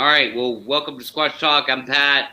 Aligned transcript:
All 0.00 0.06
right. 0.06 0.34
Well, 0.34 0.58
welcome 0.62 0.98
to 0.98 1.04
Squash 1.04 1.38
Talk. 1.38 1.68
I'm 1.68 1.84
Pat. 1.84 2.30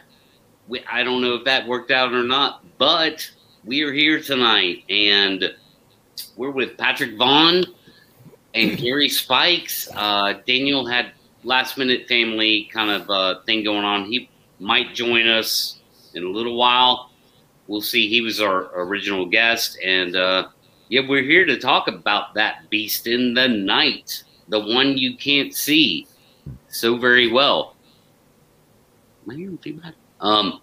We, 0.70 0.82
I 0.90 1.04
don't 1.04 1.22
know 1.22 1.34
if 1.34 1.44
that 1.44 1.68
worked 1.68 1.92
out 1.92 2.14
or 2.14 2.24
not, 2.24 2.64
but 2.78 3.30
we 3.66 3.82
are 3.82 3.92
here 3.92 4.22
tonight, 4.22 4.86
and 4.90 5.54
we're 6.38 6.52
with 6.52 6.78
Patrick 6.78 7.18
Vaughn 7.18 7.66
and 8.54 8.78
Gary 8.82 9.10
Spikes. 9.10 9.90
Uh, 9.94 10.36
Daniel 10.48 10.86
had 10.86 11.12
last 11.44 11.78
minute 11.78 12.08
family 12.08 12.70
kind 12.72 12.90
of 12.90 13.10
uh, 13.10 13.42
thing 13.42 13.66
going 13.66 13.84
on. 13.84 14.06
He 14.06 14.30
might 14.60 14.96
join 14.96 15.28
us 15.28 15.82
in 16.14 16.24
a 16.24 16.30
little 16.30 16.56
while. 16.56 17.12
We'll 17.68 17.82
see. 17.82 18.08
He 18.08 18.22
was 18.22 18.40
our 18.40 18.72
original 18.80 19.26
guest, 19.26 19.78
and 19.84 20.16
uh, 20.16 20.48
yeah, 20.88 21.02
we're 21.06 21.22
here 21.22 21.44
to 21.44 21.60
talk 21.60 21.90
about 21.90 22.34
that 22.36 22.70
beast 22.70 23.08
in 23.08 23.34
the 23.34 23.50
night, 23.50 24.24
the 24.48 24.62
one 24.62 24.98
you 24.98 25.18
can't 25.18 25.54
see 25.54 26.08
so 26.78 26.96
very 26.98 27.32
well. 27.32 27.76
Am 29.26 29.32
I 29.32 29.36
hearing 29.36 29.58
feedback? 29.58 29.96
Um, 30.22 30.62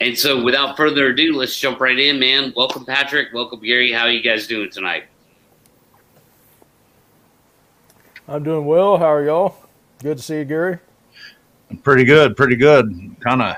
and 0.00 0.18
so, 0.18 0.42
without 0.42 0.76
further 0.76 1.08
ado, 1.08 1.32
let's 1.34 1.56
jump 1.58 1.80
right 1.80 1.98
in, 1.98 2.18
man. 2.18 2.52
Welcome, 2.56 2.84
Patrick. 2.84 3.28
Welcome, 3.32 3.60
Gary. 3.60 3.92
How 3.92 4.02
are 4.02 4.10
you 4.10 4.22
guys 4.22 4.46
doing 4.46 4.70
tonight? 4.70 5.04
I'm 8.28 8.42
doing 8.42 8.66
well. 8.66 8.98
How 8.98 9.06
are 9.06 9.24
y'all? 9.24 9.56
Good 10.02 10.18
to 10.18 10.22
see 10.22 10.38
you, 10.38 10.44
Gary. 10.44 10.78
Pretty 11.82 12.04
good, 12.04 12.36
pretty 12.36 12.56
good. 12.56 13.16
Kind 13.20 13.42
of 13.42 13.56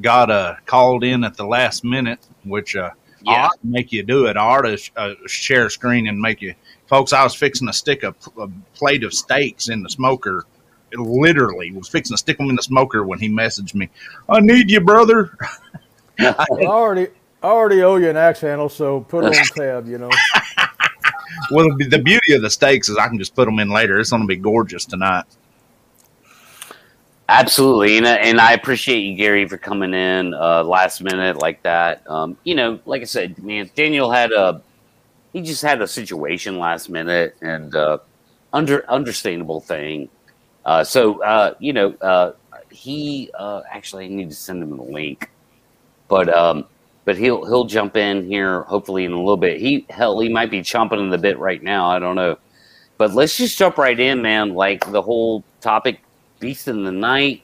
got 0.00 0.30
uh, 0.30 0.56
called 0.64 1.04
in 1.04 1.22
at 1.22 1.36
the 1.36 1.44
last 1.44 1.84
minute, 1.84 2.26
which 2.44 2.74
uh, 2.76 2.90
Yeah. 3.22 3.32
I 3.32 3.44
ought 3.44 3.60
to 3.60 3.66
make 3.66 3.92
you 3.92 4.02
do 4.02 4.26
it. 4.26 4.36
I 4.36 4.40
ought 4.40 4.62
to 4.62 4.78
uh, 4.96 5.14
share 5.26 5.68
screen 5.68 6.08
and 6.08 6.18
make 6.18 6.40
you, 6.40 6.54
folks. 6.86 7.12
I 7.12 7.22
was 7.22 7.34
fixing 7.34 7.66
to 7.66 7.72
stick 7.74 8.02
a, 8.02 8.14
a 8.38 8.48
plate 8.74 9.04
of 9.04 9.12
steaks 9.12 9.68
in 9.68 9.82
the 9.82 9.90
smoker. 9.90 10.46
It 10.92 10.98
literally 10.98 11.72
was 11.72 11.88
fixing 11.88 12.14
to 12.14 12.18
stick 12.18 12.38
them 12.38 12.50
in 12.50 12.56
the 12.56 12.62
smoker 12.62 13.04
when 13.04 13.18
he 13.18 13.28
messaged 13.28 13.74
me. 13.74 13.88
I 14.28 14.40
need 14.40 14.70
you, 14.70 14.80
brother. 14.80 15.36
Well, 16.18 16.36
I 16.38 16.46
already 16.66 17.08
I 17.42 17.46
already 17.46 17.82
owe 17.82 17.96
you 17.96 18.10
an 18.10 18.16
axe 18.16 18.40
handle, 18.40 18.68
so 18.68 19.00
put 19.00 19.24
it 19.24 19.38
on 19.38 19.44
tab. 19.56 19.88
You 19.88 19.98
know. 19.98 20.10
Well, 21.50 21.74
the 21.76 21.88
the 21.88 21.98
beauty 21.98 22.34
of 22.34 22.42
the 22.42 22.50
steaks 22.50 22.88
is 22.88 22.98
I 22.98 23.08
can 23.08 23.18
just 23.18 23.34
put 23.34 23.46
them 23.46 23.58
in 23.58 23.70
later. 23.70 23.98
It's 23.98 24.10
going 24.10 24.22
to 24.22 24.28
be 24.28 24.36
gorgeous 24.36 24.84
tonight. 24.84 25.24
Absolutely, 27.28 27.96
and 27.96 28.06
and 28.06 28.40
I 28.40 28.52
appreciate 28.52 29.00
you, 29.00 29.16
Gary, 29.16 29.48
for 29.48 29.56
coming 29.56 29.94
in 29.94 30.34
uh, 30.34 30.62
last 30.64 31.02
minute 31.02 31.38
like 31.38 31.62
that. 31.62 32.08
Um, 32.08 32.36
you 32.44 32.54
know, 32.54 32.78
like 32.84 33.00
I 33.00 33.06
said, 33.06 33.42
man, 33.42 33.70
Daniel 33.74 34.10
had 34.10 34.32
a 34.32 34.62
he 35.32 35.40
just 35.40 35.62
had 35.62 35.80
a 35.80 35.88
situation 35.88 36.58
last 36.58 36.90
minute 36.90 37.36
and 37.40 37.74
uh, 37.74 37.98
under 38.52 38.88
understandable 38.90 39.60
thing. 39.60 40.08
Uh, 40.64 40.84
so 40.84 41.22
uh, 41.22 41.54
you 41.58 41.72
know, 41.72 41.94
uh, 42.00 42.32
he 42.70 43.30
uh, 43.38 43.62
actually 43.70 44.06
I 44.06 44.08
need 44.08 44.30
to 44.30 44.36
send 44.36 44.62
him 44.62 44.76
the 44.76 44.82
link, 44.82 45.30
but 46.08 46.28
um, 46.28 46.66
but 47.04 47.16
he'll 47.16 47.44
he'll 47.44 47.64
jump 47.64 47.96
in 47.96 48.26
here 48.26 48.62
hopefully 48.62 49.04
in 49.04 49.12
a 49.12 49.18
little 49.18 49.36
bit. 49.36 49.60
He 49.60 49.86
hell 49.90 50.18
he 50.20 50.28
might 50.28 50.50
be 50.50 50.60
chomping 50.60 51.00
in 51.00 51.10
the 51.10 51.18
bit 51.18 51.38
right 51.38 51.62
now. 51.62 51.86
I 51.88 51.98
don't 51.98 52.16
know, 52.16 52.38
but 52.96 53.12
let's 53.12 53.36
just 53.36 53.58
jump 53.58 53.78
right 53.78 53.98
in, 53.98 54.22
man. 54.22 54.54
Like 54.54 54.90
the 54.90 55.02
whole 55.02 55.42
topic 55.60 56.00
beast 56.38 56.68
in 56.68 56.84
the 56.84 56.92
night, 56.92 57.42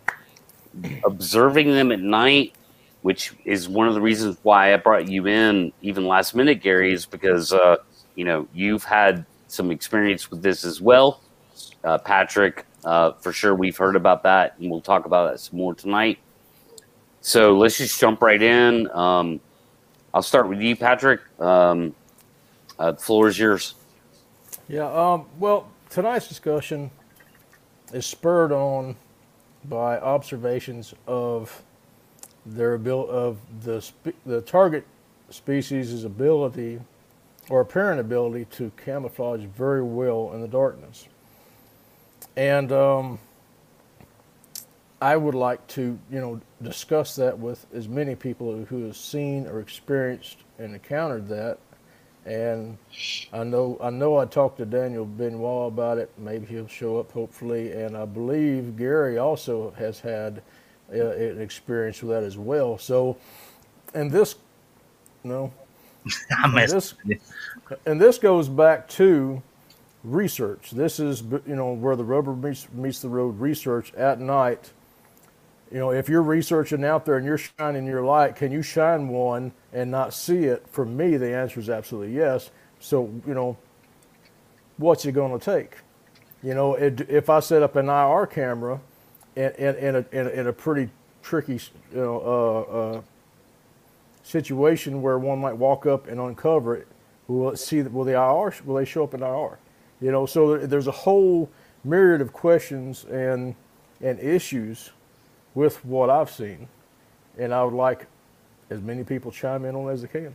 observing 1.05 1.71
them 1.71 1.93
at 1.93 2.01
night, 2.01 2.55
which 3.03 3.33
is 3.45 3.69
one 3.69 3.89
of 3.89 3.95
the 3.95 4.01
reasons 4.01 4.37
why 4.43 4.75
I 4.75 4.77
brought 4.77 5.09
you 5.09 5.27
in 5.27 5.73
even 5.83 6.07
last 6.07 6.35
minute, 6.35 6.63
Gary, 6.63 6.93
is 6.93 7.05
because 7.05 7.53
uh, 7.53 7.77
you 8.15 8.25
know 8.25 8.47
you've 8.55 8.85
had 8.85 9.27
some 9.49 9.71
experience 9.73 10.31
with 10.31 10.43
this 10.43 10.65
as 10.65 10.81
well, 10.81 11.21
uh, 11.83 11.99
Patrick. 11.99 12.65
Uh, 12.89 13.13
for 13.21 13.35
sure, 13.35 13.55
we've 13.55 13.77
heard 13.77 13.97
about 13.97 14.23
that, 14.23 14.59
and 14.59 14.71
we'll 14.71 14.81
talk 14.81 15.05
about 15.05 15.31
that 15.31 15.39
some 15.39 15.59
more 15.59 15.75
tonight. 15.75 16.19
So 17.21 17.55
let's 17.55 17.77
just 17.77 18.01
jump 18.01 18.23
right 18.23 18.41
in. 18.41 18.91
Um, 18.93 19.41
I'll 20.15 20.23
start 20.23 20.49
with 20.49 20.63
you, 20.63 20.75
Patrick. 20.75 21.21
Um, 21.39 21.95
uh, 22.79 22.93
the 22.93 22.97
floor 22.97 23.29
is 23.29 23.39
yours. 23.39 23.75
Yeah. 24.69 24.87
Um. 24.87 25.27
Well, 25.39 25.69
tonight's 25.91 26.29
discussion 26.29 26.91
is 27.93 28.07
spurred 28.07 28.53
on 28.53 28.97
by 29.67 29.99
observations 29.99 30.95
of 31.07 31.63
their 32.47 32.77
abil- 32.77 33.11
of 33.11 33.37
the 33.65 33.83
spe- 33.83 34.17
the 34.25 34.41
target 34.41 34.87
species' 35.29 36.05
ability 36.05 36.81
or 37.51 37.61
apparent 37.61 38.01
ability 38.01 38.47
to 38.53 38.73
camouflage 38.83 39.43
very 39.43 39.83
well 39.83 40.33
in 40.33 40.41
the 40.41 40.49
darkness. 40.49 41.07
And 42.39 42.71
um, 42.71 43.19
I 45.03 45.17
would 45.17 45.35
like 45.35 45.67
to, 45.69 45.99
you 46.09 46.21
know, 46.21 46.41
discuss 46.63 47.17
that 47.17 47.37
with 47.37 47.67
as 47.75 47.89
many 47.89 48.15
people 48.15 48.65
who 48.65 48.85
have 48.85 48.97
seen 48.97 49.49
or 49.49 49.59
experienced 49.59 50.39
and 50.57 50.73
encountered 50.73 51.27
that. 51.31 51.59
And 52.25 52.79
I 53.33 53.43
know, 53.43 53.77
I 53.83 53.91
know, 53.91 54.19
I 54.19 54.25
talked 54.25 54.59
to 54.59 54.67
Daniel 54.67 55.05
Benoit 55.05 55.67
about 55.67 55.99
it. 55.99 56.13
Maybe 56.17 56.47
he'll 56.47 56.69
show 56.69 57.01
up, 57.01 57.11
hopefully. 57.11 57.73
And 57.73 57.97
I 57.97 58.05
believe 58.05 58.77
Gary 58.77 59.19
also 59.19 59.73
has 59.73 59.99
had 59.99 60.41
uh, 60.95 61.11
an 61.11 61.41
experience 61.41 62.01
with 62.03 62.11
that 62.13 62.23
as 62.23 62.39
well. 62.39 62.79
So, 62.79 63.17
and 63.95 64.13
this, 64.13 64.37
no, 65.25 65.53
I 66.31 66.45
and 66.45 66.71
this, 66.71 66.95
and 67.85 68.01
this 68.01 68.17
goes 68.17 68.49
back 68.49 68.87
to 68.91 69.43
research. 70.05 70.71
This 70.71 71.01
is 71.01 71.23
you 71.23 71.57
know 71.57 71.73
where 71.73 71.97
the 71.97 72.05
rubber 72.05 72.35
meets, 72.35 72.69
meets 72.73 73.01
the 73.01 73.09
road. 73.09 73.39
Research 73.39 73.93
at 73.95 74.21
night. 74.21 74.73
You 75.71 75.79
know, 75.79 75.91
if 75.91 76.09
you're 76.09 76.23
researching 76.23 76.83
out 76.85 77.05
there 77.05 77.19
and 77.19 77.27
you're 77.27 77.39
shining 77.39 77.85
your 77.85 78.03
light, 78.03 78.37
can 78.37 78.51
you 78.51 78.63
shine 78.63 79.09
one 79.09 79.53
and 79.73 79.91
not 79.91 80.15
see 80.15 80.45
it? 80.45 80.67
For 80.69 80.87
me, 80.87 81.19
the 81.19 81.35
answer 81.35 81.61
is 81.61 81.69
absolutely 81.69 82.15
yes. 82.15 82.51
So 82.81 83.11
you 83.27 83.35
know, 83.35 83.57
what's 84.79 85.05
it 85.05 85.13
going 85.13 85.39
to 85.39 85.45
take? 85.45 85.77
You 86.43 86.55
know, 86.55 86.75
it, 86.75 87.09
if 87.11 87.29
I 87.29 87.41
set 87.41 87.63
up 87.63 87.77
an 87.77 87.89
IR 87.89 88.27
camera 88.27 88.81
in, 89.35 89.51
in, 89.53 89.75
in, 89.77 89.97
a, 89.97 90.05
in, 90.13 90.27
a, 90.27 90.31
in 90.31 90.47
a 90.47 90.53
pretty 90.53 90.89
tricky, 91.21 91.55
you 91.93 91.97
know, 91.97 92.21
uh, 92.21 92.73
uh, 92.73 93.03
situation 94.23 95.03
where 95.03 95.19
one 95.19 95.41
might 95.41 95.57
walk 95.57 95.85
up 95.85 96.07
and 96.07 96.21
uncover 96.21 96.77
it, 96.77 96.87
will 97.27 97.51
it 97.51 97.57
see 97.59 97.83
will 97.83 98.05
the 98.05 98.13
IR 98.13 98.55
will 98.65 98.77
they 98.77 98.85
show 98.85 99.05
up 99.05 99.15
in 99.15 99.23
IR? 99.23 99.59
You 100.01 100.13
know, 100.13 100.27
so 100.27 100.59
there's 100.59 100.87
a 100.87 100.93
whole 100.93 101.51
myriad 101.85 102.21
of 102.21 102.33
questions 102.33 103.05
and 103.05 103.55
and 104.01 104.21
issues 104.21 104.91
with 105.55 105.85
what 105.85 106.09
I've 106.11 106.31
seen, 106.31 106.69
and 107.37 107.53
I 107.53 107.65
would 107.65 107.75
like 107.75 108.07
as 108.71 108.81
many 108.81 109.03
people 109.03 109.33
chime 109.33 109.65
in 109.65 109.75
on 109.75 109.91
as 109.91 110.03
they 110.03 110.09
can. 110.09 110.35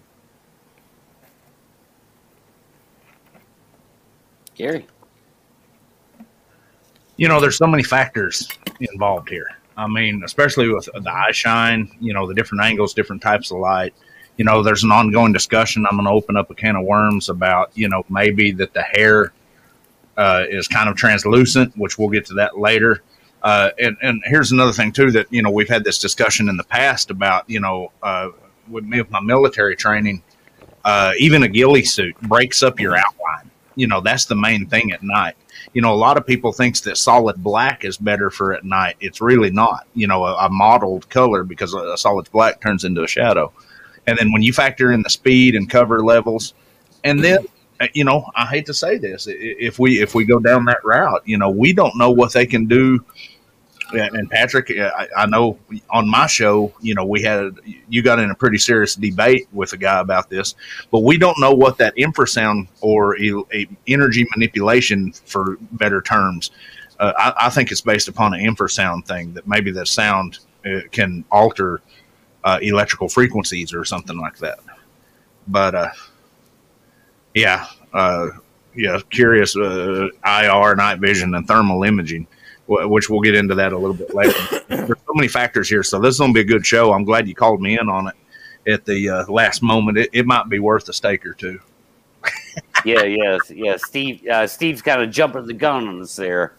Gary. 4.56 4.85
you 7.18 7.28
know, 7.28 7.40
there's 7.40 7.57
so 7.57 7.68
many 7.68 7.84
factors 7.84 8.47
involved 8.79 9.29
here. 9.29 9.47
I 9.78 9.88
mean, 9.88 10.23
especially 10.23 10.69
with 10.69 10.85
the 10.94 11.12
eye 11.12 11.31
shine, 11.31 11.90
you 12.00 12.13
know, 12.13 12.28
the 12.28 12.34
different 12.34 12.63
angles, 12.63 12.94
different 12.94 13.22
types 13.22 13.52
of 13.52 13.57
light. 13.59 13.94
You 14.38 14.46
know, 14.46 14.63
there's 14.63 14.84
an 14.84 14.91
ongoing 14.91 15.34
discussion. 15.34 15.85
I'm 15.90 15.97
going 15.97 16.06
to 16.06 16.12
open 16.12 16.38
up 16.38 16.50
a 16.50 16.56
can 16.56 16.75
of 16.75 16.85
worms 16.85 17.29
about, 17.29 17.72
you 17.75 17.88
know, 17.88 18.03
maybe 18.09 18.52
that 18.53 18.73
the 18.73 18.81
hair 18.81 19.31
uh, 20.18 20.44
is 20.50 20.68
kind 20.68 20.90
of 20.90 20.96
translucent, 20.96 21.75
which 21.78 21.97
we'll 21.97 22.09
get 22.09 22.25
to 22.28 22.35
that 22.35 22.57
later. 22.57 23.01
Uh, 23.41 23.72
and, 23.78 23.97
and 24.01 24.22
here's 24.25 24.51
another 24.51 24.72
thing, 24.72 24.91
too, 24.91 25.12
that, 25.12 25.28
you 25.29 25.41
know, 25.41 25.51
we've 25.51 25.69
had 25.69 25.84
this 25.84 26.00
discussion 26.00 26.47
in 26.47 26.57
the 26.57 26.63
past 26.63 27.12
about, 27.12 27.50
you 27.50 27.59
know, 27.59 27.91
uh, 28.01 28.29
with 28.69 28.85
me 28.85 29.02
with 29.02 29.12
my 29.12 29.19
military 29.19 29.75
training, 29.75 30.23
uh, 30.85 31.12
even 31.19 31.44
a 31.44 31.47
ghillie 31.47 31.84
suit 31.84 32.16
breaks 32.22 32.63
up 32.63 32.79
your 32.79 32.96
outline. 32.96 33.50
You 33.75 33.88
know, 33.88 34.02
that's 34.02 34.25
the 34.25 34.35
main 34.35 34.68
thing 34.68 34.91
at 34.91 35.03
night 35.03 35.35
you 35.73 35.81
know, 35.81 35.94
a 35.94 35.96
lot 35.96 36.18
of 36.18 36.25
people 36.25 36.52
thinks 36.52 36.81
that 36.81 36.97
solid 36.97 37.41
black 37.41 37.84
is 37.84 37.97
better 37.97 38.29
for 38.29 38.53
at 38.53 38.64
night. 38.64 38.96
It's 38.99 39.22
really 39.22 39.49
not. 39.49 39.87
You 39.93 40.08
know, 40.08 40.23
a, 40.26 40.46
a 40.46 40.49
mottled 40.49 41.09
color 41.09 41.43
because 41.43 41.73
a, 41.73 41.97
solid 41.97 42.29
black 42.32 42.61
turns 42.61 42.84
into 42.84 43.03
a 43.03 43.08
shadow. 43.08 43.52
And 44.05 44.17
then 44.17 44.32
when 44.32 44.41
you 44.41 44.53
factor 44.53 44.91
in 44.91 45.02
the 45.02 45.09
speed 45.09 45.55
and 45.55 45.70
cover 45.70 46.03
levels, 46.03 46.53
and 47.03 47.23
then 47.23 47.46
you 47.93 48.03
know, 48.03 48.29
I 48.35 48.46
hate 48.46 48.66
to 48.67 48.73
say 48.73 48.97
this, 48.97 49.28
if 49.29 49.79
we 49.79 50.02
if 50.02 50.16
we 50.16 50.25
go 50.25 50.40
down 50.40 50.66
that 50.66 50.84
route, 50.84 51.22
you 51.25 51.37
know, 51.37 51.49
we 51.49 51.73
don't 51.73 51.96
know 51.97 52.11
what 52.11 52.34
they 52.34 52.46
can 52.46 52.67
do. 52.67 53.03
And 53.91 54.28
Patrick, 54.31 54.75
uh, 54.75 54.90
I, 55.16 55.28
know 55.28 55.59
on 55.91 56.09
my 56.09 56.25
show, 56.25 56.73
you 56.81 56.96
know, 56.96 57.05
we 57.05 57.22
had 57.22 57.59
you 57.90 58.02
got 58.02 58.17
in 58.17 58.31
a 58.31 58.35
pretty 58.35 58.58
serious 58.58 58.96
debate 58.96 59.47
with 59.52 59.73
a 59.73 59.78
guy 59.78 59.99
about 59.99 60.31
this, 60.31 60.55
but 60.90 61.02
we 61.02 61.16
don't 61.16 61.40
know 61.40 61.53
what 61.53 61.78
that 61.78 61.96
infrasound 61.96 62.70
or 62.81 63.16
energy 63.87 64.25
manipulation, 64.35 65.11
for 65.11 65.58
better 65.73 66.02
terms, 66.02 66.49
uh, 66.99 67.14
I, 67.17 67.47
I 67.47 67.49
think 67.49 67.72
it's 67.72 67.81
based 67.81 68.08
upon 68.08 68.34
an 68.34 68.40
infrasound 68.40 69.05
thing 69.05 69.34
that 69.34 69.47
maybe 69.47 69.72
the 69.72 69.85
sound 69.85 70.40
uh, 70.66 70.79
can 70.91 71.25
alter 71.31 71.81
uh, 72.43 72.59
electrical 72.61 73.09
frequencies 73.09 73.73
or 73.73 73.85
something 73.85 74.17
like 74.17 74.37
that. 74.37 74.59
But 75.47 75.75
uh, 75.75 75.90
yeah, 77.34 77.68
uh, 77.94 78.30
yeah, 78.76 79.00
curious 79.09 79.56
uh, 79.56 80.08
IR, 80.26 80.76
night 80.76 81.00
vision, 81.00 81.35
and 81.35 81.47
thermal 81.47 81.84
imaging. 81.84 82.28
which 82.68 83.09
we'll 83.09 83.22
get 83.22 83.35
into 83.35 83.56
that 83.56 83.74
a 83.74 83.78
little 83.78 83.96
bit 83.96 84.14
later. 84.14 84.40
There's 84.68 84.88
so 84.88 85.14
many 85.14 85.28
factors 85.28 85.70
here, 85.70 85.84
so 85.84 86.00
this 86.00 86.16
is 86.16 86.20
going 86.20 86.34
to 86.34 86.34
be 86.34 86.41
a 86.41 86.46
good 86.46 86.66
show. 86.66 86.94
I'm 86.94 87.03
glad 87.03 87.28
you 87.28 87.35
called 87.35 87.62
me 87.62 87.78
in 87.78 87.90
on 87.90 88.08
it 88.08 88.16
at 88.72 88.85
the 88.85 89.09
uh, 89.09 89.26
last 89.32 89.62
moment. 89.62 89.97
It, 89.97 90.09
it, 90.14 90.26
might 90.26 90.50
be 90.50 90.59
worth 90.59 90.88
a 90.90 90.94
stake 90.94 91.26
or 91.26 91.34
two. 91.34 91.59
yeah, 92.85 93.03
yeah, 93.03 93.38
yeah. 93.50 93.78
Steve, 93.78 94.26
uh, 94.28 94.47
Steve's 94.47 94.82
kind 94.82 95.02
of 95.02 95.12
jumping 95.12 95.46
the 95.46 95.53
gun 95.53 95.88
on 95.88 96.02
us 96.02 96.16
there, 96.16 96.53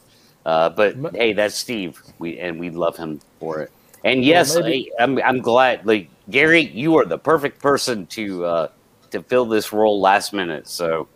uh, 0.44 0.69
but 0.69 0.97
hey, 1.15 1.32
that's 1.32 1.55
Steve. 1.55 2.03
We 2.19 2.38
and 2.38 2.61
we 2.61 2.71
love 2.71 2.97
him 2.97 3.21
for 3.41 3.61
it. 3.61 3.73
And 4.05 4.23
yes, 4.23 4.55
well, 4.55 4.67
I, 4.67 4.87
I'm 4.99 5.19
I'm 5.23 5.41
glad. 5.41 5.87
Like 5.87 6.11
Gary, 6.29 6.61
you 6.61 6.99
are 6.99 7.06
the 7.06 7.19
perfect 7.19 7.61
person 7.61 8.06
to 8.09 8.44
uh, 8.44 8.69
to 9.14 9.22
fill 9.22 9.46
this 9.46 9.72
role 9.72 10.00
last 10.00 10.32
minute. 10.32 10.69
So 10.69 11.08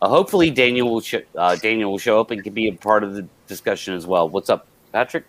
uh, 0.00 0.08
hopefully 0.08 0.50
Daniel 0.50 0.90
will 0.90 1.00
sh- 1.00 1.26
uh, 1.36 1.56
Daniel 1.56 1.90
will 1.90 1.98
show 1.98 2.20
up 2.20 2.30
and 2.30 2.42
can 2.42 2.54
be 2.54 2.68
a 2.68 2.72
part 2.72 3.04
of 3.04 3.14
the 3.14 3.26
discussion 3.46 3.94
as 3.94 4.06
well. 4.06 4.28
What's 4.28 4.48
up, 4.48 4.66
Patrick? 4.92 5.24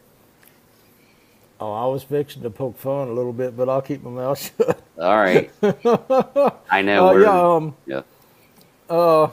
Oh, 1.59 1.73
I 1.73 1.85
was 1.85 2.03
fixing 2.03 2.41
to 2.41 2.49
poke 2.49 2.77
fun 2.77 3.07
a 3.07 3.11
little 3.11 3.33
bit, 3.33 3.55
but 3.55 3.69
I'll 3.69 3.81
keep 3.81 4.01
my 4.03 4.09
mouth 4.09 4.39
shut. 4.57 4.81
All 4.97 5.17
right. 5.17 5.51
I 6.71 6.81
know. 6.81 7.07
Uh, 7.07 7.13
yeah. 7.17 7.41
Um, 7.41 7.75
yeah. 7.85 8.01
Uh, 8.89 9.31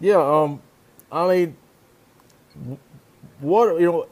yeah. 0.00 0.16
Um, 0.16 0.62
I 1.10 1.28
mean, 1.28 1.56
what 3.40 3.80
you 3.80 3.86
know, 3.86 4.06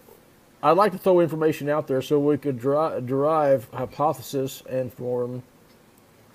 I'd 0.63 0.77
like 0.77 0.93
to 0.93 0.99
throw 0.99 1.21
information 1.21 1.69
out 1.69 1.87
there 1.87 2.03
so 2.03 2.19
we 2.19 2.37
could 2.37 2.61
deri- 2.61 3.01
derive 3.03 3.69
hypothesis 3.73 4.63
and 4.69 4.93
form 4.93 5.43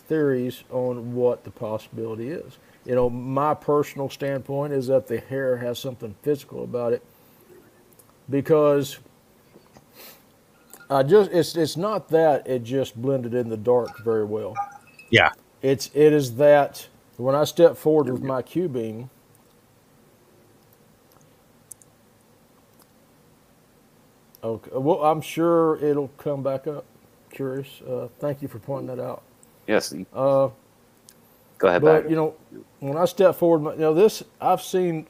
theories 0.09 0.65
on 0.71 1.15
what 1.15 1.45
the 1.45 1.51
possibility 1.51 2.29
is 2.29 2.57
you 2.89 2.95
know, 2.95 3.07
my 3.07 3.53
personal 3.53 4.09
standpoint 4.09 4.73
is 4.73 4.87
that 4.87 5.07
the 5.07 5.19
hair 5.19 5.57
has 5.57 5.77
something 5.77 6.15
physical 6.23 6.63
about 6.63 6.93
it 6.93 7.03
because 8.29 8.97
I 10.89 11.03
just 11.03 11.31
it's 11.31 11.55
it's 11.55 11.77
not 11.77 12.09
that 12.09 12.47
it 12.47 12.63
just 12.63 12.99
blended 12.99 13.35
in 13.35 13.49
the 13.49 13.57
dark 13.57 14.03
very 14.03 14.23
well. 14.23 14.55
Yeah. 15.11 15.29
It's 15.61 15.91
it 15.93 16.13
is 16.13 16.35
that 16.37 16.87
when 17.17 17.35
I 17.35 17.43
step 17.43 17.77
forward 17.77 18.11
with 18.11 18.23
my 18.23 18.41
Q 18.41 18.67
beam 18.67 19.09
Okay. 24.41 24.71
Well, 24.73 25.03
I'm 25.03 25.19
sure 25.19 25.75
it'll 25.83 26.07
come 26.17 26.41
back 26.41 26.65
up. 26.65 26.85
Curious. 27.29 27.81
Uh, 27.81 28.07
thank 28.19 28.41
you 28.41 28.47
for 28.47 28.57
pointing 28.57 28.87
that 28.87 29.03
out. 29.03 29.21
Yes. 29.69 29.93
Uh, 30.11 30.49
Go 31.59 31.67
ahead. 31.67 31.83
But 31.83 32.09
you 32.09 32.15
know, 32.15 32.33
when 32.79 32.97
I 32.97 33.05
step 33.05 33.35
forward, 33.35 33.75
you 33.75 33.81
know 33.81 33.93
this 33.93 34.23
I've 34.41 34.63
seen 34.63 35.05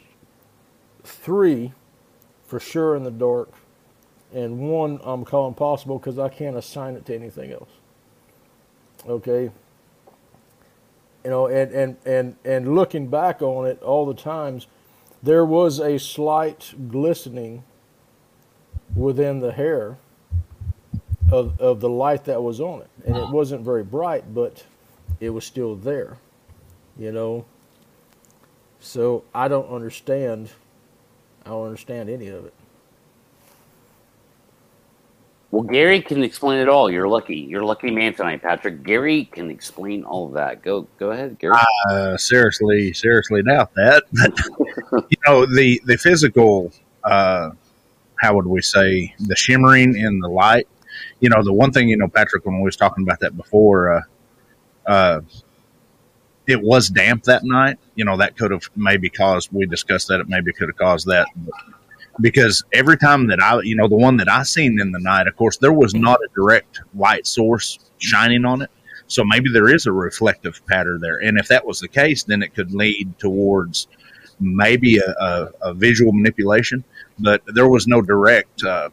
three 1.04 1.72
for 2.46 2.60
sure 2.60 2.96
in 2.98 3.04
the 3.04 3.12
dark, 3.12 3.54
and 4.34 4.60
one 4.60 5.00
I'm 5.04 5.24
calling 5.24 5.54
possible 5.54 5.98
because 5.98 6.20
I 6.20 6.28
can't 6.28 6.58
assign 6.58 6.96
it 6.96 7.06
to 7.06 7.16
anything 7.16 7.54
else. 7.54 7.70
Okay. 9.08 9.50
You 11.24 11.30
know, 11.30 11.48
and 11.48 11.72
and 11.72 11.98
and 12.06 12.36
and 12.44 12.76
looking 12.76 13.08
back 13.08 13.42
on 13.42 13.66
it, 13.66 13.82
all 13.82 14.06
the 14.06 14.14
times 14.14 14.68
there 15.24 15.46
was 15.46 15.80
a 15.80 15.98
slight 15.98 16.74
glistening 16.90 17.64
within 18.94 19.40
the 19.40 19.54
hair 19.54 20.00
of 21.32 21.60
of 21.60 21.80
the 21.80 21.90
light 21.90 22.26
that 22.26 22.42
was 22.42 22.60
on 22.62 22.82
it, 22.82 22.90
and 23.06 23.16
it 23.16 23.30
wasn't 23.30 23.62
very 23.62 23.84
bright, 23.84 24.34
but 24.34 24.64
it 25.20 25.30
was 25.30 25.46
still 25.46 25.76
there 25.76 26.18
you 27.00 27.12
know. 27.12 27.46
So 28.82 29.24
I 29.34 29.48
don't 29.48 29.70
understand. 29.70 30.52
I 31.46 31.50
don't 31.50 31.66
understand 31.66 32.10
any 32.10 32.28
of 32.28 32.46
it. 32.46 32.54
Well, 35.52 35.64
Gary 35.64 36.02
can 36.02 36.22
explain 36.22 36.60
it 36.60 36.70
all. 36.70 36.92
You're 36.92 37.08
lucky. 37.08 37.36
You're 37.38 37.64
lucky 37.64 37.90
man 37.90 38.14
tonight, 38.14 38.44
Patrick. 38.44 38.84
Gary 38.84 39.26
can 39.26 39.50
explain 39.50 40.04
all 40.04 40.28
of 40.28 40.34
that. 40.34 40.62
Go, 40.62 40.88
go 41.00 41.10
ahead, 41.10 41.40
Gary. 41.40 41.56
Uh, 41.90 42.16
seriously, 42.18 42.94
seriously 42.94 43.42
doubt 43.42 43.74
that. 43.74 44.04
you 45.10 45.18
know, 45.26 45.46
the 45.48 45.82
the 45.86 45.98
physical. 45.98 46.72
Uh, 47.04 47.52
how 48.20 48.36
would 48.36 48.46
we 48.46 48.62
say 48.62 49.16
the 49.20 49.36
shimmering 49.36 49.98
in 49.98 50.20
the 50.20 50.28
light? 50.28 50.68
You 51.20 51.30
know, 51.30 51.44
the 51.44 51.54
one 51.54 51.72
thing 51.72 51.90
you 51.90 51.98
know, 51.98 52.08
Patrick, 52.08 52.46
when 52.46 52.58
we 52.58 52.64
was 52.64 52.78
talking 52.78 53.04
about 53.04 53.20
that 53.20 53.36
before, 53.36 53.94
uh, 53.94 54.02
uh, 54.86 55.22
it 56.48 56.62
was 56.62 56.90
damp 56.90 57.24
that 57.24 57.44
night. 57.44 57.78
You 57.96 58.06
know, 58.06 58.18
that 58.18 58.38
could 58.38 58.52
have 58.52 58.70
maybe 58.76 59.10
caused, 59.10 59.50
we 59.52 59.66
discussed 59.66 60.08
that 60.08 60.20
it 60.20 60.30
maybe 60.30 60.52
could 60.54 60.70
have 60.70 60.78
caused 60.78 61.08
that. 61.08 61.28
Because 62.22 62.64
every 62.74 62.98
time 62.98 63.28
that 63.28 63.42
I, 63.42 63.62
you 63.62 63.76
know, 63.76 63.88
the 63.88 63.96
one 63.96 64.18
that 64.18 64.30
I 64.30 64.44
seen 64.44 64.80
in 64.80 64.92
the 64.92 65.00
night, 65.00 65.28
of 65.28 65.36
course, 65.38 65.58
there 65.58 65.72
was 65.72 65.94
not 65.94 66.20
a 66.20 66.28
direct 66.36 66.82
light 66.96 67.28
source 67.28 67.80
shining 68.00 68.46
on 68.46 68.62
it. 68.62 68.70
So 69.08 69.24
maybe 69.24 69.52
there 69.52 69.74
is 69.74 69.86
a 69.86 69.92
reflective 69.92 70.66
pattern 70.68 71.00
there. 71.02 71.18
And 71.18 71.38
if 71.40 71.48
that 71.48 71.66
was 71.66 71.80
the 71.80 71.88
case, 71.88 72.24
then 72.24 72.44
it 72.44 72.54
could 72.54 72.74
lead 72.74 73.18
towards 73.20 73.88
maybe 74.40 74.98
a, 74.98 75.16
a, 75.20 75.50
a 75.62 75.74
visual 75.74 76.12
manipulation. 76.14 76.84
But 77.18 77.42
there 77.48 77.68
was 77.68 77.88
no 77.88 78.02
direct 78.02 78.64
uh, 78.64 78.90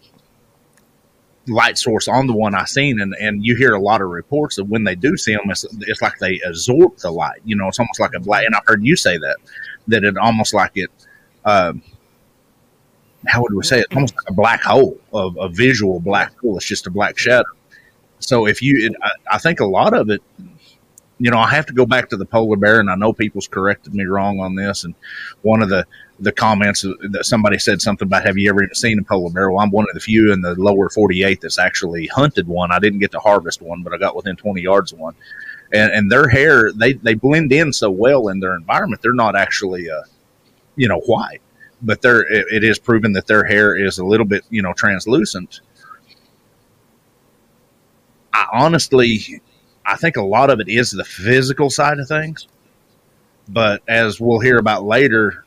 light 1.48 1.78
source 1.78 2.08
on 2.08 2.26
the 2.26 2.34
one 2.34 2.54
I 2.54 2.64
seen, 2.64 3.00
and 3.00 3.14
and 3.20 3.44
you 3.44 3.56
hear 3.56 3.74
a 3.74 3.80
lot 3.80 4.00
of 4.00 4.08
reports 4.08 4.56
that 4.56 4.64
when 4.64 4.84
they 4.84 4.94
do 4.94 5.16
see 5.16 5.34
them, 5.34 5.50
it's, 5.50 5.64
it's 5.80 6.02
like 6.02 6.18
they 6.18 6.40
absorb 6.40 6.96
the 6.98 7.10
light. 7.10 7.40
You 7.44 7.56
know, 7.56 7.68
it's 7.68 7.78
almost 7.78 8.00
like 8.00 8.14
a 8.14 8.20
black. 8.20 8.44
And 8.46 8.54
I've 8.54 8.66
heard 8.66 8.84
you 8.84 8.96
say 8.96 9.16
that 9.18 9.36
that 9.88 10.04
it 10.04 10.16
almost 10.16 10.54
like 10.54 10.72
it. 10.74 10.90
Um, 11.44 11.82
how 13.26 13.42
would 13.42 13.54
we 13.54 13.62
say 13.62 13.80
it? 13.80 13.86
Almost 13.94 14.14
like 14.16 14.28
a 14.28 14.32
black 14.32 14.62
hole 14.62 14.98
of 15.12 15.36
a 15.38 15.48
visual 15.48 16.00
black 16.00 16.38
hole. 16.38 16.56
It's 16.56 16.66
just 16.66 16.86
a 16.86 16.90
black 16.90 17.18
shadow. 17.18 17.44
So 18.18 18.46
if 18.46 18.62
you, 18.62 18.86
it, 18.86 18.96
I, 19.02 19.34
I 19.34 19.38
think 19.38 19.60
a 19.60 19.66
lot 19.66 19.94
of 19.94 20.10
it 20.10 20.22
you 21.18 21.30
know, 21.30 21.38
I 21.38 21.48
have 21.48 21.66
to 21.66 21.72
go 21.72 21.86
back 21.86 22.10
to 22.10 22.16
the 22.16 22.26
polar 22.26 22.56
bear, 22.56 22.80
and 22.80 22.90
I 22.90 22.94
know 22.94 23.12
people's 23.12 23.48
corrected 23.48 23.94
me 23.94 24.04
wrong 24.04 24.40
on 24.40 24.54
this. 24.54 24.84
And 24.84 24.94
one 25.42 25.62
of 25.62 25.68
the 25.68 25.86
the 26.20 26.32
comments 26.32 26.82
that 26.82 27.26
somebody 27.26 27.58
said 27.58 27.80
something 27.80 28.06
about, 28.06 28.26
"Have 28.26 28.36
you 28.36 28.50
ever 28.50 28.68
seen 28.74 28.98
a 28.98 29.02
polar 29.02 29.30
bear?" 29.30 29.50
Well, 29.50 29.60
I'm 29.60 29.70
one 29.70 29.86
of 29.88 29.94
the 29.94 30.00
few 30.00 30.32
in 30.32 30.42
the 30.42 30.54
lower 30.56 30.90
48 30.90 31.40
that's 31.40 31.58
actually 31.58 32.06
hunted 32.08 32.46
one. 32.46 32.70
I 32.70 32.78
didn't 32.78 32.98
get 32.98 33.12
to 33.12 33.18
harvest 33.18 33.62
one, 33.62 33.82
but 33.82 33.94
I 33.94 33.98
got 33.98 34.16
within 34.16 34.36
20 34.36 34.60
yards 34.60 34.92
of 34.92 34.98
one. 34.98 35.14
And, 35.72 35.90
and 35.92 36.12
their 36.12 36.28
hair, 36.28 36.70
they 36.72 36.94
they 36.94 37.14
blend 37.14 37.52
in 37.52 37.72
so 37.72 37.90
well 37.90 38.28
in 38.28 38.40
their 38.40 38.54
environment. 38.54 39.00
They're 39.02 39.12
not 39.12 39.36
actually, 39.36 39.90
uh, 39.90 40.02
you 40.76 40.88
know, 40.88 41.00
white, 41.00 41.40
but 41.80 42.02
they're 42.02 42.30
it, 42.30 42.46
it 42.52 42.64
is 42.64 42.78
proven 42.78 43.12
that 43.14 43.26
their 43.26 43.44
hair 43.44 43.74
is 43.74 43.98
a 43.98 44.04
little 44.04 44.26
bit, 44.26 44.44
you 44.50 44.62
know, 44.62 44.74
translucent. 44.74 45.60
I 48.34 48.46
honestly 48.52 49.40
I 49.86 49.96
think 49.96 50.16
a 50.16 50.22
lot 50.22 50.50
of 50.50 50.60
it 50.60 50.68
is 50.68 50.90
the 50.90 51.04
physical 51.04 51.70
side 51.70 51.98
of 51.98 52.08
things. 52.08 52.48
But 53.48 53.82
as 53.86 54.20
we'll 54.20 54.40
hear 54.40 54.58
about 54.58 54.84
later, 54.84 55.44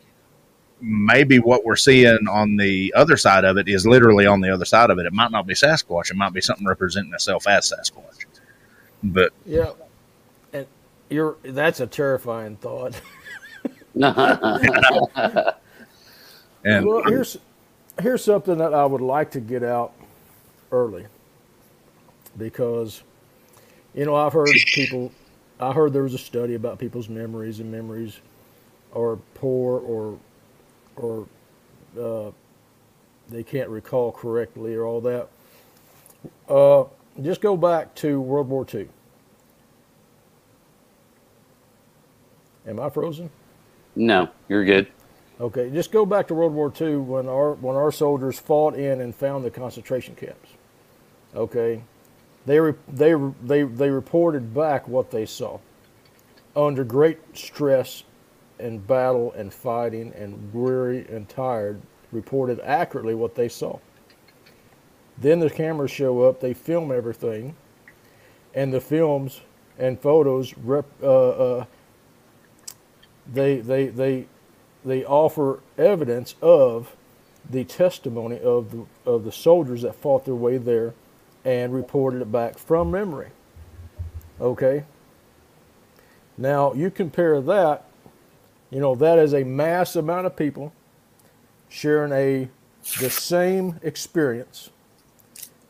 maybe 0.82 1.40
what 1.40 1.66
we're 1.66 1.76
seeing 1.76 2.28
on 2.30 2.56
the 2.56 2.94
other 2.96 3.18
side 3.18 3.44
of 3.44 3.58
it 3.58 3.68
is 3.68 3.86
literally 3.86 4.26
on 4.26 4.40
the 4.40 4.50
other 4.54 4.64
side 4.64 4.90
of 4.90 4.98
it. 5.00 5.06
It 5.06 5.12
might 5.12 5.32
not 5.32 5.46
be 5.46 5.54
Sasquatch. 5.54 6.10
It 6.10 6.16
might 6.16 6.32
be 6.32 6.40
something 6.40 6.66
representing 6.66 7.14
itself 7.14 7.48
as 7.48 7.72
Sasquatch. 7.72 8.26
But 9.04 9.34
yeah, 9.46 9.72
and 10.54 10.66
you're 11.10 11.38
that's 11.44 11.82
a 11.82 11.88
terrifying 11.88 12.56
thought. 12.58 13.00
and 13.96 14.06
well, 16.86 17.04
here's 17.06 17.38
here's 18.02 18.24
something 18.24 18.58
that 18.58 18.74
I 18.74 18.86
would 18.86 19.02
like 19.02 19.32
to 19.32 19.40
get 19.40 19.64
out 19.64 19.94
early 20.72 21.06
because 22.38 23.04
you 24.00 24.06
know, 24.06 24.16
I've 24.16 24.32
heard 24.32 24.48
people. 24.68 25.12
I 25.60 25.74
heard 25.74 25.92
there 25.92 26.04
was 26.04 26.14
a 26.14 26.20
study 26.20 26.56
about 26.56 26.80
people's 26.80 27.10
memories 27.10 27.60
and 27.60 27.70
memories 27.70 28.22
are 28.96 29.18
poor 29.34 29.78
or 29.82 30.18
or 30.96 31.28
uh, 32.00 32.32
they 33.28 33.44
can't 33.44 33.68
recall 33.68 34.14
correctly 34.14 34.74
or 34.74 34.86
all 34.86 35.02
that. 35.02 35.28
Uh, 36.48 36.86
just 37.22 37.42
go 37.42 37.58
back 37.58 37.94
to 37.96 38.22
World 38.22 38.48
War 38.48 38.66
II. 38.74 38.88
Am 42.68 42.80
I 42.80 42.90
frozen? 42.90 43.30
No, 43.98 44.30
you're 44.48 44.64
good. 44.64 44.88
Okay, 45.42 45.70
just 45.72 45.92
go 45.92 46.06
back 46.06 46.30
to 46.30 46.34
World 46.34 46.54
War 46.54 46.72
II 46.80 46.96
when 46.98 47.28
our 47.28 47.52
when 47.56 47.76
our 47.76 47.92
soldiers 47.92 48.40
fought 48.40 48.76
in 48.76 49.02
and 49.02 49.14
found 49.14 49.44
the 49.44 49.52
concentration 49.52 50.16
camps. 50.16 50.52
Okay, 51.36 51.84
they, 52.46 52.60
they, 52.88 53.14
they, 53.44 53.64
they 53.64 53.90
reported 53.90 54.54
back 54.54 54.88
what 54.88 55.12
they 55.12 55.26
saw. 55.26 55.60
Under 56.56 56.84
great 56.84 57.20
stress 57.38 58.04
and 58.60 58.86
battle 58.86 59.32
and 59.34 59.54
fighting 59.54 60.14
and 60.16 60.54
weary 60.54 61.06
and 61.08 61.30
tired, 61.30 61.82
reported 62.12 62.60
accurately 62.62 63.14
what 63.16 63.36
they 63.36 63.48
saw. 63.48 63.80
Then 65.18 65.40
the 65.40 65.50
cameras 65.50 65.92
show 65.92 66.24
up, 66.24 66.40
they 66.40 66.54
film 66.54 66.92
everything, 66.92 67.56
and 68.54 68.74
the 68.74 68.82
films 68.82 69.42
and 69.78 70.00
photos 70.00 70.58
rep, 70.58 70.86
uh, 71.04 71.30
uh, 71.30 71.66
they, 73.32 73.60
they, 73.60 73.88
they, 73.88 74.26
they 74.84 75.06
offer 75.06 75.60
evidence 75.78 76.36
of 76.42 76.96
the 77.50 77.64
testimony 77.64 78.40
of 78.40 78.72
the, 78.72 78.86
of 79.06 79.24
the 79.24 79.32
soldiers 79.32 79.82
that 79.82 79.96
fought 79.96 80.26
their 80.26 80.36
way 80.36 80.58
there 80.58 80.94
and 81.46 81.74
reported 81.74 82.22
it 82.22 82.32
back 82.32 82.58
from 82.58 82.92
memory. 82.92 83.30
Okay? 84.40 84.86
Now, 86.38 86.74
you 86.74 86.90
compare 86.90 87.42
that, 87.42 87.86
you 88.70 88.80
know, 88.80 88.96
that 88.96 89.20
is 89.20 89.34
a 89.34 89.44
mass 89.44 89.96
amount 89.96 90.26
of 90.26 90.36
people 90.36 90.74
sharing 91.68 92.12
a 92.12 92.50
the 93.00 93.10
same 93.10 93.80
experience, 93.84 94.70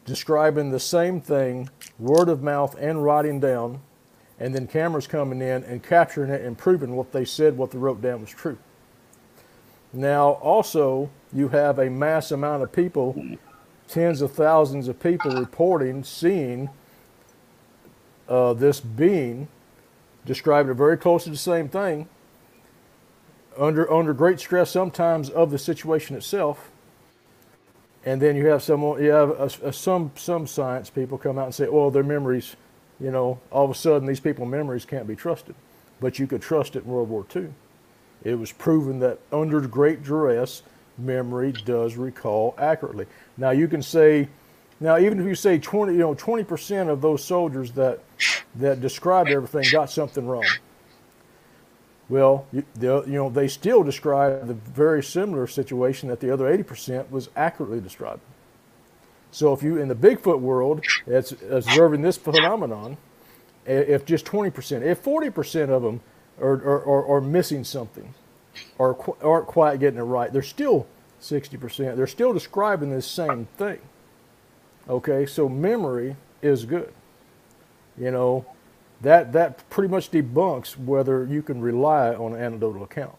describing 0.05 0.71
the 0.71 0.79
same 0.79 1.19
thing, 1.19 1.69
word 1.97 2.29
of 2.29 2.41
mouth 2.41 2.75
and 2.79 3.03
writing 3.03 3.39
down, 3.39 3.81
and 4.39 4.55
then 4.55 4.67
cameras 4.67 5.07
coming 5.07 5.41
in 5.41 5.63
and 5.63 5.83
capturing 5.83 6.29
it 6.29 6.41
and 6.41 6.57
proving 6.57 6.95
what 6.95 7.11
they 7.11 7.25
said, 7.25 7.57
what 7.57 7.71
they 7.71 7.77
wrote 7.77 8.01
down 8.01 8.21
was 8.21 8.29
true. 8.29 8.57
Now, 9.91 10.33
also, 10.33 11.09
you 11.33 11.49
have 11.49 11.79
a 11.79 11.89
mass 11.89 12.31
amount 12.31 12.63
of 12.63 12.71
people, 12.71 13.21
tens 13.89 14.21
of 14.21 14.31
thousands 14.31 14.87
of 14.87 14.99
people 14.99 15.31
reporting, 15.31 16.03
seeing 16.03 16.69
uh, 18.27 18.53
this 18.53 18.79
being, 18.79 19.47
describing 20.25 20.71
it 20.71 20.75
very 20.75 20.95
close 20.95 21.23
to 21.23 21.31
the 21.31 21.37
same 21.37 21.67
thing, 21.67 22.07
under 23.57 23.91
under 23.91 24.13
great 24.13 24.39
stress 24.39 24.69
sometimes 24.71 25.29
of 25.29 25.51
the 25.51 25.57
situation 25.57 26.15
itself. 26.15 26.69
And 28.05 28.21
then 28.21 28.35
you 28.35 28.47
have 28.47 28.63
someone, 28.63 29.03
you 29.03 29.09
have 29.09 29.29
a, 29.31 29.67
a, 29.67 29.73
some 29.73 30.11
some 30.15 30.47
science 30.47 30.89
people 30.89 31.17
come 31.17 31.37
out 31.37 31.45
and 31.45 31.55
say, 31.55 31.67
"Well, 31.67 31.89
their 31.89 32.03
memories, 32.03 32.55
you 32.99 33.11
know, 33.11 33.39
all 33.51 33.65
of 33.65 33.71
a 33.71 33.75
sudden 33.75 34.07
these 34.07 34.19
people 34.19 34.45
memories 34.45 34.85
can't 34.85 35.07
be 35.07 35.15
trusted," 35.15 35.55
but 35.99 36.19
you 36.19 36.27
could 36.27 36.41
trust 36.41 36.75
it 36.75 36.85
in 36.85 36.89
World 36.89 37.09
War 37.09 37.25
II. 37.35 37.49
It 38.23 38.35
was 38.35 38.51
proven 38.51 38.99
that 38.99 39.19
under 39.31 39.59
great 39.61 40.03
duress, 40.03 40.61
memory 40.99 41.51
does 41.65 41.95
recall 41.95 42.55
accurately. 42.57 43.05
Now 43.37 43.51
you 43.51 43.67
can 43.67 43.81
say, 43.81 44.27
now 44.79 44.97
even 44.97 45.19
if 45.19 45.25
you 45.25 45.35
say 45.35 45.57
20, 45.57 45.93
you 45.93 45.99
know, 45.99 46.15
20% 46.15 46.89
of 46.89 47.01
those 47.01 47.23
soldiers 47.23 47.71
that 47.71 47.99
that 48.55 48.81
described 48.81 49.29
everything 49.29 49.63
got 49.71 49.89
something 49.89 50.25
wrong. 50.25 50.45
Well, 52.09 52.47
you, 52.51 52.63
you 52.81 53.03
know, 53.05 53.29
they 53.29 53.47
still 53.47 53.83
describe 53.83 54.47
the 54.47 54.55
very 54.55 55.03
similar 55.03 55.45
situation 55.45 56.09
that 56.09 56.19
the 56.19 56.31
other 56.31 56.45
80% 56.45 57.11
was 57.11 57.29
accurately 57.35 57.79
described. 57.79 58.21
So 59.31 59.53
if 59.53 59.61
you, 59.61 59.77
in 59.77 59.87
the 59.87 59.95
Bigfoot 59.95 60.39
world, 60.39 60.83
that's 61.05 61.33
observing 61.49 62.01
this 62.01 62.17
phenomenon, 62.17 62.97
if 63.65 64.05
just 64.05 64.25
20%, 64.25 64.81
if 64.81 65.03
40% 65.03 65.69
of 65.69 65.83
them 65.83 66.01
are, 66.41 66.53
are, 66.53 67.05
are 67.05 67.21
missing 67.21 67.63
something 67.63 68.15
or 68.77 69.15
aren't 69.21 69.47
quite 69.47 69.79
getting 69.79 69.99
it 69.99 70.03
right, 70.03 70.31
they're 70.31 70.41
still 70.41 70.87
60%. 71.21 71.95
They're 71.95 72.07
still 72.07 72.33
describing 72.33 72.89
this 72.89 73.07
same 73.07 73.47
thing. 73.57 73.79
Okay, 74.87 75.25
so 75.25 75.47
memory 75.47 76.15
is 76.41 76.65
good. 76.65 76.93
You 77.97 78.11
know, 78.11 78.45
that 79.01 79.33
that 79.33 79.69
pretty 79.69 79.89
much 79.89 80.11
debunks 80.11 80.77
whether 80.77 81.25
you 81.25 81.41
can 81.41 81.61
rely 81.61 82.13
on 82.13 82.33
an 82.33 82.41
anecdotal 82.41 82.83
account. 82.83 83.17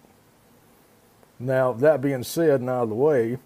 Now, 1.39 1.73
that 1.73 2.03
being 2.03 2.23
said 2.23 2.61
and 2.61 2.69
out 2.69 2.85
of 2.85 2.89
the 2.91 2.95
way, 2.95 3.39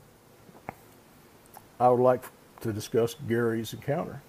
I 1.79 1.89
would 1.89 2.03
like 2.03 2.25
to 2.61 2.73
discuss 2.73 3.15
Gary's 3.29 3.73
encounter. 3.73 4.23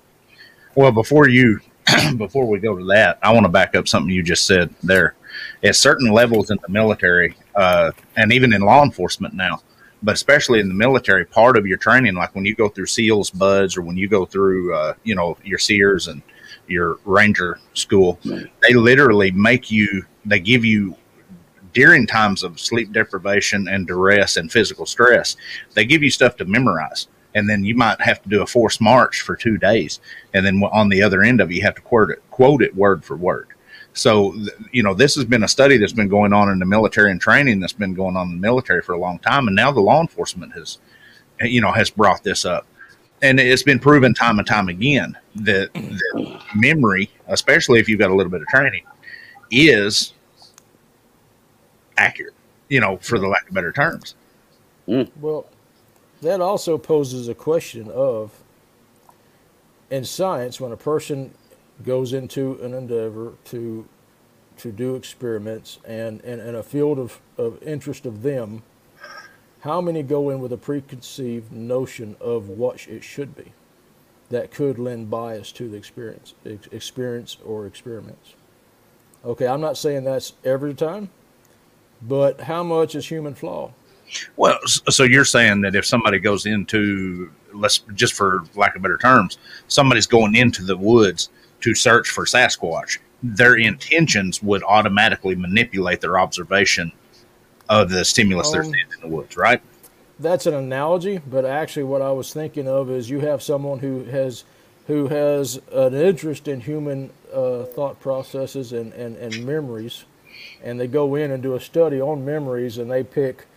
Well, 0.75 0.91
before 0.91 1.29
you 1.29 1.59
before 2.17 2.47
we 2.47 2.59
go 2.59 2.77
to 2.77 2.85
that, 2.85 3.17
I 3.21 3.31
want 3.31 3.45
to 3.45 3.49
back 3.49 3.75
up 3.75 3.87
something 3.87 4.13
you 4.13 4.23
just 4.23 4.45
said 4.45 4.73
there. 4.83 5.15
At 5.63 5.75
certain 5.75 6.11
levels 6.11 6.49
in 6.49 6.57
the 6.61 6.69
military, 6.69 7.35
uh, 7.55 7.91
and 8.15 8.31
even 8.31 8.53
in 8.53 8.61
law 8.61 8.83
enforcement 8.83 9.33
now, 9.33 9.61
but 10.03 10.13
especially 10.13 10.59
in 10.59 10.67
the 10.67 10.73
military, 10.73 11.25
part 11.25 11.57
of 11.57 11.65
your 11.65 11.77
training, 11.77 12.15
like 12.15 12.35
when 12.35 12.45
you 12.45 12.55
go 12.55 12.69
through 12.69 12.85
SEALs, 12.85 13.31
BUDS, 13.31 13.77
or 13.77 13.81
when 13.81 13.97
you 13.97 14.07
go 14.07 14.25
through, 14.25 14.75
uh, 14.75 14.93
you 15.03 15.15
know, 15.15 15.37
your 15.43 15.59
SERES 15.59 16.07
and 16.07 16.21
your 16.67 16.99
ranger 17.05 17.59
school 17.73 18.19
they 18.23 18.73
literally 18.73 19.31
make 19.31 19.69
you 19.69 20.03
they 20.25 20.39
give 20.39 20.65
you 20.65 20.95
during 21.73 22.07
times 22.07 22.43
of 22.43 22.59
sleep 22.59 22.91
deprivation 22.91 23.67
and 23.67 23.87
duress 23.87 24.37
and 24.37 24.51
physical 24.51 24.85
stress 24.85 25.35
they 25.73 25.85
give 25.85 26.01
you 26.01 26.09
stuff 26.09 26.35
to 26.37 26.45
memorize. 26.45 27.07
And 27.35 27.49
then 27.49 27.65
you 27.65 27.75
might 27.75 27.99
have 27.99 28.21
to 28.23 28.29
do 28.29 28.41
a 28.43 28.47
forced 28.47 28.79
march 28.79 29.19
for 29.19 29.35
two 29.35 29.57
days. 29.57 29.99
And 30.33 30.45
then 30.45 30.63
on 30.71 30.87
the 30.87 31.01
other 31.01 31.21
end 31.21 31.41
of 31.41 31.51
it 31.51 31.55
you 31.55 31.61
have 31.63 31.75
to 31.75 31.81
quote 31.81 32.09
it 32.09 32.23
quote 32.31 32.63
it 32.63 32.75
word 32.75 33.03
for 33.03 33.17
word 33.17 33.49
so 33.95 34.35
you 34.71 34.83
know 34.83 34.93
this 34.93 35.15
has 35.15 35.25
been 35.25 35.43
a 35.43 35.47
study 35.47 35.77
that's 35.77 35.93
been 35.93 36.07
going 36.07 36.33
on 36.33 36.49
in 36.49 36.59
the 36.59 36.65
military 36.65 37.09
and 37.09 37.19
training 37.19 37.59
that's 37.59 37.73
been 37.73 37.93
going 37.93 38.15
on 38.15 38.27
in 38.27 38.35
the 38.35 38.41
military 38.41 38.81
for 38.81 38.93
a 38.93 38.99
long 38.99 39.17
time 39.19 39.47
and 39.47 39.55
now 39.55 39.71
the 39.71 39.81
law 39.81 40.01
enforcement 40.01 40.53
has 40.53 40.77
you 41.41 41.59
know 41.59 41.71
has 41.71 41.89
brought 41.89 42.23
this 42.23 42.45
up 42.45 42.67
and 43.21 43.39
it's 43.39 43.63
been 43.63 43.79
proven 43.79 44.13
time 44.13 44.39
and 44.39 44.47
time 44.47 44.69
again 44.69 45.17
that, 45.35 45.73
that 45.73 46.41
memory, 46.55 47.09
especially 47.27 47.79
if 47.79 47.87
you've 47.87 47.99
got 47.99 48.11
a 48.11 48.15
little 48.15 48.31
bit 48.31 48.41
of 48.41 48.47
training, 48.47 48.83
is 49.51 50.13
accurate. 51.97 52.33
You 52.69 52.79
know, 52.79 52.97
for 52.97 53.19
the 53.19 53.27
lack 53.27 53.47
of 53.47 53.53
better 53.53 53.71
terms. 53.71 54.15
Mm. 54.87 55.09
Well, 55.21 55.45
that 56.21 56.41
also 56.41 56.77
poses 56.77 57.27
a 57.27 57.35
question 57.35 57.91
of 57.91 58.31
in 59.91 60.03
science 60.03 60.59
when 60.59 60.71
a 60.71 60.77
person 60.77 61.31
goes 61.83 62.13
into 62.13 62.59
an 62.61 62.73
endeavor 62.73 63.33
to 63.45 63.87
to 64.57 64.71
do 64.71 64.95
experiments 64.95 65.79
and 65.85 66.21
in 66.21 66.55
a 66.55 66.63
field 66.63 66.97
of, 66.97 67.19
of 67.37 67.61
interest 67.61 68.05
of 68.05 68.23
them 68.23 68.63
how 69.65 69.81
many 69.81 70.03
go 70.03 70.29
in 70.29 70.39
with 70.39 70.53
a 70.53 70.57
preconceived 70.57 71.51
notion 71.51 72.15
of 72.21 72.47
what 72.47 72.87
it 72.87 73.03
should 73.03 73.35
be 73.35 73.51
that 74.29 74.51
could 74.51 74.77
lend 74.77 75.09
bias 75.09 75.51
to 75.53 75.67
the 75.67 75.75
experience, 75.75 76.35
experience 76.71 77.37
or 77.43 77.65
experiments? 77.65 78.35
Okay, 79.25 79.47
I'm 79.47 79.61
not 79.61 79.75
saying 79.75 80.03
that's 80.03 80.33
every 80.43 80.75
time, 80.75 81.09
but 81.99 82.41
how 82.41 82.61
much 82.61 82.93
is 82.93 83.07
human 83.07 83.33
flaw? 83.33 83.71
Well, 84.35 84.59
so 84.67 85.03
you're 85.03 85.25
saying 85.25 85.61
that 85.61 85.75
if 85.75 85.83
somebody 85.83 86.19
goes 86.19 86.45
into, 86.45 87.31
let's 87.51 87.79
just 87.95 88.13
for 88.13 88.43
lack 88.53 88.75
of 88.75 88.83
better 88.83 88.99
terms, 88.99 89.39
somebody's 89.67 90.05
going 90.05 90.35
into 90.35 90.63
the 90.63 90.77
woods 90.77 91.29
to 91.65 91.73
search 91.73 92.09
for 92.09 92.25
Sasquatch, 92.25 92.99
their 93.23 93.55
intentions 93.55 94.43
would 94.43 94.61
automatically 94.61 95.33
manipulate 95.33 95.99
their 95.99 96.19
observation 96.19 96.91
of 97.69 97.89
the 97.89 98.05
stimulus 98.05 98.49
um, 98.49 98.53
they're 98.53 98.63
seeing 98.63 98.85
in 98.93 99.01
the 99.01 99.07
woods, 99.07 99.35
right? 99.35 99.63
That's 100.19 100.45
an 100.45 100.53
analogy, 100.53 101.17
but 101.25 101.43
actually, 101.43 101.85
what 101.85 102.03
I 102.03 102.11
was 102.11 102.31
thinking 102.31 102.67
of 102.67 102.91
is 102.91 103.09
you 103.09 103.21
have 103.21 103.41
someone 103.41 103.79
who 103.79 104.03
has 104.03 104.43
who 104.85 105.07
has 105.07 105.59
an 105.71 105.95
interest 105.95 106.47
in 106.47 106.61
human 106.61 107.09
uh, 107.33 107.63
thought 107.63 107.99
processes 107.99 108.71
and, 108.71 108.93
and, 108.93 109.17
and 109.17 109.43
memories, 109.43 110.05
and 110.61 110.79
they 110.79 110.85
go 110.85 111.15
in 111.15 111.31
and 111.31 111.41
do 111.41 111.55
a 111.55 111.59
study 111.59 111.99
on 111.99 112.23
memories, 112.23 112.77
and 112.77 112.91
they 112.91 113.03
pick 113.03 113.47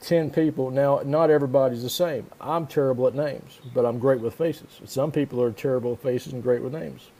10 0.00 0.30
people. 0.30 0.72
Now, 0.72 1.02
not 1.04 1.30
everybody's 1.30 1.84
the 1.84 1.88
same. 1.88 2.26
I'm 2.40 2.66
terrible 2.66 3.06
at 3.06 3.14
names, 3.14 3.60
but 3.72 3.86
I'm 3.86 4.00
great 4.00 4.20
with 4.20 4.34
faces. 4.34 4.80
Some 4.86 5.12
people 5.12 5.40
are 5.40 5.52
terrible 5.52 5.92
at 5.92 6.02
faces 6.02 6.32
and 6.32 6.42
great 6.42 6.60
with 6.60 6.72
names. 6.72 7.10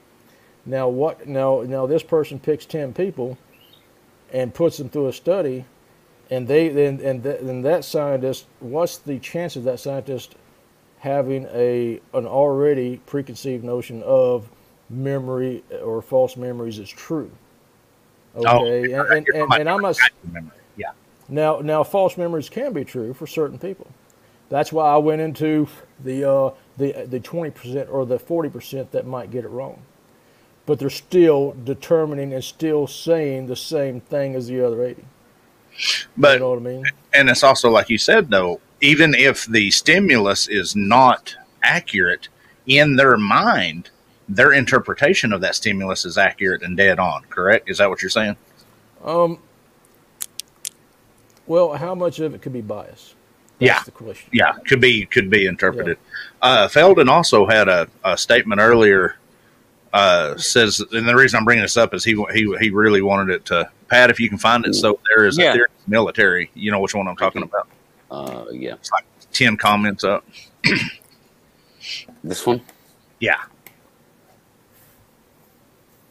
Now, 0.67 0.89
what? 0.89 1.27
Now, 1.27 1.63
now 1.63 1.87
this 1.87 2.03
person 2.03 2.39
picks 2.39 2.65
10 2.67 2.95
people 2.95 3.37
and 4.33 4.53
puts 4.53 4.79
them 4.79 4.89
through 4.89 5.09
a 5.09 5.13
study 5.13 5.65
and 6.31 6.49
they 6.49 6.69
then 6.69 7.01
and, 7.01 7.23
th- 7.23 7.41
and 7.41 7.65
that 7.65 7.85
scientist 7.85 8.47
what's 8.61 8.99
the 8.99 9.19
chance 9.19 9.57
of 9.57 9.65
that 9.65 9.79
scientist 9.79 10.35
having 10.99 11.47
a 11.53 12.01
an 12.15 12.27
already 12.27 12.99
preconceived 13.07 13.63
notion 13.63 14.03
of 14.03 14.49
memory 14.89 15.63
or 15.83 16.01
false 16.01 16.37
memories 16.37 16.79
is 16.79 16.89
true? 16.89 17.31
Okay 18.37 18.95
oh, 18.95 19.03
and, 19.03 19.13
and, 19.13 19.29
and, 19.35 19.55
and 19.55 19.69
i'm 19.69 19.85
yeah. 20.77 20.91
Now 21.29 21.61
now 21.61 21.85
false 21.85 22.17
memories 22.17 22.49
can 22.49 22.73
be 22.73 22.85
true 22.85 23.15
for 23.15 23.27
certain 23.27 23.59
people. 23.59 23.87
That's 24.49 24.73
why 24.73 24.93
i 24.93 24.97
went 24.97 25.21
into 25.21 25.69
the 26.03 26.29
uh, 26.29 26.51
the 26.79 27.07
the 27.07 27.21
20% 27.21 27.89
or 27.91 28.05
the 28.05 28.19
40% 28.19 28.91
that 28.91 29.07
might 29.07 29.31
get 29.31 29.45
it 29.45 29.49
wrong 29.49 29.83
but 30.67 30.79
they're 30.79 30.91
still 30.91 31.55
determining 31.65 32.33
and 32.33 32.43
still 32.43 32.87
saying 32.87 33.47
the 33.47 33.57
same 33.57 34.01
thing 34.01 34.35
as 34.35 34.47
the 34.47 34.65
other 34.65 34.85
80 34.85 35.05
but 36.17 36.35
you 36.35 36.39
know 36.41 36.51
what 36.51 36.59
I 36.59 36.63
mean? 36.63 36.85
And 37.13 37.29
it's 37.29 37.43
also 37.43 37.71
like 37.71 37.91
you 37.91 37.99
said 37.99 38.31
though, 38.31 38.61
even 38.81 39.15
if 39.15 39.47
the 39.47 39.71
stimulus 39.71 40.49
is 40.49 40.77
not 40.77 41.37
accurate 41.63 42.29
in 42.67 42.97
their 42.97 43.17
mind, 43.17 43.91
their 44.29 44.53
interpretation 44.53 45.33
of 45.33 45.41
that 45.41 45.55
stimulus 45.55 46.05
is 46.05 46.17
accurate 46.17 46.63
and 46.63 46.77
dead 46.77 46.99
on. 46.99 47.25
Correct? 47.25 47.69
Is 47.69 47.79
that 47.79 47.89
what 47.91 48.03
you're 48.03 48.11
saying? 48.11 48.37
Um. 49.03 49.39
Well, 51.47 51.75
how 51.75 51.95
much 51.95 52.21
of 52.21 52.35
it 52.35 52.41
could 52.41 52.55
be 52.55 52.63
bias? 52.63 53.15
That's 53.59 53.69
yeah, 53.69 53.83
the 53.83 53.91
question. 53.91 54.31
Yeah, 54.33 54.53
could 54.67 54.81
be 54.81 55.05
could 55.07 55.29
be 55.29 55.47
interpreted. 55.47 55.99
Yeah. 56.43 56.49
Uh, 56.49 56.69
Felden 56.69 57.09
also 57.09 57.47
had 57.47 57.69
a, 57.69 57.89
a 58.03 58.17
statement 58.17 58.61
earlier 58.61 59.17
uh, 59.95 60.37
says, 60.37 60.83
and 60.93 61.09
the 61.09 61.15
reason 61.15 61.39
I'm 61.39 61.45
bringing 61.45 61.63
this 61.63 61.77
up 61.77 61.95
is 61.95 62.05
he 62.05 62.13
he 62.33 62.53
he 62.61 62.71
really 62.71 63.01
wanted 63.01 63.33
it 63.33 63.45
to 63.47 63.71
Pat. 63.89 64.11
If 64.11 64.19
you 64.19 64.29
can 64.29 64.39
find 64.39 64.67
it, 64.67 64.75
so 64.75 64.99
there 65.09 65.25
is 65.25 65.39
yeah. 65.39 65.51
a 65.51 65.53
theory 65.53 65.69
military. 65.87 66.51
You 66.55 66.73
know 66.73 66.81
which 66.81 66.97
one 66.97 67.07
I'm 67.07 67.17
talking 67.17 67.45
about. 67.45 67.69
Uh, 68.11 68.45
yeah, 68.51 68.75
it's 68.75 68.91
like 68.91 69.05
ten 69.33 69.57
comments 69.57 70.03
up. 70.03 70.27
This 72.25 72.45
one? 72.45 72.63
Yeah. 73.21 73.41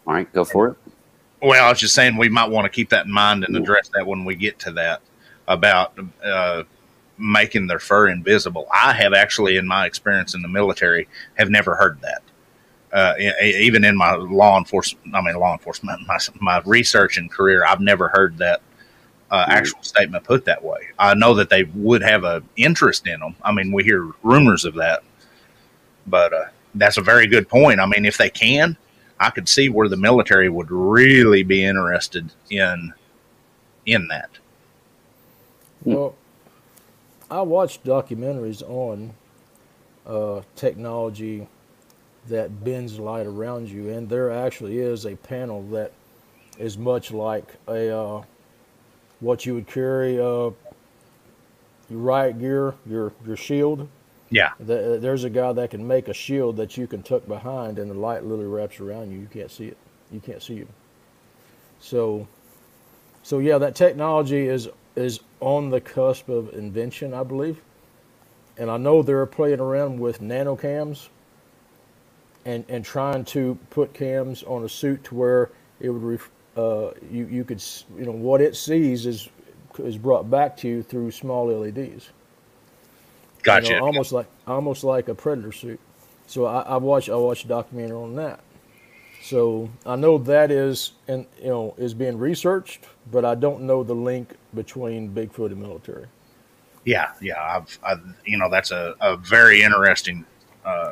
All 0.08 0.14
right, 0.14 0.32
go 0.32 0.46
for 0.46 0.70
it. 0.70 0.78
Well, 1.42 1.66
I 1.66 1.70
was 1.70 1.80
just 1.80 1.94
saying 1.94 2.16
we 2.16 2.30
might 2.30 2.50
want 2.50 2.66
to 2.66 2.70
keep 2.70 2.90
that 2.90 3.06
in 3.06 3.12
mind 3.12 3.44
and 3.44 3.58
address 3.58 3.90
that 3.96 4.08
when 4.08 4.24
we 4.24 4.36
get 4.36 4.60
to 4.60 4.72
that 4.74 5.02
about 5.48 5.98
uh, 6.24 6.64
making 7.18 7.68
their 7.68 7.80
fur 7.80 8.08
invisible. 8.08 8.68
I 8.74 8.94
have 8.94 9.14
actually, 9.14 9.58
in 9.58 9.68
my 9.68 9.86
experience 9.86 10.36
in 10.36 10.42
the 10.42 10.48
military, 10.48 11.10
have 11.34 11.50
never 11.50 11.76
heard 11.76 12.00
that. 12.02 12.22
Uh, 12.94 13.16
even 13.42 13.84
in 13.84 13.98
my 13.98 14.14
law 14.14 14.58
enforcement, 14.58 15.16
I 15.16 15.22
mean 15.22 15.36
law 15.36 15.54
enforcement, 15.54 16.02
my, 16.08 16.20
my 16.40 16.62
research 16.66 17.18
and 17.18 17.30
career, 17.32 17.66
I've 17.66 17.80
never 17.80 18.08
heard 18.08 18.38
that 18.38 18.62
uh, 19.32 19.46
actual 19.48 19.82
statement 19.82 20.24
put 20.24 20.46
that 20.46 20.64
way. 20.64 20.90
I 21.00 21.16
know 21.16 21.34
that 21.34 21.50
they 21.50 21.64
would 21.64 22.04
have 22.04 22.24
an 22.24 22.48
interest 22.56 23.08
in 23.08 23.20
them. 23.20 23.36
I 23.44 23.52
mean, 23.52 23.72
we 23.72 23.84
hear 23.84 24.12
rumors 24.22 24.64
of 24.64 24.76
that, 24.76 25.02
but 26.06 26.34
uh, 26.34 26.46
that's 26.76 26.98
a 26.98 27.02
very 27.02 27.26
good 27.26 27.50
point. 27.50 27.80
I 27.80 27.88
mean, 27.88 28.06
if 28.06 28.18
they 28.18 28.30
can, 28.30 28.78
I 29.20 29.32
could 29.32 29.50
see 29.50 29.70
where 29.70 29.90
the 29.90 29.98
military 29.98 30.50
would 30.50 30.70
really 30.70 31.42
be 31.42 31.66
interested 31.66 32.32
in 32.52 32.94
in 33.88 34.08
that. 34.10 34.30
Well, 35.84 36.16
I 37.30 37.42
watch 37.42 37.84
documentaries 37.84 38.62
on 38.62 39.16
uh, 40.06 40.44
technology 40.56 41.48
that 42.28 42.64
bends 42.64 43.00
light 43.00 43.26
around 43.26 43.70
you, 43.70 43.90
and 43.90 44.08
there 44.08 44.32
actually 44.32 44.80
is 44.80 45.06
a 45.06 45.16
panel 45.16 45.64
that 45.64 45.92
is 46.58 46.78
much 46.78 47.12
like 47.12 47.46
a 47.68 47.96
uh, 47.96 48.24
what 49.20 49.46
you 49.46 49.56
would 49.56 49.68
carry 49.68 50.20
uh, 50.20 50.52
your 51.90 52.00
riot 52.00 52.40
gear, 52.40 52.76
your 52.86 53.14
your 53.26 53.38
shield. 53.38 53.88
Yeah. 54.30 54.52
The, 54.60 54.98
there's 55.00 55.26
a 55.26 55.30
guy 55.30 55.54
that 55.54 55.70
can 55.70 55.86
make 55.86 56.08
a 56.08 56.14
shield 56.14 56.58
that 56.58 56.76
you 56.76 56.88
can 56.88 57.04
tuck 57.04 57.28
behind, 57.28 57.78
and 57.78 57.90
the 57.90 57.96
light 57.96 58.24
literally 58.24 58.46
wraps 58.46 58.80
around 58.80 59.12
you. 59.12 59.20
You 59.20 59.28
can't 59.32 59.52
see 59.52 59.68
it. 59.68 59.78
You 60.12 60.20
can't 60.20 60.42
see 60.42 60.56
him. 60.56 60.70
So, 61.80 62.28
so 63.22 63.38
yeah, 63.40 63.60
that 63.60 63.76
technology 63.76 64.48
is 64.48 64.70
is 64.96 65.20
on 65.40 65.70
the 65.70 65.82
cusp 65.82 66.30
of 66.30 66.54
invention, 66.54 67.14
I 67.14 67.24
believe. 67.24 67.62
And 68.58 68.70
I 68.70 68.78
know 68.78 69.02
they're 69.02 69.26
playing 69.26 69.60
around 69.60 70.00
with 70.00 70.22
nanocams 70.22 71.10
and 72.46 72.66
and 72.70 72.84
trying 72.84 73.26
to 73.26 73.58
put 73.70 73.94
cams 73.94 74.44
on 74.44 74.64
a 74.64 74.70
suit 74.70 75.04
to 75.06 75.16
where 75.16 75.50
it 75.80 75.90
would 75.90 76.04
ref, 76.04 76.30
uh, 76.58 76.92
you 77.10 77.26
you 77.26 77.44
could 77.44 77.64
you 77.98 78.06
know 78.06 78.12
what 78.12 78.42
it 78.42 78.56
sees 78.56 79.06
is 79.06 79.30
is 79.80 79.98
brought 79.98 80.30
back 80.30 80.56
to 80.58 80.68
you 80.68 80.84
through 80.84 81.12
small 81.12 81.48
LEDs. 81.48 82.10
Gotcha. 83.42 83.74
You 83.74 83.80
know, 83.80 83.86
almost 83.86 84.12
like 84.12 84.28
almost 84.48 84.84
like 84.84 85.08
a 85.08 85.16
predator 85.16 85.52
suit. 85.52 85.80
So 86.28 86.46
I, 86.46 86.62
I 86.62 86.78
watched 86.78 87.10
I 87.10 87.16
watched 87.16 87.46
a 87.46 87.48
documentary 87.50 87.98
on 87.98 88.16
that. 88.16 88.40
So 89.22 89.70
I 89.86 89.96
know 89.96 90.18
that 90.18 90.52
is 90.52 90.92
and 91.08 91.26
you 91.42 91.48
know 91.48 91.76
is 91.78 91.94
being 91.94 92.18
researched, 92.18 92.86
but 93.12 93.24
I 93.24 93.36
don't 93.36 93.62
know 93.62 93.84
the 93.84 93.96
link 93.96 94.36
between 94.54 95.14
Bigfoot 95.14 95.48
and 95.48 95.62
military. 95.62 96.08
Yeah, 96.86 97.12
yeah, 97.22 97.42
I've, 97.42 97.80
I've 97.84 98.02
you 98.26 98.38
know 98.38 98.50
that's 98.50 98.72
a, 98.72 98.96
a 99.00 99.16
very 99.16 99.64
interesting 99.64 100.26
uh, 100.66 100.92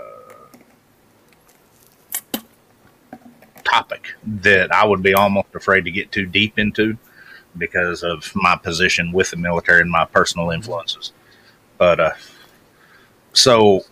topic 3.61 4.13
that 4.23 4.71
I 4.73 4.85
would 4.85 5.01
be 5.01 5.13
almost 5.13 5.53
afraid 5.53 5.85
to 5.85 5.91
get 5.91 6.11
too 6.11 6.25
deep 6.25 6.59
into 6.59 6.97
because 7.57 8.03
of 8.03 8.31
my 8.35 8.55
position 8.55 9.11
with 9.11 9.31
the 9.31 9.37
military 9.37 9.81
and 9.81 9.91
my 9.91 10.05
personal 10.05 10.51
influences. 10.51 11.11
But 11.77 11.99
uh, 11.99 12.11
so 13.33 13.83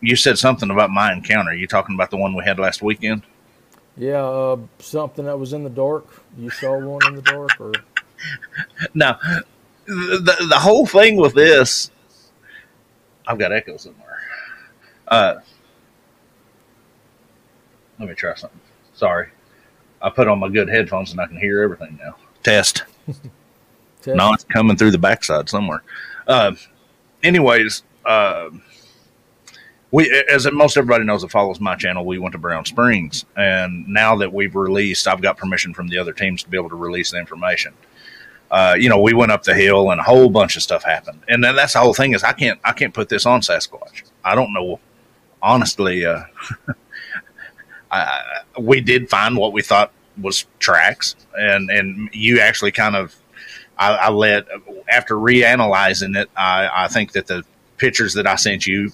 you 0.00 0.16
said 0.16 0.38
something 0.38 0.70
about 0.70 0.90
my 0.90 1.12
encounter. 1.12 1.50
Are 1.50 1.54
you 1.54 1.66
talking 1.66 1.94
about 1.94 2.10
the 2.10 2.16
one 2.16 2.34
we 2.34 2.44
had 2.44 2.58
last 2.58 2.82
weekend? 2.82 3.22
Yeah, 3.96 4.24
uh, 4.24 4.58
something 4.78 5.24
that 5.24 5.38
was 5.38 5.52
in 5.52 5.64
the 5.64 5.70
dark. 5.70 6.06
You 6.36 6.50
saw 6.50 6.78
one 6.78 7.00
in 7.08 7.16
the 7.16 7.22
dark, 7.22 7.60
or 7.60 7.72
now 8.94 9.18
the 9.86 10.46
the 10.48 10.58
whole 10.58 10.86
thing 10.86 11.16
with 11.16 11.34
this, 11.34 11.90
I've 13.26 13.38
got 13.38 13.52
echo 13.52 13.76
somewhere. 13.76 14.20
Uh, 15.08 15.36
let 17.98 18.08
me 18.08 18.14
try 18.14 18.34
something. 18.34 18.60
Sorry. 18.94 19.28
I 20.00 20.10
put 20.10 20.28
on 20.28 20.38
my 20.38 20.48
good 20.48 20.68
headphones 20.68 21.12
and 21.12 21.20
I 21.20 21.26
can 21.26 21.38
hear 21.38 21.62
everything 21.62 21.98
now. 22.02 22.16
Test. 22.42 22.84
Test. 24.02 24.16
No, 24.16 24.32
it's 24.32 24.44
coming 24.44 24.76
through 24.76 24.92
the 24.92 24.98
backside 24.98 25.48
somewhere. 25.48 25.82
Uh, 26.26 26.52
anyways, 27.22 27.82
uh, 28.04 28.50
we, 29.90 30.24
as 30.30 30.50
most 30.52 30.76
everybody 30.76 31.04
knows 31.04 31.22
that 31.22 31.30
follows 31.30 31.60
my 31.60 31.74
channel, 31.74 32.04
we 32.04 32.18
went 32.18 32.32
to 32.32 32.38
Brown 32.38 32.64
Springs, 32.64 33.24
and 33.36 33.88
now 33.88 34.16
that 34.16 34.32
we've 34.32 34.54
released, 34.54 35.08
I've 35.08 35.22
got 35.22 35.38
permission 35.38 35.72
from 35.72 35.88
the 35.88 35.98
other 35.98 36.12
teams 36.12 36.42
to 36.42 36.48
be 36.48 36.58
able 36.58 36.68
to 36.68 36.76
release 36.76 37.10
the 37.10 37.18
information. 37.18 37.72
Uh, 38.50 38.76
you 38.78 38.88
know, 38.88 39.00
we 39.00 39.14
went 39.14 39.32
up 39.32 39.42
the 39.42 39.54
hill, 39.54 39.90
and 39.90 40.00
a 40.00 40.04
whole 40.04 40.28
bunch 40.28 40.56
of 40.56 40.62
stuff 40.62 40.84
happened, 40.84 41.22
and 41.28 41.42
then 41.42 41.56
that's 41.56 41.72
the 41.72 41.80
whole 41.80 41.94
thing 41.94 42.12
is 42.12 42.22
I 42.22 42.32
can't 42.32 42.60
I 42.64 42.72
can't 42.72 42.92
put 42.92 43.08
this 43.08 43.24
on 43.24 43.40
Sasquatch. 43.40 44.02
I 44.24 44.34
don't 44.34 44.52
know, 44.52 44.78
honestly. 45.40 46.04
Uh, 47.90 48.20
we 48.58 48.80
did 48.80 49.08
find 49.08 49.36
what 49.36 49.52
we 49.52 49.62
thought 49.62 49.92
was 50.20 50.46
tracks, 50.58 51.16
and 51.38 51.70
and 51.70 52.10
you 52.12 52.40
actually 52.40 52.72
kind 52.72 52.96
of, 52.96 53.14
I, 53.78 53.94
I 53.94 54.10
let 54.10 54.46
after 54.88 55.14
reanalyzing 55.14 56.20
it, 56.20 56.28
I, 56.36 56.68
I 56.84 56.88
think 56.88 57.12
that 57.12 57.26
the 57.26 57.44
pictures 57.76 58.14
that 58.14 58.26
I 58.26 58.36
sent 58.36 58.66
you 58.66 58.90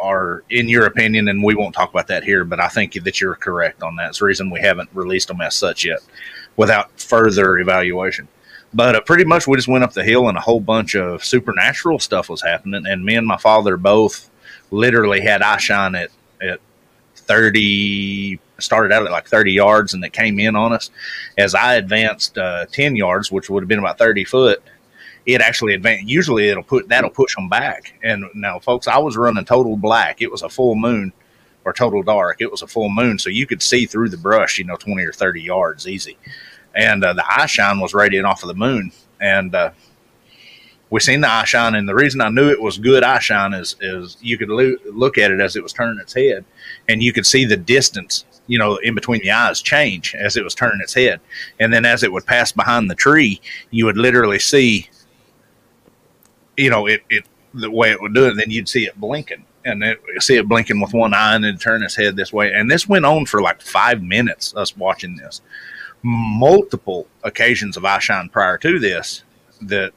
are, 0.00 0.42
in 0.48 0.68
your 0.68 0.86
opinion, 0.86 1.28
and 1.28 1.44
we 1.44 1.54
won't 1.54 1.74
talk 1.74 1.90
about 1.90 2.06
that 2.06 2.24
here, 2.24 2.44
but 2.44 2.58
I 2.58 2.68
think 2.68 2.94
that 2.94 3.20
you're 3.20 3.34
correct 3.34 3.82
on 3.82 3.96
that. 3.96 4.08
It's 4.08 4.20
the 4.20 4.24
reason 4.24 4.50
we 4.50 4.60
haven't 4.60 4.88
released 4.94 5.28
them 5.28 5.42
as 5.42 5.54
such 5.54 5.84
yet, 5.84 6.00
without 6.56 6.98
further 6.98 7.58
evaluation. 7.58 8.26
But 8.72 8.94
uh, 8.96 9.00
pretty 9.02 9.24
much, 9.24 9.46
we 9.46 9.56
just 9.56 9.68
went 9.68 9.84
up 9.84 9.92
the 9.92 10.04
hill, 10.04 10.28
and 10.28 10.38
a 10.38 10.40
whole 10.40 10.60
bunch 10.60 10.94
of 10.94 11.22
supernatural 11.22 11.98
stuff 11.98 12.28
was 12.28 12.40
happening. 12.40 12.86
And 12.86 13.04
me 13.04 13.16
and 13.16 13.26
my 13.26 13.36
father 13.36 13.76
both 13.76 14.30
literally 14.70 15.20
had 15.20 15.42
eye 15.42 15.58
shine 15.58 15.94
at 15.94 16.10
at 16.40 16.60
30 17.30 18.40
started 18.58 18.92
out 18.92 19.06
at 19.06 19.12
like 19.12 19.28
30 19.28 19.52
yards 19.52 19.94
and 19.94 20.04
it 20.04 20.12
came 20.12 20.40
in 20.40 20.56
on 20.56 20.72
us. 20.72 20.90
As 21.38 21.54
i 21.54 21.74
advanced 21.74 22.36
uh, 22.36 22.66
10 22.66 22.96
yards 22.96 23.30
which 23.30 23.48
would 23.48 23.62
have 23.62 23.68
been 23.68 23.78
about 23.78 23.98
30 23.98 24.24
foot 24.24 24.60
it 25.26 25.40
actually 25.40 25.74
advanced 25.74 26.08
usually 26.08 26.48
it'll 26.48 26.64
put 26.64 26.88
that'll 26.88 27.08
push 27.08 27.36
them 27.36 27.48
back. 27.48 27.94
And 28.02 28.24
now 28.34 28.58
folks 28.58 28.88
i 28.88 28.98
was 28.98 29.16
running 29.16 29.44
total 29.44 29.76
black. 29.76 30.20
It 30.20 30.30
was 30.30 30.42
a 30.42 30.48
full 30.48 30.74
moon 30.74 31.12
or 31.64 31.72
total 31.72 32.02
dark. 32.02 32.40
It 32.40 32.50
was 32.50 32.62
a 32.62 32.66
full 32.66 32.90
moon 32.90 33.16
so 33.16 33.30
you 33.30 33.46
could 33.46 33.62
see 33.62 33.86
through 33.86 34.08
the 34.08 34.16
brush 34.16 34.58
you 34.58 34.64
know 34.64 34.76
20 34.76 35.00
or 35.04 35.12
30 35.12 35.40
yards 35.40 35.86
easy. 35.86 36.18
And 36.74 37.04
uh, 37.04 37.12
the 37.12 37.24
eye 37.24 37.46
shine 37.46 37.78
was 37.78 37.94
radiating 37.94 38.26
off 38.26 38.42
of 38.42 38.48
the 38.48 38.54
moon. 38.54 38.90
And 39.20 39.54
uh, 39.54 39.70
we 40.90 40.98
seen 40.98 41.20
the 41.20 41.30
eye 41.30 41.44
shine, 41.44 41.76
and 41.76 41.88
the 41.88 41.94
reason 41.94 42.20
I 42.20 42.28
knew 42.28 42.50
it 42.50 42.60
was 42.60 42.76
good 42.76 43.04
eye 43.04 43.20
shine 43.20 43.54
is 43.54 43.76
is 43.80 44.16
you 44.20 44.36
could 44.36 44.48
lo- 44.48 44.76
look 44.92 45.18
at 45.18 45.30
it 45.30 45.40
as 45.40 45.54
it 45.56 45.62
was 45.62 45.72
turning 45.72 46.00
its 46.00 46.12
head, 46.12 46.44
and 46.90 47.02
you 47.02 47.12
could 47.12 47.26
see 47.26 47.44
the 47.44 47.56
distance, 47.56 48.24
you 48.48 48.58
know, 48.58 48.76
in 48.78 48.94
between 48.94 49.22
the 49.22 49.30
eyes 49.30 49.62
change 49.62 50.14
as 50.14 50.36
it 50.36 50.42
was 50.42 50.54
turning 50.54 50.80
its 50.82 50.94
head, 50.94 51.20
and 51.60 51.72
then 51.72 51.84
as 51.84 52.02
it 52.02 52.12
would 52.12 52.26
pass 52.26 52.50
behind 52.52 52.90
the 52.90 52.94
tree, 52.94 53.40
you 53.70 53.84
would 53.84 53.96
literally 53.96 54.40
see, 54.40 54.90
you 56.56 56.68
know, 56.68 56.86
it 56.86 57.02
it 57.08 57.24
the 57.54 57.70
way 57.70 57.90
it 57.90 58.00
would 58.00 58.14
do 58.14 58.26
it. 58.26 58.34
Then 58.34 58.50
you'd 58.50 58.68
see 58.68 58.84
it 58.86 59.00
blinking, 59.00 59.44
and 59.64 59.82
then 59.82 59.96
see 60.18 60.36
it 60.36 60.48
blinking 60.48 60.80
with 60.80 60.92
one 60.92 61.14
eye, 61.14 61.34
and 61.34 61.44
then 61.44 61.58
turn 61.58 61.82
its 61.82 61.96
head 61.96 62.16
this 62.16 62.32
way, 62.32 62.52
and 62.52 62.70
this 62.70 62.88
went 62.88 63.06
on 63.06 63.26
for 63.26 63.40
like 63.40 63.62
five 63.62 64.02
minutes. 64.02 64.54
Us 64.56 64.76
watching 64.76 65.16
this, 65.16 65.42
multiple 66.02 67.06
occasions 67.22 67.76
of 67.76 67.84
eye 67.84 68.00
shine 68.00 68.28
prior 68.28 68.58
to 68.58 68.78
this 68.78 69.22
that 69.62 69.92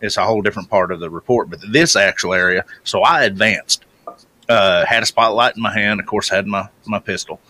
it's 0.00 0.16
a 0.16 0.24
whole 0.24 0.42
different 0.42 0.68
part 0.68 0.92
of 0.92 1.00
the 1.00 1.08
report. 1.08 1.48
But 1.48 1.60
this 1.72 1.96
actual 1.96 2.34
area, 2.34 2.64
so 2.82 3.02
I 3.02 3.24
advanced, 3.24 3.83
uh, 4.48 4.84
had 4.86 5.02
a 5.02 5.06
spotlight 5.06 5.56
in 5.56 5.62
my 5.62 5.72
hand, 5.72 6.00
of 6.00 6.06
course, 6.06 6.28
had 6.28 6.46
my, 6.46 6.68
my 6.86 6.98
pistol. 6.98 7.40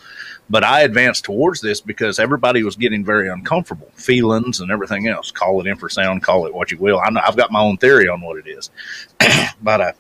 But 0.51 0.63
I 0.63 0.83
advanced 0.83 1.25
towards 1.25 1.61
this 1.61 1.81
because 1.81 2.19
everybody 2.19 2.63
was 2.63 2.77
getting 2.77 3.05
very 3.05 3.29
uncomfortable, 3.31 3.91
feelings 3.95 4.61
and 4.61 4.71
everything 4.71 5.09
else. 5.09 5.31
Call 5.31 5.61
it 5.61 5.65
infrasound, 5.65 6.23
call 6.23 6.47
it 6.47 6.55
what 6.55 6.71
you 6.71 6.77
will. 6.79 7.01
I 7.01 7.11
know 7.11 7.23
I've 7.27 7.37
got 7.37 7.51
my 7.51 7.61
own 7.61 7.79
theory 7.79 8.09
on 8.09 8.21
what 8.21 8.37
it 8.39 8.47
is. 8.47 8.71
but 9.63 9.97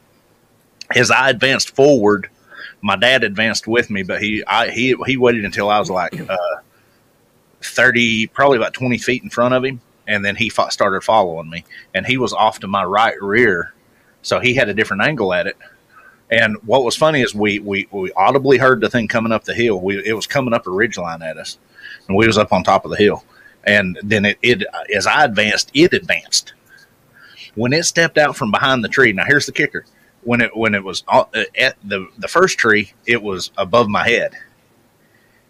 as 0.94 1.10
I 1.10 1.30
advanced 1.30 1.74
forward, 1.74 2.28
my 2.82 2.96
dad 2.96 3.24
advanced 3.24 3.66
with 3.66 3.88
me, 3.88 4.02
but 4.02 4.20
he 4.22 4.44
I, 4.46 4.68
he 4.68 4.94
he 5.06 5.16
waited 5.16 5.44
until 5.44 5.70
I 5.70 5.78
was 5.78 5.90
like 5.90 6.20
uh, 6.28 6.36
thirty, 7.62 8.26
probably 8.26 8.58
about 8.58 8.74
twenty 8.74 8.98
feet 8.98 9.22
in 9.22 9.30
front 9.30 9.54
of 9.54 9.64
him, 9.64 9.80
and 10.06 10.22
then 10.22 10.36
he 10.36 10.50
fought, 10.50 10.72
started 10.72 11.00
following 11.02 11.48
me, 11.48 11.64
and 11.94 12.06
he 12.06 12.18
was 12.18 12.34
off 12.34 12.60
to 12.60 12.68
my 12.68 12.84
right 12.84 13.20
rear, 13.22 13.72
so 14.20 14.38
he 14.38 14.52
had 14.52 14.68
a 14.68 14.74
different 14.74 15.02
angle 15.02 15.32
at 15.32 15.46
it. 15.46 15.56
And 16.30 16.56
what 16.66 16.84
was 16.84 16.96
funny 16.96 17.22
is 17.22 17.34
we 17.34 17.58
we, 17.58 17.88
we 17.90 18.12
audibly 18.12 18.58
heard 18.58 18.80
the 18.80 18.90
thing 18.90 19.08
coming 19.08 19.32
up 19.32 19.44
the 19.44 19.54
hill. 19.54 19.80
We, 19.80 20.04
it 20.04 20.14
was 20.14 20.26
coming 20.26 20.54
up 20.54 20.66
a 20.66 20.70
ridgeline 20.70 21.22
at 21.22 21.36
us, 21.36 21.58
and 22.08 22.16
we 22.16 22.26
was 22.26 22.38
up 22.38 22.52
on 22.52 22.64
top 22.64 22.84
of 22.84 22.90
the 22.90 22.96
hill. 22.96 23.24
And 23.64 23.98
then 24.02 24.24
it, 24.24 24.38
it 24.42 24.64
as 24.94 25.06
I 25.06 25.24
advanced, 25.24 25.70
it 25.74 25.92
advanced, 25.92 26.54
When 27.54 27.72
it 27.72 27.84
stepped 27.84 28.18
out 28.18 28.36
from 28.36 28.50
behind 28.50 28.84
the 28.84 28.88
tree, 28.88 29.12
now 29.12 29.24
here's 29.26 29.46
the 29.46 29.52
kicker: 29.52 29.84
when 30.22 30.40
it 30.40 30.56
when 30.56 30.74
it 30.74 30.84
was 30.84 31.04
uh, 31.08 31.24
at 31.58 31.76
the 31.84 32.08
the 32.18 32.28
first 32.28 32.58
tree, 32.58 32.92
it 33.06 33.22
was 33.22 33.52
above 33.58 33.88
my 33.88 34.08
head, 34.08 34.34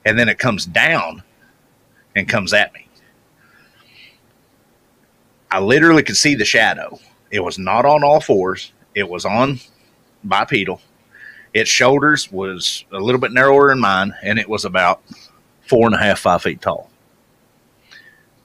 and 0.04 0.18
then 0.18 0.28
it 0.28 0.38
comes 0.38 0.66
down 0.66 1.22
and 2.16 2.28
comes 2.28 2.52
at 2.52 2.72
me. 2.74 2.88
I 5.50 5.60
literally 5.60 6.02
could 6.02 6.16
see 6.16 6.34
the 6.34 6.44
shadow. 6.44 6.98
It 7.30 7.40
was 7.40 7.58
not 7.58 7.84
on 7.84 8.04
all 8.04 8.20
fours. 8.20 8.72
It 8.94 9.08
was 9.08 9.24
on 9.24 9.60
bipedal. 10.24 10.80
Its 11.52 11.70
shoulders 11.70 12.32
was 12.32 12.84
a 12.92 12.98
little 12.98 13.20
bit 13.20 13.32
narrower 13.32 13.68
than 13.68 13.80
mine, 13.80 14.12
and 14.22 14.38
it 14.38 14.48
was 14.48 14.64
about 14.64 15.02
four 15.68 15.86
and 15.86 15.94
a 15.94 15.98
half, 15.98 16.18
five 16.18 16.42
feet 16.42 16.60
tall. 16.60 16.90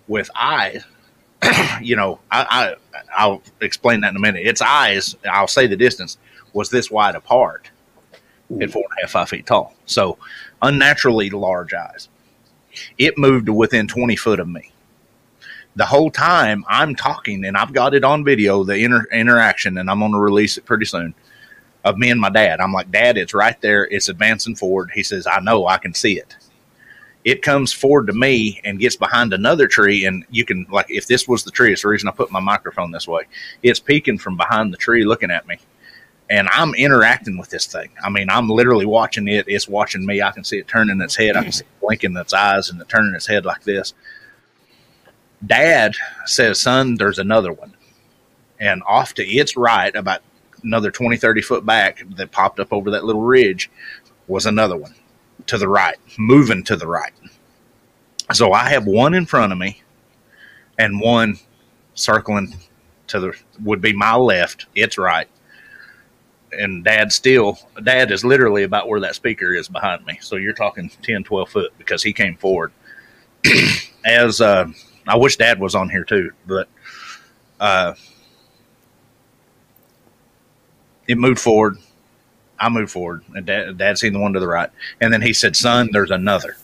With 0.07 0.29
eyes, 0.35 0.83
you 1.81 1.95
know, 1.95 2.19
I, 2.31 2.75
I 2.93 3.01
I'll 3.17 3.41
explain 3.61 4.01
that 4.01 4.11
in 4.11 4.15
a 4.15 4.19
minute. 4.19 4.45
Its 4.45 4.61
eyes, 4.61 5.15
I'll 5.29 5.47
say 5.47 5.67
the 5.67 5.75
distance 5.75 6.17
was 6.53 6.69
this 6.69 6.91
wide 6.91 7.15
apart 7.15 7.69
Ooh. 8.51 8.61
at 8.61 8.71
four 8.71 8.83
and 8.83 8.99
a 8.99 9.01
half, 9.01 9.11
five 9.11 9.29
feet 9.29 9.45
tall. 9.45 9.75
So 9.85 10.17
unnaturally 10.61 11.29
large 11.29 11.73
eyes. 11.73 12.09
It 12.97 13.17
moved 13.17 13.47
to 13.47 13.53
within 13.53 13.87
20 13.87 14.15
foot 14.15 14.39
of 14.39 14.47
me. 14.47 14.71
The 15.75 15.85
whole 15.85 16.11
time 16.11 16.63
I'm 16.67 16.95
talking, 16.95 17.45
and 17.45 17.55
I've 17.55 17.73
got 17.73 17.93
it 17.93 18.03
on 18.03 18.23
video, 18.23 18.63
the 18.63 18.75
inter- 18.75 19.07
interaction, 19.11 19.77
and 19.77 19.89
I'm 19.89 19.99
going 19.99 20.11
to 20.11 20.19
release 20.19 20.57
it 20.57 20.65
pretty 20.65 20.85
soon 20.85 21.13
of 21.89 21.97
me 21.97 22.09
and 22.09 22.21
my 22.21 22.29
dad. 22.29 22.61
I'm 22.61 22.71
like, 22.71 22.91
Dad, 22.91 23.17
it's 23.17 23.33
right 23.33 23.59
there. 23.61 23.85
It's 23.85 24.09
advancing 24.09 24.55
forward. 24.55 24.91
He 24.93 25.03
says, 25.03 25.27
I 25.27 25.39
know, 25.39 25.67
I 25.67 25.77
can 25.77 25.93
see 25.93 26.17
it. 26.17 26.35
It 27.25 27.41
comes 27.41 27.73
forward 27.73 28.07
to 28.07 28.13
me 28.13 28.61
and 28.63 28.79
gets 28.79 28.95
behind 28.95 29.33
another 29.33 29.67
tree. 29.67 30.05
And 30.05 30.25
you 30.29 30.45
can, 30.45 30.65
like, 30.69 30.85
if 30.89 31.07
this 31.07 31.27
was 31.27 31.43
the 31.43 31.51
tree, 31.51 31.73
it's 31.73 31.81
the 31.81 31.89
reason 31.89 32.07
I 32.07 32.13
put 32.13 32.31
my 32.31 32.39
microphone 32.39 32.91
this 32.91 33.07
way. 33.07 33.23
It's 33.61 33.79
peeking 33.79 34.17
from 34.17 34.37
behind 34.37 34.71
the 34.71 34.77
tree 34.77 35.03
looking 35.03 35.31
at 35.31 35.47
me. 35.47 35.57
And 36.29 36.47
I'm 36.51 36.75
interacting 36.75 37.37
with 37.37 37.49
this 37.49 37.65
thing. 37.65 37.89
I 38.03 38.09
mean, 38.09 38.29
I'm 38.29 38.47
literally 38.47 38.85
watching 38.85 39.27
it. 39.27 39.45
It's 39.47 39.67
watching 39.67 40.05
me. 40.05 40.21
I 40.21 40.31
can 40.31 40.43
see 40.43 40.59
it 40.59 40.67
turning 40.67 41.01
its 41.01 41.15
head. 41.15 41.35
I 41.35 41.43
can 41.43 41.51
see 41.51 41.65
it 41.65 41.81
blinking 41.81 42.15
its 42.15 42.33
eyes 42.33 42.69
and 42.69 42.79
it 42.79 42.87
turning 42.87 43.15
its 43.15 43.27
head 43.27 43.45
like 43.45 43.63
this. 43.63 43.95
Dad 45.45 45.93
says, 46.25 46.61
Son, 46.61 46.95
there's 46.95 47.19
another 47.19 47.51
one. 47.51 47.73
And 48.59 48.83
off 48.87 49.13
to 49.15 49.25
its 49.25 49.57
right, 49.57 49.95
about 49.95 50.21
another 50.63 50.91
20, 50.91 51.17
30 51.17 51.41
foot 51.41 51.65
back 51.65 52.03
that 52.15 52.31
popped 52.31 52.59
up 52.59 52.71
over 52.71 52.91
that 52.91 53.05
little 53.05 53.21
ridge 53.21 53.69
was 54.27 54.45
another 54.45 54.77
one 54.77 54.93
to 55.47 55.57
the 55.57 55.67
right, 55.67 55.97
moving 56.17 56.63
to 56.63 56.75
the 56.75 56.87
right. 56.87 57.13
So 58.33 58.53
I 58.53 58.69
have 58.69 58.85
one 58.85 59.13
in 59.13 59.25
front 59.25 59.51
of 59.51 59.57
me 59.57 59.81
and 60.77 60.99
one 60.99 61.39
circling 61.95 62.55
to 63.07 63.19
the 63.19 63.33
would 63.63 63.81
be 63.81 63.93
my 63.93 64.15
left, 64.15 64.67
its 64.75 64.97
right. 64.97 65.27
And 66.51 66.83
dad 66.83 67.11
still 67.11 67.59
dad 67.83 68.11
is 68.11 68.23
literally 68.23 68.63
about 68.63 68.87
where 68.87 68.99
that 69.01 69.15
speaker 69.15 69.53
is 69.53 69.67
behind 69.67 70.05
me. 70.05 70.17
So 70.21 70.35
you're 70.35 70.53
talking 70.53 70.89
10, 71.01 71.23
12 71.23 71.49
foot 71.49 71.73
because 71.77 72.03
he 72.03 72.13
came 72.13 72.35
forward. 72.35 72.71
As 74.05 74.41
uh, 74.41 74.67
I 75.07 75.17
wish 75.17 75.37
dad 75.37 75.59
was 75.59 75.75
on 75.75 75.89
here 75.89 76.03
too, 76.03 76.31
but 76.47 76.67
uh, 77.59 77.93
it 81.09 81.17
moved 81.17 81.39
forward. 81.39 81.77
I 82.59 82.69
moved 82.69 82.91
forward, 82.91 83.23
and 83.33 83.45
dad, 83.45 83.77
dad 83.77 83.97
seen 83.97 84.13
the 84.13 84.19
one 84.19 84.33
to 84.33 84.39
the 84.39 84.47
right, 84.47 84.69
and 85.01 85.11
then 85.11 85.23
he 85.23 85.33
said, 85.33 85.55
"Son, 85.55 85.89
there's 85.91 86.11
another." 86.11 86.55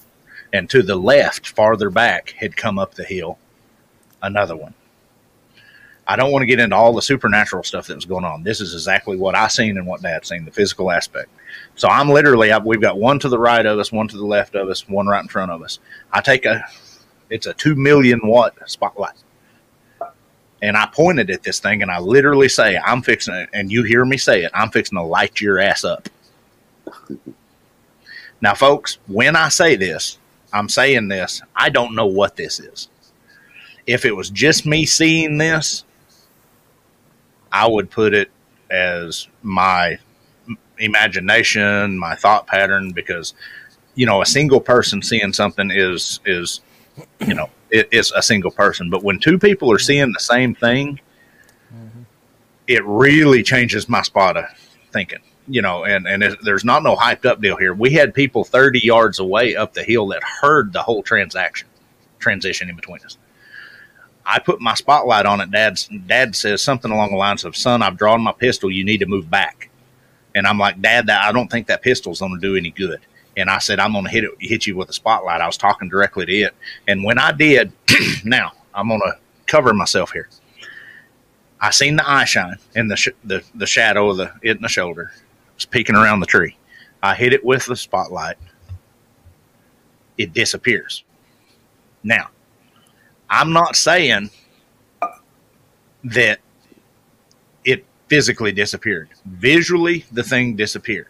And 0.53 0.69
to 0.69 0.83
the 0.83 0.95
left, 0.95 1.49
farther 1.49 1.89
back, 1.89 2.35
had 2.37 2.55
come 2.55 2.77
up 2.77 2.93
the 2.93 3.03
hill, 3.03 3.39
another 4.21 4.55
one. 4.55 4.75
I 6.07 6.15
don't 6.15 6.31
want 6.31 6.43
to 6.43 6.47
get 6.47 6.59
into 6.59 6.75
all 6.75 6.93
the 6.93 7.01
supernatural 7.01 7.63
stuff 7.63 7.87
that 7.87 7.95
was 7.95 8.05
going 8.05 8.23
on. 8.23 8.43
This 8.43 8.61
is 8.61 8.73
exactly 8.75 9.17
what 9.17 9.33
I 9.33 9.47
seen 9.47 9.77
and 9.77 9.87
what 9.87 10.03
Dad 10.03 10.23
seen, 10.25 10.45
the 10.45 10.51
physical 10.51 10.91
aspect. 10.91 11.29
So 11.75 11.87
I'm 11.87 12.09
literally, 12.09 12.51
we've 12.63 12.79
got 12.79 12.99
one 12.99 13.17
to 13.19 13.29
the 13.29 13.39
right 13.39 13.65
of 13.65 13.79
us, 13.79 13.91
one 13.91 14.07
to 14.09 14.17
the 14.17 14.25
left 14.25 14.53
of 14.53 14.69
us, 14.69 14.87
one 14.87 15.07
right 15.07 15.23
in 15.23 15.27
front 15.27 15.51
of 15.51 15.63
us. 15.63 15.79
I 16.13 16.21
take 16.21 16.45
a, 16.45 16.63
it's 17.31 17.47
a 17.47 17.53
two 17.53 17.73
million 17.73 18.21
watt 18.23 18.55
spotlight 18.67 19.15
and 20.65 20.75
I 20.75 20.87
pointed 20.87 21.29
at 21.29 21.43
this 21.43 21.59
thing 21.59 21.83
and 21.83 21.91
I 21.91 21.99
literally 21.99 22.49
say, 22.49 22.75
I'm 22.77 23.03
fixing 23.03 23.35
it, 23.35 23.49
and 23.53 23.71
you 23.71 23.83
hear 23.83 24.03
me 24.03 24.17
say 24.17 24.43
it, 24.43 24.51
I'm 24.53 24.71
fixing 24.71 24.97
to 24.97 25.03
light 25.03 25.39
your 25.39 25.59
ass 25.59 25.83
up. 25.83 26.09
Now, 28.41 28.55
folks, 28.55 28.97
when 29.07 29.35
I 29.35 29.49
say 29.49 29.75
this, 29.75 30.17
I'm 30.51 30.67
saying 30.67 31.07
this, 31.07 31.43
I 31.55 31.69
don't 31.69 31.93
know 31.93 32.07
what 32.07 32.35
this 32.35 32.59
is. 32.59 32.89
If 33.85 34.05
it 34.05 34.15
was 34.15 34.31
just 34.31 34.65
me 34.65 34.87
seeing 34.87 35.37
this, 35.37 35.83
I 37.51 37.67
would 37.67 37.91
put 37.91 38.15
it 38.15 38.31
as 38.71 39.27
my 39.43 39.99
imagination, 40.79 41.97
my 41.99 42.15
thought 42.15 42.47
pattern, 42.47 42.91
because 42.91 43.35
you 43.93 44.05
know, 44.05 44.21
a 44.21 44.25
single 44.25 44.59
person 44.59 45.01
seeing 45.01 45.31
something 45.31 45.71
is 45.71 46.19
is 46.25 46.59
you 47.19 47.33
know 47.33 47.49
it, 47.69 47.89
it's 47.91 48.11
a 48.11 48.21
single 48.21 48.51
person. 48.51 48.89
But 48.89 49.03
when 49.03 49.19
two 49.19 49.37
people 49.37 49.71
are 49.71 49.79
seeing 49.79 50.11
the 50.11 50.19
same 50.19 50.55
thing, 50.55 50.99
mm-hmm. 51.73 52.03
it 52.67 52.83
really 52.85 53.43
changes 53.43 53.89
my 53.89 54.01
spot 54.01 54.37
of 54.37 54.45
thinking. 54.91 55.19
You 55.47 55.61
know, 55.61 55.85
and 55.85 56.07
and 56.07 56.23
it, 56.23 56.39
there's 56.43 56.65
not 56.65 56.83
no 56.83 56.95
hyped 56.95 57.25
up 57.25 57.41
deal 57.41 57.57
here. 57.57 57.73
We 57.73 57.91
had 57.91 58.13
people 58.13 58.43
30 58.43 58.79
yards 58.79 59.19
away 59.19 59.55
up 59.55 59.73
the 59.73 59.83
hill 59.83 60.07
that 60.07 60.23
heard 60.23 60.73
the 60.73 60.81
whole 60.81 61.03
transaction 61.03 61.67
transition 62.17 62.69
in 62.69 62.75
between 62.75 63.01
us. 63.01 63.17
I 64.25 64.39
put 64.39 64.59
my 64.59 64.73
spotlight 64.73 65.27
on 65.27 65.39
it. 65.39 65.51
Dad's 65.51 65.87
dad 66.07 66.35
says 66.35 66.63
something 66.63 66.91
along 66.91 67.11
the 67.11 67.17
lines 67.17 67.45
of, 67.45 67.55
"Son, 67.55 67.83
I've 67.83 67.97
drawn 67.97 68.21
my 68.21 68.31
pistol. 68.31 68.71
You 68.71 68.83
need 68.83 68.99
to 68.99 69.05
move 69.05 69.29
back." 69.29 69.69
And 70.33 70.47
I'm 70.47 70.57
like, 70.57 70.81
"Dad, 70.81 71.05
that, 71.07 71.23
I 71.23 71.31
don't 71.31 71.51
think 71.51 71.67
that 71.67 71.83
pistol's 71.83 72.21
going 72.21 72.33
to 72.33 72.39
do 72.39 72.55
any 72.55 72.71
good." 72.71 73.01
And 73.37 73.49
I 73.49 73.59
said, 73.59 73.79
I'm 73.79 73.91
going 73.91 74.05
to 74.05 74.09
hit 74.09 74.23
it, 74.23 74.31
hit 74.39 74.65
you 74.65 74.75
with 74.75 74.89
a 74.89 74.93
spotlight. 74.93 75.41
I 75.41 75.47
was 75.47 75.57
talking 75.57 75.89
directly 75.89 76.25
to 76.25 76.33
it. 76.33 76.55
And 76.87 77.03
when 77.03 77.19
I 77.19 77.31
did, 77.31 77.71
now 78.23 78.51
I'm 78.73 78.87
going 78.87 79.01
to 79.01 79.17
cover 79.45 79.73
myself 79.73 80.11
here. 80.11 80.29
I 81.59 81.71
seen 81.71 81.95
the 81.95 82.09
eye 82.09 82.25
shine 82.25 82.57
and 82.75 82.89
the, 82.89 82.95
sh- 82.95 83.09
the, 83.23 83.43
the 83.55 83.65
shadow 83.65 84.09
of 84.09 84.17
the, 84.17 84.31
it 84.41 84.57
in 84.57 84.61
the 84.61 84.69
shoulder 84.69 85.11
was 85.55 85.65
peeking 85.65 85.95
around 85.95 86.19
the 86.19 86.25
tree. 86.25 86.57
I 87.01 87.15
hit 87.15 87.33
it 87.33 87.43
with 87.43 87.65
the 87.65 87.75
spotlight. 87.75 88.37
It 90.17 90.33
disappears. 90.33 91.03
Now, 92.03 92.29
I'm 93.29 93.51
not 93.51 93.75
saying 93.75 94.29
that 96.05 96.39
it 97.65 97.83
physically 98.07 98.51
disappeared. 98.51 99.09
Visually, 99.25 100.05
the 100.11 100.23
thing 100.23 100.55
disappeared 100.55 101.07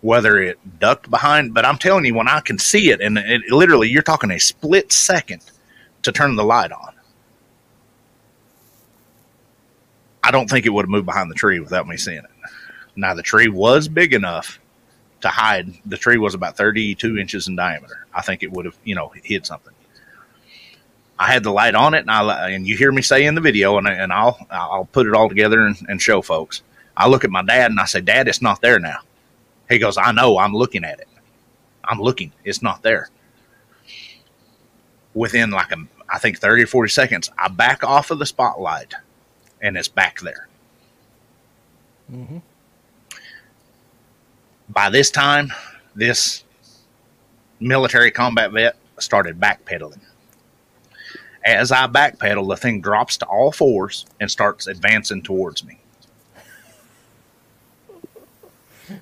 whether 0.00 0.38
it 0.38 0.58
ducked 0.78 1.10
behind, 1.10 1.52
but 1.52 1.64
I'm 1.64 1.78
telling 1.78 2.04
you, 2.04 2.14
when 2.14 2.28
I 2.28 2.40
can 2.40 2.58
see 2.58 2.90
it, 2.90 3.00
and 3.00 3.18
it, 3.18 3.42
literally, 3.50 3.88
you're 3.88 4.02
talking 4.02 4.30
a 4.30 4.38
split 4.38 4.92
second 4.92 5.42
to 6.02 6.12
turn 6.12 6.36
the 6.36 6.44
light 6.44 6.72
on. 6.72 6.94
I 10.22 10.30
don't 10.30 10.48
think 10.48 10.66
it 10.66 10.70
would 10.70 10.84
have 10.84 10.90
moved 10.90 11.06
behind 11.06 11.30
the 11.30 11.34
tree 11.34 11.60
without 11.60 11.86
me 11.86 11.96
seeing 11.96 12.18
it. 12.18 12.30
Now, 12.96 13.14
the 13.14 13.22
tree 13.22 13.48
was 13.48 13.88
big 13.88 14.14
enough 14.14 14.58
to 15.20 15.28
hide. 15.28 15.72
The 15.86 15.96
tree 15.96 16.18
was 16.18 16.34
about 16.34 16.56
32 16.56 17.18
inches 17.18 17.48
in 17.48 17.56
diameter. 17.56 18.06
I 18.14 18.22
think 18.22 18.42
it 18.42 18.50
would 18.50 18.64
have, 18.64 18.76
you 18.84 18.94
know, 18.94 19.12
hid 19.22 19.46
something. 19.46 19.74
I 21.18 21.30
had 21.30 21.42
the 21.42 21.52
light 21.52 21.74
on 21.74 21.92
it, 21.92 22.00
and 22.00 22.10
I 22.10 22.50
and 22.50 22.66
you 22.66 22.78
hear 22.78 22.90
me 22.90 23.02
say 23.02 23.26
in 23.26 23.34
the 23.34 23.42
video, 23.42 23.76
and, 23.76 23.86
and 23.86 24.10
I'll 24.10 24.38
I'll 24.50 24.86
put 24.86 25.06
it 25.06 25.12
all 25.12 25.28
together 25.28 25.66
and, 25.66 25.76
and 25.86 26.00
show 26.00 26.22
folks. 26.22 26.62
I 26.96 27.08
look 27.08 27.24
at 27.24 27.30
my 27.30 27.42
dad 27.42 27.70
and 27.70 27.78
I 27.78 27.84
say, 27.84 28.00
"Dad, 28.00 28.26
it's 28.26 28.40
not 28.40 28.62
there 28.62 28.78
now." 28.78 29.00
He 29.70 29.78
goes, 29.78 29.96
I 29.96 30.12
know, 30.12 30.36
I'm 30.36 30.52
looking 30.52 30.84
at 30.84 31.00
it. 31.00 31.08
I'm 31.84 32.00
looking, 32.00 32.32
it's 32.44 32.60
not 32.60 32.82
there. 32.82 33.08
Within 35.14 35.50
like 35.50 35.72
a, 35.72 35.76
I 36.08 36.18
think 36.18 36.38
30 36.38 36.64
or 36.64 36.66
40 36.66 36.90
seconds, 36.90 37.30
I 37.38 37.48
back 37.48 37.82
off 37.82 38.10
of 38.10 38.18
the 38.18 38.26
spotlight 38.26 38.94
and 39.62 39.76
it's 39.76 39.88
back 39.88 40.20
there. 40.20 40.48
Mm-hmm. 42.12 42.38
By 44.68 44.90
this 44.90 45.10
time, 45.10 45.52
this 45.94 46.44
military 47.60 48.10
combat 48.10 48.52
vet 48.52 48.76
started 48.98 49.40
backpedaling. 49.40 50.00
As 51.44 51.72
I 51.72 51.86
backpedal, 51.86 52.48
the 52.48 52.56
thing 52.56 52.80
drops 52.80 53.16
to 53.18 53.26
all 53.26 53.52
fours 53.52 54.06
and 54.20 54.30
starts 54.30 54.66
advancing 54.66 55.22
towards 55.22 55.64
me. 55.64 55.79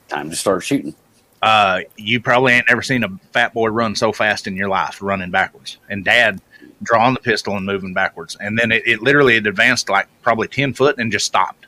Time 0.09 0.31
to 0.31 0.37
start 0.37 0.64
shooting. 0.64 0.94
Uh, 1.40 1.81
you 1.96 2.20
probably 2.20 2.53
ain't 2.53 2.68
never 2.68 2.83
seen 2.83 3.05
a 3.05 3.09
fat 3.33 3.55
boy 3.55 3.68
run 3.68 3.94
so 3.94 4.12
fast 4.12 4.46
in 4.46 4.57
your 4.57 4.68
life, 4.68 5.01
running 5.01 5.31
backwards. 5.31 5.79
And 5.88 6.05
dad 6.05 6.40
drawing 6.83 7.14
the 7.14 7.20
pistol 7.20 7.57
and 7.57 7.66
moving 7.66 7.94
backwards. 7.94 8.37
And 8.40 8.59
then 8.59 8.72
it, 8.72 8.87
it 8.87 9.03
literally 9.03 9.35
had 9.35 9.46
advanced 9.46 9.88
like 9.88 10.09
probably 10.22 10.48
10 10.48 10.74
foot 10.74 10.98
and 10.98 11.11
just 11.11 11.27
stopped. 11.27 11.66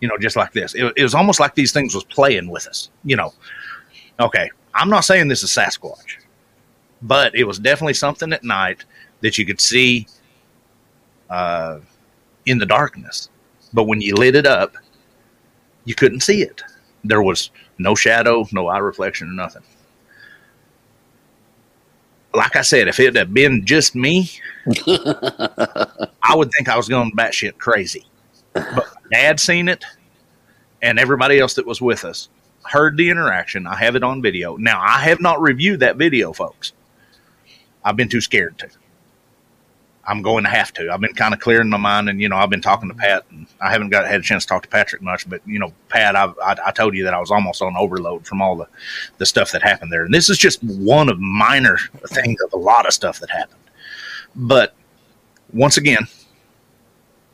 You 0.00 0.08
know, 0.08 0.16
just 0.18 0.36
like 0.36 0.52
this. 0.52 0.74
It, 0.74 0.92
it 0.96 1.02
was 1.02 1.14
almost 1.14 1.40
like 1.40 1.54
these 1.54 1.72
things 1.72 1.94
was 1.94 2.04
playing 2.04 2.48
with 2.48 2.66
us. 2.66 2.90
You 3.04 3.16
know, 3.16 3.34
okay, 4.18 4.50
I'm 4.74 4.88
not 4.88 5.00
saying 5.00 5.28
this 5.28 5.42
is 5.42 5.50
Sasquatch, 5.50 6.16
but 7.02 7.34
it 7.34 7.44
was 7.44 7.58
definitely 7.58 7.94
something 7.94 8.32
at 8.32 8.42
night 8.42 8.84
that 9.20 9.36
you 9.36 9.44
could 9.44 9.60
see 9.60 10.06
uh, 11.28 11.80
in 12.46 12.58
the 12.58 12.66
darkness. 12.66 13.28
But 13.74 13.84
when 13.84 14.00
you 14.00 14.14
lit 14.14 14.34
it 14.34 14.46
up, 14.46 14.74
you 15.84 15.94
couldn't 15.94 16.20
see 16.20 16.42
it. 16.42 16.62
There 17.04 17.22
was 17.22 17.50
no 17.78 17.94
shadow, 17.94 18.46
no 18.52 18.68
eye 18.68 18.78
reflection, 18.78 19.28
or 19.28 19.32
nothing. 19.32 19.62
Like 22.34 22.54
I 22.54 22.62
said, 22.62 22.86
if 22.88 23.00
it 23.00 23.16
had 23.16 23.34
been 23.34 23.64
just 23.66 23.94
me, 23.94 24.30
I 24.86 26.34
would 26.34 26.50
think 26.52 26.68
I 26.68 26.76
was 26.76 26.88
going 26.88 27.10
batshit 27.12 27.58
crazy. 27.58 28.04
But 28.52 28.86
dad 29.12 29.40
seen 29.40 29.68
it, 29.68 29.84
and 30.82 30.98
everybody 30.98 31.38
else 31.38 31.54
that 31.54 31.66
was 31.66 31.80
with 31.80 32.04
us 32.04 32.28
heard 32.64 32.96
the 32.96 33.10
interaction. 33.10 33.66
I 33.66 33.76
have 33.76 33.96
it 33.96 34.02
on 34.02 34.22
video. 34.22 34.56
Now, 34.56 34.80
I 34.80 35.00
have 35.00 35.20
not 35.20 35.40
reviewed 35.40 35.80
that 35.80 35.96
video, 35.96 36.32
folks. 36.32 36.72
I've 37.84 37.96
been 37.96 38.08
too 38.08 38.20
scared 38.20 38.58
to. 38.58 38.68
I'm 40.10 40.22
going 40.22 40.42
to 40.42 40.50
have 40.50 40.72
to. 40.72 40.92
I've 40.92 41.00
been 41.00 41.14
kind 41.14 41.32
of 41.32 41.38
clearing 41.38 41.68
my 41.68 41.76
mind, 41.76 42.08
and 42.08 42.20
you 42.20 42.28
know, 42.28 42.34
I've 42.34 42.50
been 42.50 42.60
talking 42.60 42.88
to 42.88 42.94
Pat, 42.96 43.24
and 43.30 43.46
I 43.60 43.70
haven't 43.70 43.90
got 43.90 44.08
had 44.08 44.18
a 44.18 44.22
chance 44.24 44.44
to 44.44 44.48
talk 44.48 44.64
to 44.64 44.68
Patrick 44.68 45.02
much. 45.02 45.28
But 45.28 45.40
you 45.46 45.60
know, 45.60 45.72
Pat, 45.88 46.16
I, 46.16 46.32
I, 46.42 46.56
I 46.66 46.70
told 46.72 46.96
you 46.96 47.04
that 47.04 47.14
I 47.14 47.20
was 47.20 47.30
almost 47.30 47.62
on 47.62 47.76
overload 47.76 48.26
from 48.26 48.42
all 48.42 48.56
the 48.56 48.66
the 49.18 49.26
stuff 49.26 49.52
that 49.52 49.62
happened 49.62 49.92
there, 49.92 50.04
and 50.04 50.12
this 50.12 50.28
is 50.28 50.36
just 50.36 50.60
one 50.64 51.08
of 51.08 51.20
minor 51.20 51.78
things 52.08 52.40
of 52.42 52.52
a 52.52 52.56
lot 52.56 52.86
of 52.86 52.92
stuff 52.92 53.20
that 53.20 53.30
happened. 53.30 53.60
But 54.34 54.74
once 55.52 55.76
again, 55.76 56.08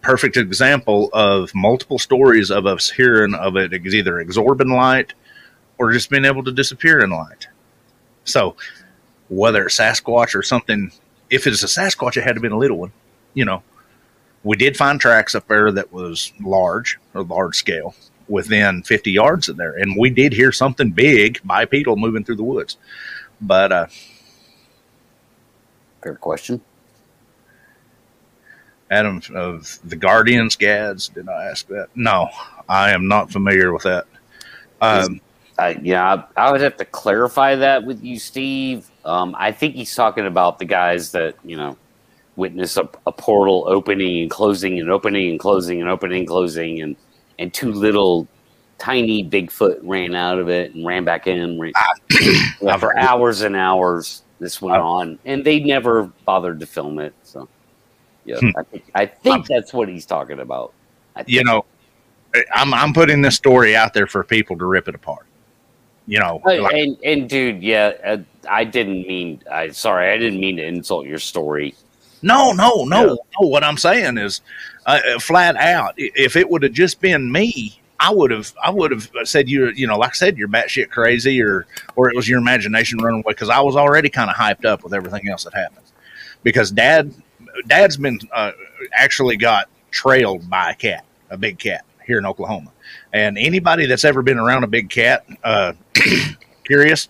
perfect 0.03 0.37
example 0.37 1.09
of 1.15 1.55
multiple 1.55 1.99
stories 1.99 2.51
of 2.51 2.67
us 2.67 2.91
hearing 2.91 3.33
of 3.35 3.57
it 3.57 3.73
is 3.73 3.95
either 3.95 4.21
absorbing 4.21 4.69
light 4.69 5.15
or 5.79 5.93
just 5.93 6.11
being 6.11 6.27
able 6.27 6.45
to 6.45 6.53
disappear 6.53 7.01
in 7.01 7.09
light. 7.09 7.47
So 8.25 8.55
whether 9.29 9.65
it's 9.65 9.79
Sasquatch 9.79 10.35
or 10.35 10.43
something 10.43 10.93
if 11.31 11.47
it's 11.47 11.63
a 11.63 11.67
Sasquatch, 11.67 12.17
it 12.17 12.23
had 12.25 12.35
to 12.35 12.41
be 12.41 12.49
a 12.49 12.57
little 12.57 12.79
one. 12.79 12.93
You 13.35 13.45
know, 13.45 13.63
we 14.43 14.57
did 14.57 14.77
find 14.77 15.01
tracks 15.01 15.35
up 15.35 15.49
there 15.49 15.71
that 15.73 15.93
was 15.93 16.33
large 16.41 16.99
or 17.15 17.23
large 17.23 17.57
scale 17.57 17.95
within 18.29 18.83
50 18.83 19.13
yards 19.13 19.49
of 19.49 19.57
there, 19.57 19.73
and 19.73 19.97
we 19.99 20.11
did 20.11 20.33
hear 20.33 20.53
something 20.53 20.91
big 20.91 21.41
bipedal 21.45 21.97
moving 21.97 22.25
through 22.25 22.37
the 22.37 22.45
woods. 22.45 22.77
But 23.41 23.73
uh, 23.73 23.87
fair 26.03 26.15
question. 26.15 26.61
Adam 28.91 29.21
of 29.35 29.81
the 29.85 29.97
Guardians, 29.97 30.55
Gads, 30.55 31.09
did 31.09 31.29
I 31.29 31.47
ask 31.47 31.67
that? 31.69 31.89
No, 31.97 32.29
I 32.69 32.93
am 32.93 33.09
not 33.09 33.33
familiar 33.33 33.73
with 33.73 33.83
that. 33.83 34.07
Um, 34.81 35.21
uh, 35.59 35.75
yeah, 35.83 36.25
I, 36.37 36.49
I, 36.49 36.53
would 36.53 36.61
have 36.61 36.77
to 36.77 36.85
clarify 36.85 37.55
that 37.57 37.85
with 37.85 38.05
you, 38.05 38.19
Steve. 38.19 38.91
Um, 39.05 39.35
I 39.39 39.53
think 39.53 39.75
he's 39.75 39.95
talking 39.95 40.27
about 40.27 40.59
the 40.59 40.67
guys 40.67 41.13
that 41.13 41.37
you 41.45 41.57
know 41.57 41.79
witness 42.37 42.77
a, 42.77 42.89
a, 43.07 43.13
portal 43.13 43.65
opening 43.67 44.21
and 44.23 44.31
closing 44.31 44.79
and 44.79 44.91
opening 44.91 45.31
and 45.31 45.41
closing 45.41 45.81
and 45.81 45.89
opening 45.89 46.21
and 46.21 46.29
closing 46.29 46.83
and 46.83 46.97
and 47.39 47.55
two 47.55 47.73
little 47.73 48.29
tiny 48.77 49.25
Bigfoot 49.25 49.79
ran 49.83 50.15
out 50.15 50.39
of 50.39 50.51
it 50.51 50.75
and 50.75 50.87
ran 50.87 51.05
back 51.05 51.27
in 51.27 51.59
ran, 51.59 51.73
yeah, 52.61 52.77
for 52.77 52.97
hours 52.99 53.41
and 53.41 53.57
hours. 53.57 54.23
This 54.39 54.61
went 54.61 54.77
on, 54.77 55.19
and 55.25 55.43
they 55.43 55.61
never 55.61 56.13
bothered 56.27 56.61
to 56.61 56.67
film 56.67 56.99
it. 56.99 57.15
So, 57.23 57.49
yeah, 58.27 58.37
hmm. 58.39 58.51
I 58.59 58.63
think 58.65 58.85
I 58.95 59.07
think 59.07 59.47
that's 59.47 59.73
what 59.73 59.89
he's 59.89 60.05
talking 60.05 60.41
about. 60.41 60.75
You 61.27 61.43
know, 61.45 61.65
I'm 62.55 62.75
I'm 62.75 62.93
putting 62.93 63.23
this 63.23 63.37
story 63.37 63.75
out 63.75 63.95
there 63.95 64.07
for 64.07 64.23
people 64.23 64.59
to 64.59 64.67
rip 64.67 64.89
it 64.89 64.95
apart 64.95 65.26
you 66.07 66.19
know. 66.21 66.41
Like, 66.45 66.75
and 66.75 66.97
and 67.05 67.29
dude, 67.29 67.63
yeah, 67.63 67.93
uh, 68.05 68.19
I 68.49 68.65
didn't 68.65 69.07
mean. 69.07 69.43
I 69.51 69.69
sorry, 69.69 70.11
I 70.11 70.19
didn't 70.19 70.41
mean 70.41 70.57
to 70.57 70.65
insult 70.65 71.07
your 71.07 71.19
story. 71.19 71.75
No, 72.23 72.53
no, 72.53 72.85
no, 72.85 73.01
yeah. 73.01 73.15
no. 73.41 73.49
What 73.49 73.63
I'm 73.63 73.77
saying 73.77 74.19
is, 74.19 74.41
uh, 74.87 75.01
uh 75.15 75.19
flat 75.19 75.57
out, 75.57 75.95
if 75.97 76.37
it 76.37 76.49
would 76.49 76.63
have 76.63 76.73
just 76.73 77.01
been 77.01 77.31
me, 77.31 77.81
I 78.01 78.13
would 78.13 78.31
have, 78.31 78.53
I 78.63 78.71
would 78.71 78.91
have 78.91 79.11
said 79.25 79.49
you, 79.49 79.69
you 79.71 79.87
know, 79.87 79.99
like 79.99 80.11
I 80.11 80.15
said, 80.15 80.39
you're 80.39 80.49
batshit 80.49 80.91
crazy, 80.91 81.43
or 81.43 81.67
or 81.95 82.09
it 82.09 82.17
was 82.17 82.29
your 82.29 82.39
imagination 82.39 82.99
running 82.99 83.23
away 83.23 83.33
because 83.33 83.49
I 83.49 83.61
was 83.61 83.77
already 83.77 84.09
kind 84.09 84.31
of 84.31 84.37
hyped 84.37 84.65
up 84.65 84.85
with 84.85 84.95
everything 84.95 85.29
else 85.29 85.45
that 85.45 85.55
happened. 85.55 85.87
Because 86.43 86.71
dad, 86.71 87.13
dad's 87.67 87.97
been 87.97 88.21
uh, 88.33 88.53
actually 88.93 89.37
got 89.37 89.69
trailed 89.91 90.49
by 90.49 90.71
a 90.71 90.75
cat, 90.75 91.05
a 91.31 91.37
big 91.37 91.59
cat 91.59 91.85
here 92.07 92.19
in 92.19 92.27
Oklahoma. 92.27 92.71
And 93.13 93.39
anybody 93.39 93.87
that's 93.87 94.05
ever 94.05 94.23
been 94.23 94.39
around 94.39 94.65
a 94.65 94.67
big 94.67 94.91
cat, 94.91 95.27
uh, 95.43 95.73
curious, 96.65 97.09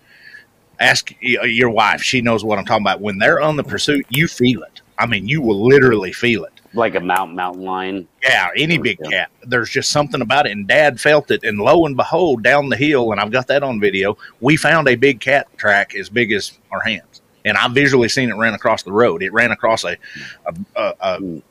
ask 0.79 1.13
your 1.21 1.69
wife. 1.69 2.01
She 2.01 2.21
knows 2.21 2.43
what 2.43 2.59
I'm 2.59 2.65
talking 2.65 2.83
about. 2.83 3.01
When 3.01 3.17
they're 3.17 3.41
on 3.41 3.55
the 3.55 3.63
pursuit, 3.63 4.05
you 4.09 4.27
feel 4.27 4.63
it. 4.63 4.81
I 4.97 5.05
mean, 5.05 5.27
you 5.27 5.41
will 5.41 5.67
literally 5.67 6.11
feel 6.11 6.43
it. 6.45 6.53
Like 6.73 6.95
a 6.95 6.99
mountain 6.99 7.35
mountain 7.35 7.63
lion. 7.63 8.07
Yeah, 8.23 8.49
any 8.55 8.77
big 8.77 8.99
yeah. 9.01 9.09
cat. 9.09 9.31
There's 9.43 9.69
just 9.69 9.91
something 9.91 10.21
about 10.21 10.47
it. 10.47 10.51
And 10.51 10.67
Dad 10.67 10.99
felt 10.99 11.31
it. 11.31 11.43
And 11.43 11.59
lo 11.59 11.85
and 11.85 11.95
behold, 11.95 12.43
down 12.43 12.69
the 12.69 12.77
hill, 12.77 13.11
and 13.11 13.21
I've 13.21 13.31
got 13.31 13.47
that 13.47 13.63
on 13.63 13.79
video. 13.79 14.17
We 14.41 14.57
found 14.57 14.87
a 14.87 14.95
big 14.95 15.19
cat 15.19 15.47
track 15.57 15.95
as 15.95 16.09
big 16.09 16.31
as 16.31 16.57
our 16.71 16.81
hands, 16.81 17.21
and 17.45 17.57
I 17.57 17.67
visually 17.69 18.09
seen 18.09 18.29
it 18.29 18.35
ran 18.35 18.53
across 18.53 18.83
the 18.83 18.91
road. 18.91 19.23
It 19.23 19.33
ran 19.33 19.51
across 19.51 19.85
a 19.85 19.97
a, 20.45 20.55
a, 20.75 20.93
a 20.99 21.19
mm. 21.19 21.41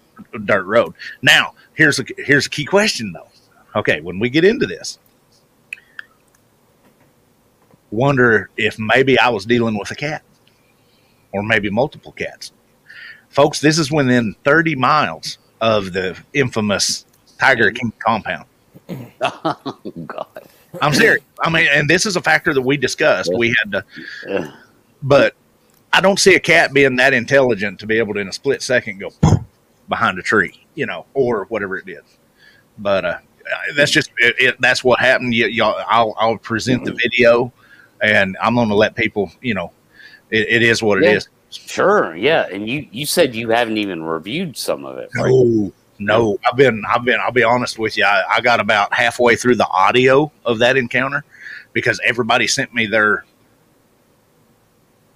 dirt 0.44 0.64
road. 0.64 0.94
Now, 1.22 1.54
here's 1.74 1.98
a 1.98 2.04
here's 2.18 2.46
a 2.46 2.50
key 2.50 2.64
question 2.64 3.12
though. 3.12 3.28
Okay, 3.76 4.00
when 4.00 4.18
we 4.18 4.30
get 4.30 4.44
into 4.44 4.66
this, 4.66 4.98
wonder 7.90 8.48
if 8.56 8.78
maybe 8.78 9.18
I 9.18 9.28
was 9.28 9.44
dealing 9.44 9.78
with 9.78 9.90
a 9.90 9.94
cat 9.94 10.22
or 11.32 11.42
maybe 11.42 11.68
multiple 11.68 12.12
cats. 12.12 12.52
Folks, 13.28 13.60
this 13.60 13.78
is 13.78 13.92
within 13.92 14.34
30 14.44 14.76
miles 14.76 15.38
of 15.60 15.92
the 15.92 16.18
infamous 16.32 17.04
Tiger 17.38 17.70
King 17.70 17.92
compound. 17.98 18.46
Oh, 19.20 19.82
God. 20.06 20.48
I'm 20.80 20.94
serious. 20.94 21.24
I 21.40 21.50
mean, 21.50 21.68
and 21.70 21.88
this 21.88 22.06
is 22.06 22.16
a 22.16 22.22
factor 22.22 22.54
that 22.54 22.62
we 22.62 22.76
discussed. 22.76 23.30
We 23.36 23.54
had 23.58 23.72
to, 23.72 24.54
but 25.02 25.34
I 25.92 26.00
don't 26.00 26.18
see 26.18 26.34
a 26.34 26.40
cat 26.40 26.72
being 26.72 26.96
that 26.96 27.14
intelligent 27.14 27.80
to 27.80 27.86
be 27.86 27.98
able 27.98 28.14
to, 28.14 28.20
in 28.20 28.28
a 28.28 28.32
split 28.32 28.62
second, 28.62 29.00
go 29.00 29.10
behind 29.88 30.18
a 30.18 30.22
tree, 30.22 30.64
you 30.74 30.86
know, 30.86 31.06
or 31.14 31.44
whatever 31.44 31.76
it 31.78 31.86
did. 31.86 32.00
But 32.78 33.04
uh, 33.04 33.18
that's 33.76 33.90
just 33.90 34.10
it, 34.18 34.34
it, 34.38 34.60
that's 34.60 34.82
what 34.82 35.00
happened. 35.00 35.34
You, 35.34 35.46
y'all, 35.46 35.82
I'll, 35.88 36.14
I'll 36.18 36.38
present 36.38 36.84
the 36.84 36.92
video, 36.92 37.52
and 38.02 38.36
I'm 38.42 38.54
going 38.54 38.68
to 38.68 38.74
let 38.74 38.94
people. 38.94 39.30
You 39.40 39.54
know, 39.54 39.72
it, 40.30 40.48
it 40.48 40.62
is 40.62 40.82
what 40.82 41.02
yeah, 41.02 41.10
it 41.10 41.16
is. 41.16 41.28
Sure, 41.50 42.16
yeah. 42.16 42.48
And 42.52 42.68
you 42.68 42.86
you 42.90 43.06
said 43.06 43.34
you 43.34 43.50
haven't 43.50 43.78
even 43.78 44.02
reviewed 44.02 44.56
some 44.56 44.84
of 44.84 44.98
it. 44.98 45.10
Right? 45.14 45.30
No, 45.30 45.72
no. 45.98 46.38
I've 46.46 46.56
been 46.56 46.82
I've 46.88 47.04
been 47.04 47.18
I'll 47.20 47.32
be 47.32 47.44
honest 47.44 47.78
with 47.78 47.96
you. 47.96 48.04
I, 48.04 48.24
I 48.28 48.40
got 48.40 48.60
about 48.60 48.92
halfway 48.92 49.36
through 49.36 49.56
the 49.56 49.68
audio 49.68 50.30
of 50.44 50.58
that 50.58 50.76
encounter 50.76 51.24
because 51.72 52.00
everybody 52.04 52.46
sent 52.46 52.74
me 52.74 52.86
their 52.86 53.24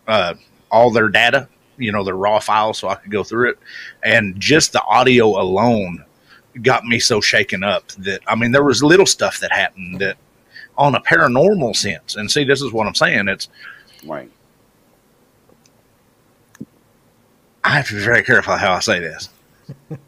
uh, 0.07 0.35
all 0.71 0.91
their 0.91 1.09
data, 1.09 1.49
you 1.79 1.93
know, 1.93 2.05
their 2.05 2.17
raw 2.17 2.39
files, 2.39 2.79
so 2.79 2.89
I 2.89 2.95
could 2.95 3.11
go 3.11 3.25
through 3.25 3.51
it, 3.51 3.59
and 4.05 4.39
just 4.41 4.73
the 4.73 4.83
audio 4.85 5.41
alone 5.41 6.05
got 6.63 6.85
me 6.85 6.99
so 6.99 7.21
shaken 7.21 7.63
up 7.63 7.89
that 7.99 8.21
I 8.27 8.35
mean 8.35 8.53
there 8.53 8.65
was 8.65 8.83
little 8.83 9.07
stuff 9.07 9.41
that 9.41 9.53
happened 9.53 10.01
that 10.01 10.17
on 10.77 10.95
a 10.95 11.01
paranormal 11.01 11.77
sense. 11.77 12.17
And 12.17 12.31
see, 12.31 12.45
this 12.45 12.63
is 12.63 12.73
what 12.73 12.87
I'm 12.87 12.95
saying. 12.95 13.29
It's 13.29 13.49
right. 14.05 14.31
I 17.63 17.71
have 17.71 17.89
to 17.89 17.95
be 17.95 18.01
very 18.01 18.23
careful 18.23 18.57
how 18.57 18.73
I 18.73 18.81
say 18.81 19.01
this. 19.01 19.29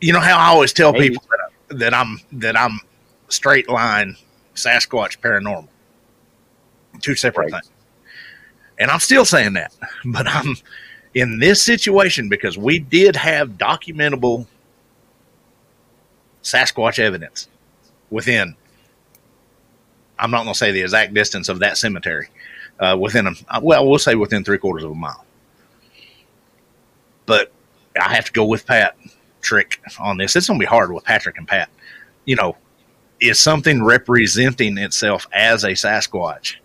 you 0.00 0.12
know 0.12 0.20
how 0.20 0.38
I 0.38 0.46
always 0.46 0.72
tell 0.72 0.92
people 0.92 1.22
that, 1.68 1.78
that 1.78 1.94
I'm 1.94 2.20
that 2.32 2.56
I'm 2.56 2.80
straight 3.28 3.68
line 3.68 4.16
Sasquatch 4.54 5.18
paranormal. 5.20 5.68
Two 7.00 7.14
separate 7.14 7.52
right. 7.52 7.62
things. 7.64 7.72
And 8.78 8.90
I'm 8.90 9.00
still 9.00 9.24
saying 9.24 9.54
that, 9.54 9.74
but 10.04 10.26
I'm 10.28 10.56
in 11.14 11.38
this 11.38 11.62
situation 11.62 12.28
because 12.28 12.56
we 12.56 12.78
did 12.78 13.16
have 13.16 13.50
documentable 13.52 14.46
Sasquatch 16.46 17.00
evidence 17.00 17.48
within, 18.10 18.54
I'm 20.16 20.30
not 20.30 20.44
going 20.44 20.54
to 20.54 20.58
say 20.58 20.70
the 20.70 20.82
exact 20.82 21.12
distance 21.12 21.48
of 21.48 21.58
that 21.58 21.76
cemetery, 21.76 22.28
uh, 22.78 22.96
within 22.98 23.26
a, 23.26 23.60
well, 23.60 23.88
we'll 23.88 23.98
say 23.98 24.14
within 24.14 24.44
three 24.44 24.58
quarters 24.58 24.84
of 24.84 24.92
a 24.92 24.94
mile. 24.94 25.24
But 27.26 27.50
I 28.00 28.14
have 28.14 28.26
to 28.26 28.32
go 28.32 28.44
with 28.44 28.64
Pat 28.64 28.96
trick 29.40 29.80
on 29.98 30.18
this. 30.18 30.36
It's 30.36 30.46
going 30.46 30.60
to 30.60 30.62
be 30.62 30.68
hard 30.68 30.92
with 30.92 31.02
Patrick 31.02 31.36
and 31.36 31.48
Pat. 31.48 31.68
You 32.26 32.36
know, 32.36 32.56
is 33.20 33.40
something 33.40 33.82
representing 33.82 34.78
itself 34.78 35.26
as 35.32 35.64
a 35.64 35.70
Sasquatch 35.70 36.56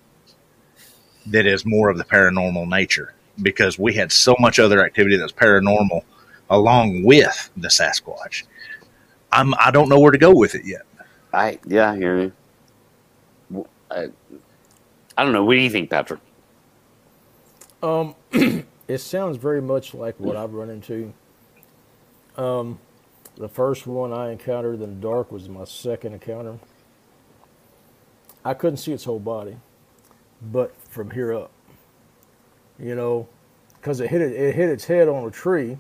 that 1.25 1.47
is 1.47 1.65
more 1.65 1.89
of 1.89 1.97
the 1.97 2.03
paranormal 2.03 2.67
nature 2.67 3.15
because 3.41 3.79
we 3.79 3.93
had 3.93 4.11
so 4.11 4.35
much 4.39 4.59
other 4.59 4.85
activity 4.85 5.17
that's 5.17 5.31
paranormal 5.31 6.03
along 6.51 7.03
with 7.03 7.49
the 7.57 7.69
Sasquatch. 7.69 8.43
I'm 9.31 9.53
I 9.55 9.71
don't 9.71 9.89
know 9.89 9.99
where 9.99 10.11
to 10.11 10.17
go 10.17 10.33
with 10.35 10.55
it 10.55 10.65
yet. 10.65 10.83
I 11.33 11.59
yeah, 11.67 11.91
I 11.91 11.97
hear 11.97 12.21
you. 12.21 13.67
I, 13.91 14.07
I 15.17 15.23
don't 15.23 15.33
know. 15.33 15.43
What 15.45 15.55
do 15.55 15.59
you 15.59 15.69
think, 15.69 15.89
Patrick? 15.89 16.19
Um, 17.83 18.15
it 18.87 18.99
sounds 18.99 19.37
very 19.37 19.61
much 19.61 19.93
like 19.93 20.19
what 20.19 20.37
I've 20.37 20.53
run 20.53 20.69
into. 20.69 21.13
Um, 22.37 22.79
the 23.37 23.49
first 23.49 23.87
one 23.87 24.13
I 24.13 24.31
encountered 24.31 24.75
in 24.75 24.81
the 24.81 24.87
dark 24.87 25.31
was 25.31 25.49
my 25.49 25.65
second 25.65 26.13
encounter. 26.13 26.59
I 28.45 28.53
couldn't 28.53 28.77
see 28.77 28.93
its 28.93 29.05
whole 29.05 29.19
body, 29.19 29.57
but 30.41 30.75
from 30.89 31.11
here 31.11 31.33
up, 31.33 31.51
you 32.79 32.95
know, 32.95 33.27
because 33.75 33.99
it 33.99 34.09
hit 34.09 34.21
it, 34.21 34.33
it 34.33 34.55
hit 34.55 34.69
its 34.69 34.85
head 34.85 35.07
on 35.07 35.25
a 35.27 35.31
tree. 35.31 35.77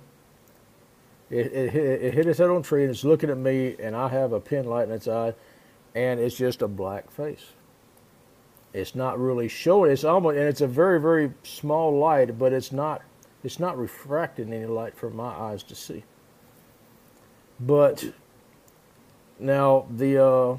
It, 1.31 1.47
it, 1.53 1.71
hit, 1.71 2.01
it 2.03 2.13
hit 2.13 2.27
its 2.27 2.39
head 2.39 2.49
on 2.49 2.57
a 2.57 2.61
tree 2.61 2.83
and 2.83 2.91
it's 2.91 3.05
looking 3.05 3.29
at 3.29 3.37
me, 3.37 3.75
and 3.79 3.95
I 3.95 4.09
have 4.09 4.33
a 4.33 4.39
pin 4.39 4.65
light 4.65 4.89
in 4.89 4.93
its 4.93 5.07
eye, 5.07 5.33
and 5.95 6.19
it's 6.19 6.35
just 6.35 6.61
a 6.61 6.67
black 6.67 7.09
face. 7.09 7.45
It's 8.73 8.95
not 8.95 9.19
really 9.19 9.47
showing. 9.47 9.91
It's 9.91 10.03
almost, 10.03 10.37
and 10.37 10.47
it's 10.47 10.61
a 10.61 10.67
very, 10.67 10.99
very 10.99 11.33
small 11.43 11.97
light, 11.97 12.37
but 12.37 12.53
it's 12.53 12.71
not, 12.71 13.01
it's 13.43 13.59
not 13.59 13.77
refracting 13.77 14.53
any 14.53 14.65
light 14.65 14.95
for 14.95 15.09
my 15.09 15.29
eyes 15.29 15.63
to 15.63 15.75
see. 15.75 16.03
But 17.59 18.13
now 19.39 19.85
the 19.89 20.23
uh, 20.23 20.57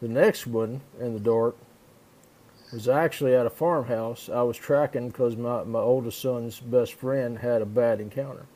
the 0.00 0.08
next 0.08 0.46
one 0.46 0.80
in 1.00 1.14
the 1.14 1.20
dark 1.20 1.56
was 2.72 2.88
actually 2.88 3.34
at 3.34 3.46
a 3.46 3.50
farmhouse. 3.50 4.30
I 4.32 4.42
was 4.42 4.56
tracking 4.56 5.08
because 5.08 5.36
my, 5.36 5.62
my 5.64 5.78
oldest 5.78 6.20
son's 6.20 6.58
best 6.58 6.94
friend 6.94 7.38
had 7.38 7.62
a 7.62 7.66
bad 7.66 8.00
encounter. 8.00 8.46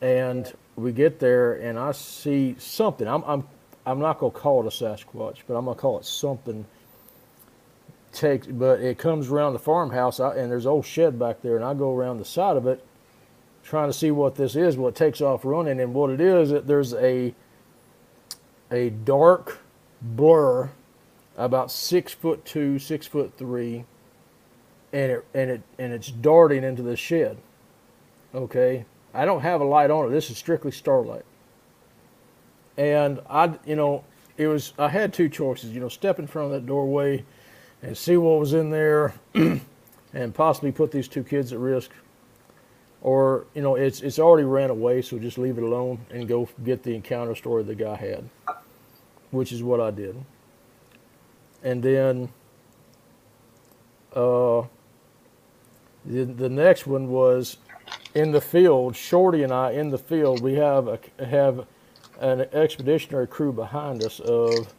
And 0.00 0.50
we 0.76 0.92
get 0.92 1.18
there 1.18 1.54
and 1.54 1.78
I 1.78 1.92
see 1.92 2.56
something. 2.58 3.06
I'm, 3.06 3.22
I'm, 3.24 3.46
I'm 3.84 3.98
not 3.98 4.18
going 4.18 4.32
to 4.32 4.38
call 4.38 4.66
it 4.66 4.66
a 4.66 4.70
Sasquatch, 4.70 5.38
but 5.46 5.56
I'm 5.56 5.66
going 5.66 5.76
to 5.76 5.80
call 5.80 5.98
it 5.98 6.06
something. 6.06 6.64
Takes, 8.12 8.48
but 8.48 8.80
it 8.80 8.98
comes 8.98 9.28
around 9.28 9.52
the 9.52 9.60
farmhouse 9.60 10.18
and 10.18 10.50
there's 10.50 10.66
old 10.66 10.84
shed 10.84 11.16
back 11.16 11.42
there 11.42 11.54
and 11.54 11.64
I 11.64 11.74
go 11.74 11.94
around 11.94 12.16
the 12.16 12.24
side 12.24 12.56
of 12.56 12.66
it 12.66 12.84
trying 13.62 13.88
to 13.88 13.92
see 13.92 14.10
what 14.10 14.34
this 14.34 14.56
is. 14.56 14.76
It 14.76 14.94
takes 14.94 15.20
off 15.20 15.44
running 15.44 15.80
and 15.80 15.94
what 15.94 16.10
it 16.10 16.20
is, 16.20 16.50
that 16.50 16.66
there's 16.66 16.92
a, 16.94 17.34
a 18.72 18.90
dark 18.90 19.58
blur 20.02 20.70
about 21.36 21.70
six 21.70 22.12
foot 22.12 22.44
two, 22.44 22.78
six 22.78 23.06
foot 23.06 23.32
three, 23.36 23.84
and 24.92 25.12
it 25.12 25.24
and 25.34 25.50
it 25.50 25.62
and 25.78 25.92
it's 25.92 26.10
darting 26.10 26.64
into 26.64 26.82
the 26.82 26.96
shed. 26.96 27.38
Okay, 28.34 28.84
I 29.14 29.24
don't 29.24 29.40
have 29.40 29.60
a 29.60 29.64
light 29.64 29.90
on 29.90 30.06
it. 30.06 30.10
This 30.10 30.30
is 30.30 30.38
strictly 30.38 30.70
starlight. 30.70 31.24
And 32.76 33.20
I, 33.28 33.58
you 33.66 33.76
know, 33.76 34.04
it 34.36 34.46
was 34.46 34.72
I 34.78 34.88
had 34.88 35.12
two 35.12 35.28
choices. 35.28 35.70
You 35.70 35.80
know, 35.80 35.88
step 35.88 36.18
in 36.18 36.26
front 36.26 36.46
of 36.46 36.52
that 36.52 36.66
doorway 36.66 37.24
and 37.82 37.96
see 37.96 38.16
what 38.16 38.38
was 38.38 38.52
in 38.52 38.70
there, 38.70 39.14
and 39.34 40.34
possibly 40.34 40.72
put 40.72 40.90
these 40.90 41.08
two 41.08 41.24
kids 41.24 41.52
at 41.52 41.58
risk. 41.58 41.90
Or 43.02 43.46
you 43.54 43.62
know, 43.62 43.76
it's 43.76 44.02
it's 44.02 44.18
already 44.18 44.44
ran 44.44 44.70
away, 44.70 45.02
so 45.02 45.18
just 45.18 45.38
leave 45.38 45.56
it 45.56 45.64
alone 45.64 46.04
and 46.10 46.28
go 46.28 46.48
get 46.64 46.82
the 46.82 46.94
encounter 46.94 47.34
story 47.34 47.62
the 47.62 47.74
guy 47.74 47.96
had, 47.96 48.28
which 49.30 49.52
is 49.52 49.62
what 49.62 49.80
I 49.80 49.90
did 49.90 50.22
and 51.62 51.82
then 51.82 52.28
uh, 54.14 54.62
the, 56.04 56.24
the 56.24 56.48
next 56.48 56.86
one 56.86 57.08
was 57.10 57.58
in 58.14 58.32
the 58.32 58.40
field. 58.40 58.96
Shorty 58.96 59.42
and 59.42 59.52
I 59.52 59.72
in 59.72 59.90
the 59.90 59.98
field. 59.98 60.42
We 60.42 60.54
have 60.54 60.88
a, 60.88 60.98
have 61.24 61.66
an 62.20 62.46
expeditionary 62.52 63.26
crew 63.26 63.52
behind 63.52 64.04
us 64.04 64.20
of 64.20 64.74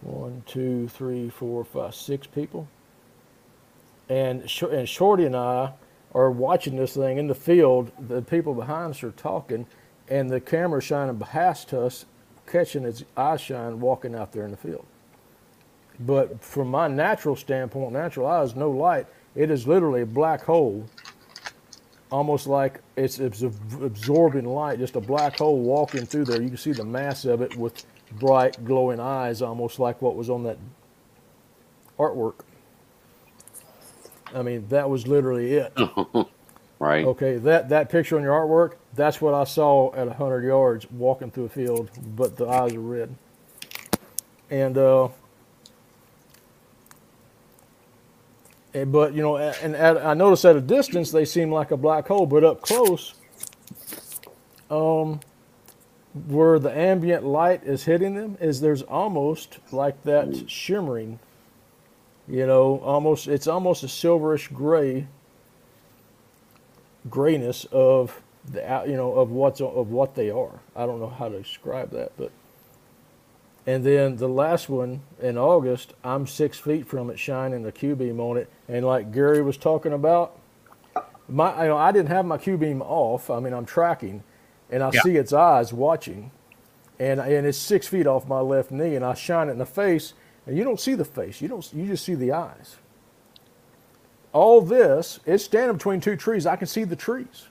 one, 0.00 0.42
two, 0.46 0.88
three, 0.88 1.30
four, 1.30 1.64
five, 1.64 1.94
six 1.94 2.26
people. 2.26 2.68
And 4.08 4.42
and 4.72 4.88
Shorty 4.88 5.24
and 5.24 5.36
I 5.36 5.72
are 6.14 6.30
watching 6.30 6.76
this 6.76 6.94
thing 6.94 7.18
in 7.18 7.28
the 7.28 7.34
field. 7.34 7.92
The 8.08 8.22
people 8.22 8.54
behind 8.54 8.92
us 8.92 9.04
are 9.04 9.12
talking, 9.12 9.66
and 10.08 10.30
the 10.30 10.40
camera 10.40 10.82
shining 10.82 11.18
past 11.18 11.72
us, 11.72 12.06
catching 12.46 12.84
its 12.84 13.04
eye 13.16 13.36
shine, 13.36 13.80
walking 13.80 14.14
out 14.16 14.32
there 14.32 14.44
in 14.44 14.50
the 14.50 14.56
field. 14.56 14.86
But 16.00 16.42
from 16.42 16.68
my 16.68 16.88
natural 16.88 17.36
standpoint, 17.36 17.92
natural 17.92 18.26
eyes, 18.26 18.56
no 18.56 18.70
light, 18.70 19.06
it 19.34 19.50
is 19.50 19.66
literally 19.66 20.02
a 20.02 20.06
black 20.06 20.42
hole, 20.42 20.86
almost 22.10 22.46
like 22.46 22.80
it's 22.96 23.18
absorbing 23.20 24.46
light, 24.46 24.78
just 24.78 24.96
a 24.96 25.00
black 25.00 25.36
hole 25.36 25.60
walking 25.60 26.06
through 26.06 26.24
there. 26.24 26.40
You 26.40 26.48
can 26.48 26.56
see 26.56 26.72
the 26.72 26.84
mass 26.84 27.24
of 27.26 27.42
it 27.42 27.54
with 27.56 27.84
bright, 28.12 28.64
glowing 28.64 28.98
eyes, 28.98 29.42
almost 29.42 29.78
like 29.78 30.00
what 30.00 30.16
was 30.16 30.30
on 30.30 30.42
that 30.44 30.58
artwork. 31.98 32.40
I 34.34 34.42
mean, 34.42 34.66
that 34.68 34.88
was 34.88 35.06
literally 35.06 35.54
it. 35.54 35.72
right. 36.78 37.04
Okay, 37.04 37.36
that, 37.38 37.68
that 37.68 37.90
picture 37.90 38.16
on 38.16 38.22
your 38.22 38.32
artwork, 38.32 38.76
that's 38.94 39.20
what 39.20 39.34
I 39.34 39.44
saw 39.44 39.92
at 39.94 40.06
100 40.06 40.44
yards 40.44 40.90
walking 40.90 41.30
through 41.30 41.44
a 41.44 41.48
field, 41.48 41.90
but 42.16 42.36
the 42.36 42.46
eyes 42.46 42.72
are 42.74 42.80
red. 42.80 43.14
And 44.50 44.78
uh, 44.78 45.08
but 48.72 49.14
you 49.14 49.22
know, 49.22 49.36
and 49.36 49.74
at, 49.74 50.04
I 50.04 50.14
notice 50.14 50.44
at 50.44 50.56
a 50.56 50.60
distance 50.60 51.10
they 51.10 51.24
seem 51.24 51.50
like 51.52 51.70
a 51.70 51.76
black 51.76 52.06
hole, 52.08 52.26
but 52.26 52.44
up 52.44 52.62
close, 52.62 53.14
um, 54.70 55.20
where 56.26 56.58
the 56.58 56.76
ambient 56.76 57.24
light 57.24 57.64
is 57.64 57.84
hitting 57.84 58.14
them, 58.14 58.36
is 58.40 58.60
there's 58.60 58.82
almost 58.82 59.58
like 59.72 60.02
that 60.04 60.48
shimmering. 60.48 61.18
You 62.28 62.46
know, 62.46 62.78
almost 62.84 63.26
it's 63.26 63.48
almost 63.48 63.82
a 63.82 63.88
silverish 63.88 64.52
gray 64.52 65.08
grayness 67.08 67.66
of 67.72 68.20
the 68.52 68.84
you 68.86 68.96
know 68.96 69.12
of 69.14 69.30
what's 69.30 69.60
of 69.60 69.90
what 69.90 70.14
they 70.14 70.30
are. 70.30 70.60
I 70.76 70.86
don't 70.86 71.00
know 71.00 71.08
how 71.08 71.28
to 71.28 71.38
describe 71.38 71.90
that, 71.90 72.12
but 72.16 72.30
and 73.66 73.84
then 73.84 74.16
the 74.16 74.28
last 74.28 74.68
one 74.68 75.02
in 75.20 75.36
August, 75.36 75.92
I'm 76.02 76.26
six 76.26 76.58
feet 76.58 76.86
from 76.86 77.10
it, 77.10 77.18
shining 77.18 77.62
the 77.62 77.72
Q 77.72 77.94
beam 77.94 78.18
on 78.20 78.38
it, 78.38 78.50
and 78.68 78.84
like 78.84 79.12
Gary 79.12 79.42
was 79.42 79.56
talking 79.56 79.92
about, 79.92 80.38
my 81.28 81.62
you 81.62 81.68
know 81.68 81.76
I 81.76 81.92
didn't 81.92 82.08
have 82.08 82.24
my 82.24 82.38
Q 82.38 82.56
beam 82.56 82.82
off. 82.82 83.30
I 83.30 83.38
mean 83.38 83.52
I'm 83.52 83.66
tracking, 83.66 84.22
and 84.70 84.82
I 84.82 84.90
yeah. 84.92 85.02
see 85.02 85.16
its 85.16 85.32
eyes 85.32 85.72
watching, 85.72 86.30
and 86.98 87.20
and 87.20 87.46
it's 87.46 87.58
six 87.58 87.86
feet 87.86 88.06
off 88.06 88.26
my 88.26 88.40
left 88.40 88.70
knee, 88.70 88.96
and 88.96 89.04
I 89.04 89.14
shine 89.14 89.48
it 89.48 89.52
in 89.52 89.58
the 89.58 89.66
face, 89.66 90.14
and 90.46 90.56
you 90.56 90.64
don't 90.64 90.80
see 90.80 90.94
the 90.94 91.04
face. 91.04 91.40
You 91.40 91.48
don't. 91.48 91.72
You 91.74 91.86
just 91.86 92.04
see 92.04 92.14
the 92.14 92.32
eyes. 92.32 92.76
All 94.32 94.60
this, 94.60 95.18
it's 95.26 95.44
standing 95.44 95.76
between 95.76 96.00
two 96.00 96.16
trees. 96.16 96.46
I 96.46 96.56
can 96.56 96.68
see 96.68 96.84
the 96.84 96.96
trees. 96.96 97.48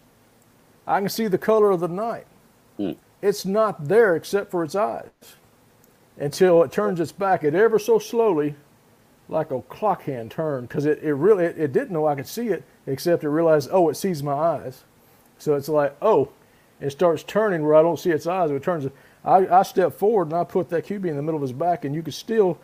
I 0.87 1.01
can 1.01 1.09
see 1.09 1.27
the 1.27 1.37
color 1.37 1.71
of 1.71 1.81
the 1.81 1.89
night. 1.89 2.25
Mm. 2.79 2.95
It's 3.21 3.45
not 3.45 3.89
there 3.89 4.15
except 4.15 4.49
for 4.49 4.63
its 4.63 4.75
eyes 4.75 5.09
until 6.19 6.61
it 6.63 6.71
turns 6.71 6.99
its 6.99 7.11
back 7.11 7.43
it 7.43 7.55
ever 7.55 7.79
so 7.79 7.97
slowly 7.97 8.55
like 9.29 9.51
a 9.51 9.61
clock 9.63 10.03
hand 10.03 10.29
turn 10.29 10.63
because 10.63 10.85
it, 10.85 11.01
it 11.01 11.13
really 11.13 11.45
it, 11.45 11.57
it, 11.57 11.71
didn't 11.71 11.91
know 11.91 12.05
i 12.05 12.15
could 12.15 12.27
see 12.27 12.49
it 12.49 12.63
except 12.85 13.23
it 13.23 13.29
realized 13.29 13.69
oh 13.71 13.89
it 13.89 13.95
sees 13.95 14.21
my 14.21 14.33
eyes. 14.33 14.83
So 15.37 15.55
it's 15.55 15.69
like 15.69 15.95
oh 16.01 16.29
it 16.81 16.89
starts 16.91 17.23
turning 17.23 17.63
where 17.63 17.75
i 17.75 17.81
don't 17.81 17.99
see 17.99 18.11
its 18.11 18.27
eyes 18.27 18.51
it 18.51 18.63
turns 18.63 18.87
i, 19.23 19.47
I 19.47 19.63
step 19.63 19.93
forward 19.93 20.27
and 20.27 20.35
i 20.35 20.43
put 20.43 20.69
that 20.69 20.85
cubie 20.85 21.09
in 21.09 21.15
the 21.15 21.21
middle 21.21 21.35
of 21.37 21.41
his 21.41 21.53
back 21.53 21.85
and 21.85 21.95
you 21.95 22.03
could 22.03 22.13
still 22.13 22.59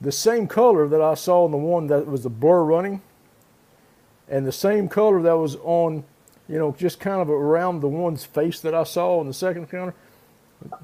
the 0.00 0.12
same 0.12 0.46
color 0.48 0.88
that 0.88 1.00
i 1.00 1.14
saw 1.14 1.44
in 1.44 1.52
the 1.52 1.56
one 1.56 1.86
that 1.88 2.06
was 2.06 2.22
the 2.22 2.30
blur 2.30 2.64
running 2.64 3.02
and 4.28 4.46
the 4.46 4.52
same 4.52 4.88
color 4.88 5.22
that 5.22 5.36
was 5.36 5.56
on 5.62 6.04
you 6.48 6.58
know 6.58 6.74
just 6.78 6.98
kind 6.98 7.20
of 7.20 7.30
around 7.30 7.80
the 7.80 7.88
one's 7.88 8.24
face 8.24 8.60
that 8.60 8.74
i 8.74 8.82
saw 8.82 9.20
in 9.20 9.26
the 9.26 9.34
second 9.34 9.62
encounter 9.62 9.94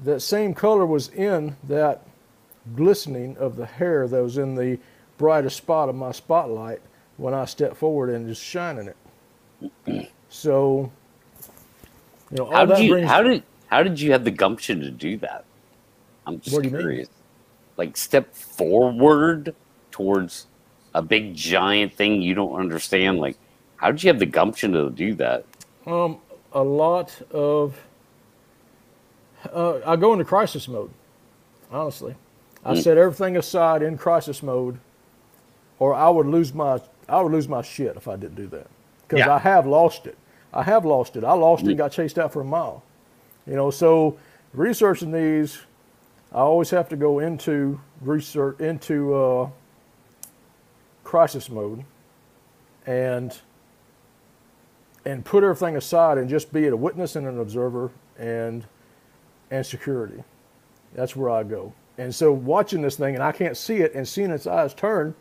that 0.03 0.21
same 0.21 0.53
color 0.53 0.85
was 0.85 1.09
in 1.09 1.55
that 1.63 2.05
glistening 2.75 3.37
of 3.37 3.55
the 3.55 3.65
hair 3.65 4.07
that 4.07 4.21
was 4.21 4.37
in 4.37 4.55
the 4.55 4.77
brightest 5.17 5.57
spot 5.57 5.89
of 5.89 5.95
my 5.95 6.11
spotlight 6.11 6.81
when 7.17 7.33
I 7.33 7.45
stepped 7.45 7.77
forward 7.77 8.09
and 8.09 8.27
just 8.27 8.43
shining 8.43 8.87
it. 8.87 10.09
So, 10.29 10.91
you 12.31 12.37
know, 12.37 12.49
how 12.49 12.65
did 12.65 12.79
you 12.79 13.05
how 13.05 13.21
did 13.21 13.43
how 13.67 13.83
did 13.83 13.99
you 13.99 14.11
have 14.11 14.23
the 14.23 14.31
gumption 14.31 14.79
to 14.81 14.91
do 14.91 15.17
that? 15.17 15.45
I'm 16.25 16.39
just 16.39 16.61
curious. 16.61 17.09
Like 17.77 17.97
step 17.97 18.33
forward 18.33 19.55
towards 19.91 20.47
a 20.93 21.01
big 21.01 21.35
giant 21.35 21.93
thing 21.93 22.21
you 22.21 22.33
don't 22.33 22.59
understand. 22.59 23.19
Like, 23.19 23.37
how 23.77 23.91
did 23.91 24.03
you 24.03 24.09
have 24.09 24.19
the 24.19 24.25
gumption 24.25 24.71
to 24.73 24.89
do 24.89 25.13
that? 25.15 25.45
Um, 25.85 26.19
a 26.53 26.63
lot 26.63 27.21
of 27.31 27.79
uh, 29.51 29.79
I 29.85 29.95
go 29.95 30.13
into 30.13 30.25
crisis 30.25 30.67
mode. 30.67 30.91
Honestly, 31.71 32.15
I 32.65 32.73
mm. 32.73 32.83
set 32.83 32.97
everything 32.97 33.37
aside 33.37 33.81
in 33.81 33.97
crisis 33.97 34.43
mode, 34.43 34.77
or 35.79 35.93
I 35.93 36.09
would 36.09 36.27
lose 36.27 36.53
my 36.53 36.79
I 37.07 37.21
would 37.21 37.31
lose 37.31 37.47
my 37.47 37.61
shit 37.61 37.95
if 37.95 38.07
I 38.07 38.15
didn't 38.15 38.35
do 38.35 38.47
that 38.47 38.67
because 39.07 39.25
yeah. 39.25 39.33
I 39.33 39.39
have 39.39 39.65
lost 39.65 40.05
it. 40.05 40.17
I 40.53 40.63
have 40.63 40.85
lost 40.85 41.15
it. 41.15 41.23
I 41.23 41.33
lost 41.33 41.63
mm. 41.63 41.67
it 41.67 41.71
and 41.71 41.77
got 41.77 41.91
chased 41.91 42.19
out 42.19 42.33
for 42.33 42.41
a 42.41 42.45
mile. 42.45 42.83
You 43.47 43.55
know, 43.55 43.71
so 43.71 44.17
researching 44.53 45.11
these, 45.11 45.59
I 46.31 46.39
always 46.39 46.69
have 46.69 46.89
to 46.89 46.95
go 46.95 47.19
into 47.19 47.79
research 48.01 48.59
into 48.59 49.13
uh, 49.13 49.49
crisis 51.03 51.49
mode, 51.49 51.83
and 52.85 53.37
and 55.05 55.25
put 55.25 55.43
everything 55.43 55.75
aside 55.75 56.17
and 56.17 56.29
just 56.29 56.53
be 56.53 56.67
a 56.67 56.75
witness 56.75 57.15
and 57.15 57.27
an 57.27 57.39
observer 57.39 57.91
and 58.19 58.65
and 59.51 59.65
security. 59.65 60.23
That's 60.95 61.15
where 61.15 61.29
I 61.31 61.43
go. 61.43 61.73
And 61.97 62.13
so 62.15 62.33
watching 62.33 62.81
this 62.81 62.97
thing 62.97 63.15
and 63.15 63.23
I 63.23 63.31
can't 63.33 63.57
see 63.57 63.77
it 63.77 63.93
and 63.95 64.07
seeing 64.07 64.31
its 64.31 64.47
eyes 64.47 64.73
turn, 64.73 65.15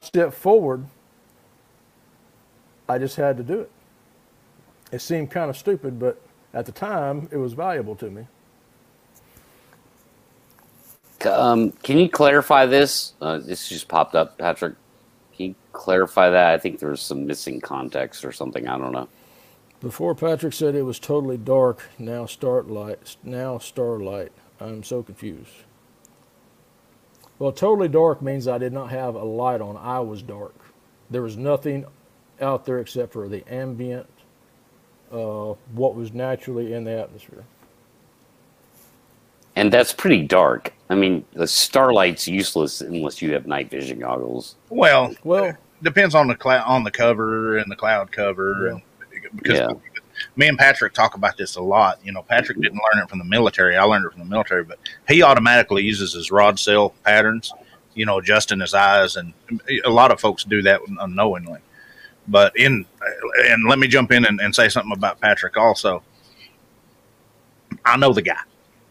step 0.00 0.34
forward, 0.34 0.86
I 2.88 2.98
just 2.98 3.16
had 3.16 3.36
to 3.38 3.42
do 3.42 3.60
it. 3.60 3.70
It 4.92 5.00
seemed 5.00 5.30
kind 5.30 5.50
of 5.50 5.56
stupid, 5.56 5.98
but 5.98 6.20
at 6.54 6.66
the 6.66 6.72
time 6.72 7.28
it 7.32 7.38
was 7.38 7.54
valuable 7.54 7.96
to 7.96 8.10
me. 8.10 8.26
Um, 11.26 11.72
can 11.82 11.98
you 11.98 12.08
clarify 12.08 12.66
this? 12.66 13.14
Uh, 13.20 13.38
this 13.38 13.68
just 13.68 13.88
popped 13.88 14.14
up, 14.14 14.38
Patrick. 14.38 14.74
Can 15.36 15.46
you 15.48 15.54
clarify 15.72 16.30
that? 16.30 16.54
I 16.54 16.58
think 16.58 16.80
there 16.80 16.90
was 16.90 17.00
some 17.00 17.26
missing 17.26 17.60
context 17.60 18.24
or 18.24 18.32
something. 18.32 18.68
I 18.68 18.78
don't 18.78 18.92
know. 18.92 19.08
Before 19.82 20.14
Patrick 20.14 20.52
said 20.52 20.76
it 20.76 20.82
was 20.82 21.00
totally 21.00 21.36
dark, 21.36 21.82
now 21.98 22.24
starlight, 22.24 23.16
now 23.24 23.58
starlight. 23.58 24.30
I'm 24.60 24.84
so 24.84 25.02
confused. 25.02 25.50
Well, 27.40 27.50
totally 27.50 27.88
dark 27.88 28.22
means 28.22 28.46
I 28.46 28.58
did 28.58 28.72
not 28.72 28.90
have 28.90 29.16
a 29.16 29.24
light 29.24 29.60
on. 29.60 29.76
I 29.76 29.98
was 29.98 30.22
dark. 30.22 30.54
There 31.10 31.22
was 31.22 31.36
nothing 31.36 31.84
out 32.40 32.64
there 32.64 32.78
except 32.78 33.12
for 33.12 33.28
the 33.28 33.42
ambient, 33.52 34.08
uh, 35.10 35.54
what 35.74 35.96
was 35.96 36.12
naturally 36.12 36.72
in 36.72 36.84
the 36.84 36.92
atmosphere. 36.92 37.42
And 39.56 39.72
that's 39.72 39.92
pretty 39.92 40.22
dark. 40.22 40.72
I 40.90 40.94
mean, 40.94 41.24
the 41.32 41.48
starlight's 41.48 42.28
useless 42.28 42.80
unless 42.80 43.20
you 43.20 43.32
have 43.32 43.48
night 43.48 43.68
vision 43.68 43.98
goggles. 43.98 44.54
Well, 44.70 45.12
Well, 45.24 45.56
depends 45.82 46.14
on 46.14 46.28
the 46.28 46.36
cloud 46.36 46.64
on 46.68 46.84
the 46.84 46.92
cover 46.92 47.56
and 47.58 47.70
the 47.70 47.76
cloud 47.76 48.12
cover, 48.12 48.68
and 48.68 48.82
because 49.36 49.58
Yeah. 49.58 49.72
me 50.36 50.48
and 50.48 50.58
Patrick 50.58 50.92
talk 50.92 51.14
about 51.14 51.36
this 51.36 51.56
a 51.56 51.60
lot. 51.62 51.98
You 52.04 52.12
know, 52.12 52.22
Patrick 52.22 52.60
didn't 52.60 52.80
learn 52.92 53.02
it 53.02 53.08
from 53.08 53.18
the 53.18 53.24
military. 53.24 53.76
I 53.76 53.84
learned 53.84 54.04
it 54.06 54.10
from 54.12 54.20
the 54.20 54.26
military, 54.26 54.64
but 54.64 54.78
he 55.08 55.22
automatically 55.22 55.82
uses 55.82 56.12
his 56.12 56.30
rod 56.30 56.58
cell 56.58 56.90
patterns. 57.04 57.52
You 57.94 58.06
know, 58.06 58.18
adjusting 58.18 58.60
his 58.60 58.72
eyes, 58.72 59.16
and 59.16 59.34
a 59.84 59.90
lot 59.90 60.10
of 60.12 60.18
folks 60.20 60.44
do 60.44 60.62
that 60.62 60.80
unknowingly. 61.00 61.60
But 62.28 62.56
in 62.56 62.86
and 63.50 63.68
let 63.68 63.78
me 63.78 63.86
jump 63.88 64.12
in 64.12 64.24
and, 64.24 64.40
and 64.40 64.54
say 64.54 64.68
something 64.70 64.92
about 64.92 65.20
Patrick 65.20 65.56
also. 65.58 66.02
I 67.84 67.96
know 67.96 68.12
the 68.12 68.22
guy. 68.22 68.38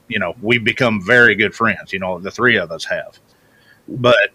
You 0.08 0.20
know, 0.20 0.36
we've 0.42 0.64
become 0.64 1.02
very 1.04 1.36
good 1.36 1.56
friends. 1.56 1.94
You 1.94 2.00
know, 2.00 2.20
the 2.20 2.30
three 2.32 2.58
of 2.58 2.72
us 2.72 2.84
have. 2.86 3.18
But 3.88 4.30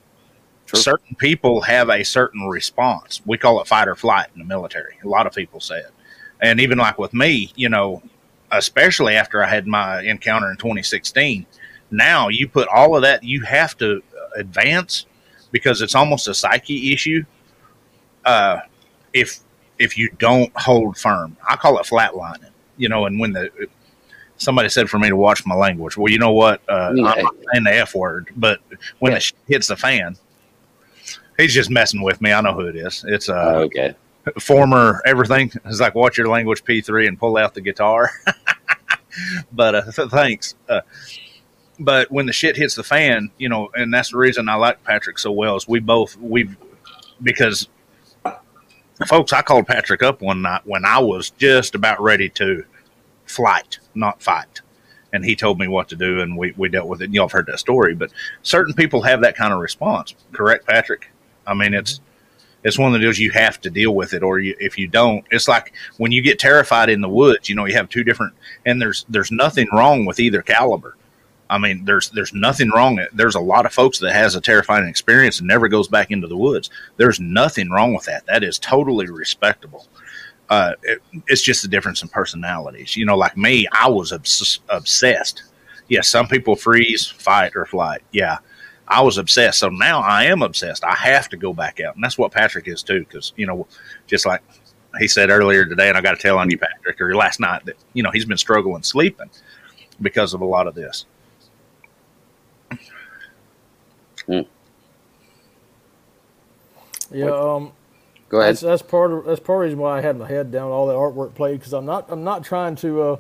Sure. 0.66 0.80
certain 0.80 1.14
people 1.14 1.60
have 1.60 1.90
a 1.90 2.02
certain 2.02 2.48
response. 2.48 3.20
We 3.24 3.38
call 3.38 3.60
it 3.60 3.68
fight 3.68 3.86
or 3.86 3.94
flight 3.94 4.26
in 4.34 4.40
the 4.40 4.44
military. 4.44 4.96
A 5.04 5.08
lot 5.08 5.24
of 5.28 5.32
people 5.32 5.60
say 5.60 5.78
it. 5.78 5.92
And 6.40 6.60
even 6.60 6.78
like 6.78 6.98
with 6.98 7.14
me, 7.14 7.52
you 7.56 7.68
know, 7.68 8.02
especially 8.52 9.14
after 9.16 9.42
I 9.42 9.48
had 9.48 9.66
my 9.66 10.02
encounter 10.02 10.50
in 10.50 10.56
2016, 10.56 11.46
now 11.90 12.28
you 12.28 12.48
put 12.48 12.68
all 12.68 12.96
of 12.96 13.02
that, 13.02 13.22
you 13.22 13.42
have 13.42 13.76
to 13.78 14.02
advance 14.36 15.06
because 15.50 15.80
it's 15.80 15.94
almost 15.94 16.28
a 16.28 16.34
psyche 16.34 16.92
issue. 16.92 17.24
Uh, 18.24 18.60
if 19.12 19.40
if 19.78 19.96
you 19.96 20.10
don't 20.18 20.50
hold 20.56 20.96
firm, 20.98 21.36
I 21.48 21.56
call 21.56 21.78
it 21.78 21.86
flatlining. 21.86 22.50
You 22.76 22.88
know, 22.88 23.06
and 23.06 23.18
when 23.18 23.32
the 23.32 23.50
somebody 24.36 24.68
said 24.68 24.90
for 24.90 24.98
me 24.98 25.08
to 25.08 25.16
watch 25.16 25.46
my 25.46 25.54
language, 25.54 25.96
well, 25.96 26.12
you 26.12 26.18
know 26.18 26.32
what? 26.32 26.60
Uh, 26.68 26.90
I'm 26.90 26.96
not 26.96 27.16
saying 27.16 27.64
the 27.64 27.74
f 27.74 27.94
word, 27.94 28.28
but 28.36 28.60
when 28.98 29.12
Yeah. 29.12 29.18
shit 29.18 29.38
hits 29.46 29.68
the 29.68 29.76
fan, 29.76 30.16
he's 31.38 31.54
just 31.54 31.70
messing 31.70 32.02
with 32.02 32.20
me. 32.20 32.32
I 32.32 32.40
know 32.42 32.52
who 32.52 32.66
it 32.66 32.76
is. 32.76 33.04
It's 33.08 33.28
uh, 33.28 33.62
okay. 33.64 33.94
Former 34.40 35.02
everything. 35.04 35.52
It's 35.64 35.80
like 35.80 35.94
watch 35.94 36.18
your 36.18 36.28
language 36.28 36.64
P3 36.64 37.08
and 37.08 37.18
pull 37.18 37.36
out 37.36 37.54
the 37.54 37.60
guitar. 37.60 38.10
but 39.52 39.74
uh, 39.74 39.92
th- 39.92 40.10
thanks. 40.10 40.54
Uh, 40.68 40.80
but 41.78 42.10
when 42.10 42.26
the 42.26 42.32
shit 42.32 42.56
hits 42.56 42.74
the 42.74 42.82
fan, 42.82 43.30
you 43.38 43.48
know, 43.48 43.70
and 43.74 43.92
that's 43.92 44.10
the 44.10 44.18
reason 44.18 44.48
I 44.48 44.54
like 44.54 44.82
Patrick 44.82 45.18
so 45.18 45.30
well 45.30 45.56
is 45.56 45.68
we 45.68 45.80
both 45.80 46.16
we 46.16 46.48
because 47.22 47.68
folks, 49.04 49.32
I 49.32 49.42
called 49.42 49.66
Patrick 49.66 50.02
up 50.02 50.22
one 50.22 50.42
night 50.42 50.62
when 50.64 50.84
I 50.84 50.98
was 50.98 51.30
just 51.30 51.74
about 51.74 52.00
ready 52.00 52.28
to 52.30 52.64
flight, 53.26 53.78
not 53.94 54.22
fight. 54.22 54.62
And 55.12 55.24
he 55.24 55.36
told 55.36 55.58
me 55.58 55.68
what 55.68 55.88
to 55.90 55.96
do, 55.96 56.20
and 56.20 56.36
we, 56.36 56.52
we 56.56 56.68
dealt 56.68 56.88
with 56.88 57.00
it. 57.00 57.06
And 57.06 57.14
y'all 57.14 57.24
have 57.24 57.32
heard 57.32 57.46
that 57.46 57.58
story, 57.58 57.94
but 57.94 58.12
certain 58.42 58.74
people 58.74 59.02
have 59.02 59.20
that 59.22 59.36
kind 59.36 59.52
of 59.52 59.60
response. 59.60 60.14
Correct, 60.32 60.66
Patrick? 60.66 61.10
I 61.46 61.54
mean, 61.54 61.74
it's 61.74 62.00
it's 62.66 62.78
one 62.78 62.88
of 62.88 62.94
the 62.94 62.98
deals 62.98 63.18
you 63.18 63.30
have 63.30 63.60
to 63.60 63.70
deal 63.70 63.94
with 63.94 64.12
it, 64.12 64.24
or 64.24 64.40
you, 64.40 64.56
if 64.58 64.76
you 64.76 64.88
don't, 64.88 65.24
it's 65.30 65.46
like 65.46 65.72
when 65.98 66.10
you 66.10 66.20
get 66.20 66.40
terrified 66.40 66.90
in 66.90 67.00
the 67.00 67.08
woods. 67.08 67.48
You 67.48 67.54
know, 67.54 67.64
you 67.64 67.74
have 67.74 67.88
two 67.88 68.02
different, 68.02 68.34
and 68.64 68.82
there's 68.82 69.06
there's 69.08 69.30
nothing 69.30 69.68
wrong 69.72 70.04
with 70.04 70.18
either 70.18 70.42
caliber. 70.42 70.96
I 71.48 71.58
mean, 71.58 71.84
there's 71.84 72.10
there's 72.10 72.34
nothing 72.34 72.70
wrong. 72.70 72.98
There's 73.12 73.36
a 73.36 73.40
lot 73.40 73.66
of 73.66 73.72
folks 73.72 74.00
that 74.00 74.12
has 74.12 74.34
a 74.34 74.40
terrifying 74.40 74.88
experience 74.88 75.38
and 75.38 75.46
never 75.46 75.68
goes 75.68 75.86
back 75.86 76.10
into 76.10 76.26
the 76.26 76.36
woods. 76.36 76.70
There's 76.96 77.20
nothing 77.20 77.70
wrong 77.70 77.94
with 77.94 78.04
that. 78.06 78.26
That 78.26 78.42
is 78.42 78.58
totally 78.58 79.08
respectable. 79.08 79.86
Uh, 80.50 80.72
it, 80.82 81.00
it's 81.28 81.42
just 81.42 81.64
a 81.64 81.68
difference 81.68 82.02
in 82.02 82.08
personalities. 82.08 82.96
You 82.96 83.06
know, 83.06 83.16
like 83.16 83.36
me, 83.36 83.68
I 83.70 83.88
was 83.88 84.12
obs- 84.12 84.58
obsessed. 84.68 85.44
Yeah, 85.88 86.00
some 86.00 86.26
people 86.26 86.56
freeze, 86.56 87.06
fight, 87.06 87.52
or 87.54 87.64
flight. 87.64 88.02
Yeah, 88.10 88.38
I 88.88 89.02
was 89.02 89.18
obsessed. 89.18 89.58
So 89.58 89.68
now 89.68 90.00
I 90.00 90.24
am 90.24 90.42
obsessed. 90.42 90.84
I 90.84 90.94
have 90.94 91.28
to 91.30 91.36
go 91.36 91.52
back 91.52 91.80
out, 91.80 91.94
and 91.94 92.04
that's 92.04 92.18
what 92.18 92.32
Patrick 92.32 92.68
is 92.68 92.82
too. 92.82 93.00
Because 93.00 93.32
you 93.36 93.46
know, 93.46 93.66
just 94.06 94.26
like 94.26 94.42
he 94.98 95.08
said 95.08 95.30
earlier 95.30 95.64
today, 95.64 95.88
and 95.88 95.98
I 95.98 96.00
got 96.00 96.12
to 96.12 96.22
tell 96.22 96.38
on 96.38 96.50
you, 96.50 96.58
Patrick, 96.58 97.00
or 97.00 97.14
last 97.16 97.40
night 97.40 97.64
that 97.66 97.76
you 97.94 98.02
know 98.02 98.10
he's 98.10 98.24
been 98.24 98.36
struggling 98.36 98.82
sleeping 98.82 99.30
because 100.00 100.34
of 100.34 100.40
a 100.40 100.44
lot 100.44 100.66
of 100.66 100.74
this. 100.74 101.04
Yeah, 107.10 107.26
um, 107.26 107.72
Go 108.28 108.40
ahead. 108.40 108.54
that's, 108.54 108.60
that's 108.60 108.82
part 108.82 109.12
of 109.12 109.24
that's 109.24 109.40
part 109.40 109.58
of 109.58 109.60
the 109.60 109.66
reason 109.66 109.78
why 109.78 109.98
I 109.98 110.00
had 110.00 110.18
my 110.18 110.26
head 110.26 110.50
down, 110.50 110.70
all 110.70 110.86
the 110.86 110.94
artwork 110.94 111.34
played, 111.34 111.58
because 111.58 111.72
I'm 111.72 111.86
not 111.86 112.06
I'm 112.10 112.24
not 112.24 112.44
trying 112.44 112.74
to 112.76 113.02
uh, 113.02 113.16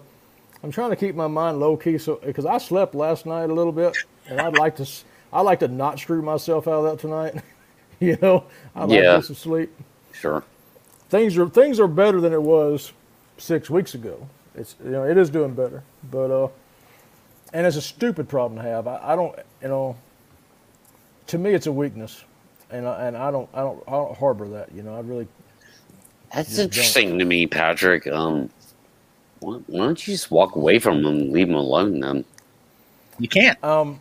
I'm 0.62 0.70
trying 0.70 0.90
to 0.90 0.96
keep 0.96 1.14
my 1.14 1.28
mind 1.28 1.60
low 1.60 1.76
key, 1.76 1.98
so 1.98 2.16
because 2.24 2.46
I 2.46 2.58
slept 2.58 2.94
last 2.94 3.26
night 3.26 3.50
a 3.50 3.54
little 3.54 3.72
bit, 3.72 3.96
and 4.28 4.40
I'd 4.40 4.54
like 4.54 4.76
to 4.76 4.82
s- 4.82 5.04
I 5.32 5.42
like 5.42 5.60
to 5.60 5.68
not 5.68 6.00
screw 6.00 6.22
myself 6.22 6.68
out 6.68 6.84
of 6.84 6.84
that 6.84 6.98
tonight. 7.00 7.42
you 8.00 8.18
know, 8.22 8.44
I 8.74 8.84
like 8.84 9.06
Yeah. 9.06 9.08
to 9.08 9.16
get 9.16 9.24
some 9.24 9.36
sleep. 9.36 9.72
Sure. 10.12 10.44
Things 11.10 11.38
are 11.38 11.48
things 11.48 11.80
are 11.80 11.88
better 11.88 12.20
than 12.20 12.32
it 12.32 12.42
was 12.42 12.92
six 13.38 13.70
weeks 13.70 13.94
ago. 13.94 14.28
It's 14.54 14.76
you 14.84 14.90
know 14.92 15.04
it 15.04 15.18
is 15.18 15.30
doing 15.30 15.54
better, 15.54 15.82
but 16.10 16.30
uh, 16.30 16.48
and 17.52 17.66
it's 17.66 17.76
a 17.76 17.82
stupid 17.82 18.28
problem 18.28 18.56
to 18.62 18.68
have. 18.68 18.86
I, 18.88 19.00
I 19.12 19.16
don't 19.16 19.36
you 19.62 19.68
know. 19.68 19.96
To 21.28 21.38
me, 21.38 21.54
it's 21.54 21.66
a 21.66 21.72
weakness, 21.72 22.24
and 22.70 22.88
I, 22.88 23.06
and 23.08 23.16
I 23.16 23.30
don't 23.30 23.50
I 23.54 23.60
don't 23.60 23.82
I 23.88 23.92
don't 23.92 24.16
harbor 24.18 24.48
that. 24.50 24.72
You 24.72 24.82
know, 24.82 24.96
I 24.96 25.00
really 25.00 25.28
That's 26.34 26.58
Just 26.58 26.74
don't. 26.74 26.98
interesting 26.98 27.18
to 27.18 27.24
me, 27.26 27.46
Patrick. 27.46 28.06
Um, 28.06 28.50
why, 29.40 29.58
why 29.66 29.84
don't 29.86 30.06
you 30.06 30.14
just 30.14 30.30
walk 30.30 30.56
away 30.56 30.78
from 30.78 31.02
them 31.02 31.14
and 31.14 31.32
leave 31.32 31.48
them 31.48 31.56
alone 31.56 32.00
then? 32.00 32.24
You 33.18 33.28
can't. 33.28 33.58
um 33.62 34.00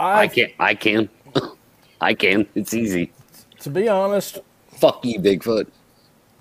I 0.00 0.22
I 0.22 0.28
can. 0.28 0.50
I 0.58 0.74
can. 0.74 1.08
I 2.00 2.14
can. 2.14 2.46
It's 2.54 2.74
easy. 2.74 3.12
to 3.60 3.70
be 3.70 3.88
honest, 3.88 4.38
Fuck 4.68 5.04
you, 5.04 5.20
Bigfoot. 5.20 5.68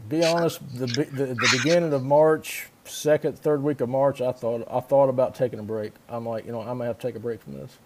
be 0.09 0.23
honest, 0.25 0.59
the, 0.77 0.87
the 0.87 1.25
the 1.35 1.49
beginning 1.51 1.93
of 1.93 2.03
March, 2.03 2.69
second 2.85 3.37
third 3.37 3.61
week 3.63 3.81
of 3.81 3.89
March, 3.89 4.21
I 4.21 4.31
thought 4.31 4.67
I 4.71 4.79
thought 4.79 5.09
about 5.09 5.35
taking 5.35 5.59
a 5.59 5.63
break. 5.63 5.93
I'm 6.09 6.25
like, 6.25 6.45
you 6.45 6.51
know, 6.51 6.61
I'm 6.61 6.77
gonna 6.79 6.85
have 6.85 6.99
to 6.99 7.07
take 7.07 7.15
a 7.15 7.19
break 7.19 7.41
from 7.41 7.53
this. 7.53 7.77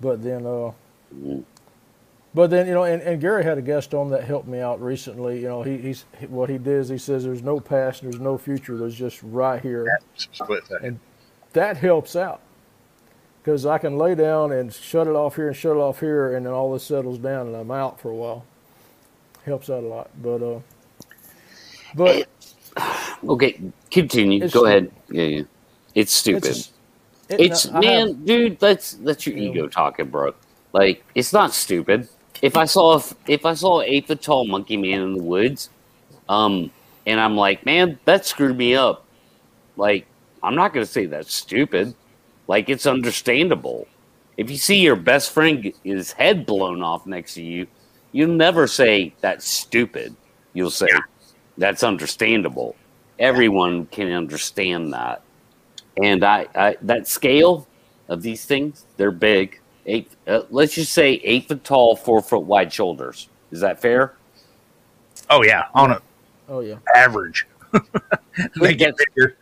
But 0.00 0.22
then, 0.22 0.46
uh, 0.46 0.72
but 2.34 2.50
then 2.50 2.66
you 2.66 2.74
know, 2.74 2.84
and, 2.84 3.02
and 3.02 3.20
Gary 3.20 3.44
had 3.44 3.58
a 3.58 3.62
guest 3.62 3.94
on 3.94 4.10
that 4.10 4.24
helped 4.24 4.48
me 4.48 4.60
out 4.60 4.80
recently. 4.80 5.40
You 5.40 5.48
know, 5.48 5.62
he, 5.62 5.78
he's 5.78 6.04
what 6.28 6.48
he 6.48 6.58
did 6.58 6.78
is 6.80 6.88
he 6.88 6.98
says 6.98 7.24
there's 7.24 7.42
no 7.42 7.60
past, 7.60 8.02
there's 8.02 8.20
no 8.20 8.38
future. 8.38 8.76
There's 8.76 8.94
just 8.94 9.20
right 9.22 9.60
here. 9.60 9.98
And 10.82 11.00
that 11.54 11.76
helps 11.76 12.16
out 12.16 12.41
because 13.42 13.66
I 13.66 13.78
can 13.78 13.98
lay 13.98 14.14
down 14.14 14.52
and 14.52 14.72
shut 14.72 15.06
it 15.06 15.14
off 15.14 15.36
here 15.36 15.48
and 15.48 15.56
shut 15.56 15.76
it 15.76 15.80
off 15.80 16.00
here, 16.00 16.36
and 16.36 16.46
then 16.46 16.52
all 16.52 16.72
this 16.72 16.84
settles 16.84 17.18
down, 17.18 17.48
and 17.48 17.56
I'm 17.56 17.70
out 17.70 18.00
for 18.00 18.10
a 18.10 18.14
while. 18.14 18.44
Helps 19.44 19.68
out 19.68 19.82
a 19.82 19.86
lot, 19.86 20.10
but 20.22 20.42
uh, 20.42 20.60
but 21.94 22.28
Okay, 23.28 23.60
continue. 23.90 24.44
It's 24.44 24.54
Go 24.54 24.66
ahead. 24.66 24.90
Yeah, 25.10 25.22
yeah. 25.24 25.42
It's 25.94 26.12
stupid. 26.12 26.46
it's 26.46 26.72
It's, 27.28 27.64
it- 27.66 27.74
I 27.74 27.80
man, 27.80 28.08
have- 28.08 28.24
dude. 28.26 28.58
That's 28.60 28.92
that's 28.94 29.26
your 29.26 29.36
Yeah. 29.36 29.50
ego 29.50 29.68
talking, 29.68 30.06
bro. 30.06 30.34
Like 30.72 31.04
it's 31.14 31.32
not 31.32 31.52
stupid. 31.52 32.08
If 32.40 32.56
I 32.56 32.64
saw 32.64 32.96
if, 32.96 33.14
if 33.28 33.44
I 33.46 33.54
saw 33.54 33.80
an 33.80 33.86
eight 33.88 34.06
foot 34.06 34.22
tall 34.22 34.46
monkey 34.46 34.76
man 34.76 35.00
in 35.02 35.14
the 35.16 35.22
woods, 35.22 35.70
um, 36.28 36.70
and 37.06 37.20
I'm 37.20 37.36
like, 37.36 37.64
man, 37.66 37.98
that 38.04 38.24
screwed 38.26 38.56
me 38.56 38.74
up. 38.76 39.04
Like 39.76 40.06
I'm 40.42 40.54
not 40.54 40.72
gonna 40.72 40.86
say 40.86 41.06
that's 41.06 41.32
stupid. 41.34 41.94
Like 42.48 42.68
it's 42.68 42.86
understandable. 42.86 43.86
If 44.36 44.50
you 44.50 44.56
see 44.56 44.80
your 44.80 44.96
best 44.96 45.32
friend 45.32 45.62
get 45.62 45.76
his 45.84 46.12
head 46.12 46.46
blown 46.46 46.82
off 46.82 47.06
next 47.06 47.34
to 47.34 47.42
you, 47.42 47.66
you'll 48.12 48.30
never 48.34 48.66
say 48.66 49.14
that's 49.20 49.46
stupid. 49.46 50.14
You'll 50.54 50.70
say 50.70 50.88
That's 51.58 51.82
understandable. 51.82 52.76
Everyone 53.18 53.86
can 53.86 54.10
understand 54.12 54.92
that. 54.92 55.22
And 56.02 56.24
I, 56.24 56.46
I 56.54 56.76
that 56.82 57.06
scale 57.06 57.68
of 58.08 58.22
these 58.22 58.44
things, 58.44 58.86
they're 58.96 59.10
big. 59.10 59.60
Eight, 59.86 60.10
uh, 60.26 60.42
let's 60.50 60.74
just 60.74 60.92
say 60.92 61.14
eight 61.24 61.48
foot 61.48 61.64
tall, 61.64 61.96
four 61.96 62.22
foot 62.22 62.44
wide 62.44 62.72
shoulders. 62.72 63.28
Is 63.50 63.60
that 63.60 63.80
fair? 63.80 64.14
Oh 65.28 65.42
yeah, 65.42 65.64
on 65.74 65.92
a 65.92 66.02
Oh 66.48 66.60
yeah. 66.60 66.76
average, 66.94 67.46
they 68.60 68.74
get 68.74 68.94
bigger. 68.96 69.36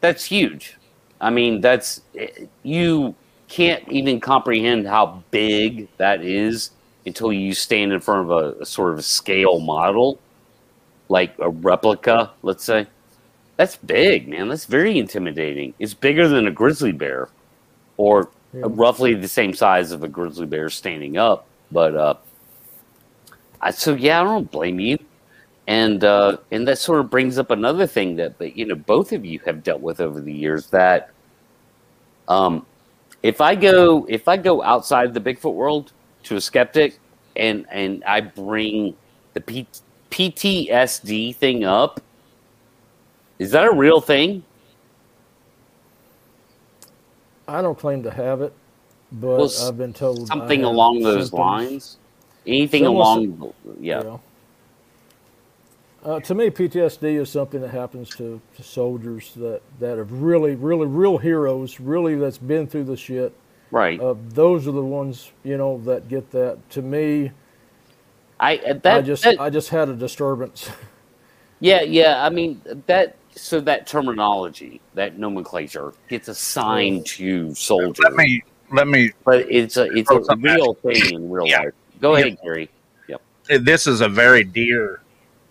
That's 0.00 0.24
huge. 0.24 0.76
I 1.20 1.30
mean, 1.30 1.60
that's 1.60 2.00
you 2.62 3.14
can't 3.48 3.86
even 3.90 4.20
comprehend 4.20 4.86
how 4.86 5.22
big 5.30 5.88
that 5.98 6.22
is 6.22 6.70
until 7.04 7.32
you 7.32 7.52
stand 7.54 7.92
in 7.92 8.00
front 8.00 8.30
of 8.30 8.30
a, 8.30 8.60
a 8.60 8.66
sort 8.66 8.94
of 8.94 9.04
scale 9.04 9.58
model, 9.60 10.18
like 11.08 11.34
a 11.38 11.50
replica, 11.50 12.30
let's 12.42 12.64
say. 12.64 12.86
That's 13.56 13.76
big, 13.76 14.28
man. 14.28 14.48
That's 14.48 14.64
very 14.64 14.98
intimidating. 14.98 15.74
It's 15.78 15.92
bigger 15.92 16.28
than 16.28 16.46
a 16.46 16.50
grizzly 16.50 16.92
bear, 16.92 17.28
or 17.96 18.30
Yeah. 18.54 18.62
roughly 18.64 19.14
the 19.14 19.28
same 19.28 19.52
size 19.54 19.92
of 19.92 20.02
a 20.02 20.08
grizzly 20.08 20.46
bear 20.46 20.70
standing 20.70 21.18
up. 21.18 21.46
But 21.70 21.94
uh, 21.94 22.14
I, 23.60 23.70
so 23.70 23.94
yeah, 23.94 24.20
I 24.20 24.24
don't 24.24 24.50
blame 24.50 24.80
you. 24.80 24.98
And 25.70 26.02
uh, 26.02 26.38
and 26.50 26.66
that 26.66 26.78
sort 26.78 26.98
of 26.98 27.10
brings 27.10 27.38
up 27.38 27.52
another 27.52 27.86
thing 27.86 28.16
that, 28.16 28.36
that 28.38 28.56
you 28.56 28.64
know 28.66 28.74
both 28.74 29.12
of 29.12 29.24
you 29.24 29.38
have 29.46 29.62
dealt 29.62 29.80
with 29.80 30.00
over 30.00 30.20
the 30.20 30.32
years. 30.32 30.66
That 30.66 31.10
um, 32.26 32.66
if 33.22 33.40
I 33.40 33.54
go 33.54 34.04
if 34.08 34.26
I 34.26 34.36
go 34.36 34.64
outside 34.64 35.14
the 35.14 35.20
Bigfoot 35.20 35.54
world 35.54 35.92
to 36.24 36.34
a 36.34 36.40
skeptic 36.40 36.98
and 37.36 37.66
and 37.70 38.02
I 38.02 38.20
bring 38.20 38.96
the 39.34 39.40
P- 39.42 39.68
PTSD 40.10 41.36
thing 41.36 41.62
up, 41.62 42.00
is 43.38 43.52
that 43.52 43.64
a 43.64 43.72
real 43.72 44.00
thing? 44.00 44.42
I 47.46 47.62
don't 47.62 47.78
claim 47.78 48.02
to 48.02 48.10
have 48.10 48.42
it, 48.42 48.52
but 49.12 49.38
Well, 49.38 49.52
I've 49.68 49.78
been 49.78 49.92
told 49.92 50.26
Something 50.26 50.64
along 50.64 51.02
those 51.02 51.28
symptoms, 51.28 51.32
lines. 51.32 51.96
Anything 52.44 52.82
will 52.82 52.96
along, 52.96 53.54
yeah. 53.78 53.98
you 53.98 54.04
know. 54.04 54.20
Uh, 56.04 56.18
to 56.20 56.34
me, 56.34 56.48
PTSD 56.48 57.20
is 57.20 57.28
something 57.30 57.60
that 57.60 57.70
happens 57.70 58.08
to, 58.16 58.40
to 58.56 58.62
soldiers 58.62 59.32
that, 59.36 59.60
that 59.80 59.98
have 59.98 60.10
really, 60.12 60.54
really, 60.54 60.86
real 60.86 61.18
heroes, 61.18 61.78
really 61.78 62.14
that's 62.16 62.38
been 62.38 62.66
through 62.66 62.84
the 62.84 62.96
shit. 62.96 63.34
right. 63.70 64.00
Uh, 64.00 64.14
those 64.28 64.66
are 64.66 64.72
the 64.72 64.82
ones, 64.82 65.30
you 65.44 65.58
know, 65.58 65.78
that 65.84 66.08
get 66.08 66.30
that. 66.30 66.58
To 66.70 66.80
me, 66.82 67.32
I 68.38 68.56
uh, 68.58 68.72
that, 68.82 68.96
I 68.96 69.02
just, 69.02 69.24
that- 69.24 69.40
I 69.40 69.50
just 69.50 69.68
had 69.68 69.88
a 69.88 69.94
disturbance. 69.94 70.70
Yeah, 71.62 71.82
yeah. 71.82 72.24
I 72.24 72.30
mean 72.30 72.62
that. 72.86 73.16
So 73.32 73.60
that 73.60 73.86
terminology, 73.86 74.80
that 74.94 75.18
nomenclature, 75.18 75.92
gets 76.08 76.28
assigned 76.28 77.04
to 77.08 77.54
soldiers, 77.54 78.02
Let 78.02 78.14
me 78.14 78.42
let 78.72 78.88
me. 78.88 79.10
but 79.26 79.40
it's 79.40 79.76
a 79.76 79.82
it's 79.94 80.10
a 80.10 80.36
real 80.36 80.72
thing 80.72 81.12
in 81.14 81.30
real 81.30 81.46
Yeah. 81.46 81.58
life. 81.64 81.74
Go 82.00 82.16
Yeah. 82.16 82.24
ahead, 82.24 82.38
Gary. 82.42 82.70
Yep. 83.08 83.20
This 83.60 83.86
is 83.86 84.00
a 84.00 84.08
very 84.08 84.42
dear 84.42 85.02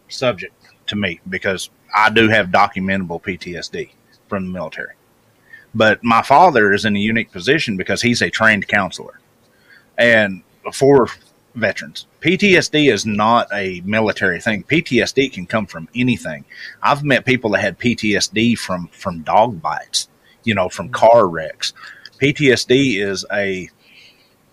subject 0.09 0.53
to 0.87 0.95
me 0.95 1.19
because 1.29 1.69
I 1.95 2.09
do 2.09 2.27
have 2.29 2.47
documentable 2.47 3.21
PTSD 3.21 3.91
from 4.27 4.45
the 4.45 4.51
military. 4.51 4.93
But 5.73 6.03
my 6.03 6.21
father 6.21 6.73
is 6.73 6.85
in 6.85 6.95
a 6.95 6.99
unique 6.99 7.31
position 7.31 7.77
because 7.77 8.01
he's 8.01 8.21
a 8.21 8.29
trained 8.29 8.67
counselor, 8.67 9.19
and 9.97 10.41
for 10.73 11.07
veterans, 11.55 12.07
PTSD 12.21 12.91
is 12.91 13.05
not 13.05 13.47
a 13.53 13.81
military 13.81 14.41
thing. 14.41 14.63
PTSD 14.63 15.31
can 15.31 15.45
come 15.45 15.67
from 15.67 15.87
anything. 15.95 16.45
I've 16.81 17.03
met 17.03 17.25
people 17.25 17.51
that 17.51 17.61
had 17.61 17.79
PTSD 17.79 18.57
from 18.57 18.87
from 18.87 19.21
dog 19.21 19.61
bites, 19.61 20.09
you 20.43 20.55
know, 20.55 20.69
from 20.69 20.87
mm-hmm. 20.87 20.95
car 20.95 21.27
wrecks. 21.27 21.73
PTSD 22.19 23.01
is 23.01 23.25
a 23.31 23.69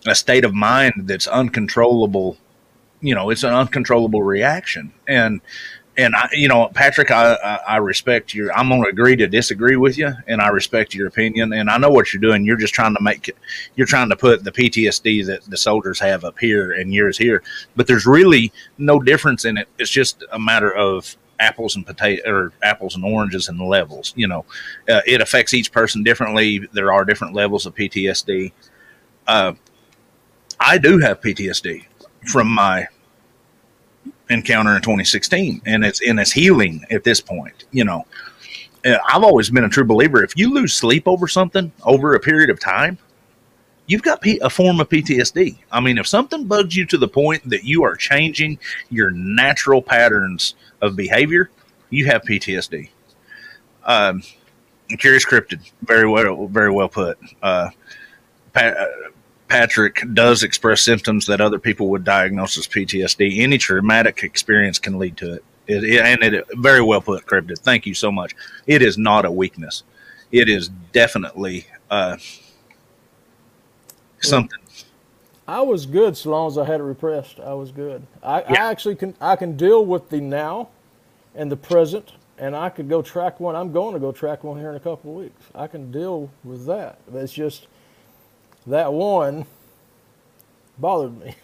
a 0.05 0.15
state 0.15 0.45
of 0.45 0.53
mind 0.53 0.93
that's 1.05 1.27
uncontrollable. 1.27 2.37
You 3.01 3.15
know, 3.15 3.29
it's 3.29 3.43
an 3.43 3.53
uncontrollable 3.53 4.23
reaction, 4.23 4.91
and 5.07 5.41
and 5.97 6.15
I, 6.15 6.29
you 6.31 6.47
know, 6.47 6.67
Patrick, 6.67 7.09
I, 7.09 7.33
I, 7.67 7.77
respect 7.77 8.33
your. 8.33 8.53
I'm 8.53 8.69
going 8.69 8.83
to 8.83 8.89
agree 8.89 9.15
to 9.15 9.27
disagree 9.27 9.77
with 9.77 9.97
you, 9.97 10.13
and 10.27 10.39
I 10.39 10.49
respect 10.49 10.93
your 10.93 11.07
opinion. 11.07 11.53
And 11.53 11.71
I 11.71 11.77
know 11.79 11.89
what 11.89 12.13
you're 12.13 12.21
doing. 12.21 12.45
You're 12.45 12.57
just 12.57 12.75
trying 12.75 12.95
to 12.95 13.01
make 13.01 13.27
it. 13.29 13.37
You're 13.75 13.87
trying 13.87 14.09
to 14.09 14.15
put 14.15 14.43
the 14.43 14.51
PTSD 14.51 15.25
that 15.25 15.43
the 15.45 15.57
soldiers 15.57 15.99
have 15.99 16.23
up 16.23 16.37
here 16.37 16.71
and 16.71 16.93
yours 16.93 17.17
here, 17.17 17.41
but 17.75 17.87
there's 17.87 18.05
really 18.05 18.53
no 18.77 18.99
difference 18.99 19.43
in 19.43 19.57
it. 19.57 19.67
It's 19.79 19.89
just 19.89 20.23
a 20.31 20.37
matter 20.37 20.71
of 20.71 21.17
apples 21.39 21.75
and 21.75 21.85
potato 21.85 22.29
or 22.29 22.53
apples 22.61 22.95
and 22.95 23.03
oranges 23.03 23.49
and 23.49 23.59
levels. 23.59 24.13
You 24.15 24.27
know, 24.27 24.45
uh, 24.87 25.01
it 25.07 25.19
affects 25.19 25.53
each 25.55 25.71
person 25.71 26.03
differently. 26.03 26.67
There 26.73 26.93
are 26.93 27.05
different 27.05 27.33
levels 27.33 27.65
of 27.65 27.73
PTSD. 27.73 28.51
Uh, 29.25 29.53
I 30.59 30.77
do 30.77 30.99
have 30.99 31.21
PTSD 31.21 31.85
from 32.27 32.47
my 32.47 32.87
encounter 34.29 34.75
in 34.75 34.81
2016 34.81 35.61
and 35.65 35.85
it's 35.85 36.01
and 36.01 36.19
it's 36.19 36.31
healing 36.31 36.85
at 36.91 37.03
this 37.03 37.21
point 37.21 37.65
you 37.71 37.83
know. 37.83 38.05
I've 38.85 39.23
always 39.23 39.49
been 39.49 39.63
a 39.63 39.69
true 39.69 39.83
believer 39.83 40.23
if 40.23 40.37
you 40.37 40.53
lose 40.53 40.73
sleep 40.73 41.07
over 41.07 41.27
something 41.27 41.71
over 41.83 42.13
a 42.13 42.19
period 42.19 42.49
of 42.49 42.59
time 42.59 42.97
you've 43.85 44.03
got 44.03 44.25
a 44.25 44.49
form 44.49 44.79
of 44.79 44.87
ptsd 44.89 45.57
i 45.71 45.79
mean 45.79 45.97
if 45.97 46.07
something 46.07 46.45
bugs 46.45 46.75
you 46.75 46.85
to 46.85 46.97
the 46.97 47.07
point 47.07 47.49
that 47.49 47.63
you 47.63 47.83
are 47.83 47.95
changing 47.95 48.59
your 48.89 49.11
natural 49.11 49.81
patterns 49.81 50.55
of 50.81 50.95
behavior 50.95 51.49
you 51.89 52.05
have 52.05 52.21
ptsd 52.23 52.89
um 53.85 54.21
curious 54.95 55.25
cryptid 55.25 55.69
very 55.81 56.07
well 56.07 56.47
very 56.47 56.71
well 56.71 56.87
put. 56.87 57.17
Uh, 57.41 57.69
uh 58.55 58.85
Patrick 59.47 60.03
does 60.13 60.43
express 60.43 60.81
symptoms 60.81 61.25
that 61.27 61.39
other 61.41 61.59
people 61.59 61.89
would 61.89 62.03
diagnose 62.03 62.57
as 62.57 62.67
PTSD. 62.67 63.39
Any 63.39 63.57
traumatic 63.57 64.23
experience 64.23 64.77
can 64.79 64.97
lead 64.99 65.15
to 65.17 65.33
it. 65.35 65.43
It, 65.67 65.83
it- 65.83 66.01
and 66.01 66.21
it 66.35 66.45
very 66.57 66.81
well 66.81 67.01
put, 67.01 67.25
Cryptid. 67.25 67.59
Thank 67.59 67.85
you 67.85 67.93
so 67.93 68.11
much. 68.11 68.35
It 68.67 68.81
is 68.81 68.97
not 68.97 69.25
a 69.25 69.31
weakness. 69.31 69.83
It 70.31 70.49
is 70.49 70.69
definitely 70.91 71.65
uh, 71.89 72.17
something. 74.21 74.59
I 75.47 75.61
was 75.61 75.85
good 75.85 76.17
so 76.17 76.31
long 76.31 76.47
as 76.47 76.57
I 76.57 76.65
had 76.65 76.81
it 76.81 76.83
repressed. 76.83 77.39
I 77.39 77.53
was 77.53 77.71
good. 77.71 78.05
I, 78.21 78.41
Yeah. 78.41 78.65
I 78.65 78.69
actually 78.71 78.95
can 78.95 79.15
I 79.21 79.37
can 79.37 79.55
deal 79.55 79.85
with 79.85 80.09
the 80.09 80.19
now 80.19 80.67
and 81.35 81.49
the 81.49 81.55
present, 81.55 82.11
and 82.37 82.53
I 82.53 82.67
could 82.69 82.89
go 82.89 83.01
track 83.01 83.39
one. 83.39 83.55
I'm 83.55 83.71
going 83.71 83.93
to 83.93 83.99
go 83.99 84.11
track 84.11 84.43
one 84.43 84.59
here 84.59 84.69
in 84.69 84.75
a 84.75 84.79
couple 84.81 85.11
of 85.11 85.17
weeks. 85.23 85.41
I 85.55 85.67
can 85.67 85.89
deal 85.91 86.29
with 86.43 86.65
that. 86.65 86.99
It's 87.13 87.31
just 87.31 87.67
that 88.67 88.93
one 88.93 89.45
bothered 90.77 91.17
me. 91.19 91.35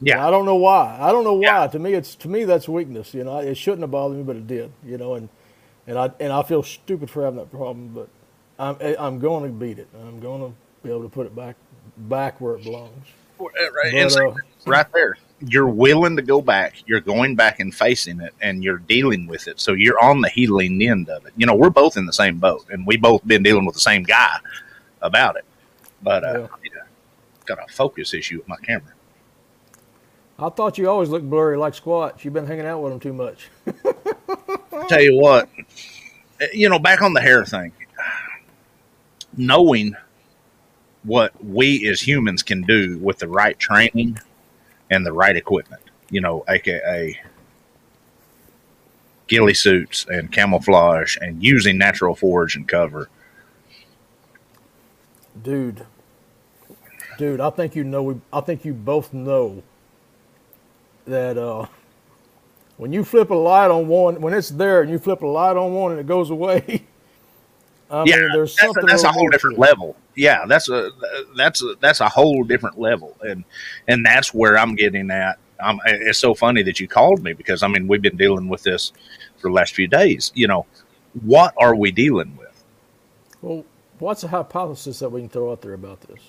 Yeah. 0.00 0.26
I 0.26 0.30
don't 0.30 0.44
know 0.44 0.56
why. 0.56 0.96
I 1.00 1.10
don't 1.10 1.24
know 1.24 1.34
why. 1.34 1.42
Yeah. 1.42 1.66
To 1.68 1.78
me, 1.78 1.94
it's 1.94 2.14
to 2.16 2.28
me 2.28 2.44
that's 2.44 2.68
weakness. 2.68 3.14
You 3.14 3.24
know, 3.24 3.38
it 3.38 3.56
shouldn't 3.56 3.80
have 3.82 3.90
bothered 3.90 4.18
me, 4.18 4.22
but 4.24 4.36
it 4.36 4.46
did. 4.46 4.70
You 4.84 4.98
know, 4.98 5.14
and 5.14 5.28
and 5.86 5.98
I 5.98 6.10
and 6.20 6.32
I 6.32 6.42
feel 6.42 6.62
stupid 6.62 7.10
for 7.10 7.24
having 7.24 7.38
that 7.38 7.50
problem, 7.50 7.88
but 7.94 8.08
I'm 8.58 8.76
I'm 8.98 9.18
going 9.18 9.44
to 9.44 9.48
beat 9.58 9.78
it. 9.78 9.88
I'm 9.94 10.20
going 10.20 10.42
to 10.42 10.52
be 10.82 10.90
able 10.90 11.02
to 11.02 11.08
put 11.08 11.26
it 11.26 11.34
back 11.34 11.56
back 11.96 12.40
where 12.40 12.56
it 12.56 12.64
belongs. 12.64 13.06
Right, 13.38 13.92
But, 13.92 14.08
so- 14.10 14.30
uh, 14.30 14.34
right 14.66 14.86
there. 14.92 15.16
You're 15.40 15.68
willing 15.68 16.16
to 16.16 16.22
go 16.22 16.40
back. 16.40 16.82
You're 16.86 17.02
going 17.02 17.36
back 17.36 17.60
and 17.60 17.74
facing 17.74 18.22
it, 18.22 18.32
and 18.40 18.64
you're 18.64 18.78
dealing 18.78 19.26
with 19.26 19.48
it. 19.48 19.60
So 19.60 19.74
you're 19.74 20.02
on 20.02 20.22
the 20.22 20.30
healing 20.30 20.80
end 20.82 21.10
of 21.10 21.26
it. 21.26 21.34
You 21.36 21.44
know, 21.44 21.54
we're 21.54 21.68
both 21.68 21.98
in 21.98 22.06
the 22.06 22.12
same 22.12 22.38
boat, 22.38 22.64
and 22.70 22.86
we 22.86 22.96
both 22.96 23.22
been 23.26 23.42
dealing 23.42 23.66
with 23.66 23.74
the 23.74 23.80
same 23.82 24.02
guy 24.02 24.38
about 25.02 25.36
it. 25.36 25.44
But 26.02 26.24
uh, 26.24 26.48
Yeah. 26.62 26.82
got 27.46 27.58
a 27.58 27.72
focus 27.72 28.14
issue 28.14 28.38
with 28.38 28.48
my 28.48 28.56
camera. 28.56 28.92
I 30.38 30.50
thought 30.50 30.76
you 30.76 30.88
always 30.88 31.08
looked 31.08 31.28
blurry 31.28 31.56
like 31.56 31.72
Squatch. 31.72 32.22
You've 32.24 32.34
been 32.34 32.46
hanging 32.46 32.66
out 32.66 32.80
with 32.82 32.92
him 32.92 33.00
too 33.00 33.12
much. 33.14 33.48
Tell 34.88 35.00
you 35.00 35.16
what, 35.16 35.48
eh, 36.40 36.48
you 36.52 36.68
know, 36.68 36.78
back 36.78 37.00
on 37.00 37.14
the 37.14 37.20
hair 37.22 37.44
thing, 37.44 37.72
knowing 39.36 39.94
what 41.04 41.32
we 41.42 41.88
as 41.88 42.00
humans 42.00 42.42
can 42.42 42.62
do 42.62 42.98
with 42.98 43.18
the 43.18 43.28
right 43.28 43.58
training 43.58 44.18
and 44.90 45.06
the 45.06 45.12
right 45.12 45.36
equipment, 45.36 45.82
you 46.10 46.20
know, 46.20 46.44
aka 46.48 47.18
ghillie 49.28 49.54
suits 49.54 50.06
and 50.08 50.30
camouflage 50.30 51.16
and 51.20 51.42
using 51.42 51.78
natural 51.78 52.14
forage 52.14 52.56
and 52.56 52.68
cover. 52.68 53.08
Dude. 55.42 55.86
Dude, 57.18 57.40
I 57.40 57.50
think 57.50 57.74
you 57.74 57.84
know 57.84 58.02
we 58.02 58.20
I 58.32 58.40
think 58.40 58.64
you 58.64 58.72
both 58.72 59.12
know 59.12 59.62
that 61.06 61.38
uh 61.38 61.66
when 62.76 62.92
you 62.92 63.04
flip 63.04 63.30
a 63.30 63.34
light 63.34 63.70
on 63.70 63.86
one 63.86 64.20
when 64.20 64.34
it's 64.34 64.50
there 64.50 64.82
and 64.82 64.90
you 64.90 64.98
flip 64.98 65.22
a 65.22 65.26
light 65.26 65.56
on 65.56 65.72
one 65.72 65.92
and 65.92 66.00
it 66.00 66.06
goes 66.06 66.30
away 66.30 66.84
I 67.90 68.04
yeah, 68.04 68.16
mean 68.16 68.28
there's 68.32 68.56
that's, 68.56 68.76
a, 68.76 68.80
that's 68.86 69.04
a 69.04 69.12
whole 69.12 69.28
different 69.28 69.58
level. 69.58 69.96
Yeah, 70.16 70.44
that's 70.46 70.68
a 70.68 70.90
that's 71.36 71.62
a, 71.62 71.74
that's 71.80 72.00
a 72.00 72.08
whole 72.08 72.42
different 72.42 72.78
level, 72.78 73.16
and 73.22 73.44
and 73.86 74.04
that's 74.04 74.34
where 74.34 74.58
I'm 74.58 74.74
getting 74.74 75.10
at 75.10 75.38
Um, 75.60 75.80
it's 75.86 76.18
so 76.18 76.34
funny 76.34 76.62
that 76.64 76.80
you 76.80 76.88
called 76.88 77.22
me 77.22 77.32
because 77.32 77.62
I 77.62 77.68
mean 77.68 77.86
we've 77.86 78.02
been 78.02 78.16
dealing 78.16 78.48
with 78.48 78.62
this 78.62 78.92
for 79.38 79.50
the 79.50 79.54
last 79.54 79.74
few 79.74 79.86
days. 79.86 80.32
You 80.34 80.48
know, 80.48 80.66
what 81.24 81.54
are 81.58 81.76
we 81.76 81.92
dealing 81.92 82.36
with? 82.36 82.64
Well, 83.40 83.64
what's 83.98 84.24
a 84.24 84.28
hypothesis 84.28 84.98
that 85.00 85.10
we 85.10 85.20
can 85.20 85.28
throw 85.28 85.52
out 85.52 85.62
there 85.62 85.74
about 85.74 86.00
this? 86.02 86.20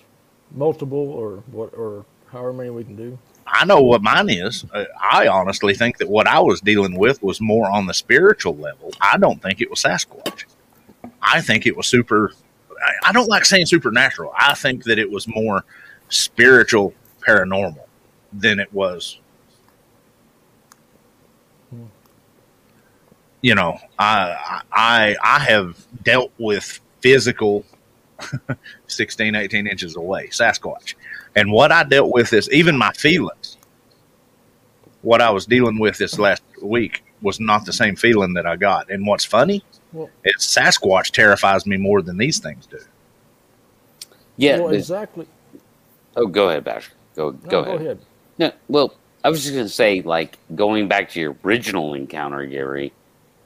Multiple 0.52 0.98
or 0.98 1.44
what 1.52 1.74
or 1.74 2.06
however 2.32 2.54
many 2.54 2.70
we 2.70 2.84
can 2.84 2.96
do? 2.96 3.18
I 3.46 3.66
know 3.66 3.82
what 3.82 4.02
mine 4.02 4.30
is. 4.30 4.66
Uh, 4.74 4.86
I 5.00 5.28
honestly 5.28 5.74
think 5.74 5.98
that 5.98 6.10
what 6.10 6.28
I 6.28 6.40
was 6.40 6.62
dealing 6.62 6.98
with 6.98 7.22
was 7.24 7.40
more 7.40 7.70
on 7.70 7.86
the 7.86 7.94
spiritual 7.94 8.56
level. 8.58 8.92
I 9.00 9.18
don't 9.18 9.42
think 9.42 9.62
it 9.62 9.70
was 9.70 9.82
Sasquatch. 9.82 10.46
I 11.22 11.42
think 11.42 11.66
it 11.66 11.76
was 11.76 11.88
super. 11.88 12.34
I, 12.72 13.10
I 13.10 13.12
don't 13.12 13.30
like 13.30 13.46
saying 13.46 13.68
supernatural. 13.68 14.34
I 14.38 14.54
think 14.54 14.84
that 14.84 15.00
it 15.00 15.10
was 15.10 15.28
more 15.28 15.64
spiritual, 16.10 16.94
paranormal 17.26 17.86
than 18.34 18.60
it 18.60 18.72
was. 18.74 19.20
You 23.42 23.56
know, 23.56 23.80
I 24.00 24.62
I 24.72 25.16
I 25.22 25.40
have 25.40 25.86
dealt 26.04 26.32
with 26.38 26.82
physical 27.02 27.66
16, 28.88 29.36
18 29.36 29.68
inches 29.68 29.96
away, 29.96 30.28
Sasquatch. 30.28 30.96
And 31.36 31.52
what 31.52 31.72
I 31.72 31.84
dealt 31.84 32.12
with 32.12 32.34
is 32.34 32.50
even 32.52 32.78
my 32.78 32.92
feelings. 32.94 33.58
What 35.02 35.22
I 35.22 35.30
was 35.30 35.46
dealing 35.46 35.80
with 35.80 35.98
this 35.98 36.18
last 36.18 36.42
week 36.62 37.04
was 37.22 37.40
not 37.40 37.66
the 37.66 37.74
same 37.74 37.96
feeling 37.96 38.34
that 38.34 38.46
I 38.46 38.56
got. 38.56 38.90
And 38.90 39.06
what's 39.06 39.26
funny 39.26 39.64
Well- 39.94 40.10
is 40.24 40.36
Sasquatch 40.38 41.12
terrifies 41.12 41.66
me 41.66 41.78
more 41.78 42.02
than 42.02 42.18
these 42.18 42.40
things 42.40 42.66
do. 42.66 42.80
Yeah. 44.38 44.60
well, 44.60 44.70
exactly. 44.74 45.28
oh, 46.16 46.28
go 46.28 46.50
ahead, 46.50 46.64
Bash. 46.64 46.92
Go 47.16 47.32
No, 47.32 47.50
go 47.50 47.62
ahead. 47.64 48.00
No, 48.38 48.52
well, 48.68 48.94
I 49.24 49.30
was 49.30 49.42
just 49.42 49.54
going 49.54 49.66
to 49.66 49.74
say, 49.74 50.02
like, 50.04 50.38
going 50.56 50.88
back 50.88 51.10
to 51.12 51.20
your 51.20 51.36
original 51.44 51.96
encounter, 51.96 52.46
Gary, 52.46 52.94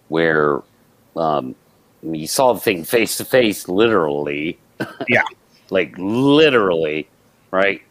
where 0.10 0.62
um, 1.16 1.56
you 2.04 2.28
saw 2.28 2.54
the 2.54 2.60
thing 2.60 2.84
face 2.84 3.18
to 3.18 3.26
face, 3.26 3.68
literally. 3.68 4.60
Yeah. 5.08 5.24
like, 5.70 5.94
literally, 5.98 7.08
right? 7.52 7.82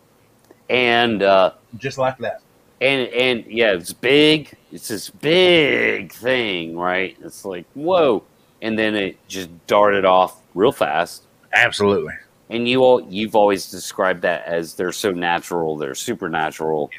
And, 0.68 1.22
uh, 1.22 1.52
Just 1.78 1.98
like 1.98 2.18
that. 2.18 2.42
and, 2.80 3.08
and 3.08 3.44
yeah, 3.46 3.72
it's 3.72 3.92
big. 3.92 4.56
It's 4.72 4.88
this 4.88 5.11
big 5.11 6.12
thing, 6.12 6.76
right? 6.76 7.16
It's 7.22 7.44
like, 7.44 7.66
whoa. 7.74 8.24
And 8.62 8.78
then 8.78 8.94
it 8.94 9.16
just 9.28 9.48
darted 9.66 10.04
off 10.04 10.40
real 10.54 10.72
fast. 10.72 11.24
Absolutely. 11.52 12.14
And 12.50 12.68
you 12.68 12.82
all, 12.82 13.00
you've 13.02 13.36
always 13.36 13.70
described 13.70 14.22
that 14.22 14.44
as 14.44 14.74
they're 14.74 14.92
so 14.92 15.12
natural, 15.12 15.76
they're 15.76 15.94
supernatural. 15.94 16.90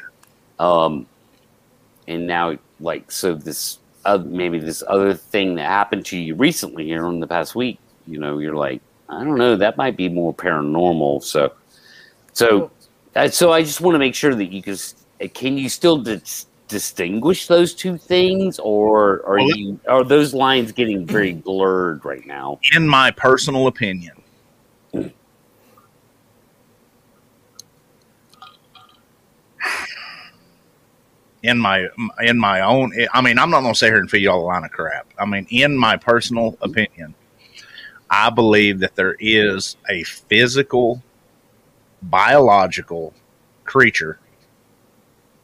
Um, 0.60 1.06
and 2.08 2.26
now, 2.26 2.58
like, 2.80 3.12
so 3.12 3.36
this 3.36 3.80
uh, 4.06 4.18
maybe 4.26 4.60
this 4.60 4.84
other 4.88 5.14
thing 5.14 5.56
that 5.56 5.66
happened 5.66 6.06
to 6.08 6.18
you 6.18 6.36
recently 6.36 6.86
here 6.86 7.06
in 7.06 7.20
the 7.20 7.28
past 7.28 7.56
week, 7.56 7.80
you 8.08 8.20
know, 8.20 8.40
you're 8.40 8.56
like, 8.56 8.82
I 9.10 9.24
don't 9.24 9.38
know, 9.38 9.56
that 9.56 9.78
might 9.78 9.98
be 9.98 10.10
more 10.10 10.34
paranormal. 10.34 11.24
So, 11.24 11.54
so, 12.34 12.72
uh, 13.16 13.30
so 13.30 13.52
I 13.52 13.62
just 13.62 13.82
want 13.82 13.96
to 13.96 14.00
make 14.00 14.16
sure 14.16 14.34
that 14.36 14.52
you 14.52 14.62
can. 14.62 14.78
Can 15.34 15.56
you 15.56 15.70
still 15.70 15.98
dis- 15.98 16.48
distinguish 16.68 17.46
those 17.46 17.76
two 17.76 17.98
things, 17.98 18.58
or 18.58 19.24
are 19.28 19.38
Well, 19.38 19.56
you 19.56 19.80
are 19.88 20.04
those 20.04 20.34
lines 20.34 20.72
getting 20.72 21.06
very 21.06 21.34
blurred 21.34 22.04
right 22.04 22.26
now? 22.26 22.60
In 22.74 22.88
my 22.88 23.12
personal 23.12 23.68
opinion, 23.68 24.16
in 31.44 31.58
my 31.58 31.88
in 32.20 32.38
my 32.38 32.62
own 32.62 32.94
i 33.14 33.22
mean 33.22 33.40
i'm 33.40 33.50
not 33.50 33.62
going 33.62 33.74
to 33.74 33.78
sit 33.78 33.88
here 33.88 33.98
and 34.00 34.10
feed 34.12 34.22
y'all 34.24 34.42
a 34.42 34.46
line 34.46 34.64
of 34.64 34.72
crap. 34.72 35.08
I 35.18 35.26
mean 35.26 35.48
in 35.50 35.76
my 35.78 35.98
personal 35.98 36.58
opinion 36.62 37.16
i 38.10 38.30
believe 38.30 38.80
that 38.80 38.96
there 38.96 39.16
is 39.20 39.76
a 39.90 40.04
physical 40.04 41.02
biological 42.04 43.14
creature 43.64 44.20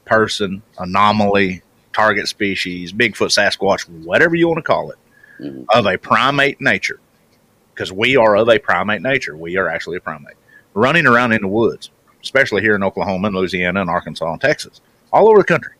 person 0.05 0.61
anomaly 0.79 1.61
target 1.93 2.27
species 2.27 2.93
bigfoot 2.93 3.29
sasquatch 3.29 3.87
whatever 4.05 4.35
you 4.35 4.47
want 4.47 4.57
to 4.57 4.63
call 4.63 4.91
it 4.91 4.97
Mhm. 5.39 5.65
of 5.69 5.85
a 5.85 5.97
primate 5.99 6.59
nature. 6.59 6.99
Because 7.75 7.91
we 7.91 8.15
are 8.17 8.35
of 8.35 8.49
a 8.49 8.57
primate 8.57 9.03
nature. 9.03 9.37
We 9.37 9.55
are 9.57 9.69
actually 9.69 9.97
a 9.97 10.01
primate. 10.01 10.33
Running 10.73 11.05
around 11.05 11.31
in 11.33 11.41
the 11.43 11.47
woods 11.47 11.91
especially 12.23 12.61
here 12.63 12.73
in 12.75 12.83
oklahoma 12.83 13.27
and 13.27 13.35
louisiana 13.37 13.79
and 13.81 13.89
arkansas 13.89 14.31
and 14.31 14.41
texas 14.41 14.81
all 15.13 15.29
over 15.29 15.37
the 15.37 15.43
country 15.43 15.73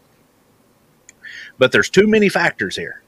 but 1.57 1.71
there's 1.71 1.89
too 1.89 2.07
many 2.07 2.29
factors 2.29 2.75
here. 2.75 3.01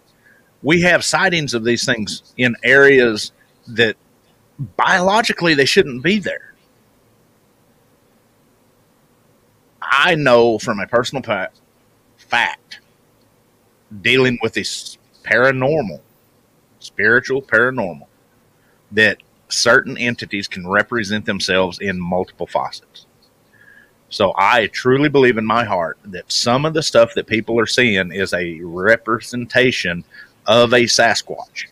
We 0.61 0.81
have 0.81 1.05
sightings 1.05 1.53
of 1.53 1.63
these 1.63 1.85
things 1.85 2.33
in 2.37 2.55
areas 2.63 3.31
that 3.67 3.95
biologically 4.75 5.53
they 5.53 5.65
shouldn't 5.65 6.03
be 6.03 6.19
there. 6.19 6.53
I 9.81 10.15
know 10.15 10.59
from 10.59 10.79
a 10.79 10.87
personal 10.87 11.21
pa- 11.21 11.47
fact, 12.17 12.79
dealing 14.01 14.37
with 14.41 14.53
this 14.53 14.97
paranormal, 15.23 16.01
spiritual 16.79 17.41
paranormal, 17.41 18.07
that 18.91 19.17
certain 19.49 19.97
entities 19.97 20.47
can 20.47 20.67
represent 20.67 21.25
themselves 21.25 21.79
in 21.79 21.99
multiple 21.99 22.47
facets. 22.47 23.05
So 24.09 24.33
I 24.37 24.67
truly 24.67 25.09
believe 25.09 25.37
in 25.37 25.45
my 25.45 25.63
heart 25.63 25.97
that 26.05 26.31
some 26.31 26.65
of 26.65 26.73
the 26.73 26.81
stuff 26.83 27.13
that 27.15 27.27
people 27.27 27.59
are 27.59 27.67
seeing 27.67 28.11
is 28.11 28.33
a 28.33 28.59
representation 28.61 30.03
of 30.47 30.73
a 30.73 30.81
Sasquatch. 30.81 31.67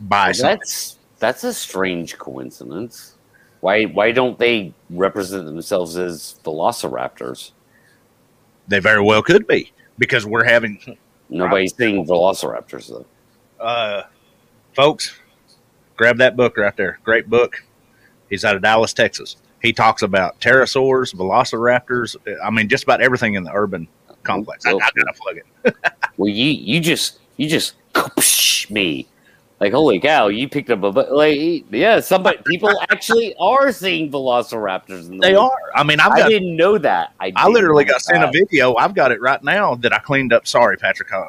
By 0.00 0.32
Well, 0.38 0.56
that's 0.56 0.98
that's 1.18 1.44
a 1.44 1.54
strange 1.54 2.18
coincidence. 2.18 3.14
Why 3.60 3.84
why 3.84 4.12
don't 4.12 4.38
they 4.38 4.74
represent 4.90 5.46
themselves 5.46 5.96
as 5.96 6.38
velociraptors? 6.44 7.52
they 8.68 8.78
very 8.78 9.02
well 9.02 9.22
could 9.22 9.46
be 9.46 9.72
because 9.98 10.26
we're 10.26 10.44
having 10.44 10.78
Nobody's 11.28 11.74
seeing 11.74 12.06
velociraptors 12.06 12.88
though. 12.88 13.06
uh, 13.64 14.02
folks. 14.74 15.18
Grab 15.96 16.18
that 16.18 16.36
book 16.36 16.56
right 16.56 16.76
there. 16.76 16.98
Great 17.04 17.30
book. 17.30 17.64
He's 18.28 18.44
out 18.44 18.56
of 18.56 18.62
Dallas, 18.62 18.92
Texas. 18.92 19.36
He 19.64 19.72
talks 19.72 20.02
about 20.02 20.38
pterosaurs, 20.40 21.14
velociraptors. 21.14 22.16
I 22.44 22.50
mean, 22.50 22.68
just 22.68 22.84
about 22.84 23.00
everything 23.00 23.32
in 23.34 23.44
the 23.44 23.50
urban 23.52 23.88
complex. 24.22 24.66
I, 24.66 24.72
I 24.72 24.78
gotta 24.78 25.14
plug 25.16 25.38
it. 25.38 25.74
Well, 26.16 26.28
you 26.28 26.50
you 26.50 26.78
just 26.78 27.18
you 27.38 27.48
just 27.48 27.74
me 28.70 29.08
like 29.58 29.72
holy 29.72 29.98
cow! 29.98 30.28
You 30.28 30.48
picked 30.48 30.70
up 30.70 30.82
a 30.84 30.92
bu- 30.92 31.12
like 31.14 31.64
yeah. 31.70 31.98
Somebody 32.00 32.38
people 32.46 32.70
actually 32.90 33.34
are 33.36 33.72
seeing 33.72 34.12
velociraptors. 34.12 35.08
In 35.08 35.16
the 35.16 35.26
They 35.26 35.32
woods. 35.32 35.50
are. 35.50 35.80
I 35.80 35.82
mean, 35.82 35.98
I've 35.98 36.12
I 36.12 36.28
didn't 36.28 36.54
know 36.56 36.78
that. 36.78 37.14
I, 37.18 37.32
I 37.34 37.48
literally 37.48 37.84
know 37.84 37.92
got 37.94 38.02
sent 38.02 38.22
a 38.22 38.30
video. 38.30 38.76
I've 38.76 38.94
got 38.94 39.10
it 39.12 39.20
right 39.20 39.42
now 39.42 39.74
that 39.76 39.92
I 39.92 39.98
cleaned 39.98 40.32
up. 40.32 40.46
Sorry, 40.46 40.76
Patrick. 40.76 41.12
Uh, 41.12 41.24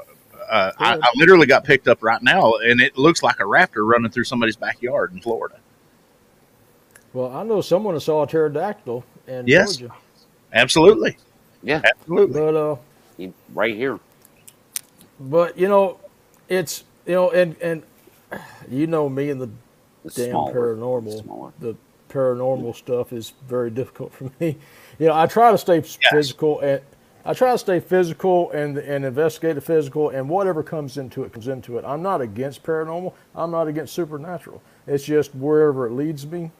uh, 0.50 0.72
I, 0.78 0.96
I 1.02 1.12
literally 1.16 1.48
got 1.48 1.64
picked 1.64 1.88
up 1.88 2.04
right 2.04 2.22
now, 2.22 2.54
and 2.64 2.80
it 2.82 2.98
looks 2.98 3.24
like 3.24 3.40
a 3.40 3.44
raptor 3.44 3.88
running 3.90 4.12
through 4.12 4.26
somebody's 4.26 4.56
backyard 4.56 5.14
in 5.14 5.22
Florida. 5.22 5.56
Well, 7.16 7.32
I 7.36 7.44
know 7.44 7.62
someone 7.62 7.96
that 7.96 8.02
saw 8.02 8.24
a 8.24 8.28
pterodactyl 8.28 9.06
in 9.28 9.48
Yes. 9.48 9.78
Georgia, 9.78 9.92
Absolutely, 10.54 11.18
Yeah, 11.64 11.84
absolutely. 11.84 12.42
but 12.42 12.56
uh, 12.56 12.78
right 13.54 13.76
here. 13.76 14.00
but 15.20 15.58
you 15.58 15.70
know, 15.70 16.00
it's 16.50 16.84
you 17.06 17.14
know, 17.16 17.32
and 17.32 17.56
and 17.62 17.84
you 18.70 18.88
know 18.88 19.10
me 19.10 19.30
and 19.32 19.42
the 19.42 19.50
The 20.04 20.12
damn 20.12 20.32
smaller, 20.32 20.54
paranormal. 20.54 21.24
smaller. 21.24 21.54
The 21.60 21.76
paranormal 22.10 22.76
stuff 22.76 23.14
is 23.14 23.34
very 23.48 23.72
difficult 23.72 24.14
for 24.14 24.32
me. 24.40 24.58
You 25.00 25.08
know, 25.08 25.16
I 25.16 25.28
try 25.28 25.52
to 25.52 25.58
stay 25.58 25.82
physical 25.82 26.62
and 26.62 26.82
I 27.26 27.34
try 27.34 27.52
to 27.54 27.58
stay 27.58 27.80
physical 27.82 28.52
and 28.52 28.78
and 28.78 29.06
investigate 29.06 29.56
the 29.56 29.62
physical 29.62 30.10
and 30.10 30.30
whatever 30.30 30.64
comes 30.64 30.98
into 30.98 31.24
it 31.24 31.34
comes 31.34 31.48
into 31.50 31.78
it. 31.78 31.86
I'm 31.86 32.02
not 32.02 32.22
against 32.22 32.64
paranormal. 32.64 33.14
I'm 33.36 33.52
not 33.52 33.68
against 33.68 33.94
supernatural. 33.94 34.62
It's 34.88 35.06
just 35.06 35.36
wherever 35.36 35.88
it 35.88 35.94
leads 35.94 36.28
me. 36.28 36.52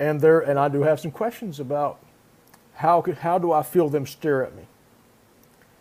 And 0.00 0.22
there 0.22 0.40
and 0.40 0.58
I 0.58 0.68
do 0.68 0.82
have 0.82 0.98
some 0.98 1.10
questions 1.10 1.60
about 1.60 2.00
how 2.76 3.02
could 3.02 3.18
how 3.18 3.38
do 3.38 3.52
I 3.52 3.62
feel 3.62 3.90
them 3.90 4.06
stare 4.06 4.42
at 4.42 4.56
me? 4.56 4.62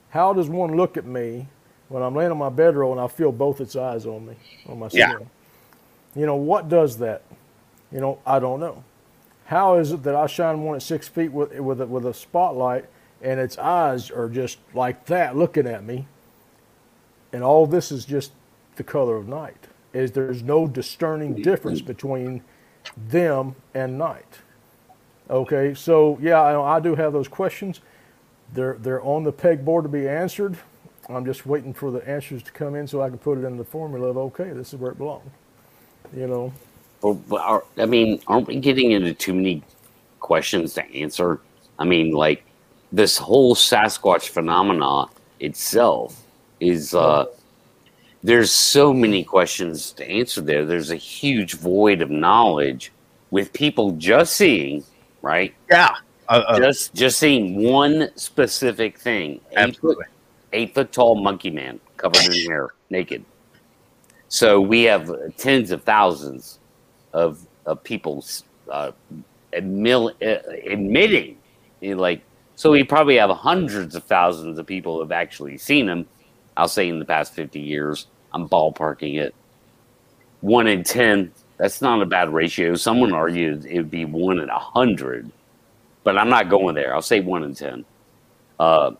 How 0.10 0.34
does 0.34 0.50
one 0.50 0.76
look 0.76 0.98
at 0.98 1.06
me 1.06 1.48
when 1.88 2.04
I'm 2.04 2.14
laying 2.14 2.30
on 2.30 2.38
my 2.38 2.50
bedroll 2.50 2.92
and 2.92 3.00
I 3.00 3.08
feel 3.08 3.32
both 3.32 3.62
its 3.62 3.78
eyes 3.78 4.06
on 4.06 4.28
me 4.28 4.36
on 4.68 4.80
my 4.80 4.90
Yeah. 4.92 5.14
skin? 5.16 5.30
You 6.16 6.26
know 6.26 6.36
what 6.36 6.68
does 6.68 6.98
that? 6.98 7.22
You 7.92 8.02
know 8.02 8.20
I 8.26 8.40
don't 8.40 8.60
know. 8.60 8.84
How 9.46 9.76
is 9.78 9.94
it 9.94 10.04
that 10.04 10.16
I 10.16 10.28
shine 10.28 10.64
one 10.64 10.76
at 10.76 10.82
six 10.82 11.08
feet 11.08 11.32
with 11.32 11.58
with 11.58 11.80
a, 11.80 11.88
with 11.88 12.06
a 12.06 12.14
spotlight 12.14 12.86
and 13.22 13.40
its 13.40 13.58
eyes 13.58 14.12
are 14.12 14.28
just 14.28 14.60
like 14.74 15.06
that 15.06 15.38
looking 15.38 15.66
at 15.66 15.84
me, 15.84 16.08
and 17.32 17.42
all 17.42 17.66
this 17.66 17.92
is 17.92 18.04
just 18.04 18.34
the 18.76 18.84
color 18.84 19.16
of 19.16 19.30
night? 19.30 19.68
Is 19.94 20.12
there's 20.12 20.44
no 20.44 20.68
discerning 20.68 21.34
mm-hmm. 21.34 21.44
difference 21.44 21.82
between 21.82 22.44
them 23.08 23.56
and 23.74 23.98
night? 23.98 24.40
Okay, 25.30 25.74
so 25.74 26.18
yeah, 26.22 26.42
I, 26.42 26.78
I 26.78 26.80
do 26.80 26.96
have 26.96 27.14
those 27.14 27.28
questions. 27.28 27.82
They're 28.54 28.78
they're 28.80 29.04
on 29.04 29.24
the 29.24 29.34
pegboard 29.34 29.84
to 29.84 29.90
be 29.90 30.08
answered. 30.08 30.58
I'm 31.08 31.26
just 31.26 31.46
waiting 31.46 31.74
for 31.74 31.92
the 31.92 32.08
answers 32.08 32.44
to 32.44 32.52
come 32.52 32.76
in 32.76 32.88
so 32.88 33.02
I 33.02 33.10
can 33.10 33.18
put 33.18 33.38
it 33.38 33.44
in 33.44 33.58
the 33.58 33.64
formula 33.64 34.10
of 34.10 34.18
okay, 34.18 34.50
this 34.52 34.74
is 34.74 34.80
where 34.80 34.92
it 34.92 34.98
belongs. 34.98 35.30
You 36.16 36.28
know. 36.28 36.54
Well, 37.02 37.22
are, 37.40 37.64
I 37.78 37.86
mean, 37.86 38.22
aren't 38.28 38.48
we 38.48 38.60
getting 38.60 38.92
into 38.92 39.14
too 39.14 39.34
many 39.34 39.64
questions 40.20 40.74
to 40.74 40.86
answer? 40.94 41.40
I 41.78 41.86
mean, 41.86 42.12
like 42.12 42.44
this 42.92 43.18
whole 43.18 43.56
Sasquatch 43.56 44.30
phenomena 44.30 45.06
itself 45.40 46.26
is 46.60 46.94
uh 46.94 47.26
there's 48.24 48.52
so 48.52 48.94
many 48.94 49.24
questions 49.24 49.92
to 49.94 50.10
answer 50.10 50.42
there. 50.42 50.66
There's 50.66 50.92
a 50.92 50.96
huge 50.96 51.54
void 51.54 52.02
of 52.02 52.10
knowledge 52.10 52.92
with 53.32 53.54
people 53.54 53.92
just 53.92 54.36
seeing, 54.36 54.84
right? 55.22 55.54
Yeah. 55.70 55.96
Uh, 56.28 56.44
uh, 56.48 56.60
just 56.60 56.94
just 56.94 57.18
seeing 57.18 57.64
one 57.64 58.10
specific 58.16 59.00
thing. 59.00 59.42
Eight 59.52 59.58
absolutely. 59.58 60.06
foot, 60.06 60.14
eight 60.54 60.76
foot 60.76 60.92
tall 60.92 61.16
monkey 61.16 61.50
man 61.50 61.80
covered 61.98 62.26
in 62.26 62.50
hair, 62.50 62.70
naked. 62.90 63.26
So 64.28 64.62
we 64.62 64.84
have 64.84 65.12
tens 65.38 65.72
of 65.72 65.84
thousands 65.84 66.60
of 67.14 67.46
of 67.66 67.84
people 67.84 68.24
uh, 68.70 68.92
admil- 69.54 70.14
uh, 70.22 70.72
admitting, 70.72 71.38
you 71.82 71.96
know, 71.96 72.02
like 72.02 72.22
so 72.56 72.72
we 72.72 72.84
probably 72.84 73.16
have 73.16 73.32
hundreds 73.32 73.96
of 73.96 74.04
thousands 74.04 74.60
of 74.60 74.68
people 74.68 74.96
who 74.96 75.00
have 75.00 75.12
actually 75.12 75.58
seen 75.58 75.88
him. 75.88 76.06
I'll 76.60 76.68
say 76.68 76.90
in 76.90 77.00
the 77.00 77.06
past 77.06 77.34
fifty 77.34 77.62
years. 77.62 78.08
I'm 78.34 78.50
ballparking 78.50 79.18
it. 79.20 79.34
One 80.42 80.68
in 80.68 80.84
ten. 80.84 81.32
That's 81.58 81.82
not 81.82 82.02
a 82.02 82.06
bad 82.06 82.34
ratio. 82.34 82.76
Someone 82.76 83.14
argued 83.14 83.66
it 83.66 83.78
would 83.78 83.92
be 83.92 84.06
one 84.06 84.40
in 84.40 84.50
a 84.50 84.60
hundred, 84.60 85.32
but 86.04 86.18
I'm 86.18 86.30
not 86.30 86.50
going 86.50 86.76
there. 86.76 86.94
I'll 86.94 87.02
say 87.02 87.22
one 87.22 87.44
in 87.44 87.56
ten. 87.56 87.86
Uh, 88.60 88.92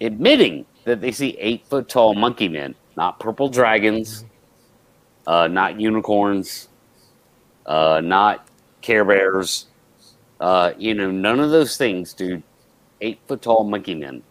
admitting 0.00 0.66
that 0.84 1.00
they 1.00 1.12
see 1.12 1.36
eight 1.38 1.64
foot 1.68 1.88
tall 1.88 2.14
monkey 2.14 2.48
men, 2.48 2.74
not 2.96 3.20
purple 3.20 3.48
dragons, 3.48 4.24
uh, 5.28 5.46
not 5.46 5.80
unicorns, 5.80 6.68
uh, 7.66 8.00
not 8.02 8.48
Care 8.82 9.04
Bears. 9.04 9.66
Uh, 10.40 10.72
you 10.76 10.94
know, 10.94 11.10
none 11.10 11.38
of 11.40 11.50
those 11.50 11.76
things, 11.76 12.12
dude. 12.12 12.42
Eight 13.00 13.20
foot 13.28 13.42
tall 13.42 13.64
monkey 13.64 13.94
men. 13.94 14.24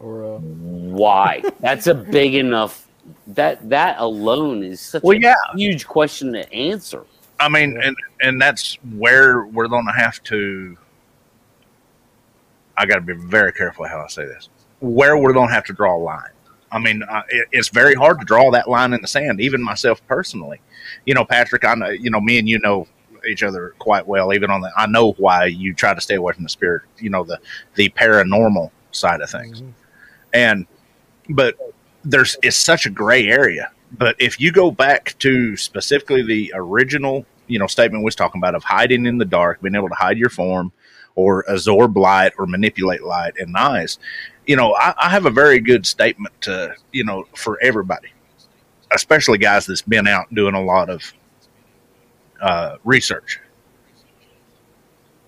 Or 0.00 0.36
uh, 0.36 0.38
Why? 0.38 1.42
That's 1.60 1.86
a 1.86 1.94
big 1.94 2.34
enough. 2.34 2.86
That 3.28 3.68
that 3.70 3.96
alone 3.98 4.64
is 4.64 4.80
such 4.80 5.02
Well, 5.02 5.16
a 5.16 5.20
yeah. 5.20 5.34
huge 5.54 5.86
question 5.86 6.32
to 6.32 6.52
answer. 6.52 7.04
I 7.38 7.48
mean, 7.48 7.80
and 7.80 7.96
and 8.20 8.40
that's 8.40 8.78
where 8.96 9.44
we're 9.46 9.68
going 9.68 9.86
to 9.86 9.92
have 9.92 10.22
to. 10.24 10.76
I 12.76 12.86
got 12.86 12.96
to 12.96 13.00
be 13.00 13.14
very 13.14 13.52
careful 13.52 13.86
how 13.86 14.02
I 14.02 14.08
say 14.08 14.26
this. 14.26 14.48
Where 14.80 15.16
we're 15.16 15.32
going 15.32 15.48
to 15.48 15.54
have 15.54 15.64
to 15.66 15.72
draw 15.72 15.96
a 15.96 15.98
line. 15.98 16.30
I 16.72 16.78
mean, 16.78 17.02
uh, 17.04 17.22
it, 17.28 17.48
it's 17.52 17.68
very 17.68 17.94
hard 17.94 18.18
to 18.20 18.24
draw 18.26 18.50
that 18.50 18.68
line 18.68 18.92
in 18.92 19.00
the 19.00 19.08
sand. 19.08 19.40
Even 19.40 19.62
myself 19.62 20.04
personally, 20.06 20.60
you 21.04 21.14
know, 21.14 21.24
Patrick, 21.24 21.64
I 21.64 21.74
know, 21.74 21.88
you 21.88 22.10
know, 22.10 22.20
me 22.20 22.38
and 22.38 22.48
you 22.48 22.58
know 22.58 22.86
each 23.28 23.42
other 23.42 23.74
quite 23.78 24.06
well. 24.06 24.32
Even 24.34 24.50
on 24.50 24.60
the, 24.60 24.72
I 24.76 24.86
know 24.86 25.12
why 25.12 25.46
you 25.46 25.74
try 25.74 25.94
to 25.94 26.00
stay 26.00 26.16
away 26.16 26.32
from 26.32 26.42
the 26.42 26.48
spirit. 26.48 26.82
You 26.98 27.10
know, 27.10 27.24
the 27.24 27.38
the 27.74 27.88
paranormal 27.90 28.70
side 28.90 29.20
of 29.20 29.30
things, 29.30 29.62
and 30.36 30.66
but 31.30 31.56
there's 32.04 32.36
it's 32.42 32.56
such 32.56 32.86
a 32.86 32.90
gray 32.90 33.26
area. 33.26 33.72
But 33.92 34.16
if 34.18 34.38
you 34.38 34.52
go 34.52 34.70
back 34.70 35.16
to 35.20 35.56
specifically 35.56 36.22
the 36.22 36.52
original, 36.54 37.24
you 37.46 37.58
know, 37.58 37.66
statement 37.66 38.02
we 38.02 38.06
was 38.06 38.16
talking 38.16 38.40
about 38.40 38.54
of 38.54 38.62
hiding 38.62 39.06
in 39.06 39.16
the 39.16 39.24
dark, 39.24 39.62
being 39.62 39.74
able 39.74 39.88
to 39.88 39.94
hide 39.94 40.18
your 40.18 40.28
form, 40.28 40.72
or 41.14 41.44
absorb 41.48 41.96
light, 41.96 42.32
or 42.38 42.46
manipulate 42.46 43.02
light 43.02 43.34
and 43.38 43.56
eyes, 43.56 43.98
you 44.46 44.56
know, 44.56 44.74
I, 44.74 44.94
I 44.98 45.08
have 45.08 45.24
a 45.24 45.30
very 45.30 45.60
good 45.60 45.86
statement 45.86 46.38
to, 46.42 46.74
you 46.92 47.04
know, 47.04 47.24
for 47.34 47.58
everybody, 47.62 48.08
especially 48.92 49.38
guys 49.38 49.66
that's 49.66 49.82
been 49.82 50.06
out 50.06 50.32
doing 50.34 50.54
a 50.54 50.62
lot 50.62 50.90
of 50.90 51.12
uh, 52.42 52.76
research. 52.84 53.40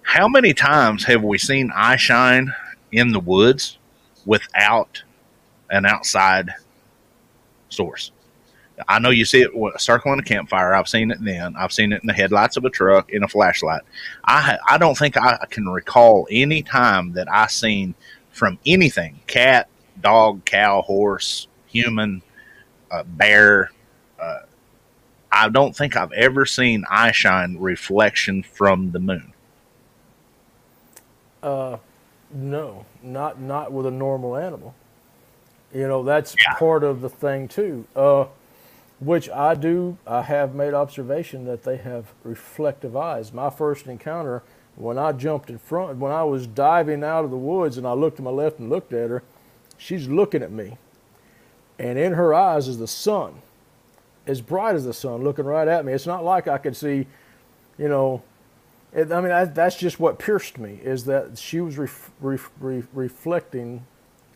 How 0.02 0.28
many 0.28 0.52
times 0.52 1.04
have 1.04 1.22
we 1.22 1.38
seen 1.38 1.70
eye 1.74 1.96
shine 1.96 2.52
in 2.92 3.12
the 3.12 3.20
woods 3.20 3.77
without 4.26 5.02
an 5.70 5.86
outside 5.86 6.50
source? 7.68 8.12
I 8.86 8.98
know 9.00 9.10
you 9.10 9.24
see 9.24 9.42
it 9.42 9.50
circling 9.80 10.20
a 10.20 10.22
campfire. 10.22 10.74
I've 10.74 10.88
seen 10.88 11.10
it 11.10 11.18
then. 11.20 11.56
I've 11.56 11.72
seen 11.72 11.92
it 11.92 12.00
in 12.02 12.06
the 12.06 12.12
headlights 12.12 12.56
of 12.56 12.64
a 12.64 12.70
truck, 12.70 13.10
in 13.10 13.24
a 13.24 13.28
flashlight. 13.28 13.82
I 14.24 14.56
I 14.68 14.78
don't 14.78 14.96
think 14.96 15.16
I 15.16 15.44
can 15.50 15.68
recall 15.68 16.28
any 16.30 16.62
time 16.62 17.12
that 17.14 17.26
I 17.30 17.48
seen 17.48 17.94
from 18.30 18.58
anything 18.64 19.18
cat, 19.26 19.68
dog, 20.00 20.44
cow, 20.44 20.82
horse, 20.82 21.48
human, 21.66 22.22
uh, 22.90 23.02
bear. 23.02 23.72
Uh, 24.20 24.40
I 25.32 25.48
don't 25.48 25.76
think 25.76 25.96
I've 25.96 26.12
ever 26.12 26.46
seen 26.46 26.84
eye 26.88 27.12
shine 27.12 27.58
reflection 27.58 28.42
from 28.42 28.92
the 28.92 29.00
moon. 29.00 29.32
Uh, 31.42 31.78
No, 32.32 32.84
not 33.08 33.40
not 33.40 33.72
with 33.72 33.86
a 33.86 33.90
normal 33.90 34.36
animal. 34.36 34.74
You 35.72 35.86
know, 35.88 36.02
that's 36.02 36.34
Yeah. 36.38 36.54
part 36.58 36.84
of 36.84 37.00
the 37.00 37.08
thing 37.08 37.48
too. 37.48 37.84
Uh, 37.96 38.26
which 39.00 39.28
I 39.30 39.54
do. 39.54 39.96
I 40.06 40.22
have 40.22 40.54
made 40.54 40.74
observation 40.74 41.44
that 41.44 41.62
they 41.62 41.76
have 41.76 42.06
reflective 42.24 42.96
eyes. 42.96 43.32
My 43.32 43.48
first 43.50 43.86
encounter 43.86 44.42
when 44.76 44.98
I 44.98 45.12
jumped 45.12 45.50
in 45.50 45.58
front, 45.58 45.98
when 45.98 46.12
I 46.12 46.22
was 46.24 46.46
diving 46.46 47.02
out 47.04 47.24
of 47.24 47.30
the 47.30 47.36
woods, 47.36 47.78
and 47.78 47.86
I 47.86 47.92
looked 47.92 48.16
to 48.18 48.22
my 48.22 48.30
left 48.30 48.58
and 48.60 48.70
looked 48.70 48.92
at 48.92 49.10
her, 49.10 49.22
she's 49.76 50.08
looking 50.08 50.42
at 50.42 50.52
me, 50.52 50.78
and 51.80 51.98
in 51.98 52.12
her 52.14 52.32
eyes 52.32 52.68
is 52.68 52.78
the 52.78 52.86
sun, 52.86 53.42
as 54.26 54.40
bright 54.40 54.76
as 54.76 54.84
the 54.84 54.92
sun, 54.94 55.22
looking 55.24 55.44
right 55.46 55.66
at 55.66 55.84
me. 55.84 55.92
It's 55.92 56.06
not 56.06 56.24
like 56.24 56.46
I 56.46 56.58
could 56.58 56.76
see, 56.76 57.06
you 57.76 57.88
know, 57.88 58.22
it, 58.92 59.12
I 59.12 59.20
mean, 59.20 59.32
I, 59.32 59.44
that's 59.44 59.76
just 59.76 60.00
what 60.00 60.18
pierced 60.18 60.58
me 60.58 60.80
is 60.82 61.04
that 61.04 61.38
she 61.38 61.60
was 61.60 61.76
ref, 61.76 62.10
ref, 62.20 62.50
re, 62.60 62.82
reflecting 62.92 63.86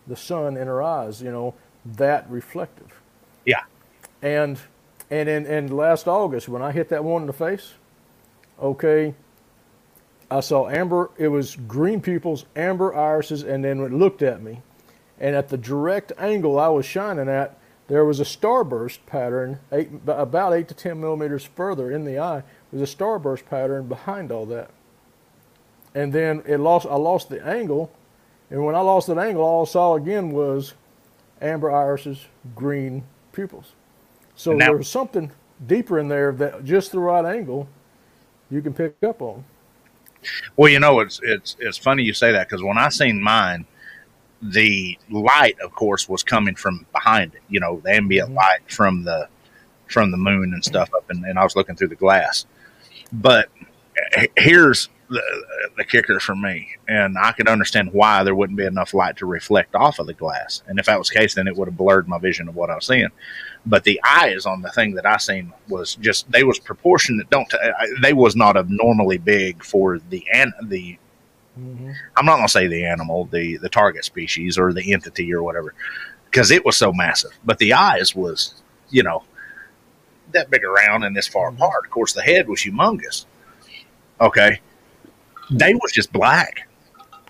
the 0.07 0.17
sun 0.17 0.57
in 0.57 0.67
her 0.67 0.83
eyes, 0.83 1.23
you 1.23 1.31
know, 1.31 1.55
that 1.85 2.29
reflective. 2.29 3.01
Yeah. 3.45 3.63
And 4.21 4.61
and 5.11 5.29
in, 5.29 5.47
in 5.47 5.77
last 5.77 6.07
August 6.09 6.49
when 6.49 6.63
I 6.63 6.73
hit 6.73 6.89
that 6.91 7.05
one 7.05 7.23
in 7.23 7.27
the 7.27 7.33
face, 7.33 7.75
okay, 8.61 9.15
I 10.31 10.41
saw 10.41 10.69
amber. 10.69 11.11
It 11.19 11.29
was 11.29 11.57
green 11.57 12.01
pupils, 12.01 12.47
amber 12.57 12.95
irises, 12.95 13.43
and 13.43 13.65
then 13.65 13.81
it 13.81 13.93
looked 13.93 14.23
at 14.23 14.43
me, 14.43 14.63
and 15.21 15.37
at 15.37 15.49
the 15.49 15.59
direct 15.59 16.13
angle 16.19 16.59
I 16.59 16.69
was 16.69 16.87
shining 16.87 17.29
at, 17.29 17.59
there 17.93 18.07
was 18.07 18.21
a 18.21 18.25
starburst 18.25 19.01
pattern, 19.05 19.59
eight, 19.71 19.91
about 20.07 20.55
eight 20.55 20.67
to 20.69 20.75
ten 20.75 20.99
millimeters 20.99 21.45
further 21.45 21.91
in 21.91 22.07
the 22.07 22.19
eye. 22.19 22.43
Was 22.71 22.81
a 22.81 22.97
starburst 22.97 23.45
pattern 23.45 23.87
behind 23.87 24.33
all 24.33 24.47
that, 24.47 24.71
and 25.95 26.11
then 26.11 26.43
it 26.47 26.57
lost. 26.57 26.87
I 26.87 26.95
lost 26.95 27.29
the 27.29 27.47
angle, 27.47 27.93
and 28.49 28.65
when 28.65 28.75
I 28.75 28.81
lost 28.81 29.09
that 29.09 29.19
angle, 29.19 29.43
all 29.45 29.67
I 29.67 29.69
saw 29.69 29.95
again 29.97 30.31
was 30.31 30.73
amber 31.43 31.71
irises, 31.71 32.25
green 32.55 33.05
pupils. 33.31 33.73
So 34.37 34.55
Now- 34.55 34.69
there 34.69 34.79
was 34.79 34.89
something 34.89 35.31
deeper 35.67 35.99
in 35.99 36.09
there 36.09 36.33
that 36.33 36.65
just 36.65 36.93
the 36.93 36.99
right 36.99 37.27
angle 37.27 37.69
you 38.51 38.63
can 38.63 38.73
pick 38.73 38.97
up 39.03 39.21
on. 39.21 39.45
Well, 40.57 40.73
you 40.73 40.81
know, 40.81 41.01
it's 41.01 41.21
it's 41.23 41.59
it's 41.61 41.77
funny 41.77 42.05
you 42.05 42.15
say 42.15 42.33
that 42.33 42.49
because 42.49 42.63
when 42.63 42.79
I 42.79 42.89
seen 42.89 43.21
mine, 43.21 43.67
the 44.43 44.99
light, 45.09 45.59
of 45.61 45.73
course, 45.73 46.09
was 46.09 46.23
coming 46.25 46.55
from 46.57 46.85
behind 46.93 47.35
it. 47.35 47.43
You 47.49 47.61
know, 47.61 47.81
the 47.85 47.95
ambient 47.95 48.31
Mhm. 48.31 48.35
light 48.35 48.61
from 48.69 49.05
the 49.05 49.29
from 49.87 50.11
the 50.11 50.17
moon 50.17 50.53
and 50.55 50.65
stuff 50.65 50.91
up, 50.97 51.09
and, 51.11 51.25
and 51.25 51.39
I 51.39 51.45
was 51.45 51.55
looking 51.55 51.77
through 51.77 51.89
the 51.89 51.95
glass. 51.97 52.47
But 53.13 53.51
here's 54.39 54.89
the, 55.11 55.21
the 55.77 55.85
kicker 55.85 56.19
for 56.19 56.35
me, 56.35 56.69
and 56.89 57.19
I 57.19 57.33
could 57.33 57.47
understand 57.47 57.93
why 57.93 58.25
there 58.25 58.35
wouldn't 58.35 58.57
be 58.57 58.65
enough 58.65 58.95
light 58.95 59.19
to 59.19 59.27
reflect 59.27 59.75
off 59.75 59.99
of 59.99 60.07
the 60.07 60.15
glass. 60.15 60.63
And 60.67 60.79
if 60.79 60.87
that 60.87 60.99
was 60.99 61.11
the 61.11 61.17
case, 61.19 61.35
then 61.35 61.47
it 61.47 61.55
would 61.57 61.69
have 61.69 61.77
blurred 61.77 62.09
my 62.09 62.19
vision 62.19 62.49
of 62.49 62.57
what 62.57 62.71
I 62.71 62.75
was 62.77 62.87
seeing. 62.87 63.11
But 63.67 63.85
the 63.85 64.01
eyes 64.03 64.47
on 64.47 64.63
the 64.63 64.71
thing 64.71 64.95
that 64.95 65.05
I 65.05 65.19
seen 65.19 65.53
was 65.69 65.97
just 65.97 66.31
they 66.33 66.43
was 66.43 66.59
proportionate. 66.59 67.29
Don't 67.29 67.49
t- 67.51 67.59
they 68.01 68.15
was 68.15 68.35
not 68.35 68.57
abnormally 68.57 69.19
big 69.19 69.63
for 69.63 69.99
the 69.99 70.25
an 70.33 70.53
the 70.63 70.97
Mm-hmm. 71.59 71.91
I'm 72.17 72.25
not 72.25 72.37
going 72.37 72.47
to 72.47 72.53
say 72.53 72.67
the 72.67 72.85
animal, 72.85 73.27
the 73.27 73.59
the 73.59 73.69
target 73.69 74.05
species 74.05 74.57
or 74.57 74.73
the 74.73 74.93
entity 74.93 75.33
or 75.35 75.43
whatever, 75.43 75.75
because 76.25 76.51
it 76.51 76.65
was 76.65 76.77
so 76.77 76.93
massive. 76.93 77.33
But 77.45 77.59
the 77.59 77.75
eyes 77.75 78.15
was, 78.15 78.55
you 78.89 79.03
know, 79.03 79.23
that 80.33 80.51
big 80.51 80.65
around 80.65 81.05
and 81.05 81.15
this 81.15 81.29
far 81.29 81.51
apart. 81.51 81.85
Of 81.85 81.91
course, 81.91 82.15
the 82.15 82.23
head 82.23 82.49
was 82.49 82.61
humongous. 82.61 83.27
Okay, 84.21 84.61
they 85.51 85.75
was 85.75 85.93
just 85.93 86.13
black 86.13 86.69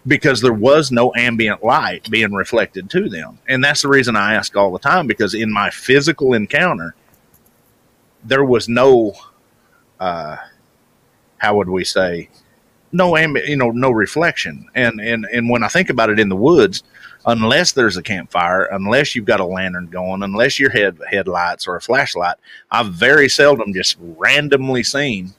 because 0.06 0.40
there 0.40 0.52
was 0.52 0.92
no 0.92 1.12
ambient 1.16 1.64
light 1.64 2.08
being 2.10 2.32
reflected 2.32 2.90
to 2.90 3.08
them, 3.08 3.38
and 3.48 3.62
that's 3.64 3.82
the 3.82 3.88
reason 3.88 4.14
I 4.14 4.34
ask 4.34 4.56
all 4.56 4.70
the 4.70 4.78
time. 4.78 5.08
Because 5.08 5.34
in 5.34 5.50
my 5.50 5.68
physical 5.70 6.34
encounter, 6.34 6.94
there 8.22 8.44
was 8.44 8.68
no, 8.68 9.14
uh, 9.98 10.36
how 11.38 11.56
would 11.56 11.68
we 11.68 11.82
say, 11.82 12.28
no 12.92 13.12
amb- 13.12 13.46
you 13.46 13.56
know 13.56 13.70
no 13.70 13.90
reflection. 13.90 14.68
And 14.74 15.00
and 15.00 15.26
and 15.32 15.48
when 15.48 15.62
i 15.62 15.68
think 15.68 15.90
about 15.90 16.10
it 16.10 16.20
in 16.20 16.28
the 16.28 16.36
woods 16.36 16.82
unless 17.26 17.72
there's 17.72 17.96
a 17.96 18.02
campfire 18.02 18.64
unless 18.72 19.14
you've 19.14 19.24
got 19.24 19.40
a 19.40 19.44
lantern 19.44 19.86
going 19.86 20.22
unless 20.22 20.58
your 20.58 20.70
head 20.70 20.98
headlights 21.08 21.68
or 21.68 21.76
a 21.76 21.80
flashlight 21.80 22.36
i've 22.72 22.92
very 22.94 23.28
seldom 23.28 23.72
just 23.72 23.96
randomly 24.00 24.82
seen 24.82 25.32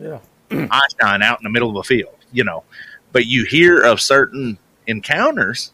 Yeah. 0.00 0.20
eye 0.52 0.80
shine 1.00 1.22
out 1.22 1.40
in 1.40 1.44
the 1.44 1.50
middle 1.50 1.70
of 1.70 1.76
a 1.76 1.82
field 1.82 2.14
you 2.34 2.44
know. 2.44 2.64
But 3.12 3.26
you 3.26 3.44
hear 3.44 3.80
of 3.80 4.00
certain 4.00 4.58
encounters. 4.88 5.72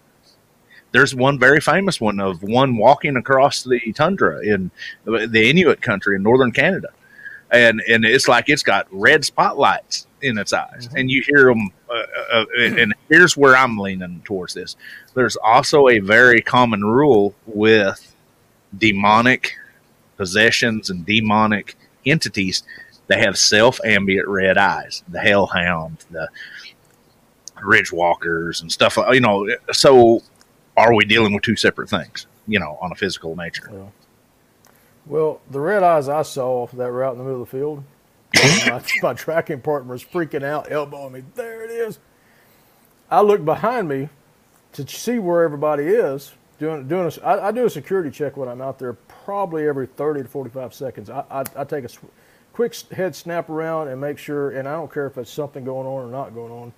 There's 0.93 1.15
one 1.15 1.39
very 1.39 1.61
famous 1.61 2.01
one 2.01 2.21
of 2.21 2.43
one 2.43 2.77
walking 2.77 3.17
across 3.17 3.63
the 3.65 3.81
tundra 3.93 4.41
in 4.45 4.71
the 5.05 5.49
inuit 5.51 5.81
country 5.81 6.17
in 6.17 6.23
northern 6.23 6.53
canada 6.53 6.89
and 7.53 7.83
and 7.89 8.05
it's 8.05 8.29
like 8.29 8.49
it's 8.49 8.63
got 8.63 8.87
red 8.91 9.25
spotlights 9.25 10.07
in 10.23 10.37
its 10.39 10.53
eyes, 10.53 10.89
Mhm. 10.89 11.01
and 11.01 11.11
you 11.11 11.23
hear 11.23 11.47
them. 11.47 11.71
Uh, 11.89 12.03
uh, 12.33 12.45
and 12.59 12.95
here's 13.09 13.37
where 13.37 13.57
I'm 13.57 13.79
leaning 13.79 14.21
towards 14.25 14.55
this. 14.55 14.77
There's 15.15 15.37
also 15.37 15.89
a 15.89 15.99
very 15.99 16.41
common 16.43 16.85
rule 16.85 17.35
with 17.47 18.15
demonic 18.79 19.55
possessions 20.17 20.91
and 20.91 21.05
demonic 21.07 21.77
entities. 22.07 22.63
They 23.09 23.19
have 23.19 23.37
self 23.39 23.81
ambient 23.85 24.29
red 24.29 24.57
eyes. 24.59 25.03
The 25.09 25.19
hellhound, 25.21 26.05
the 26.11 26.29
ridge 27.63 27.93
walkers, 27.93 28.61
and 28.61 28.71
stuff. 28.71 28.97
You 29.11 29.21
know, 29.21 29.49
so 29.73 30.23
are 30.77 30.95
we 30.95 31.05
dealing 31.05 31.35
with 31.35 31.43
two 31.43 31.57
separate 31.57 31.89
things? 31.89 32.27
You 32.47 32.59
know, 32.61 32.79
on 32.81 32.93
a 32.93 32.95
physical 32.95 33.37
nature. 33.37 33.69
Well, 33.71 33.93
the 35.11 35.61
red 35.61 35.83
eyes 35.83 36.09
I 36.09 36.23
saw 36.23 36.63
off 36.63 36.73
that 36.73 36.85
out 36.85 37.13
in 37.13 37.19
the 37.19 37.25
middle 37.25 37.43
of 37.43 37.51
the 37.51 37.59
field, 37.59 37.85
my, 38.67 38.83
my 39.03 39.15
tracking 39.15 39.61
partner 39.61 39.93
was 39.93 40.05
freaking 40.05 40.45
out, 40.45 40.71
elbowing 40.71 41.13
me. 41.13 41.25
There 41.35 41.65
it 41.65 41.71
is. 41.71 41.99
I 43.11 43.23
look 43.23 43.45
behind 43.45 43.89
me 43.89 44.09
to 44.73 44.87
see 44.87 45.19
where 45.19 45.43
everybody 45.43 45.85
is. 45.85 46.33
Doing, 46.59 46.87
doing 46.87 47.11
a, 47.11 47.27
I, 47.27 47.49
I 47.49 47.53
do 47.53 47.65
a 47.65 47.71
security 47.71 48.11
check 48.11 48.37
when 48.37 48.49
I'm 48.49 48.61
out 48.61 48.79
there 48.79 48.93
probably 48.93 49.67
every 49.67 49.87
30 49.87 50.23
to 50.23 50.29
45 50.29 50.75
seconds. 50.75 51.11
I, 51.11 51.25
I, 51.31 51.45
I 51.57 51.65
take 51.65 51.85
a 51.85 51.89
sw- 51.89 52.01
quick 52.53 52.75
head 52.91 53.17
snap 53.17 53.49
around 53.49 53.89
and 53.89 54.01
make 54.01 54.19
sure, 54.19 54.51
and 54.51 54.69
I 54.69 54.73
don't 54.75 54.93
care 54.93 55.07
if 55.07 55.17
it's 55.19 55.31
something 55.33 55.65
going 55.65 55.87
on 55.87 56.07
or 56.07 56.11
not 56.11 56.35
going 56.35 56.53
on, 56.53 56.73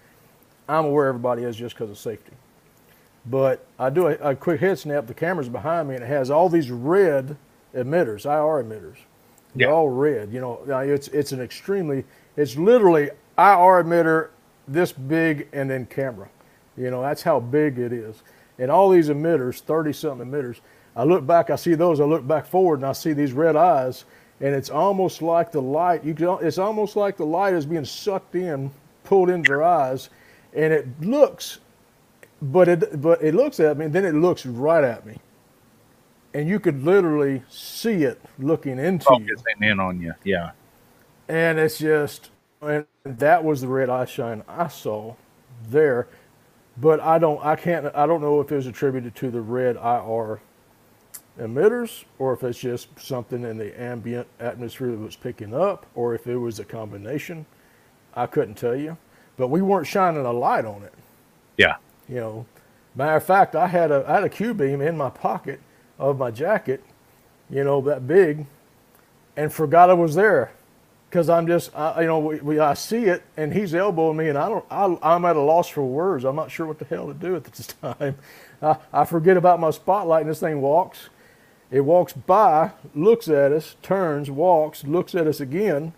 I'm 0.69 0.87
aware 0.87 1.09
everybody 1.09 1.43
is 1.43 1.57
just 1.57 1.75
because 1.75 1.91
of 1.91 1.99
safety. 1.99 2.33
But 3.27 3.67
I 3.79 3.91
do 3.91 4.07
a, 4.07 4.13
a 4.15 4.37
quick 4.37 4.61
head 4.61 4.79
snap, 4.79 5.07
the 5.07 5.15
camera's 5.15 5.49
behind 5.49 5.89
me, 5.89 5.97
and 5.97 6.05
it 6.05 6.09
has 6.09 6.31
all 6.31 6.49
these 6.49 6.71
red 6.71 7.37
emitters, 7.75 8.25
IR 8.27 8.65
emitters. 8.65 8.97
They're 9.55 9.71
all 9.71 9.91
red. 9.91 10.33
You 10.33 10.41
know, 10.41 10.61
it's 10.81 11.09
it's 11.09 11.33
an 11.33 11.41
extremely, 11.41 12.05
it's 12.37 12.57
literally 12.57 13.11
IR 13.39 13.85
emitter 13.85 14.29
this 14.69 14.93
big 14.93 15.49
and 15.53 15.71
then 15.71 15.87
camera. 15.87 16.29
You 16.77 16.91
know, 16.91 17.03
that's 17.03 17.23
how 17.23 17.41
big 17.41 17.79
it 17.79 17.93
is. 17.93 18.23
And 18.59 18.71
all 18.71 18.91
these 18.91 19.09
emitters, 19.09 19.61
30 19.61 19.93
something 19.93 20.31
emitters, 20.31 20.61
I 20.95 21.05
look 21.05 21.27
back, 21.27 21.51
I 21.51 21.57
see 21.57 21.75
those, 21.75 22.01
I 22.01 22.05
look 22.05 22.27
back 22.27 22.47
forward 22.47 22.77
and 22.77 22.87
I 22.87 22.93
see 22.93 23.13
these 23.13 23.33
red 23.33 23.57
eyes, 23.57 24.05
and 24.41 24.55
it's 24.55 24.71
almost 24.71 25.23
like 25.23 25.53
the 25.53 25.63
light, 25.63 26.05
you 26.05 26.15
can, 26.15 26.39
it's 26.43 26.59
almost 26.59 26.97
like 26.97 27.17
the 27.17 27.27
light 27.27 27.55
is 27.55 27.65
being 27.65 27.85
sucked 27.85 28.35
in, 28.35 28.71
pulled 29.05 29.31
into 29.31 29.49
their 29.49 29.63
eyes, 29.63 30.11
and 30.55 30.73
it 30.73 30.87
looks, 31.01 31.59
but 32.43 32.69
it, 32.69 33.01
but 33.01 33.23
it 33.23 33.35
looks 33.35 33.59
at 33.59 33.79
me, 33.79 33.87
and 33.87 33.95
then 33.95 34.05
it 34.05 34.15
looks 34.15 34.45
right 34.45 34.85
at 34.85 35.07
me. 35.07 35.17
And 36.35 36.49
you 36.49 36.61
could 36.61 36.85
literally 36.85 37.43
see 37.49 38.05
it 38.05 38.21
looking 38.39 38.79
into 38.79 39.15
you 39.15 39.41
Focusing 39.41 39.63
in 39.63 39.81
on 39.81 40.01
you. 40.01 40.15
Yeah. 40.25 40.53
and 41.29 41.59
it's 41.59 41.79
just 41.79 42.31
and 42.63 42.87
that 43.05 43.45
was 43.45 43.63
the 43.63 43.69
red 43.69 43.91
eye 43.91 44.07
shine 44.07 44.43
I 44.49 44.69
saw 44.69 45.17
there, 45.69 46.09
but 46.79 47.01
I 47.01 47.19
don't 47.19 47.45
I 47.45 47.57
can't 47.57 47.87
I 47.95 48.07
don't 48.07 48.23
know 48.23 48.41
if 48.41 48.53
it 48.53 48.57
was 48.57 48.67
attributed 48.69 49.15
to 49.17 49.31
the 49.31 49.43
red 49.43 49.77
IR 49.77 50.41
emitters 51.41 52.05
or 52.19 52.35
if 52.35 52.45
it's 52.45 52.59
just 52.61 52.89
something 53.01 53.45
in 53.45 53.59
the 53.59 53.81
ambient 53.81 54.29
atmosphere 54.41 54.91
that 54.93 54.99
was 54.99 55.17
picking 55.17 55.55
up 55.55 55.87
or 55.95 56.15
if 56.15 56.27
it 56.29 56.37
was 56.39 56.59
a 56.61 56.65
combination. 56.67 57.47
I 58.15 58.27
couldn't 58.27 58.57
tell 58.57 58.77
you, 58.77 58.97
but 59.37 59.49
we 59.49 59.63
weren't 59.63 59.87
shining 59.89 60.27
a 60.27 60.33
light 60.33 60.65
on 60.67 60.83
it. 60.85 60.95
Yeah. 61.59 61.77
You 62.09 62.17
know, 62.17 62.47
matter 62.95 63.17
of 63.17 63.25
fact, 63.25 63.57
I 63.57 63.69
had 63.69 63.91
a 63.93 64.05
I 64.09 64.15
had 64.17 64.25
a 64.25 64.31
Q 64.31 64.55
beam 64.55 64.81
in 64.83 64.97
my 64.97 65.11
pocket 65.11 65.61
of 65.99 66.19
my 66.19 66.31
jacket, 66.31 66.83
you 67.51 67.65
know, 67.65 67.81
that 67.83 68.07
big, 68.07 68.47
and 69.37 69.53
forgot 69.53 69.91
I 69.91 69.95
was 69.95 70.15
there, 70.15 70.53
because 71.09 71.29
I'm 71.29 71.47
just 71.47 71.75
I, 71.77 72.01
you 72.03 72.07
know 72.07 72.19
we, 72.19 72.41
we 72.41 72.59
I 72.59 72.75
see 72.75 73.05
it 73.05 73.23
and 73.37 73.53
he's 73.53 73.75
elbowing 73.75 74.17
me 74.17 74.29
and 74.29 74.39
I 74.39 74.49
don't 74.49 74.65
I, 74.71 74.97
I'm 75.03 75.25
at 75.27 75.37
a 75.37 75.41
loss 75.41 75.69
for 75.69 75.83
words. 75.83 76.25
I'm 76.25 76.37
not 76.37 76.51
sure 76.51 76.67
what 76.67 76.79
the 76.79 76.87
hell 76.87 77.07
to 77.09 77.15
do 77.15 77.37
at 77.37 77.45
this 77.45 77.67
time. 77.83 78.17
I, 78.63 78.77
I 78.93 79.05
forget 79.05 79.37
about 79.37 79.61
my 79.61 79.71
spotlight 79.71 80.23
and 80.23 80.31
this 80.31 80.41
thing 80.41 80.61
walks. 80.61 81.11
It 81.71 81.81
walks 81.81 82.13
by, 82.13 82.73
looks 82.95 83.29
at 83.29 83.51
us, 83.51 83.77
turns, 83.83 84.31
walks, 84.31 84.85
looks 84.85 85.15
at 85.15 85.27
us 85.27 85.41
again, 85.41 85.95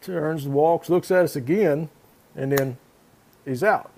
turns, 0.00 0.48
walks, 0.48 0.90
looks 0.90 1.12
at 1.12 1.24
us 1.24 1.36
again, 1.36 1.90
and 2.34 2.50
then 2.50 2.76
he's 3.44 3.62
out. 3.62 3.92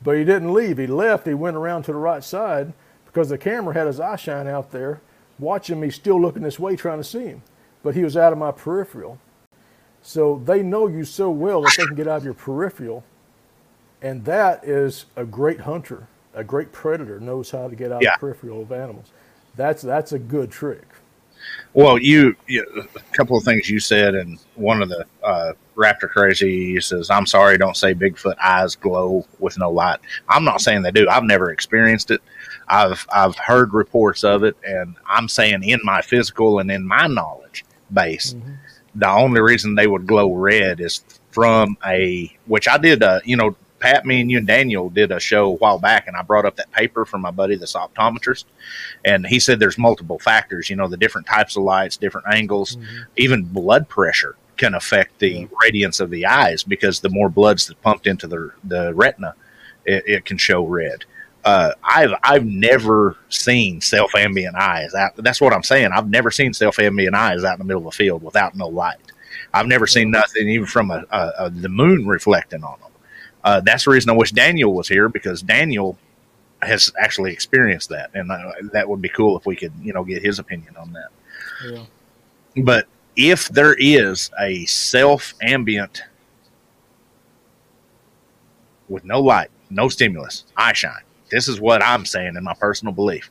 But 0.00 0.16
he 0.16 0.24
didn't 0.24 0.54
leave. 0.54 0.78
He 0.78 0.86
left. 0.86 1.26
He 1.26 1.34
went 1.34 1.56
around 1.56 1.82
to 1.84 1.92
the 1.92 1.98
right 1.98 2.22
side 2.22 2.72
because 3.18 3.30
the 3.30 3.36
camera 3.38 3.74
had 3.74 3.88
his 3.88 3.98
eye 3.98 4.14
shine 4.14 4.46
out 4.46 4.70
there, 4.70 5.00
watching 5.40 5.80
me 5.80 5.90
still 5.90 6.22
looking 6.22 6.44
this 6.44 6.60
way, 6.60 6.76
trying 6.76 6.98
to 6.98 7.04
see 7.04 7.24
him. 7.24 7.42
But 7.82 7.96
he 7.96 8.04
was 8.04 8.16
out 8.16 8.32
of 8.32 8.38
my 8.38 8.52
peripheral. 8.52 9.18
So 10.02 10.40
they 10.44 10.62
know 10.62 10.86
you 10.86 11.02
so 11.04 11.28
well 11.28 11.62
that 11.62 11.74
they 11.74 11.86
can 11.86 11.96
get 11.96 12.06
out 12.06 12.18
of 12.18 12.24
your 12.24 12.34
peripheral. 12.34 13.02
And 14.00 14.24
that 14.24 14.62
is 14.62 15.06
a 15.16 15.24
great 15.24 15.62
hunter, 15.62 16.06
a 16.32 16.44
great 16.44 16.70
predator 16.70 17.18
knows 17.18 17.50
how 17.50 17.66
to 17.66 17.74
get 17.74 17.90
out 17.90 18.02
Yeah. 18.02 18.10
of 18.10 18.20
the 18.20 18.20
peripheral 18.20 18.62
of 18.62 18.70
animals. 18.70 19.10
That's 19.56 19.82
that's 19.82 20.12
a 20.12 20.18
good 20.20 20.52
trick. 20.52 20.86
Well, 21.74 21.98
you, 21.98 22.36
you 22.46 22.64
a 22.94 23.16
couple 23.16 23.36
of 23.36 23.44
things 23.44 23.68
you 23.68 23.80
said, 23.80 24.14
and 24.14 24.38
one 24.54 24.82
of 24.82 24.88
the 24.88 25.04
uh, 25.22 25.52
Raptor 25.76 26.08
Crazy 26.08 26.80
says, 26.80 27.10
"I'm 27.10 27.26
sorry, 27.26 27.58
don't 27.58 27.76
say 27.76 27.94
Bigfoot 27.94 28.36
eyes 28.38 28.76
glow 28.76 29.26
with 29.38 29.58
no 29.58 29.70
light." 29.70 29.98
I'm 30.28 30.44
not 30.44 30.60
saying 30.60 30.82
they 30.82 30.90
do. 30.90 31.08
I've 31.08 31.24
never 31.24 31.50
experienced 31.50 32.10
it. 32.10 32.20
I've 32.68 33.06
I've 33.12 33.36
heard 33.36 33.74
reports 33.74 34.24
of 34.24 34.44
it, 34.44 34.56
and 34.66 34.96
I'm 35.06 35.28
saying 35.28 35.62
in 35.64 35.80
my 35.84 36.02
physical 36.02 36.58
and 36.58 36.70
in 36.70 36.86
my 36.86 37.06
knowledge 37.06 37.64
base, 37.92 38.34
mm-hmm. 38.34 38.52
the 38.94 39.08
only 39.08 39.40
reason 39.40 39.74
they 39.74 39.86
would 39.86 40.06
glow 40.06 40.32
red 40.32 40.80
is 40.80 41.02
from 41.30 41.76
a 41.86 42.36
which 42.46 42.68
I 42.68 42.78
did. 42.78 43.02
A, 43.02 43.20
you 43.24 43.36
know, 43.36 43.56
Pat, 43.80 44.04
me, 44.04 44.20
and 44.20 44.30
you 44.30 44.38
and 44.38 44.46
Daniel 44.46 44.90
did 44.90 45.12
a 45.12 45.20
show 45.20 45.46
a 45.46 45.56
while 45.56 45.78
back, 45.78 46.08
and 46.08 46.16
I 46.16 46.22
brought 46.22 46.44
up 46.44 46.56
that 46.56 46.70
paper 46.72 47.04
from 47.04 47.20
my 47.22 47.30
buddy, 47.30 47.56
that's 47.56 47.74
optometrist, 47.74 48.44
and 49.04 49.26
he 49.26 49.38
said 49.38 49.60
there's 49.60 49.78
multiple 49.78 50.18
factors. 50.18 50.68
You 50.68 50.76
know, 50.76 50.88
the 50.88 50.96
different 50.96 51.26
types 51.26 51.56
of 51.56 51.62
lights, 51.62 51.96
different 51.96 52.26
angles, 52.32 52.76
mm-hmm. 52.76 53.02
even 53.16 53.44
blood 53.44 53.88
pressure 53.88 54.36
can 54.56 54.74
affect 54.74 55.20
the 55.20 55.48
radiance 55.62 56.00
of 56.00 56.10
the 56.10 56.26
eyes 56.26 56.64
because 56.64 57.00
the 57.00 57.08
more 57.08 57.28
blood's 57.28 57.66
that 57.68 57.80
pumped 57.82 58.06
into 58.06 58.26
the 58.26 58.50
the 58.64 58.92
retina, 58.94 59.34
it, 59.86 60.02
it 60.06 60.24
can 60.24 60.36
show 60.36 60.64
red. 60.66 61.04
Uh, 61.48 61.72
I've 61.82 62.12
I've 62.22 62.44
never 62.44 63.16
seen 63.30 63.80
self 63.80 64.14
ambient 64.14 64.54
eyes. 64.54 64.92
Out, 64.92 65.16
that's 65.16 65.40
what 65.40 65.54
I'm 65.54 65.62
saying. 65.62 65.92
I've 65.94 66.10
never 66.10 66.30
seen 66.30 66.52
self 66.52 66.78
ambient 66.78 67.14
eyes 67.16 67.42
out 67.42 67.54
in 67.54 67.60
the 67.60 67.64
middle 67.64 67.80
of 67.80 67.86
a 67.86 67.90
field 67.90 68.22
without 68.22 68.54
no 68.54 68.68
light. 68.68 68.98
I've 69.54 69.66
never 69.66 69.86
seen 69.86 70.10
nothing 70.10 70.46
even 70.46 70.66
from 70.66 70.90
a, 70.90 71.06
a, 71.10 71.32
a 71.38 71.50
the 71.50 71.70
moon 71.70 72.06
reflecting 72.06 72.62
on 72.62 72.78
them. 72.80 72.90
Uh, 73.42 73.60
that's 73.62 73.86
the 73.86 73.92
reason 73.92 74.10
I 74.10 74.12
wish 74.12 74.30
Daniel 74.32 74.74
was 74.74 74.88
here 74.88 75.08
because 75.08 75.40
Daniel 75.40 75.96
has 76.60 76.92
actually 77.00 77.32
experienced 77.32 77.88
that, 77.88 78.10
and 78.12 78.30
uh, 78.30 78.52
that 78.74 78.86
would 78.86 79.00
be 79.00 79.08
cool 79.08 79.38
if 79.38 79.46
we 79.46 79.56
could, 79.56 79.72
you 79.80 79.94
know, 79.94 80.04
get 80.04 80.22
his 80.22 80.38
opinion 80.38 80.76
on 80.76 80.92
that. 80.92 81.08
Yeah. 81.64 81.84
But 82.62 82.88
if 83.16 83.48
there 83.48 83.74
is 83.78 84.30
a 84.38 84.66
self 84.66 85.32
ambient 85.40 86.02
with 88.90 89.06
no 89.06 89.22
light, 89.22 89.48
no 89.70 89.88
stimulus, 89.88 90.44
eye 90.54 90.74
shine, 90.74 91.04
this 91.30 91.48
is 91.48 91.60
what 91.60 91.82
I'm 91.82 92.04
saying 92.04 92.36
in 92.36 92.44
my 92.44 92.54
personal 92.54 92.94
belief. 92.94 93.30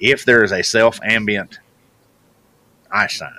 If 0.00 0.24
there 0.24 0.42
is 0.44 0.52
a 0.52 0.62
self 0.62 1.00
ambient 1.02 1.58
eye 2.90 3.06
shine, 3.06 3.38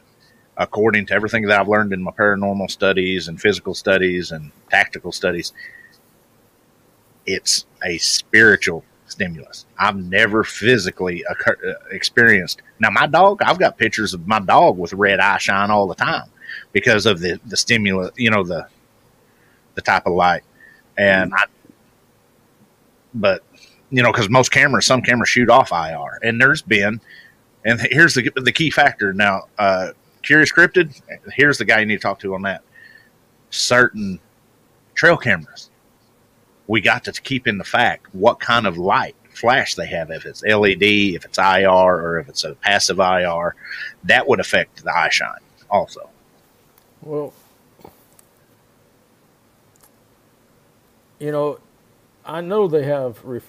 according 0.57 1.07
to 1.07 1.13
everything 1.13 1.43
that 1.43 1.59
I've 1.59 1.67
learned 1.67 1.93
in 1.93 2.01
my 2.01 2.11
paranormal 2.11 2.71
studies 2.71 3.27
and 3.27 3.39
physical 3.39 3.73
studies 3.73 4.31
and 4.31 4.51
tactical 4.69 5.11
studies, 5.11 5.53
it's 7.25 7.65
a 7.83 7.97
spiritual 7.97 8.83
stimulus. 9.07 9.65
I've 9.77 9.95
never 9.95 10.43
physically 10.43 11.23
occur- 11.29 11.57
uh, 11.67 11.89
experienced. 11.91 12.61
Now, 12.79 12.89
my 12.89 13.07
dog, 13.07 13.41
I've 13.41 13.59
got 13.59 13.77
pictures 13.77 14.13
of 14.13 14.27
my 14.27 14.39
dog 14.39 14.77
with 14.77 14.93
red 14.93 15.19
eye 15.19 15.37
shine 15.37 15.71
all 15.71 15.87
the 15.87 15.95
time 15.95 16.29
because 16.71 17.05
of 17.05 17.19
the 17.19 17.39
the 17.45 17.57
stimulus, 17.57 18.11
you 18.17 18.29
know, 18.29 18.43
the 18.43 18.67
the 19.75 19.81
type 19.81 20.05
of 20.05 20.13
light. 20.13 20.43
And 20.97 21.33
I, 21.33 21.45
but 23.13 23.43
you 23.89 24.03
know, 24.03 24.11
because 24.11 24.29
most 24.29 24.51
cameras, 24.51 24.85
some 24.85 25.01
cameras 25.01 25.29
shoot 25.29 25.49
off 25.49 25.71
IR, 25.71 26.19
and 26.23 26.39
there's 26.39 26.61
been, 26.61 26.99
and 27.65 27.79
here's 27.91 28.13
the 28.13 28.31
the 28.35 28.51
key 28.51 28.69
factor. 28.69 29.13
Now, 29.13 29.43
uh, 29.57 29.91
Curious 30.21 30.51
Cryptid, 30.51 31.01
here's 31.33 31.57
the 31.57 31.65
guy 31.65 31.79
you 31.79 31.85
need 31.85 31.97
to 31.97 32.01
talk 32.01 32.19
to 32.19 32.33
on 32.35 32.41
that. 32.43 32.63
Certain 33.49 34.19
trail 34.95 35.17
cameras 35.17 35.69
we 36.67 36.81
got 36.81 37.03
to 37.03 37.11
keep 37.21 37.47
in 37.47 37.57
the 37.57 37.63
fact 37.63 38.07
what 38.13 38.39
kind 38.39 38.65
of 38.65 38.77
light 38.77 39.15
flash 39.29 39.75
they 39.75 39.87
have, 39.87 40.09
if 40.11 40.25
it's 40.25 40.43
LED, 40.43 40.83
if 40.83 41.25
it's 41.25 41.37
IR, 41.37 41.69
or 41.69 42.19
if 42.19 42.29
it's 42.29 42.43
a 42.43 42.55
passive 42.55 42.99
IR, 42.99 43.55
that 44.05 44.27
would 44.27 44.39
affect 44.39 44.83
the 44.83 44.95
eye 44.95 45.09
shine 45.09 45.39
also. 45.69 46.09
Well, 47.01 47.33
you 51.19 51.31
know, 51.31 51.59
I 52.25 52.41
know 52.41 52.67
they 52.67 52.83
have, 52.83 53.23
ref, 53.23 53.43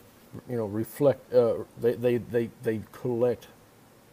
you 0.49 0.57
know, 0.57 0.67
reflect. 0.67 1.33
Uh, 1.33 1.59
they, 1.81 1.95
they 1.95 2.17
they 2.19 2.51
they 2.63 2.81
collect 2.93 3.49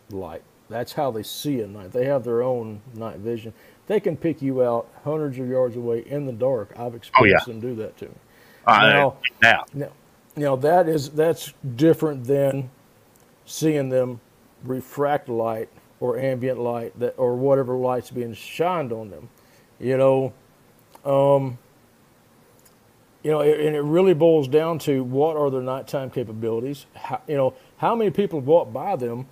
light. 0.09 0.43
That's 0.69 0.93
how 0.93 1.11
they 1.11 1.23
see 1.23 1.61
at 1.61 1.69
night. 1.69 1.91
They 1.91 2.05
have 2.05 2.23
their 2.23 2.41
own 2.41 2.81
night 2.95 3.17
vision. 3.17 3.53
They 3.87 3.99
can 3.99 4.15
pick 4.15 4.41
you 4.41 4.63
out 4.63 4.87
hundreds 5.03 5.37
of 5.37 5.47
yards 5.47 5.75
away 5.75 6.03
in 6.05 6.25
the 6.25 6.31
dark. 6.31 6.73
I've 6.77 6.95
experienced 6.95 7.47
oh, 7.47 7.51
yeah. 7.51 7.59
them 7.59 7.61
do 7.61 7.75
that 7.81 7.97
too. 7.97 8.13
Uh, 8.65 8.79
now, 9.41 9.65
now, 9.73 9.89
now, 10.35 10.55
that 10.55 10.87
is 10.87 11.09
that's 11.09 11.53
different 11.75 12.23
than 12.23 12.69
seeing 13.45 13.89
them 13.89 14.21
refract 14.63 15.27
light 15.27 15.69
or 15.99 16.17
ambient 16.17 16.59
light 16.59 16.97
that 16.99 17.13
or 17.17 17.35
whatever 17.35 17.75
light's 17.75 18.09
being 18.09 18.33
shined 18.33 18.93
on 18.93 19.09
them. 19.09 19.29
You 19.79 19.97
know, 19.97 20.33
um, 21.03 21.57
you 23.23 23.31
know, 23.31 23.41
and 23.41 23.75
it 23.75 23.81
really 23.81 24.13
boils 24.13 24.47
down 24.47 24.79
to 24.79 25.03
what 25.03 25.37
are 25.37 25.49
their 25.49 25.61
nighttime 25.61 26.09
capabilities. 26.09 26.85
How, 26.93 27.21
you 27.27 27.37
know, 27.37 27.53
how 27.77 27.95
many 27.95 28.11
people 28.11 28.41
walk 28.41 28.73
by 28.73 28.97
them? 28.97 29.27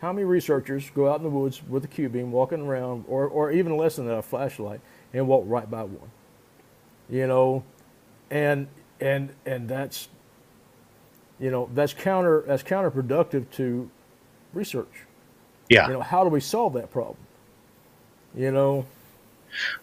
How 0.00 0.12
many 0.12 0.24
researchers 0.24 0.90
go 0.90 1.10
out 1.10 1.16
in 1.16 1.22
the 1.22 1.30
woods 1.30 1.62
with 1.66 1.84
a 1.84 1.88
Q 1.88 2.08
beam, 2.08 2.30
walking 2.30 2.60
around, 2.60 3.04
or 3.08 3.26
or 3.26 3.50
even 3.52 3.76
less 3.76 3.96
than 3.96 4.06
that, 4.06 4.18
a 4.18 4.22
flashlight, 4.22 4.80
and 5.14 5.26
walk 5.26 5.44
right 5.46 5.70
by 5.70 5.84
one? 5.84 6.10
You 7.08 7.26
know, 7.26 7.64
and 8.30 8.66
and 9.00 9.30
and 9.46 9.68
that's 9.68 10.08
you 11.38 11.50
know 11.50 11.70
that's 11.72 11.94
counter 11.94 12.44
that's 12.46 12.62
counterproductive 12.62 13.50
to 13.52 13.88
research. 14.52 15.04
Yeah. 15.68 15.86
You 15.86 15.94
know, 15.94 16.00
how 16.00 16.22
do 16.24 16.28
we 16.28 16.40
solve 16.40 16.74
that 16.74 16.90
problem? 16.90 17.16
You 18.34 18.50
know. 18.50 18.84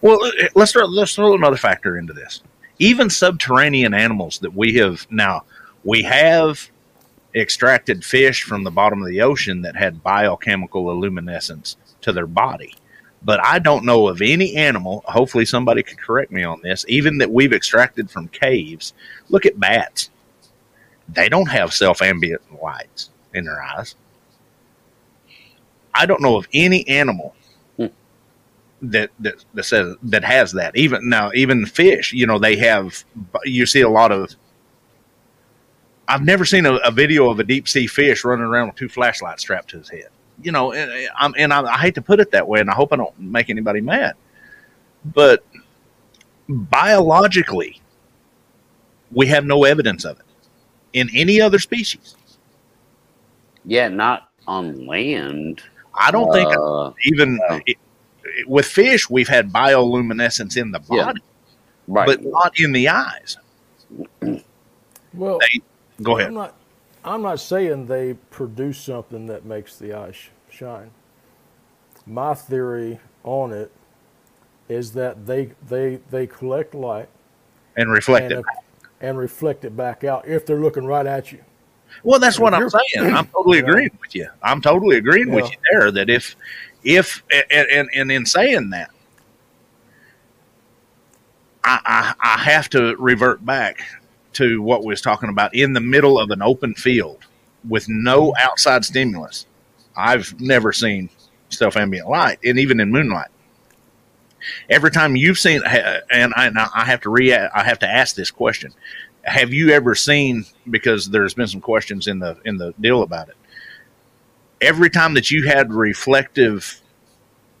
Well, 0.02 0.18
let's 0.54 0.72
throw, 0.72 0.84
let's 0.84 1.14
throw 1.14 1.34
another 1.34 1.56
factor 1.56 1.96
into 1.96 2.12
this. 2.12 2.42
Even 2.80 3.10
subterranean 3.10 3.92
animals 3.92 4.38
that 4.38 4.54
we 4.54 4.74
have 4.76 5.06
now, 5.10 5.44
we 5.84 6.02
have 6.02 6.70
extracted 7.34 8.02
fish 8.02 8.42
from 8.42 8.64
the 8.64 8.70
bottom 8.70 9.02
of 9.02 9.08
the 9.08 9.20
ocean 9.20 9.60
that 9.62 9.76
had 9.76 10.02
biochemical 10.02 10.98
luminescence 10.98 11.76
to 12.00 12.10
their 12.10 12.26
body. 12.26 12.74
But 13.22 13.44
I 13.44 13.58
don't 13.58 13.84
know 13.84 14.08
of 14.08 14.22
any 14.22 14.56
animal, 14.56 15.04
hopefully 15.06 15.44
somebody 15.44 15.82
could 15.82 15.98
correct 15.98 16.32
me 16.32 16.42
on 16.42 16.62
this, 16.62 16.86
even 16.88 17.18
that 17.18 17.30
we've 17.30 17.52
extracted 17.52 18.10
from 18.10 18.28
caves. 18.28 18.94
Look 19.28 19.44
at 19.44 19.60
bats. 19.60 20.08
They 21.06 21.28
don't 21.28 21.50
have 21.50 21.74
self 21.74 22.00
ambient 22.00 22.40
lights 22.62 23.10
in 23.34 23.44
their 23.44 23.62
eyes. 23.62 23.94
I 25.92 26.06
don't 26.06 26.22
know 26.22 26.38
of 26.38 26.48
any 26.54 26.88
animal. 26.88 27.34
That, 28.82 29.10
that 29.20 29.44
that 29.54 29.64
says 29.64 29.96
that 30.02 30.24
has 30.24 30.52
that. 30.52 30.76
Even 30.76 31.08
now, 31.08 31.30
even 31.34 31.66
fish, 31.66 32.12
you 32.12 32.26
know, 32.26 32.38
they 32.38 32.56
have. 32.56 33.04
You 33.44 33.66
see 33.66 33.82
a 33.82 33.88
lot 33.88 34.12
of. 34.12 34.34
I've 36.08 36.22
never 36.22 36.44
seen 36.44 36.66
a, 36.66 36.74
a 36.76 36.90
video 36.90 37.30
of 37.30 37.38
a 37.38 37.44
deep 37.44 37.68
sea 37.68 37.86
fish 37.86 38.24
running 38.24 38.44
around 38.44 38.68
with 38.68 38.76
two 38.76 38.88
flashlights 38.88 39.42
strapped 39.42 39.70
to 39.70 39.78
his 39.78 39.88
head. 39.88 40.08
You 40.42 40.52
know, 40.52 40.72
and, 40.72 41.08
I'm, 41.16 41.34
and 41.36 41.52
I, 41.52 41.62
I 41.62 41.78
hate 41.78 41.94
to 41.96 42.02
put 42.02 42.18
it 42.18 42.30
that 42.32 42.48
way, 42.48 42.60
and 42.60 42.70
I 42.70 42.74
hope 42.74 42.92
I 42.92 42.96
don't 42.96 43.16
make 43.18 43.50
anybody 43.50 43.80
mad, 43.80 44.14
but 45.04 45.44
biologically, 46.48 47.80
we 49.12 49.26
have 49.26 49.44
no 49.44 49.64
evidence 49.64 50.04
of 50.04 50.18
it 50.18 50.26
in 50.94 51.08
any 51.14 51.40
other 51.40 51.58
species. 51.58 52.16
Yeah, 53.64 53.88
not 53.88 54.30
on 54.48 54.86
land. 54.86 55.62
I 55.94 56.10
don't 56.10 56.32
think 56.32 56.50
uh, 56.56 56.92
even 57.04 57.38
it, 57.66 57.76
with 58.46 58.66
fish 58.66 59.08
we've 59.08 59.28
had 59.28 59.52
bioluminescence 59.52 60.56
in 60.56 60.70
the 60.70 60.80
body, 60.80 61.20
yeah. 61.20 61.44
right. 61.88 62.06
but 62.06 62.24
not 62.24 62.58
in 62.58 62.72
the 62.72 62.88
eyes. 62.88 63.36
well, 65.14 65.38
they, 65.38 65.60
go 66.02 66.18
ahead. 66.18 66.28
I'm 66.28 66.34
not, 66.34 66.54
I'm 67.04 67.22
not 67.22 67.40
saying 67.40 67.86
they 67.86 68.14
produce 68.30 68.78
something 68.78 69.26
that 69.26 69.44
makes 69.44 69.76
the 69.78 69.94
eye 69.94 70.12
shine. 70.50 70.90
My 72.06 72.34
theory 72.34 73.00
on 73.24 73.52
it 73.52 73.70
is 74.68 74.92
that 74.92 75.26
they 75.26 75.52
they 75.68 75.96
they 76.10 76.26
collect 76.26 76.74
light 76.74 77.08
and 77.76 77.90
reflect 77.90 78.30
and 78.30 78.40
it 78.40 78.44
and 79.00 79.18
reflect 79.18 79.64
it 79.64 79.76
back 79.76 80.04
out 80.04 80.26
if 80.26 80.46
they're 80.46 80.60
looking 80.60 80.84
right 80.84 81.06
at 81.06 81.32
you. 81.32 81.42
Well, 82.04 82.20
that's 82.20 82.38
what 82.38 82.54
I'm 82.54 82.68
saying. 82.70 83.12
I'm 83.12 83.26
totally 83.26 83.58
agreeing 83.58 83.96
with 84.00 84.14
you. 84.14 84.28
I'm 84.42 84.60
totally 84.60 84.96
agreeing 84.96 85.28
yeah. 85.28 85.34
with 85.34 85.50
you 85.50 85.56
there 85.72 85.90
that 85.90 86.08
if, 86.08 86.36
if, 86.84 87.22
and, 87.50 87.68
and, 87.70 87.88
and 87.94 88.12
in 88.12 88.26
saying 88.26 88.70
that, 88.70 88.90
I, 91.64 91.80
I, 92.20 92.34
I 92.34 92.38
have 92.38 92.70
to 92.70 92.96
revert 92.96 93.44
back 93.44 93.80
to 94.34 94.62
what 94.62 94.80
we 94.80 94.88
was 94.88 95.02
talking 95.02 95.28
about 95.28 95.54
in 95.54 95.72
the 95.72 95.80
middle 95.80 96.18
of 96.18 96.30
an 96.30 96.42
open 96.42 96.74
field 96.74 97.24
with 97.68 97.88
no 97.88 98.34
outside 98.38 98.84
stimulus. 98.84 99.46
I've 99.96 100.40
never 100.40 100.72
seen 100.72 101.10
self 101.50 101.76
ambient 101.76 102.08
light, 102.08 102.38
and 102.44 102.58
even 102.58 102.80
in 102.80 102.90
moonlight. 102.90 103.28
Every 104.70 104.90
time 104.90 105.16
you've 105.16 105.38
seen, 105.38 105.60
and 105.66 106.32
I, 106.34 106.46
and 106.46 106.58
I 106.58 106.84
have 106.84 107.02
to 107.02 107.10
re, 107.10 107.34
I 107.34 107.62
have 107.62 107.80
to 107.80 107.88
ask 107.88 108.16
this 108.16 108.30
question: 108.30 108.72
have 109.24 109.52
you 109.52 109.70
ever 109.70 109.94
seen 109.94 110.44
because 110.70 111.10
there's 111.10 111.34
been 111.34 111.46
some 111.46 111.60
questions 111.60 112.06
in 112.06 112.18
the 112.18 112.38
in 112.44 112.56
the 112.56 112.72
deal 112.80 113.02
about 113.02 113.28
it 113.28 113.36
every 114.60 114.90
time 114.90 115.14
that 115.14 115.30
you 115.30 115.46
had 115.46 115.72
reflective 115.72 116.80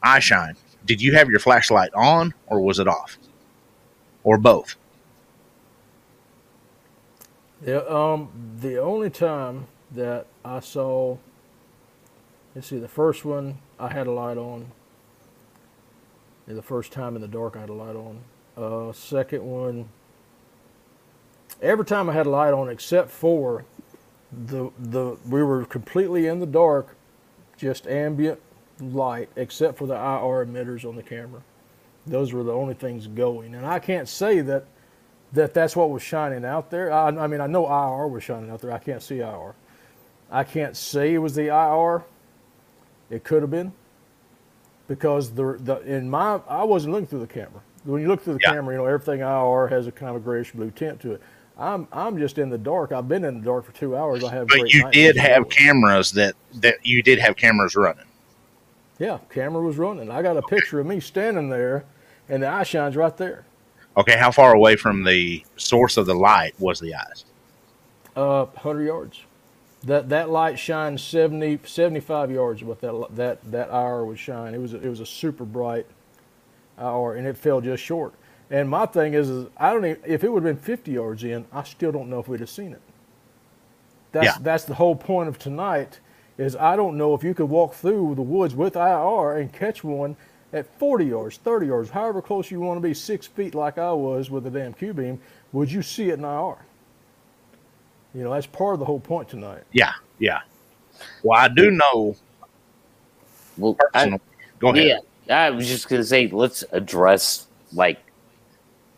eye 0.02 0.18
shine 0.18 0.56
did 0.84 1.00
you 1.00 1.14
have 1.14 1.28
your 1.28 1.38
flashlight 1.38 1.92
on 1.94 2.34
or 2.46 2.60
was 2.60 2.78
it 2.78 2.88
off? 2.88 3.18
Or 4.24 4.38
both? 4.38 4.76
Um 7.66 8.30
the 8.60 8.78
only 8.78 9.10
time 9.10 9.66
that 9.90 10.26
i 10.44 10.60
saw 10.60 11.16
let's 12.54 12.68
see 12.68 12.78
the 12.78 12.88
first 12.88 13.24
one 13.24 13.58
i 13.78 13.92
had 13.92 14.06
a 14.06 14.10
light 14.12 14.38
on 14.38 14.70
the 16.46 16.62
first 16.62 16.92
time 16.92 17.16
in 17.16 17.22
the 17.22 17.28
dark 17.28 17.56
i 17.56 17.60
had 17.60 17.68
a 17.68 17.74
light 17.74 17.96
on. 17.96 18.20
Uh 18.56 18.92
second 18.92 19.44
one 19.44 19.88
every 21.62 21.84
time 21.84 22.08
I 22.08 22.12
had 22.12 22.26
a 22.26 22.30
light 22.30 22.52
on, 22.52 22.68
except 22.68 23.10
for 23.10 23.64
the 24.46 24.70
the 24.78 25.16
we 25.28 25.42
were 25.42 25.64
completely 25.64 26.26
in 26.26 26.40
the 26.40 26.46
dark, 26.46 26.96
just 27.56 27.86
ambient 27.86 28.40
light, 28.80 29.28
except 29.36 29.78
for 29.78 29.86
the 29.86 29.94
IR 29.94 30.46
emitters 30.46 30.88
on 30.88 30.96
the 30.96 31.02
camera. 31.02 31.42
Those 32.06 32.32
were 32.32 32.42
the 32.42 32.52
only 32.52 32.74
things 32.74 33.06
going, 33.06 33.54
and 33.54 33.66
I 33.66 33.78
can't 33.78 34.08
say 34.08 34.40
that 34.40 34.64
that 35.32 35.54
that's 35.54 35.76
what 35.76 35.90
was 35.90 36.02
shining 36.02 36.44
out 36.44 36.70
there. 36.70 36.92
I, 36.92 37.08
I 37.08 37.26
mean, 37.26 37.40
I 37.40 37.46
know 37.46 37.66
IR 37.66 38.08
was 38.08 38.24
shining 38.24 38.50
out 38.50 38.60
there. 38.60 38.72
I 38.72 38.78
can't 38.78 39.02
see 39.02 39.18
IR. 39.18 39.54
I 40.30 40.44
can't 40.44 40.76
say 40.76 41.14
it 41.14 41.18
was 41.18 41.34
the 41.34 41.48
IR. 41.48 42.04
It 43.10 43.24
could 43.24 43.42
have 43.42 43.50
been 43.50 43.72
because 44.88 45.30
the 45.32 45.56
the 45.58 45.80
in 45.80 46.08
my 46.08 46.40
I 46.48 46.64
wasn't 46.64 46.92
looking 46.94 47.06
through 47.06 47.20
the 47.20 47.26
camera. 47.26 47.62
When 47.84 48.02
you 48.02 48.08
look 48.08 48.22
through 48.22 48.34
the 48.34 48.40
yeah. 48.42 48.54
camera, 48.54 48.74
you 48.74 48.78
know 48.78 48.86
everything 48.86 49.20
IR 49.20 49.68
has 49.68 49.86
a 49.86 49.92
kind 49.92 50.10
of 50.10 50.16
a 50.16 50.20
grayish 50.20 50.52
blue 50.52 50.70
tint 50.70 51.00
to 51.00 51.12
it. 51.12 51.22
I'm 51.60 51.86
I'm 51.92 52.18
just 52.18 52.38
in 52.38 52.48
the 52.48 52.58
dark. 52.58 52.90
I've 52.90 53.06
been 53.06 53.22
in 53.22 53.40
the 53.40 53.44
dark 53.44 53.66
for 53.66 53.72
two 53.72 53.94
hours. 53.94 54.24
I 54.24 54.32
have. 54.32 54.48
But 54.48 54.72
you 54.72 54.90
did 54.90 55.16
have 55.16 55.48
cameras 55.50 56.10
that 56.12 56.34
that 56.54 56.84
you 56.84 57.02
did 57.02 57.18
have 57.18 57.36
cameras 57.36 57.76
running. 57.76 58.06
Yeah, 58.98 59.18
camera 59.28 59.62
was 59.62 59.76
running. 59.76 60.10
I 60.10 60.22
got 60.22 60.36
a 60.36 60.42
picture 60.42 60.80
of 60.80 60.86
me 60.86 61.00
standing 61.00 61.50
there, 61.50 61.84
and 62.28 62.42
the 62.42 62.48
eye 62.48 62.62
shine's 62.62 62.96
right 62.96 63.14
there. 63.16 63.44
Okay, 63.96 64.16
how 64.16 64.30
far 64.30 64.54
away 64.54 64.76
from 64.76 65.04
the 65.04 65.44
source 65.56 65.98
of 65.98 66.06
the 66.06 66.14
light 66.14 66.54
was 66.58 66.80
the 66.80 66.94
eyes? 66.94 67.24
Uh, 68.16 68.46
hundred 68.46 68.84
yards. 68.84 69.22
That 69.84 70.08
that 70.08 70.30
light 70.30 70.58
shined 70.58 71.00
70, 71.00 71.60
75 71.64 72.30
yards. 72.30 72.64
What 72.64 72.80
that 72.80 73.06
that 73.16 73.52
that 73.52 73.70
hour 73.70 74.06
would 74.06 74.18
shine. 74.18 74.54
It 74.54 74.58
was 74.58 74.72
a, 74.72 74.80
it 74.80 74.88
was 74.88 75.00
a 75.00 75.06
super 75.06 75.44
bright 75.44 75.86
hour, 76.78 77.16
and 77.16 77.26
it 77.26 77.36
fell 77.36 77.60
just 77.60 77.82
short. 77.82 78.14
And 78.50 78.68
my 78.68 78.86
thing 78.86 79.14
is, 79.14 79.30
is 79.30 79.46
I 79.56 79.72
don't 79.72 79.84
even, 79.84 80.02
if 80.04 80.24
it 80.24 80.28
would 80.28 80.44
have 80.44 80.56
been 80.56 80.64
50 80.64 80.90
yards 80.90 81.22
in, 81.22 81.46
I 81.52 81.62
still 81.62 81.92
don't 81.92 82.10
know 82.10 82.18
if 82.18 82.28
we'd 82.28 82.40
have 82.40 82.50
seen 82.50 82.72
it. 82.72 82.82
That's 84.12 84.26
yeah. 84.26 84.36
that's 84.40 84.64
the 84.64 84.74
whole 84.74 84.96
point 84.96 85.28
of 85.28 85.38
tonight. 85.38 86.00
Is 86.36 86.56
I 86.56 86.74
don't 86.74 86.96
know 86.96 87.14
if 87.14 87.22
you 87.22 87.34
could 87.34 87.48
walk 87.48 87.74
through 87.74 88.14
the 88.16 88.22
woods 88.22 88.54
with 88.54 88.74
IR 88.74 89.36
and 89.36 89.52
catch 89.52 89.84
one 89.84 90.16
at 90.52 90.66
40 90.78 91.04
yards, 91.04 91.36
30 91.36 91.66
yards, 91.66 91.90
however 91.90 92.20
close 92.20 92.50
you 92.50 92.60
want 92.60 92.78
to 92.78 92.80
be, 92.80 92.94
six 92.94 93.26
feet 93.26 93.54
like 93.54 93.78
I 93.78 93.92
was 93.92 94.30
with 94.30 94.44
the 94.44 94.50
damn 94.50 94.72
Q 94.72 94.94
beam. 94.94 95.20
Would 95.52 95.70
you 95.70 95.82
see 95.82 96.08
it 96.08 96.18
in 96.18 96.24
IR? 96.24 96.56
You 98.14 98.24
know, 98.24 98.32
that's 98.32 98.46
part 98.46 98.74
of 98.74 98.80
the 98.80 98.84
whole 98.84 98.98
point 98.98 99.28
tonight. 99.28 99.62
Yeah, 99.72 99.92
yeah. 100.18 100.40
Well, 101.22 101.38
I 101.38 101.48
do 101.48 101.70
know. 101.70 102.16
Well, 103.56 103.76
I, 103.94 104.18
go 104.58 104.70
ahead. 104.70 105.02
Yeah, 105.26 105.42
I 105.42 105.50
was 105.50 105.68
just 105.68 105.88
gonna 105.88 106.02
say, 106.02 106.26
let's 106.28 106.64
address 106.72 107.46
like 107.72 108.00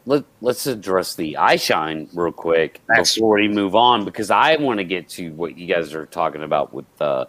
let 0.07 0.24
let's 0.40 0.66
address 0.66 1.14
the 1.14 1.36
eye 1.36 1.57
shine 1.57 2.09
real 2.14 2.32
quick 2.32 2.80
That's- 2.88 3.14
before 3.14 3.36
we 3.36 3.48
move 3.48 3.74
on 3.74 4.05
because 4.05 4.30
I 4.30 4.57
want 4.57 4.78
to 4.78 4.84
get 4.84 5.09
to 5.11 5.32
what 5.32 5.57
you 5.57 5.66
guys 5.66 5.94
are 5.94 6.07
talking 6.07 6.42
about 6.42 6.72
with 6.72 6.86
uh, 7.00 7.26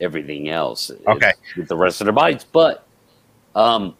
everything 0.00 0.48
else. 0.48 0.90
Okay. 1.06 1.32
with 1.56 1.68
the 1.68 1.76
rest 1.76 2.00
of 2.00 2.06
their 2.06 2.12
bodies, 2.12 2.44
but 2.44 2.86
um, 3.54 3.96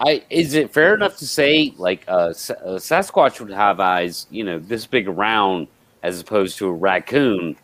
I 0.00 0.24
is 0.30 0.54
it 0.54 0.72
fair 0.72 0.94
enough 0.94 1.16
to 1.18 1.26
say 1.26 1.72
like 1.76 2.04
uh, 2.08 2.32
Sa- 2.32 2.54
uh, 2.54 2.78
Sasquatch 2.78 3.40
would 3.40 3.50
have 3.50 3.80
eyes, 3.80 4.26
you 4.30 4.44
know, 4.44 4.58
this 4.58 4.86
big 4.86 5.08
around 5.08 5.68
as 6.02 6.20
opposed 6.20 6.58
to 6.58 6.66
a 6.66 6.72
raccoon, 6.72 7.56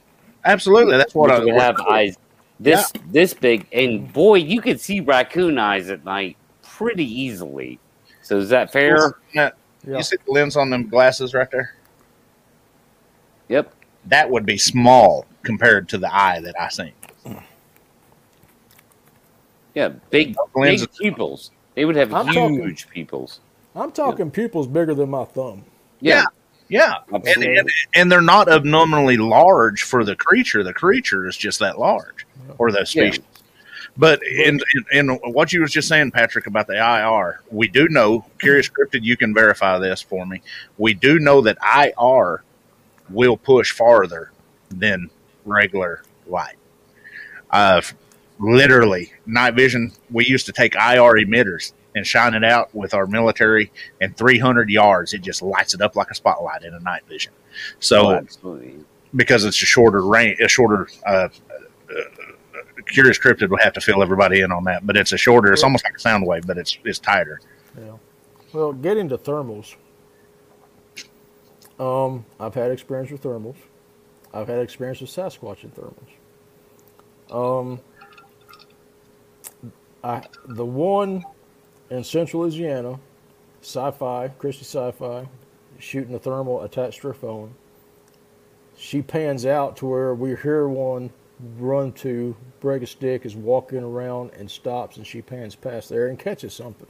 Absolutely, 0.44 0.96
that's 0.96 1.14
what 1.14 1.30
I 1.30 1.38
would 1.38 1.54
have 1.54 1.78
eyes 1.80 2.16
this 2.60 2.92
this 3.10 3.32
big, 3.34 3.66
and 3.72 4.12
boy, 4.12 4.36
you 4.36 4.60
could 4.60 4.80
see 4.80 5.00
raccoon 5.00 5.58
eyes 5.58 5.88
at 5.88 6.04
night 6.04 6.36
pretty 6.62 7.04
easily. 7.04 7.78
So 8.22 8.36
is 8.36 8.50
that 8.50 8.70
fair? 8.70 9.16
Yeah. 9.86 9.96
You 9.98 10.02
see 10.02 10.16
the 10.24 10.32
lens 10.32 10.56
on 10.56 10.70
them 10.70 10.88
glasses 10.88 11.32
right 11.34 11.50
there? 11.50 11.74
Yep. 13.48 13.74
That 14.06 14.30
would 14.30 14.46
be 14.46 14.58
small 14.58 15.26
compared 15.42 15.88
to 15.90 15.98
the 15.98 16.14
eye 16.14 16.40
that 16.40 16.54
I 16.60 16.68
seen. 16.68 16.92
Yeah, 19.74 19.88
big, 20.10 20.36
Lenses- 20.54 20.86
big 20.88 20.96
pupils. 20.98 21.50
They 21.74 21.84
would 21.84 21.96
have 21.96 22.12
I'm 22.12 22.26
huge 22.26 22.82
talking- 22.84 22.92
pupils. 22.92 23.40
I'm 23.74 23.92
talking 23.92 24.30
pupils 24.30 24.66
bigger 24.66 24.94
than 24.94 25.10
my 25.10 25.24
thumb. 25.24 25.64
Yeah, 26.00 26.24
Yeah, 26.68 26.94
and, 27.12 27.24
and, 27.26 27.68
and 27.94 28.10
they're 28.12 28.20
not 28.20 28.48
abnormally 28.50 29.16
large 29.16 29.82
for 29.82 30.02
the 30.04 30.16
creature. 30.16 30.62
The 30.64 30.72
creature 30.74 31.28
is 31.28 31.36
just 31.36 31.58
that 31.60 31.78
large, 31.78 32.26
or 32.58 32.72
the 32.72 32.78
Yeah. 32.80 32.84
species. 32.84 33.20
But 34.00 34.22
in, 34.26 34.58
in 34.92 35.08
in 35.10 35.32
what 35.34 35.52
you 35.52 35.60
was 35.60 35.72
just 35.72 35.86
saying, 35.88 36.10
Patrick, 36.12 36.46
about 36.46 36.66
the 36.66 36.76
IR, 36.76 37.42
we 37.50 37.68
do 37.68 37.86
know. 37.88 38.24
Curious 38.38 38.66
Cryptid, 38.68 39.02
you 39.02 39.14
can 39.14 39.34
verify 39.34 39.78
this 39.78 40.00
for 40.00 40.24
me. 40.24 40.40
We 40.78 40.94
do 40.94 41.18
know 41.18 41.42
that 41.42 41.58
IR 41.62 42.42
will 43.10 43.36
push 43.36 43.72
farther 43.72 44.32
than 44.70 45.10
regular 45.44 46.02
light. 46.26 46.56
Uh, 47.50 47.82
literally, 48.38 49.12
night 49.26 49.54
vision. 49.54 49.92
We 50.10 50.24
used 50.24 50.46
to 50.46 50.52
take 50.52 50.74
IR 50.76 51.14
emitters 51.20 51.74
and 51.94 52.06
shine 52.06 52.32
it 52.32 52.44
out 52.44 52.74
with 52.74 52.94
our 52.94 53.06
military, 53.06 53.70
and 54.00 54.16
300 54.16 54.70
yards, 54.70 55.12
it 55.12 55.20
just 55.22 55.42
lights 55.42 55.74
it 55.74 55.80
up 55.82 55.94
like 55.94 56.10
a 56.10 56.14
spotlight 56.14 56.62
in 56.62 56.72
a 56.72 56.80
night 56.80 57.02
vision. 57.06 57.32
So 57.80 58.06
Oh, 58.06 58.14
absolutely. 58.14 58.76
because 59.14 59.44
it's 59.44 59.60
a 59.60 59.66
shorter 59.66 60.00
range, 60.06 60.40
a 60.40 60.48
shorter. 60.48 60.88
Uh, 61.04 61.28
Curious 62.86 63.18
Cryptid 63.18 63.48
will 63.48 63.58
have 63.58 63.72
to 63.74 63.80
fill 63.80 64.02
everybody 64.02 64.40
in 64.40 64.52
on 64.52 64.64
that, 64.64 64.86
but 64.86 64.96
it's 64.96 65.12
a 65.12 65.16
shorter. 65.18 65.52
It's 65.52 65.62
almost 65.62 65.84
like 65.84 65.96
a 65.96 65.98
sound 65.98 66.26
wave, 66.26 66.46
but 66.46 66.58
it's 66.58 66.78
it's 66.84 66.98
tighter. 66.98 67.40
Yeah. 67.78 67.96
Well, 68.52 68.72
getting 68.72 69.08
to 69.10 69.18
thermals. 69.18 69.76
Um, 71.78 72.26
I've 72.38 72.54
had 72.54 72.70
experience 72.70 73.10
with 73.10 73.22
thermals. 73.22 73.56
I've 74.34 74.48
had 74.48 74.58
experience 74.60 75.00
with 75.00 75.10
Sasquatch 75.10 75.64
and 75.64 75.74
thermals. 75.74 76.10
Um, 77.30 77.80
I 80.02 80.22
the 80.46 80.64
one 80.64 81.24
in 81.90 82.04
Central 82.04 82.42
Louisiana, 82.42 82.98
Sci-Fi, 83.62 84.28
Christy 84.38 84.64
Sci-Fi, 84.64 85.28
shooting 85.78 86.14
a 86.14 86.18
thermal 86.18 86.62
attached 86.62 87.02
to 87.02 87.08
her 87.08 87.14
phone. 87.14 87.54
She 88.76 89.02
pans 89.02 89.44
out 89.44 89.76
to 89.78 89.86
where 89.86 90.14
we 90.14 90.36
hear 90.36 90.68
one 90.68 91.10
run 91.58 91.92
to 91.92 92.36
break 92.60 92.82
a 92.82 92.86
stick, 92.86 93.24
is 93.24 93.34
walking 93.34 93.82
around 93.82 94.32
and 94.38 94.50
stops, 94.50 94.96
and 94.96 95.06
she 95.06 95.22
pans 95.22 95.54
past 95.54 95.88
there 95.88 96.06
and 96.06 96.18
catches 96.18 96.52
something. 96.52 96.86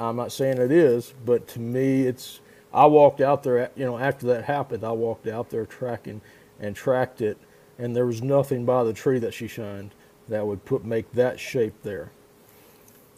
I'm 0.00 0.16
not 0.16 0.32
saying 0.32 0.58
it 0.58 0.70
is, 0.70 1.12
but 1.24 1.48
to 1.48 1.60
me, 1.60 2.02
it's. 2.02 2.40
I 2.72 2.86
walked 2.86 3.20
out 3.20 3.42
there, 3.42 3.70
you 3.76 3.84
know, 3.84 3.98
after 3.98 4.26
that 4.26 4.44
happened, 4.44 4.84
I 4.84 4.92
walked 4.92 5.26
out 5.26 5.50
there 5.50 5.64
tracking 5.64 6.20
and 6.60 6.76
tracked 6.76 7.22
it, 7.22 7.38
and 7.78 7.96
there 7.96 8.06
was 8.06 8.22
nothing 8.22 8.64
by 8.64 8.84
the 8.84 8.92
tree 8.92 9.18
that 9.20 9.32
she 9.32 9.48
shined 9.48 9.90
that 10.28 10.46
would 10.46 10.64
put 10.64 10.84
make 10.84 11.10
that 11.12 11.40
shape 11.40 11.74
there. 11.82 12.10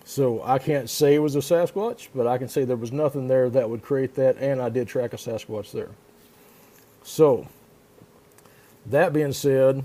So 0.05 0.43
I 0.45 0.59
can't 0.59 0.89
say 0.89 1.15
it 1.15 1.21
was 1.21 1.37
a 1.37 1.41
Sasquatch, 1.41 2.09
but 2.15 2.27
I 2.27 2.39
can 2.39 2.49
say 2.49 2.65
there 2.65 2.77
was 2.77 2.93
nothing 2.93 3.29
there 3.29 3.51
that 3.51 3.69
would 3.69 3.83
create 3.83 4.15
that, 4.15 4.37
and 4.39 4.63
I 4.63 4.69
did 4.69 4.89
track 4.89 5.13
a 5.13 5.17
Sasquatch 5.17 5.73
there. 5.73 5.91
So, 7.03 7.47
that 8.87 9.13
being 9.13 9.33
said, 9.33 9.85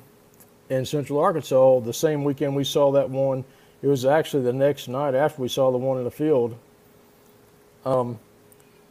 in 0.70 0.86
Central 0.86 1.20
Arkansas, 1.20 1.80
the 1.82 1.94
same 1.94 2.24
weekend 2.24 2.56
we 2.56 2.64
saw 2.64 2.92
that 2.92 3.10
one, 3.10 3.44
it 3.82 3.88
was 3.88 4.06
actually 4.06 4.44
the 4.44 4.54
next 4.54 4.88
night 4.88 5.14
after 5.14 5.42
we 5.42 5.48
saw 5.48 5.72
the 5.72 5.78
one 5.78 5.98
in 5.98 6.04
the 6.04 6.12
field. 6.12 6.58
Um, 7.86 8.20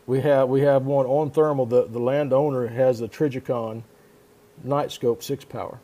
we 0.07 0.21
have 0.21 0.49
we 0.49 0.61
have 0.61 0.85
one 0.85 1.07
on 1.07 1.31
thermal. 1.31 1.67
The 1.67 1.87
the 1.87 1.99
landowner 1.99 2.67
has 2.69 3.01
a 3.01 3.09
Trijicon 3.09 3.83
night 4.63 4.93
scope 4.93 5.23
six 5.23 5.45
power, 5.45 5.81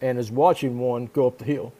and 0.00 0.18
is 0.18 0.32
watching 0.32 0.78
one 0.78 1.08
go 1.12 1.26
up 1.28 1.38
the 1.38 1.44
hill. 1.44 1.72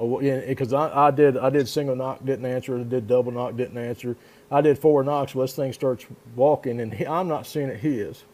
Because 0.00 0.72
I, 0.72 1.08
I 1.08 1.10
did 1.10 1.36
I 1.36 1.50
did 1.50 1.68
single 1.68 1.94
knock 1.94 2.24
didn't 2.24 2.46
answer. 2.46 2.82
Did 2.82 3.06
double 3.06 3.32
knock 3.32 3.56
didn't 3.56 3.78
answer. 3.78 4.16
I 4.50 4.60
did 4.62 4.78
four 4.78 5.04
knocks. 5.04 5.34
Well, 5.34 5.46
this 5.46 5.54
thing 5.54 5.72
starts 5.72 6.06
walking, 6.34 6.80
and 6.80 6.92
he, 6.92 7.06
I'm 7.06 7.28
not 7.28 7.46
seeing 7.46 7.68
it. 7.68 7.80
He 7.80 8.00
is. 8.00 8.24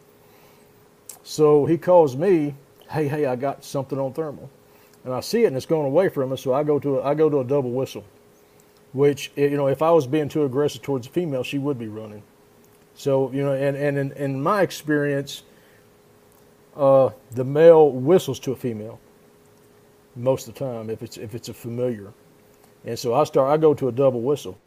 So 1.25 1.67
he 1.67 1.79
calls 1.79 2.17
me, 2.17 2.55
hey, 2.91 3.09
hey, 3.09 3.27
I 3.27 3.37
got 3.37 3.65
something 3.65 3.99
on 3.99 4.13
thermal. 4.13 4.51
And 5.05 5.13
I 5.13 5.21
see 5.21 5.45
it 5.45 5.49
and 5.49 5.57
it's 5.57 5.67
going 5.67 5.87
away 5.87 6.09
from 6.09 6.33
us, 6.33 6.43
so 6.43 6.55
I 6.55 6.63
go 6.65 6.79
to 6.79 6.99
a, 6.99 7.03
I 7.03 7.15
go 7.15 7.29
to 7.29 7.41
a 7.41 7.45
double 7.45 7.71
whistle, 7.71 8.05
which, 8.93 9.31
you 9.37 9.57
know, 9.57 9.67
if 9.67 9.83
I 9.83 9.91
was 9.91 10.07
being 10.07 10.29
too 10.29 10.45
aggressive 10.45 10.83
towards 10.83 11.07
a 11.07 11.11
female, 11.11 11.43
she 11.43 11.59
would 11.59 11.79
be 11.79 11.89
running. 11.89 12.23
So, 12.95 13.31
you 13.33 13.45
know, 13.45 13.53
and, 13.53 13.77
and 13.77 13.99
in, 13.99 14.13
in 14.13 14.43
my 14.43 14.63
experience, 14.63 15.43
uh, 16.77 17.11
the 17.33 17.45
male 17.45 17.91
whistles 17.91 18.39
to 18.41 18.53
a 18.53 18.57
female 18.57 18.99
most 20.17 20.49
of 20.49 20.55
the 20.55 20.61
time 20.61 20.91
if 20.91 21.03
it's, 21.03 21.17
if 21.17 21.35
it's 21.35 21.49
a 21.49 21.55
familiar. 21.55 22.13
And 22.85 22.99
so 22.99 23.15
I 23.15 23.25
start, 23.25 23.51
I 23.51 23.57
go 23.57 23.75
to 23.75 23.89
a 23.89 23.93
double 23.93 24.21
whistle. 24.21 24.59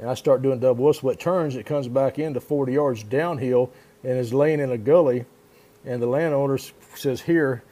And 0.00 0.08
I 0.08 0.14
start 0.14 0.42
doing 0.42 0.60
double 0.60 0.84
whistle. 0.84 1.10
It 1.10 1.18
turns, 1.18 1.56
it 1.56 1.66
comes 1.66 1.88
back 1.88 2.18
into 2.18 2.40
40 2.40 2.72
yards 2.72 3.02
downhill 3.02 3.72
and 4.04 4.16
is 4.16 4.32
laying 4.32 4.60
in 4.60 4.70
a 4.70 4.78
gully. 4.78 5.24
And 5.84 6.02
the 6.02 6.06
landowner 6.06 6.58
says, 6.94 7.22
Here, 7.22 7.62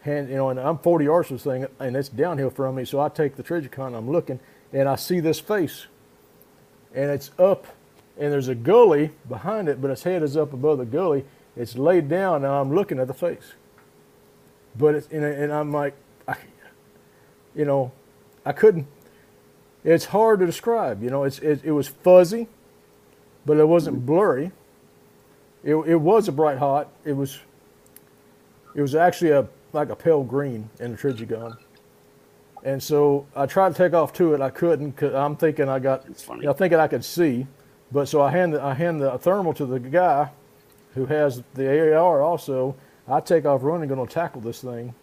hand, 0.00 0.28
you 0.28 0.36
know, 0.36 0.50
and 0.50 0.60
I'm 0.60 0.78
40 0.78 1.04
yards 1.04 1.28
from 1.28 1.36
this 1.36 1.44
thing 1.44 1.66
and 1.80 1.96
it's 1.96 2.08
downhill 2.08 2.50
from 2.50 2.76
me. 2.76 2.84
So 2.84 3.00
I 3.00 3.08
take 3.08 3.36
the 3.36 3.42
Trijicon, 3.42 3.96
I'm 3.96 4.10
looking, 4.10 4.40
and 4.72 4.88
I 4.88 4.96
see 4.96 5.20
this 5.20 5.40
face. 5.40 5.86
And 6.94 7.10
it's 7.10 7.30
up, 7.38 7.66
and 8.18 8.32
there's 8.32 8.48
a 8.48 8.54
gully 8.54 9.10
behind 9.28 9.68
it, 9.68 9.80
but 9.82 9.90
its 9.90 10.04
head 10.04 10.22
is 10.22 10.36
up 10.36 10.52
above 10.52 10.78
the 10.78 10.84
gully. 10.84 11.24
It's 11.56 11.76
laid 11.76 12.08
down, 12.08 12.44
and 12.44 12.52
I'm 12.52 12.74
looking 12.74 13.00
at 13.00 13.08
the 13.08 13.14
face. 13.14 13.54
But 14.76 14.94
it's, 14.94 15.08
and, 15.08 15.24
and 15.24 15.52
I'm 15.52 15.72
like, 15.72 15.94
I, 16.28 16.36
you 17.54 17.64
know, 17.64 17.92
I 18.44 18.52
couldn't 18.52 18.86
it's 19.84 20.06
hard 20.06 20.40
to 20.40 20.46
describe. 20.46 21.02
You 21.02 21.10
know, 21.10 21.24
it's 21.24 21.38
it, 21.38 21.60
it 21.62 21.72
was 21.72 21.88
fuzzy, 21.88 22.48
but 23.44 23.58
it 23.58 23.68
wasn't 23.68 24.04
blurry. 24.06 24.50
It, 25.62 25.74
it 25.74 25.96
was 25.96 26.26
a 26.26 26.32
bright 26.32 26.58
hot. 26.58 26.88
It 27.04 27.12
was 27.12 27.38
it 28.74 28.82
was 28.82 28.94
actually 28.94 29.30
a 29.30 29.46
like 29.72 29.90
a 29.90 29.96
pale 29.96 30.22
green 30.22 30.70
in 30.80 30.92
the 30.92 30.96
Trijicon. 30.98 31.56
And 32.62 32.82
so 32.82 33.26
I 33.36 33.46
tried 33.46 33.72
to 33.72 33.74
take 33.76 33.92
off 33.92 34.12
to 34.14 34.34
it. 34.34 34.40
I 34.40 34.50
couldn't 34.50 34.90
because 34.92 35.14
I'm 35.14 35.36
thinking 35.36 35.68
I 35.68 35.78
got, 35.80 36.06
It's 36.08 36.22
funny. 36.22 36.42
you 36.42 36.46
know, 36.46 36.52
thinking 36.52 36.78
I 36.78 36.86
could 36.86 37.04
see. 37.04 37.46
But 37.92 38.06
so 38.08 38.22
I 38.22 38.30
hand 38.30 38.54
the, 38.54 38.62
I 38.62 38.72
hand 38.74 39.02
the 39.02 39.18
thermal 39.18 39.52
to 39.54 39.66
the 39.66 39.78
guy 39.78 40.30
who 40.94 41.06
has 41.06 41.42
the 41.54 41.94
AR 41.94 42.22
also. 42.22 42.74
I 43.06 43.20
take 43.20 43.44
off 43.44 43.62
running, 43.62 43.88
going 43.88 44.06
to 44.06 44.12
tackle 44.12 44.40
this 44.40 44.62
thing. 44.62 44.94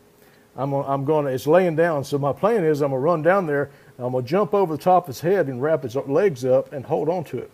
I'm 0.56 0.72
gonna, 0.72 0.88
I'm 0.88 1.06
going 1.06 1.26
to, 1.26 1.31
it's 1.31 1.45
laying 1.45 1.76
down. 1.76 2.03
So 2.03 2.18
my 2.18 2.34
plan 2.34 2.64
is 2.64 2.81
I'm 2.81 2.89
going 2.89 2.99
to 2.99 3.03
run 3.06 3.22
down 3.22 3.45
there. 3.45 3.69
I'm 3.99 4.14
going 4.14 4.23
to 4.23 4.30
jump 4.30 4.53
over 4.56 4.76
the 4.76 4.81
top 4.81 5.03
of 5.06 5.10
its 5.11 5.19
head 5.22 5.48
and 5.48 5.61
wrap 5.61 5.85
its 5.85 5.95
legs 5.95 6.43
up 6.43 6.73
and 6.73 6.84
hold 6.85 7.10
on 7.10 7.23
to 7.26 7.38
it. 7.38 7.52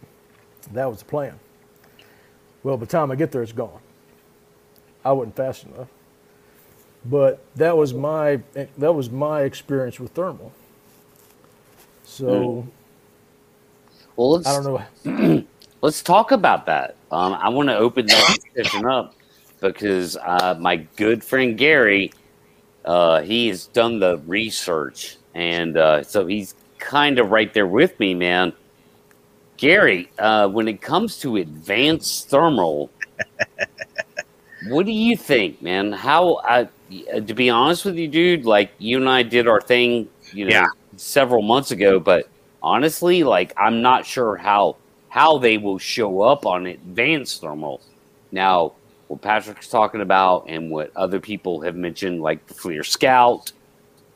That 0.71 0.85
was 0.89 0.99
the 0.99 1.05
plan. 1.05 1.37
Well, 2.63 2.77
by 2.77 2.85
the 2.85 2.91
time 2.91 3.11
I 3.11 3.15
get 3.15 3.31
there, 3.31 3.41
it's 3.43 3.51
gone. 3.51 3.81
I 5.03 5.11
wasn't 5.11 5.35
fast 5.35 5.65
enough. 5.65 5.87
But 7.09 7.43
that 7.55 7.77
was 7.77 7.93
my 7.93 8.41
that 8.77 8.93
was 8.93 9.09
my 9.09 9.43
experience 9.43 9.99
with 9.99 10.11
thermal. 10.11 10.51
So 12.05 12.67
Well, 14.15 14.31
let's 14.31 14.47
I 14.47 14.61
don't 14.61 15.05
know. 15.05 15.43
let's 15.81 16.01
talk 16.01 16.31
about 16.31 16.65
that. 16.65 16.95
Um, 17.11 17.33
I 17.33 17.49
want 17.49 17.69
to 17.69 17.77
open 17.77 18.07
that 18.07 18.39
discussion 18.55 18.85
up 18.85 19.13
because 19.61 20.17
uh, 20.17 20.55
my 20.59 20.77
good 20.95 21.23
friend 21.23 21.57
Gary, 21.57 22.11
uh, 22.83 23.21
he 23.21 23.47
has 23.47 23.67
done 23.67 23.99
the 23.99 24.17
research, 24.25 25.17
and 25.33 25.77
uh, 25.77 26.03
so 26.03 26.25
he's 26.25 26.55
kind 26.79 27.19
of 27.19 27.31
right 27.31 27.53
there 27.53 27.67
with 27.67 27.99
me, 27.99 28.13
man. 28.13 28.53
Gary, 29.57 30.11
uh, 30.19 30.47
when 30.47 30.67
it 30.67 30.81
comes 30.81 31.19
to 31.19 31.37
advanced 31.37 32.29
thermal, 32.29 32.91
what 34.67 34.85
do 34.85 34.91
you 34.91 35.17
think, 35.17 35.61
man? 35.61 35.91
How, 35.91 36.35
uh, 36.35 36.65
to 36.89 37.33
be 37.33 37.49
honest 37.49 37.85
with 37.85 37.95
you, 37.95 38.07
dude, 38.07 38.45
like 38.45 38.71
you 38.79 38.97
and 38.97 39.09
I 39.09 39.23
did 39.23 39.47
our 39.47 39.61
thing, 39.61 40.07
you 40.33 40.45
know, 40.45 40.51
Yeah. 40.51 40.65
several 40.95 41.41
months 41.41 41.71
ago, 41.71 41.99
but 41.99 42.27
honestly, 42.63 43.23
like 43.23 43.53
I'm 43.57 43.81
not 43.81 44.05
sure 44.05 44.35
how 44.35 44.77
how 45.09 45.37
they 45.37 45.57
will 45.57 45.77
show 45.79 46.21
up 46.21 46.45
on 46.45 46.65
advanced 46.67 47.41
thermal. 47.41 47.81
Now, 48.31 48.73
what 49.07 49.21
Patrick's 49.21 49.69
talking 49.69 50.01
about 50.01 50.45
and 50.47 50.69
what 50.69 50.91
other 50.95 51.19
people 51.19 51.61
have 51.61 51.75
mentioned, 51.75 52.21
like 52.21 52.45
the 52.47 52.53
FLIR 52.53 52.85
Scout, 52.85 53.51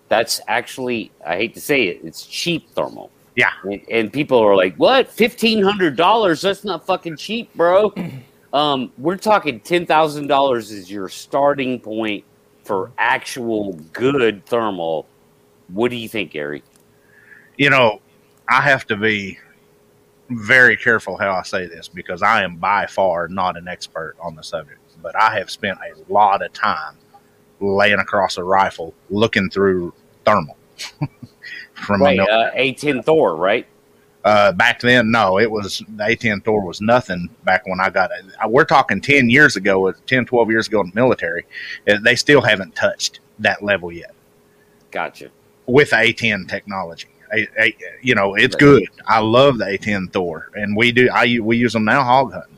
that's 0.09 0.41
actually 0.47 1.11
I 1.25 1.37
hate 1.37 1.53
to 1.55 1.61
say 1.61 1.83
it, 1.83 2.01
it's 2.03 2.25
cheap 2.25 2.69
thermal. 2.71 3.09
Yeah. 3.37 3.51
And, 3.63 3.81
and 3.89 4.13
people 4.13 4.39
are 4.39 4.55
like, 4.57 4.75
"What? 4.75 5.07
Fifteen 5.07 5.63
hundred 5.63 5.95
dollars? 5.95 6.41
That's 6.41 6.63
not 6.65 6.85
fucking 6.85 7.15
cheap, 7.17 7.53
bro." 7.55 7.93
um, 8.53 8.91
we're 8.97 9.15
talking 9.17 9.61
ten 9.61 9.85
thousand 9.85 10.27
dollars 10.27 10.71
is 10.71 10.91
your 10.91 11.07
starting 11.07 11.79
point 11.79 12.25
for 12.63 12.91
actual 12.97 13.73
good 13.93 14.45
thermal. 14.45 15.07
What 15.67 15.91
do 15.91 15.97
you 15.97 16.09
think, 16.09 16.31
Gary? 16.31 16.63
You 17.57 17.69
know, 17.69 18.01
I 18.49 18.61
have 18.61 18.85
to 18.87 18.95
be 18.95 19.39
very 20.29 20.77
careful 20.77 21.17
how 21.17 21.31
I 21.31 21.43
say 21.43 21.65
this 21.65 21.87
because 21.87 22.21
I 22.21 22.43
am 22.43 22.55
by 22.55 22.85
far 22.85 23.27
not 23.27 23.57
an 23.57 23.67
expert 23.67 24.15
on 24.21 24.35
the 24.35 24.43
subject, 24.43 24.79
but 25.01 25.15
I 25.15 25.37
have 25.37 25.49
spent 25.49 25.77
a 25.79 26.11
lot 26.11 26.43
of 26.43 26.53
time 26.53 26.95
laying 27.59 27.99
across 27.99 28.37
a 28.37 28.43
rifle 28.43 28.93
looking 29.09 29.49
through 29.49 29.93
thermal 30.25 30.57
from 31.73 32.01
right, 32.01 32.19
uh, 32.19 32.51
ATN 32.51 33.03
Thor, 33.03 33.35
right? 33.35 33.67
Uh, 34.23 34.51
back 34.51 34.79
then, 34.79 35.09
no, 35.09 35.39
it 35.39 35.49
was 35.49 35.79
the 35.79 36.03
ATN 36.03 36.43
Thor 36.43 36.65
was 36.65 36.79
nothing 36.79 37.29
back 37.43 37.65
when 37.65 37.79
I 37.79 37.89
got 37.89 38.11
it. 38.11 38.25
Uh, 38.43 38.47
we're 38.47 38.65
talking 38.65 39.01
10 39.01 39.29
years 39.29 39.55
ago, 39.55 39.91
10, 39.91 40.25
12 40.25 40.51
years 40.51 40.67
ago 40.67 40.81
in 40.81 40.89
the 40.89 40.95
military. 40.95 41.45
Uh, 41.87 41.97
they 42.03 42.15
still 42.15 42.41
haven't 42.41 42.75
touched 42.75 43.19
that 43.39 43.63
level 43.63 43.91
yet. 43.91 44.13
Gotcha. 44.91 45.31
With 45.65 45.89
ATN 45.89 46.47
technology. 46.47 47.07
A, 47.33 47.47
a, 47.59 47.75
you 48.01 48.13
know, 48.13 48.35
it's 48.35 48.55
right. 48.55 48.59
good. 48.59 48.89
I 49.07 49.19
love 49.19 49.57
the 49.57 49.65
ATN 49.65 50.11
Thor, 50.11 50.49
and 50.53 50.75
we 50.75 50.91
do. 50.91 51.09
I 51.13 51.39
we 51.39 51.55
use 51.55 51.71
them 51.71 51.85
now 51.85 52.03
hog 52.03 52.33
hunting. 52.33 52.57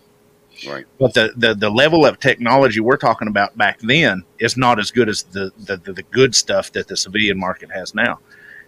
Right. 0.68 0.86
But 1.00 1.14
the, 1.14 1.34
the, 1.36 1.56
the 1.56 1.70
level 1.70 2.06
of 2.06 2.20
technology 2.20 2.80
we're 2.80 2.98
talking 2.98 3.28
about 3.28 3.58
back 3.58 3.80
then 3.80 4.24
is 4.40 4.56
not 4.58 4.80
as 4.80 4.92
good 4.92 5.10
as 5.10 5.24
the, 5.24 5.52
the, 5.58 5.78
the, 5.78 5.94
the 5.94 6.04
good 6.04 6.36
stuff 6.36 6.72
that 6.74 6.88
the 6.88 6.96
civilian 6.96 7.38
market 7.38 7.72
has 7.72 7.94
now. 7.94 8.20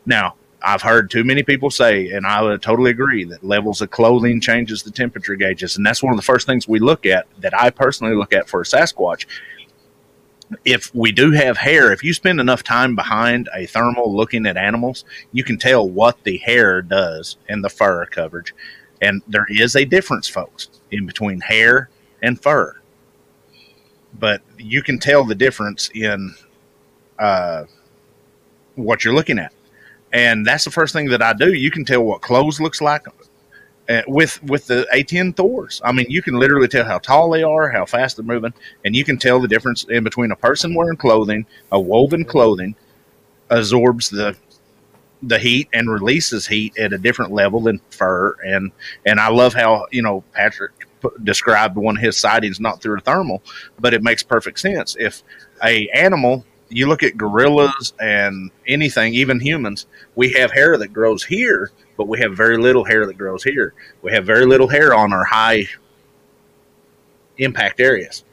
Now, 0.06 0.36
I've 0.62 0.82
heard 0.82 1.12
too 1.12 1.24
many 1.24 1.44
people 1.44 1.70
say, 1.70 2.10
and 2.10 2.26
I 2.26 2.42
would 2.42 2.62
totally 2.62 2.92
agree, 2.92 3.24
that 3.26 3.44
levels 3.44 3.82
of 3.82 3.92
clothing 3.92 4.42
changes 4.42 4.84
the 4.84 4.92
temperature 4.92 5.36
gauges. 5.36 5.78
And 5.78 5.86
that's 5.86 6.02
one 6.02 6.14
of 6.14 6.18
the 6.18 6.24
first 6.24 6.48
things 6.48 6.68
we 6.68 6.80
look 6.80 7.06
at 7.06 7.28
that 7.40 7.58
I 7.58 7.70
personally 7.70 8.16
look 8.16 8.34
at 8.34 8.50
for 8.50 8.62
a 8.62 8.64
Sasquatch. 8.64 9.26
If 10.64 10.94
we 10.94 11.12
do 11.12 11.32
have 11.32 11.58
hair, 11.58 11.92
if 11.92 12.04
you 12.04 12.14
spend 12.14 12.40
enough 12.40 12.64
time 12.64 12.96
behind 12.96 13.50
a 13.54 13.66
thermal 13.66 14.16
looking 14.16 14.46
at 14.46 14.58
animals, 14.58 15.06
you 15.32 15.44
can 15.44 15.58
tell 15.58 15.88
what 15.88 16.24
the 16.24 16.38
hair 16.38 16.82
does 16.82 17.38
in 17.50 17.62
the 17.62 17.70
fur 17.70 18.06
coverage. 18.06 18.54
And 19.02 19.22
there 19.28 19.48
is 19.50 19.76
a 19.76 19.86
difference, 19.86 20.28
folks, 20.28 20.70
in 20.92 21.06
between 21.06 21.42
hair 21.42 21.90
and 22.22 22.42
fur. 22.42 22.76
But 24.18 24.42
you 24.58 24.82
can 24.82 25.00
tell 25.00 25.26
the 25.26 25.36
difference 25.36 25.90
in 25.94 26.34
uh, 27.20 27.66
what 28.76 29.04
you're 29.04 29.14
looking 29.14 29.40
at 29.40 29.52
and 30.16 30.46
that's 30.46 30.64
the 30.64 30.72
first 30.72 30.94
thing 30.94 31.10
that 31.10 31.22
I 31.22 31.34
do. 31.34 31.54
You 31.54 31.70
can 31.70 31.84
tell 31.84 32.02
what 32.02 32.22
clothes 32.22 32.62
looks 32.62 32.80
like 32.80 33.06
uh, 33.90 34.02
with 34.08 34.42
with 34.44 34.66
the 34.66 34.88
ATN 34.94 35.36
Thors. 35.36 35.82
I 35.84 35.92
mean, 35.92 36.06
you 36.10 36.22
can 36.22 36.36
literally 36.36 36.70
tell 36.70 36.86
how 36.86 37.00
tall 37.00 37.30
they 37.30 37.44
are, 37.44 37.70
how 37.70 37.86
fast 37.86 38.16
they're 38.16 38.26
moving, 38.26 38.54
and 38.86 38.96
you 38.96 39.04
can 39.04 39.18
tell 39.18 39.42
the 39.42 39.48
difference 39.50 39.84
in 39.84 40.06
between 40.06 40.32
a 40.32 40.36
person 40.38 40.74
wearing 40.74 40.96
clothing, 40.96 41.46
a 41.74 41.80
woven 41.80 42.24
clothing, 42.24 42.76
absorbs 43.50 44.10
the 44.10 44.38
the 45.22 45.38
heat 45.38 45.68
and 45.74 45.92
releases 45.92 46.48
heat 46.48 46.78
at 46.78 46.94
a 46.94 46.98
different 46.98 47.34
level 47.34 47.60
than 47.60 47.82
fur. 47.90 48.38
And 48.46 48.72
and 49.06 49.20
I 49.20 49.28
love 49.28 49.54
how 49.54 49.86
you 49.92 50.02
know 50.02 50.24
Patrick 50.32 50.72
described 51.24 51.76
one 51.76 51.98
of 51.98 52.02
his 52.02 52.16
sightings 52.16 52.62
not 52.62 52.82
through 52.82 53.00
a 53.00 53.02
thermal, 53.02 53.44
but 53.82 53.94
it 53.94 54.02
makes 54.02 54.24
perfect 54.24 54.60
sense. 54.60 54.96
If 54.98 55.24
a 55.62 55.90
animal 55.90 56.46
you 56.70 56.88
look 56.88 57.04
at 57.04 57.18
gorillas 57.18 57.94
and 58.00 58.52
anything, 58.68 59.14
even 59.14 59.40
humans, 59.40 59.88
we 60.16 60.32
have 60.34 60.52
hair 60.52 60.78
that 60.78 60.94
grows 60.94 61.24
here, 61.24 61.72
but 61.98 62.08
we 62.08 62.20
have 62.20 62.36
very 62.36 62.58
little 62.58 62.84
hair 62.84 63.06
that 63.06 63.18
grows 63.18 63.44
here. 63.44 63.74
We 64.02 64.12
have 64.12 64.26
very 64.26 64.46
little 64.46 64.68
hair 64.68 64.94
on 64.94 65.14
our 65.14 65.26
high 65.26 65.68
impact 67.38 67.80
areas. 67.80 68.24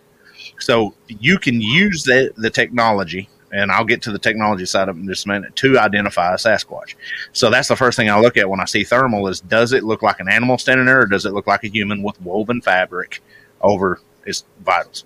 So 0.59 0.95
you 1.09 1.39
can 1.39 1.61
use 1.61 2.05
the, 2.05 2.33
the 2.37 2.51
technology, 2.51 3.29
and 3.53 3.71
I'll 3.71 3.85
get 3.85 4.03
to 4.03 4.13
the 4.13 4.19
technology 4.19 4.65
side 4.65 4.89
of 4.89 4.97
it 4.97 5.01
in 5.01 5.07
just 5.07 5.27
a 5.27 5.29
minute, 5.29 5.55
to 5.57 5.79
identify 5.79 6.33
a 6.33 6.37
Sasquatch. 6.37 6.95
So 7.33 7.51
that's 7.51 7.69
the 7.69 7.77
first 7.77 7.97
thing 7.97 8.11
I 8.11 8.19
look 8.21 8.37
at 8.37 8.49
when 8.49 8.61
I 8.61 8.65
see 8.65 8.85
thermal 8.85 9.29
is 9.29 9.41
does 9.41 9.73
it 9.73 9.85
look 9.85 10.03
like 10.03 10.21
an 10.21 10.29
animal 10.29 10.59
standing 10.59 10.87
there 10.87 11.03
or 11.03 11.07
does 11.07 11.27
it 11.27 11.33
look 11.33 11.47
like 11.47 11.65
a 11.65 11.69
human 11.69 12.03
with 12.03 12.21
woven 12.23 12.61
fabric 12.61 13.21
over 13.61 14.01
its 14.25 14.45
vitals? 14.65 15.05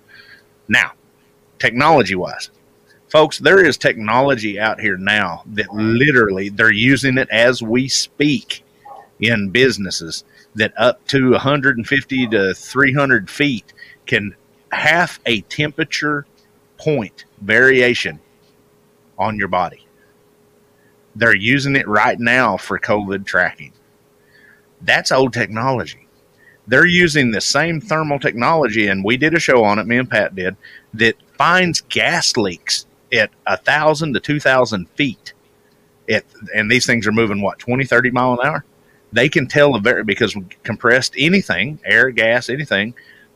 Now, 0.67 0.91
technology 1.59 2.15
wise, 2.15 2.51
folks, 3.09 3.39
there 3.39 3.63
is 3.63 3.77
technology 3.77 4.59
out 4.59 4.79
here 4.79 4.97
now 4.97 5.43
that 5.47 5.73
literally 5.73 6.49
they're 6.49 6.71
using 6.71 7.17
it 7.17 7.29
as 7.29 7.61
we 7.61 7.87
speak 7.87 8.63
in 9.19 9.49
businesses 9.49 10.23
that 10.55 10.73
up 10.77 11.05
to 11.07 11.31
150 11.31 12.27
to 12.27 12.53
300 12.53 13.29
feet 13.29 13.73
can 14.05 14.35
half 14.71 15.19
a 15.25 15.41
temperature 15.41 16.25
point 16.77 17.25
variation 17.41 18.19
on 19.17 19.37
your 19.37 19.47
body. 19.47 19.85
They're 21.15 21.35
using 21.35 21.75
it 21.75 21.87
right 21.87 22.19
now 22.19 22.57
for 22.57 22.77
COVID 22.77 23.25
tracking. 23.25 23.73
That's 24.81 25.11
old 25.11 25.33
technology. 25.33 26.07
They're 26.67 26.85
using 26.85 27.31
the 27.31 27.41
same 27.41 27.81
thermal 27.81 28.19
technology, 28.19 28.87
and 28.87 29.03
we 29.03 29.17
did 29.17 29.33
a 29.33 29.39
show 29.39 29.63
on 29.63 29.79
it, 29.79 29.87
me 29.87 29.97
and 29.97 30.09
Pat 30.09 30.35
did, 30.35 30.57
that 30.93 31.15
finds 31.37 31.81
gas 31.81 32.35
leaks 32.35 32.85
at 33.13 33.29
a 33.45 33.57
thousand 33.57 34.13
to 34.13 34.19
two 34.19 34.39
thousand 34.39 34.89
feet. 34.91 35.33
It 36.07 36.25
and 36.55 36.71
these 36.71 36.85
things 36.85 37.05
are 37.07 37.11
moving 37.11 37.41
what 37.41 37.59
20, 37.59 37.85
30 37.85 38.11
mile 38.11 38.33
an 38.33 38.47
hour. 38.47 38.65
They 39.11 39.29
can 39.29 39.47
tell 39.47 39.73
the 39.73 39.79
very 39.79 40.03
because 40.03 40.35
compressed 40.63 41.13
anything, 41.17 41.79
air, 41.85 42.11
gas, 42.11 42.49
anything 42.49 42.93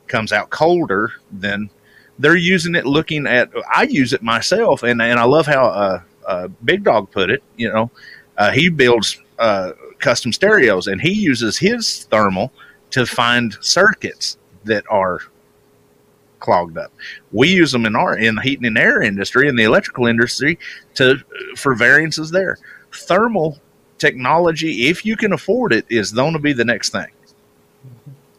comes 0.08 0.32
out 0.32 0.50
colder 0.50 1.12
than 1.32 1.70
they're 2.20 2.36
using 2.36 2.76
it. 2.76 2.86
Looking 2.86 3.26
at, 3.28 3.50
I 3.74 3.84
use 3.84 4.14
it 4.14 4.22
myself, 4.22 4.84
and 4.84 5.02
and 5.02 5.20
I 5.20 5.24
love 5.24 5.46
how 5.46 5.66
uh, 5.66 6.02
uh, 6.26 6.48
Big 6.66 6.84
Dog 6.84 7.12
put 7.12 7.30
it. 7.30 7.44
You 7.58 7.72
know, 7.72 7.92
uh, 8.38 8.52
he 8.52 8.70
builds 8.70 9.22
uh, 9.40 9.72
custom 10.00 10.32
stereos, 10.32 10.88
and 10.88 11.02
he 11.02 11.12
uses 11.12 11.58
his 11.58 12.06
thermal 12.06 12.52
to 12.92 13.06
find 13.06 13.58
circuits 13.62 14.38
that 14.66 14.84
are 14.90 15.20
clogged 16.42 16.78
up. 16.78 16.92
We 17.32 17.50
use 17.50 17.72
them 17.72 17.86
in 17.86 17.96
our 17.96 18.18
in 18.18 18.36
the 18.36 18.42
heating 18.42 18.66
and 18.66 18.78
air 18.78 19.02
industry 19.02 19.48
in 19.48 19.56
the 19.56 19.64
electrical 19.64 20.08
industry 20.08 20.60
to 20.96 21.18
for 21.56 21.74
variances 21.76 22.32
there. 22.32 22.58
Thermal 22.94 23.58
technology, 23.98 24.88
if 24.88 25.06
you 25.06 25.16
can 25.16 25.32
afford 25.32 25.72
it, 25.72 25.86
is 25.90 26.12
going 26.12 26.34
to 26.34 26.40
be 26.40 26.52
the 26.52 26.66
next 26.66 26.90
thing. 26.90 27.08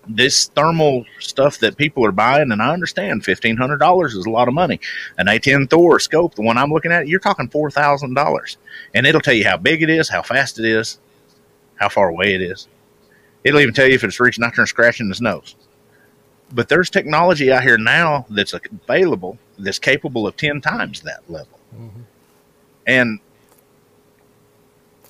This 0.09 0.47
thermal 0.47 1.05
stuff 1.21 1.59
that 1.59 1.77
people 1.77 2.05
are 2.05 2.13
buying, 2.13 2.51
and 2.51 2.61
I 2.61 2.73
understand 2.73 3.25
fifteen 3.25 3.57
hundred 3.57 3.79
dollars 3.79 4.15
is 4.15 4.27
a 4.27 4.31
lot 4.31 4.49
of 4.49 4.55
money. 4.55 4.81
An 5.17 5.27
ATN 5.27 5.71
Thor 5.71 6.01
scope, 6.01 6.35
the 6.35 6.43
one 6.43 6.59
I'm 6.59 6.71
looking 6.71 6.93
at, 6.93 7.09
you're 7.09 7.21
talking 7.21 7.49
four 7.49 7.71
thousand 7.71 8.15
dollars, 8.15 8.59
and 8.95 9.07
it'll 9.07 9.21
tell 9.21 9.35
you 9.35 9.45
how 9.45 9.57
big 9.57 9.83
it 9.83 9.89
is, 9.89 10.09
how 10.09 10.23
fast 10.23 10.59
it 10.59 10.65
is, 10.65 10.99
how 11.77 11.89
far 11.89 12.09
away 12.09 12.35
it 12.35 12.43
is. 12.43 12.69
It'll 13.45 13.61
even 13.61 13.75
tell 13.75 13.87
you 13.87 13.95
if 13.95 14.05
it's 14.05 14.21
reaching 14.21 14.45
out 14.45 14.55
there 14.55 14.63
and 14.63 14.69
scratching 14.69 15.09
its 15.09 15.21
nose 15.21 15.55
but 16.53 16.69
there's 16.69 16.91
technology 16.91 17.51
out 17.53 17.63
here 17.63 17.79
now 17.79 18.27
that's 18.31 18.55
available 18.55 19.39
that's 19.59 19.79
capable 19.79 20.27
of 20.27 20.37
10 20.37 20.61
times 20.61 21.01
that 21.03 21.21
level. 21.29 21.59
Mm-hmm. 21.75 22.03
And 22.87 23.21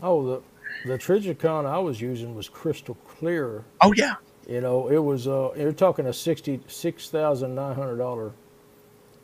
oh, 0.03 0.27
the 0.27 0.43
the 0.85 0.99
Trijicon 0.99 1.65
I 1.65 1.79
was 1.79 2.01
using 2.01 2.35
was 2.35 2.49
crystal 2.49 2.97
clear. 3.07 3.65
Oh 3.81 3.93
yeah. 3.97 4.15
You 4.49 4.61
know, 4.61 4.89
it 4.89 4.99
was 4.99 5.29
uh 5.29 5.51
you're 5.57 5.73
talking 5.73 6.07
a 6.07 6.13
sixty 6.13 6.61
six 6.67 7.09
thousand 7.09 7.55
nine 7.55 7.75
hundred 7.75 7.99
dollar 7.99 8.33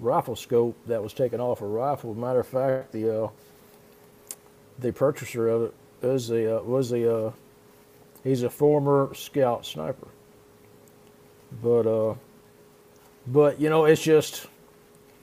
rifle 0.00 0.36
scope 0.36 0.76
that 0.86 1.02
was 1.02 1.12
taken 1.12 1.40
off 1.40 1.60
a 1.60 1.66
rifle. 1.66 2.14
Matter 2.14 2.40
of 2.40 2.46
fact, 2.46 2.92
the 2.92 3.24
uh, 3.24 3.28
the 4.78 4.92
purchaser 4.92 5.48
of 5.48 5.62
it 5.62 5.74
is 6.02 6.30
a 6.30 6.58
uh, 6.58 6.62
was 6.62 6.92
a 6.92 7.16
uh, 7.26 7.32
he's 8.22 8.42
a 8.42 8.50
former 8.50 9.12
scout 9.14 9.66
sniper. 9.66 10.08
But 11.62 11.86
uh, 11.86 12.14
but 13.26 13.60
you 13.60 13.68
know, 13.68 13.84
it's 13.84 14.02
just, 14.02 14.46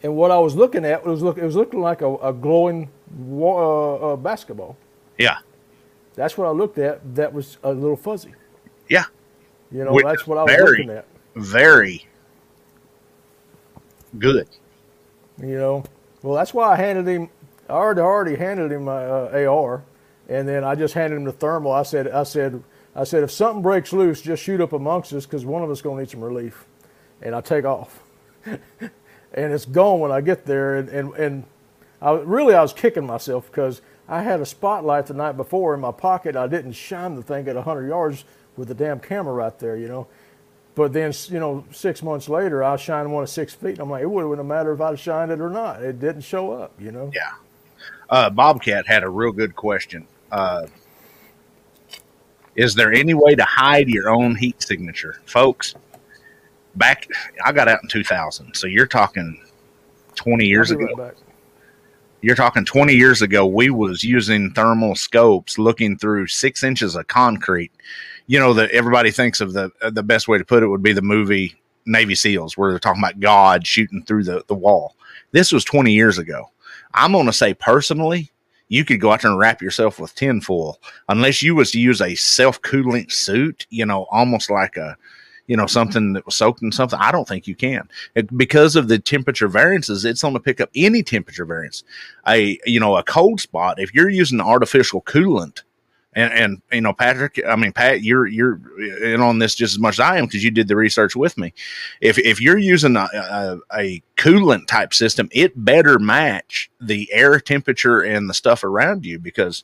and 0.04 0.16
what 0.16 0.32
I 0.32 0.40
was 0.40 0.56
looking 0.56 0.86
at 0.86 1.06
was 1.06 1.22
look, 1.22 1.38
it 1.38 1.44
was 1.44 1.56
looking 1.56 1.82
like 1.82 2.02
a, 2.02 2.16
a 2.18 2.34
glowing 2.34 2.90
uh, 3.30 3.96
uh, 3.96 4.16
basketball. 4.16 4.78
Yeah, 5.18 5.38
that's 6.16 6.38
what 6.38 6.48
I 6.48 6.52
looked 6.52 6.78
at. 6.78 7.16
That 7.16 7.34
was 7.34 7.58
a 7.64 7.72
little 7.72 7.96
fuzzy. 7.96 8.34
Yeah, 8.90 9.06
you 9.72 9.84
know, 9.84 9.94
Which 9.94 10.06
that's 10.06 10.28
what 10.28 10.38
I 10.38 10.44
was 10.44 10.54
very, 10.54 10.78
looking 10.78 10.90
at. 10.92 11.06
Very 11.36 12.08
good. 14.20 14.48
You 15.42 15.58
know, 15.58 15.84
well, 16.22 16.36
that's 16.36 16.54
why 16.54 16.72
I 16.72 16.76
handed 16.76 17.08
him. 17.08 17.30
I 17.70 17.74
already 17.74 18.02
already 18.02 18.36
handed 18.36 18.72
him 18.72 18.86
my 18.86 19.06
uh, 19.06 19.48
AR, 19.50 19.84
And 20.30 20.48
then 20.48 20.64
I 20.64 20.76
just 20.76 20.94
handed 20.94 21.16
him 21.18 21.24
the 21.24 21.32
thermal. 21.32 21.72
I 21.72 21.84
said, 21.84 22.08
I 22.08 22.24
said, 22.24 22.64
I 22.96 23.04
said, 23.04 23.24
if 23.24 23.32
something 23.32 23.62
breaks 23.62 23.92
loose, 23.92 24.22
just 24.22 24.42
shoot 24.42 24.62
up 24.62 24.74
amongst 24.74 25.12
us 25.14 25.26
because 25.26 25.46
one 25.46 25.62
of 25.64 25.70
us 25.70 25.82
gonna 25.82 26.02
need 26.02 26.10
some 26.10 26.24
relief. 26.24 26.66
And 27.22 27.36
I 27.36 27.42
take 27.42 27.66
off, 27.66 28.02
and 28.46 28.62
it's 29.34 29.66
gone 29.66 30.00
when 30.00 30.12
I 30.12 30.22
get 30.22 30.46
there. 30.46 30.76
And 30.78 30.90
and, 30.90 31.14
and 31.16 31.44
I 32.02 32.12
really 32.12 32.56
I 32.56 32.62
was 32.62 32.74
kicking 32.74 33.06
myself 33.06 33.50
because 33.50 33.82
I 34.08 34.22
had 34.22 34.40
a 34.40 34.46
spotlight 34.46 35.08
the 35.08 35.14
night 35.14 35.38
before 35.38 35.74
in 35.74 35.80
my 35.80 35.92
pocket. 35.92 36.36
I 36.36 36.48
didn't 36.48 36.74
shine 36.74 37.16
the 37.16 37.24
thing 37.24 37.48
at 37.48 37.56
100 37.56 37.88
yards 37.88 38.24
with 38.56 38.68
the 38.68 38.74
damn 38.74 39.00
camera 39.00 39.34
right 39.34 39.58
there, 39.60 39.76
you 39.76 39.88
know. 39.88 40.08
But 40.76 40.92
then, 40.92 41.14
you 41.30 41.40
know, 41.40 41.66
six 41.72 42.04
months 42.04 42.28
later, 42.28 42.64
I 42.64 42.76
shined 42.76 43.12
one 43.12 43.24
at 43.24 43.30
six 43.30 43.54
feet. 43.54 43.72
And 43.72 43.80
I'm 43.80 43.90
like, 43.90 44.04
it 44.04 44.10
wouldn't 44.10 44.46
matter 44.46 44.74
if 44.74 44.82
I'd 44.82 45.00
shined 45.00 45.32
it 45.32 45.40
or 45.40 45.50
not. 45.50 45.82
It 45.82 46.00
didn't 46.00 46.22
show 46.22 46.52
up, 46.52 46.74
you 46.80 46.92
know. 46.92 47.12
Yeah. 47.14 47.32
Uh, 48.10 48.30
Bobcat 48.30 48.86
had 48.86 49.04
a 49.04 49.10
real 49.10 49.32
good 49.32 49.56
question. 49.56 50.06
Uh, 50.32 50.68
is 52.56 52.76
there 52.76 52.94
any 52.94 53.14
way 53.14 53.36
to 53.36 53.44
hide 53.44 53.88
your 53.88 54.10
own 54.10 54.36
heat 54.36 54.62
signature, 54.62 55.20
folks? 55.26 55.76
Back, 56.76 57.08
I 57.44 57.52
got 57.52 57.68
out 57.68 57.80
in 57.84 57.90
2000, 57.90 58.54
so 58.54 58.68
you're 58.68 58.88
talking 58.88 59.42
20 60.16 60.46
years 60.46 60.72
ago. 60.72 60.88
Right 60.98 61.14
you're 62.22 62.36
talking 62.36 62.66
20 62.66 62.96
years 62.96 63.22
ago. 63.22 63.46
We 63.46 63.70
was 63.70 64.04
using 64.04 64.50
thermal 64.52 64.96
scopes, 64.96 65.60
looking 65.60 65.96
through 65.96 66.26
six 66.26 66.64
inches 66.64 66.96
of 66.96 67.06
concrete 67.06 67.72
you 68.28 68.40
know 68.40 68.54
that 68.54 68.72
everybody 68.72 69.12
thinks 69.12 69.42
of 69.42 69.54
the 69.54 69.72
uh, 69.82 69.90
the 69.90 70.04
best 70.04 70.28
way 70.28 70.38
to 70.38 70.46
put 70.46 70.64
it 70.64 70.68
would 70.68 70.84
be 70.84 70.94
the 70.94 71.02
movie 71.02 71.56
Navy 71.86 72.16
SEALs, 72.16 72.58
where 72.58 72.72
they're 72.72 72.80
talking 72.80 73.02
about 73.02 73.20
God 73.20 73.66
shooting 73.68 74.04
through 74.04 74.24
the, 74.24 74.44
the 74.48 74.56
wall. 74.56 74.96
This 75.32 75.52
was 75.52 75.64
20 75.64 75.92
years 75.92 76.18
ago. 76.18 76.50
I'm 76.96 77.12
going 77.12 77.28
to 77.28 77.34
say 77.34 77.54
personally, 77.54 78.32
you 78.68 78.84
could 78.86 79.00
go 79.00 79.12
out 79.12 79.22
there 79.22 79.32
and 79.32 79.40
wrap 79.40 79.62
yourself 79.62 80.00
with 80.00 80.16
tinfoil 80.16 80.80
unless 81.10 81.42
you 81.42 81.56
was 81.56 81.72
to 81.72 81.80
use 81.80 82.02
a 82.02 82.16
self 82.16 82.62
cooling 82.62 83.10
suit, 83.10 83.68
you 83.70 83.86
know, 83.86 84.08
almost 84.12 84.50
like 84.50 84.78
a, 84.78 84.98
you 85.48 85.56
know, 85.56 85.64
mm-hmm. 85.64 85.70
something 85.70 86.14
that 86.14 86.26
was 86.26 86.36
soaked 86.36 86.62
in 86.62 86.72
something. 86.72 87.00
I 87.00 87.12
don't 87.12 87.28
think 87.28 87.48
you 87.48 87.56
can 87.56 87.88
it, 88.16 88.36
because 88.36 88.76
of 88.76 88.88
the 88.88 88.98
temperature 88.98 89.48
variances. 89.48 90.06
It's 90.06 90.22
going 90.22 90.34
to 90.34 90.40
pick 90.40 90.60
up 90.60 90.70
any 90.76 91.04
temperature 91.04 91.46
variance. 91.46 91.84
A, 92.28 92.60
you 92.66 92.80
know, 92.80 92.98
a 92.98 93.04
cold 93.04 93.40
spot, 93.40 93.80
if 93.80 93.94
you're 93.94 94.10
using 94.10 94.42
artificial 94.42 95.02
coolant, 95.02 95.62
and 96.16 96.34
and 96.34 96.62
you 96.72 96.82
know 96.82 96.94
Patrick, 96.94 97.40
I 97.48 97.56
mean 97.56 97.74
Pat, 97.74 98.02
you're 98.02 98.26
you're 98.26 98.60
in 99.04 99.22
on 99.22 99.40
this 99.40 99.54
just 99.54 99.74
as 99.74 99.80
much 99.80 99.96
as 99.96 100.00
I 100.00 100.18
am 100.18 100.26
because 100.26 100.44
you 100.44 100.52
did 100.52 100.68
the 100.68 100.76
research 100.76 101.16
with 101.16 101.38
me. 101.38 101.54
If 102.02 102.18
if 102.18 102.42
you're 102.42 102.58
using 102.58 102.96
a, 102.96 103.08
a, 103.14 103.60
a, 103.78 104.04
coolant 104.16 104.68
type 104.68 104.94
system, 104.94 105.28
it 105.32 105.52
better 105.64 106.00
match 106.00 106.72
the 106.80 107.12
air 107.12 107.40
temperature 107.40 108.02
and 108.02 108.30
the 108.30 108.34
stuff 108.34 108.64
around 108.64 109.06
you 109.06 109.20
because. 109.20 109.64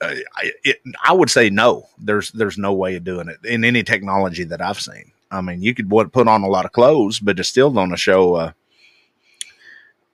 Uh, 0.00 0.16
I, 0.34 0.50
it, 0.64 0.80
I 1.04 1.12
would 1.12 1.30
say 1.30 1.48
no. 1.48 1.88
There's 1.96 2.32
there's 2.32 2.58
no 2.58 2.72
way 2.72 2.96
of 2.96 3.04
doing 3.04 3.28
it 3.28 3.36
in 3.44 3.64
any 3.64 3.84
technology 3.84 4.42
that 4.42 4.60
I've 4.60 4.80
seen. 4.80 5.12
I 5.30 5.40
mean, 5.42 5.62
you 5.62 5.76
could 5.76 5.88
put 5.88 6.26
on 6.26 6.42
a 6.42 6.48
lot 6.48 6.64
of 6.64 6.72
clothes, 6.72 7.20
but 7.20 7.38
it's 7.38 7.48
still 7.48 7.70
going 7.70 7.90
to 7.90 7.96
show. 7.96 8.34
Uh, 8.34 8.52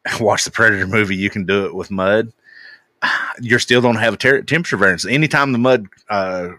watch 0.20 0.44
the 0.44 0.50
Predator 0.50 0.86
movie. 0.86 1.16
You 1.16 1.30
can 1.30 1.46
do 1.46 1.64
it 1.64 1.74
with 1.74 1.90
mud 1.90 2.34
you're 3.40 3.58
still 3.58 3.80
going 3.80 3.94
to 3.94 4.00
have 4.00 4.14
a 4.14 4.18
ter- 4.18 4.42
temperature 4.42 4.76
variance. 4.76 5.06
Anytime 5.06 5.52
the 5.52 5.58
mud 5.58 5.86
uh, 6.08 6.50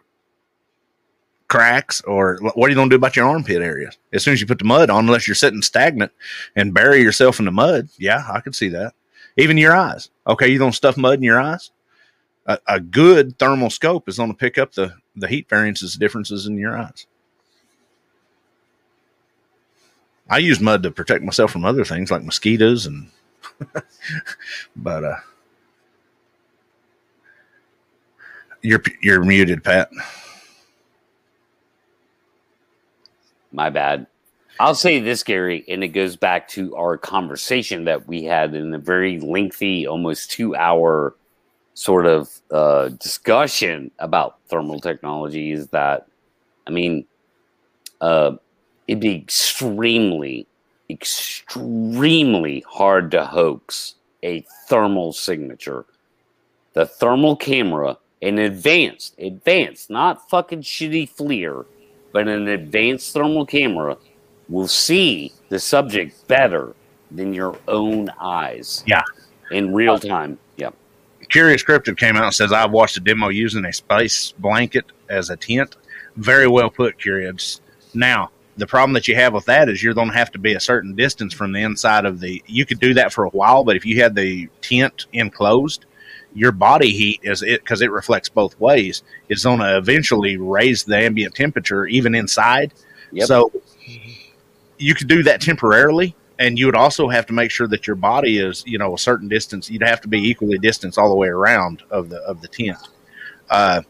cracks, 1.48 2.02
or 2.02 2.40
what 2.42 2.68
are 2.68 2.70
you 2.70 2.76
going 2.76 2.90
to 2.90 2.94
do 2.94 2.98
about 2.98 3.16
your 3.16 3.28
armpit 3.28 3.62
area? 3.62 3.92
As 4.14 4.24
soon 4.24 4.34
as 4.34 4.42
you 4.42 4.48
put 4.48 4.60
the 4.60 4.66
mud 4.66 4.90
on, 4.90 5.06
unless 5.06 5.28
you're 5.28 5.36
sitting 5.36 5.62
stagnant 5.62 6.12
and 6.56 6.74
bury 6.74 7.02
yourself 7.02 7.40
in 7.40 7.46
the 7.46 7.52
mud, 7.52 7.90
yeah, 7.98 8.26
I 8.32 8.42
could 8.42 8.56
see 8.56 8.70
that. 8.70 8.94
Even 9.38 9.58
your 9.58 9.76
eyes. 9.76 10.10
Okay, 10.28 10.48
you 10.48 10.60
don't 10.60 10.74
stuff 10.74 10.98
mud 10.98 11.16
in 11.16 11.24
your 11.24 11.40
eyes. 11.40 11.72
A, 12.46 12.60
a 12.68 12.80
good 12.80 13.38
thermal 13.38 13.70
scope 13.70 14.10
is 14.10 14.18
going 14.18 14.32
to 14.32 14.38
pick 14.38 14.58
up 14.58 14.74
the 14.74 14.94
the 15.16 15.28
heat 15.28 15.50
variances 15.50 15.96
differences 15.96 16.46
in 16.48 16.58
your 16.58 16.78
eyes. 16.78 17.06
I 20.30 20.38
use 20.38 20.60
mud 20.60 20.84
to 20.84 20.92
protect 20.92 21.24
myself 21.24 21.52
from 21.52 21.66
other 21.66 21.84
things 21.84 22.12
like 22.12 22.24
mosquitoes 22.24 22.86
and 22.86 23.10
but 24.76 25.04
uh 25.04 25.16
You're 28.62 28.84
you're 29.02 29.24
muted, 29.24 29.64
Pat. 29.64 29.90
My 33.52 33.70
bad. 33.70 34.08
I'll 34.60 34.76
say 34.76 35.00
this, 35.00 35.24
Gary, 35.24 35.64
and 35.70 35.84
it 35.84 35.90
goes 35.90 36.18
back 36.18 36.50
to 36.50 36.76
our 36.76 36.98
conversation 36.98 37.86
that 37.86 38.08
we 38.08 38.24
had 38.24 38.54
in 38.54 38.74
a 38.74 38.78
very 38.78 39.20
lengthy, 39.20 39.88
almost 39.88 40.32
two 40.32 40.54
hour 40.56 41.16
sort 41.76 42.06
of 42.06 42.30
uh, 42.52 42.90
discussion 42.90 43.90
about 44.00 44.40
thermal 44.50 44.82
technology. 44.82 45.54
Is 45.54 45.68
that, 45.68 46.08
I 46.68 46.72
mean, 46.72 47.06
uh, 48.02 48.34
it'd 48.90 49.00
be 49.00 49.16
extremely, 49.16 50.46
extremely 50.90 52.66
hard 52.68 53.12
to 53.12 53.26
hoax 53.26 53.96
a 54.24 54.46
thermal 54.68 55.14
signature. 55.14 55.86
The 56.74 56.86
thermal 56.86 57.38
camera 57.38 57.98
an 58.22 58.38
advanced, 58.40 59.16
advanced, 59.18 59.90
not 59.90 60.30
fucking 60.30 60.62
shitty 60.62 61.10
FLIR, 61.10 61.66
but 62.12 62.28
an 62.28 62.48
advanced 62.48 63.14
thermal 63.14 63.46
camera 63.46 63.98
will 64.48 64.68
see 64.68 65.32
the 65.50 65.60
subject 65.60 66.28
better 66.28 66.76
than 67.12 67.34
your 67.34 67.58
own 67.68 68.10
eyes. 68.20 68.84
Yeah. 68.86 69.04
In 69.52 69.74
real 69.74 70.00
time. 70.00 70.38
Yeah. 70.58 70.72
Curious 71.30 71.64
Cryptid 71.64 71.98
came 71.98 72.16
out 72.16 72.26
and 72.26 72.34
says, 72.34 72.52
I've 72.52 72.72
watched 72.72 72.98
a 72.98 73.00
demo 73.00 73.30
using 73.30 73.66
a 73.66 73.74
space 73.74 74.34
blanket 74.34 74.86
as 75.10 75.30
a 75.30 75.38
tent. 75.38 75.76
Very 76.18 76.48
well 76.48 76.70
put, 76.70 77.00
Curious. 77.00 77.62
Now, 77.94 78.32
the 78.58 78.68
problem 78.68 78.94
that 78.94 79.08
you 79.08 79.16
have 79.16 79.34
with 79.34 79.46
that 79.46 79.70
is 79.70 79.82
you're 79.82 79.94
going 79.94 80.10
to 80.10 80.18
have 80.18 80.32
to 80.32 80.40
be 80.40 80.54
a 80.54 80.60
certain 80.60 80.94
distance 80.96 81.34
from 81.34 81.54
the 81.54 81.62
inside 81.62 82.06
of 82.06 82.20
the. 82.20 82.44
You 82.46 82.66
could 82.66 82.80
do 82.80 82.94
that 82.96 83.14
for 83.14 83.24
a 83.24 83.30
while, 83.30 83.64
but 83.64 83.76
if 83.76 83.86
you 83.86 84.02
had 84.02 84.16
the 84.16 84.50
tent 84.62 85.06
enclosed, 85.14 85.86
your 86.34 86.52
body 86.52 86.92
heat 86.92 87.20
is 87.24 87.42
it 87.42 87.62
because 87.62 87.82
it 87.82 87.92
reflects 87.92 88.30
both 88.30 88.60
ways 88.60 89.04
is 89.30 89.44
going 89.44 89.60
to 89.60 89.78
eventually 89.78 90.38
raise 90.38 90.84
the 90.84 90.96
ambient 90.96 91.34
temperature 91.36 91.86
even 91.88 92.14
inside 92.14 92.74
yep. 93.12 93.28
so 93.28 93.52
you 94.78 94.94
could 94.94 95.08
do 95.08 95.24
that 95.24 95.42
temporarily 95.42 96.16
and 96.38 96.58
you 96.58 96.66
would 96.66 96.76
also 96.76 97.10
have 97.10 97.26
to 97.26 97.34
make 97.34 97.52
sure 97.52 97.68
that 97.68 97.88
your 97.88 97.96
body 97.96 98.38
is 98.38 98.64
you 98.68 98.78
know 98.78 98.94
a 98.94 98.98
certain 98.98 99.28
distance 99.28 99.70
you'd 99.70 99.84
have 99.84 100.02
to 100.02 100.08
be 100.08 100.20
equally 100.20 100.58
distanced 100.58 100.98
all 100.98 101.10
the 101.10 101.16
way 101.16 101.28
around 101.28 101.84
of 101.90 102.10
the 102.10 102.18
of 102.20 102.42
the 102.42 102.48
tent 102.48 102.78
uh, 103.50 103.82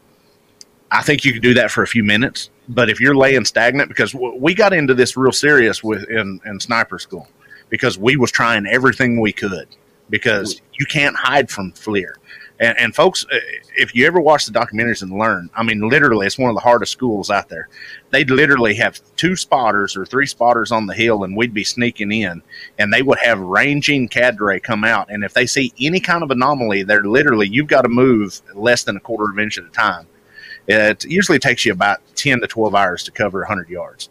i 0.92 1.02
think 1.02 1.26
you 1.26 1.34
could 1.34 1.44
do 1.44 1.54
that 1.54 1.70
for 1.72 1.84
a 1.84 1.88
few 1.88 2.04
minutes 2.04 2.50
but 2.70 2.90
if 2.90 3.02
you're 3.02 3.16
laying 3.16 3.44
stagnant 3.44 3.90
because 3.90 4.14
we 4.14 4.54
got 4.54 4.74
into 4.74 4.94
this 4.94 5.18
real 5.18 5.32
serious 5.32 5.84
with 5.84 6.10
in, 6.10 6.40
in 6.46 6.60
sniper 6.60 7.00
school 7.00 7.28
because 7.70 7.98
we 7.98 8.16
was 8.16 8.32
trying 8.32 8.66
everything 8.66 9.20
we 9.20 9.34
could 9.34 9.68
because 10.10 10.62
you 10.74 10.86
can't 10.86 11.16
hide 11.16 11.50
from 11.50 11.72
FLIR. 11.74 12.14
And, 12.60 12.78
and, 12.78 12.96
folks, 12.96 13.26
uh, 13.32 13.38
if 13.78 13.96
you 13.96 14.06
ever 14.06 14.20
watch 14.20 14.46
the 14.46 14.52
documentaries 14.52 15.02
and 15.02 15.18
learn, 15.18 15.50
I 15.56 15.64
mean, 15.64 15.88
literally, 15.88 16.28
it's 16.28 16.38
one 16.38 16.50
of 16.50 16.56
the 16.56 16.62
hardest 16.62 16.92
schools 16.92 17.30
out 17.30 17.48
there. 17.48 17.70
They'd 18.10 18.30
literally 18.30 18.76
have 18.76 19.00
two 19.16 19.38
spotters 19.38 19.96
or 19.96 20.06
three 20.06 20.26
spotters 20.26 20.72
on 20.72 20.86
the 20.86 20.94
hill, 20.94 21.24
and 21.24 21.38
we'd 21.38 21.54
be 21.54 21.64
sneaking 21.64 22.12
in, 22.12 22.44
and 22.78 22.92
they 22.92 23.02
would 23.02 23.20
have 23.20 23.40
ranging 23.40 24.10
cadre 24.10 24.60
come 24.60 24.84
out. 24.84 25.10
And 25.10 25.24
if 25.24 25.34
they 25.34 25.46
see 25.46 25.74
any 25.80 26.02
kind 26.02 26.22
of 26.22 26.32
anomaly, 26.32 26.84
they're 26.84 27.04
literally, 27.04 27.48
you've 27.48 27.68
got 27.68 27.84
to 27.84 27.90
move 27.90 28.42
less 28.54 28.84
than 28.84 28.98
a 28.98 29.00
quarter 29.00 29.32
of 29.32 29.38
an 29.38 29.44
inch 29.44 29.58
at 29.58 29.64
a 29.64 29.70
time. 29.70 30.06
It 30.68 31.06
usually 31.06 31.40
takes 31.40 31.66
you 31.66 31.72
about 31.72 32.00
10 32.16 32.42
to 32.42 32.48
12 32.48 32.76
hours 32.76 33.04
to 33.04 33.12
cover 33.12 33.40
100 33.40 33.70
yards. 33.70 34.10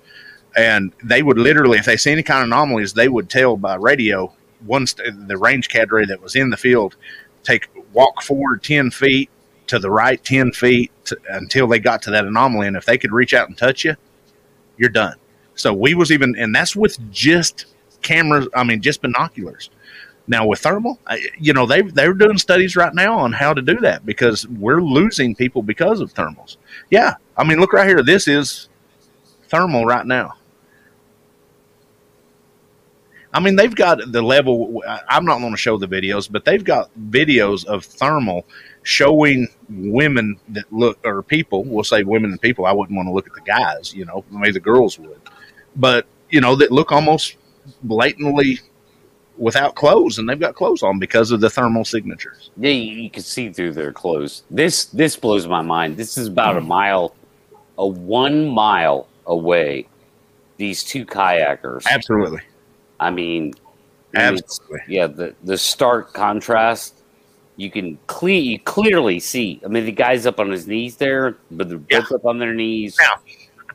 And 0.56 0.92
they 1.04 1.22
would 1.22 1.38
literally, 1.38 1.78
if 1.78 1.84
they 1.84 1.98
see 1.98 2.12
any 2.12 2.22
kind 2.22 2.40
of 2.40 2.46
anomalies, 2.46 2.94
they 2.94 3.08
would 3.08 3.28
tell 3.28 3.56
by 3.58 3.74
radio 3.74 4.32
once 4.66 4.94
the 4.94 5.36
range 5.36 5.68
cadre 5.68 6.06
that 6.06 6.20
was 6.20 6.34
in 6.34 6.50
the 6.50 6.56
field 6.56 6.96
take 7.44 7.68
walk 7.98 8.22
forward 8.22 8.62
10 8.62 8.92
feet 8.92 9.28
to 9.66 9.80
the 9.80 9.90
right 9.90 10.22
10 10.22 10.52
feet 10.52 10.92
to, 11.04 11.18
until 11.30 11.66
they 11.66 11.80
got 11.80 12.00
to 12.00 12.12
that 12.12 12.24
anomaly 12.24 12.68
and 12.68 12.76
if 12.76 12.84
they 12.84 12.96
could 12.96 13.10
reach 13.10 13.34
out 13.34 13.48
and 13.48 13.58
touch 13.58 13.84
you 13.84 13.96
you're 14.76 14.88
done. 14.88 15.16
So 15.56 15.74
we 15.74 15.94
was 15.94 16.12
even 16.12 16.36
and 16.38 16.54
that's 16.54 16.76
with 16.76 16.96
just 17.10 17.66
cameras 18.00 18.46
i 18.54 18.62
mean 18.62 18.80
just 18.80 19.02
binoculars. 19.02 19.70
Now 20.28 20.46
with 20.46 20.60
thermal 20.60 21.00
you 21.40 21.52
know 21.52 21.66
they 21.66 21.82
they're 21.82 22.14
doing 22.14 22.38
studies 22.38 22.76
right 22.76 22.94
now 22.94 23.18
on 23.18 23.32
how 23.32 23.52
to 23.52 23.60
do 23.60 23.76
that 23.80 24.06
because 24.06 24.46
we're 24.46 24.80
losing 24.80 25.34
people 25.34 25.62
because 25.62 26.00
of 26.00 26.14
thermals. 26.14 26.56
Yeah 26.90 27.14
i 27.36 27.42
mean 27.42 27.58
look 27.58 27.72
right 27.72 27.88
here. 27.88 28.04
This 28.04 28.28
is 28.28 28.68
thermal 29.48 29.84
right 29.84 30.06
now 30.06 30.37
I 33.32 33.40
mean, 33.40 33.56
they've 33.56 33.74
got 33.74 34.00
the 34.10 34.22
level. 34.22 34.82
I'm 35.08 35.24
not 35.24 35.38
going 35.40 35.52
to 35.52 35.58
show 35.58 35.76
the 35.76 35.88
videos, 35.88 36.30
but 36.30 36.44
they've 36.44 36.64
got 36.64 36.90
videos 37.10 37.64
of 37.66 37.84
thermal 37.84 38.46
showing 38.82 39.48
women 39.68 40.40
that 40.48 40.64
look, 40.72 40.98
or 41.04 41.22
people, 41.22 41.64
we'll 41.64 41.84
say 41.84 42.02
women 42.04 42.30
and 42.30 42.40
people. 42.40 42.64
I 42.64 42.72
wouldn't 42.72 42.96
want 42.96 43.06
to 43.06 43.12
look 43.12 43.26
at 43.26 43.34
the 43.34 43.42
guys, 43.42 43.94
you 43.94 44.06
know, 44.06 44.24
maybe 44.30 44.52
the 44.52 44.60
girls 44.60 44.98
would, 44.98 45.20
but, 45.76 46.06
you 46.30 46.40
know, 46.40 46.56
that 46.56 46.72
look 46.72 46.90
almost 46.90 47.36
blatantly 47.82 48.60
without 49.36 49.74
clothes, 49.74 50.18
and 50.18 50.28
they've 50.28 50.40
got 50.40 50.54
clothes 50.54 50.82
on 50.82 50.98
because 50.98 51.30
of 51.30 51.40
the 51.40 51.50
thermal 51.50 51.84
signatures. 51.84 52.50
Yeah, 52.56 52.70
you, 52.70 53.02
you 53.02 53.10
can 53.10 53.22
see 53.22 53.52
through 53.52 53.72
their 53.72 53.92
clothes. 53.92 54.42
This 54.50 54.86
this 54.86 55.16
blows 55.16 55.46
my 55.46 55.62
mind. 55.62 55.96
This 55.96 56.18
is 56.18 56.28
about 56.28 56.56
a 56.56 56.60
mm. 56.60 56.66
mile, 56.66 57.14
a 57.76 57.86
one 57.86 58.48
mile 58.48 59.06
away. 59.26 59.86
These 60.56 60.82
two 60.82 61.06
kayakers. 61.06 61.86
Absolutely, 61.86 62.40
I 63.00 63.10
mean, 63.10 63.54
I 64.14 64.30
mean, 64.30 64.38
absolutely. 64.38 64.80
yeah. 64.88 65.06
The 65.06 65.34
the 65.44 65.58
stark 65.58 66.12
contrast. 66.12 66.94
You 67.56 67.70
can 67.70 67.98
cle- 68.06 68.28
you 68.28 68.60
clearly 68.60 69.18
see. 69.18 69.60
I 69.64 69.68
mean, 69.68 69.84
the 69.84 69.92
guy's 69.92 70.26
up 70.26 70.38
on 70.38 70.50
his 70.50 70.68
knees 70.68 70.96
there, 70.96 71.36
but 71.50 71.68
they're 71.68 71.78
both 71.78 72.12
up 72.12 72.24
on 72.24 72.38
their 72.38 72.54
knees. 72.54 72.96
Now, 73.00 73.20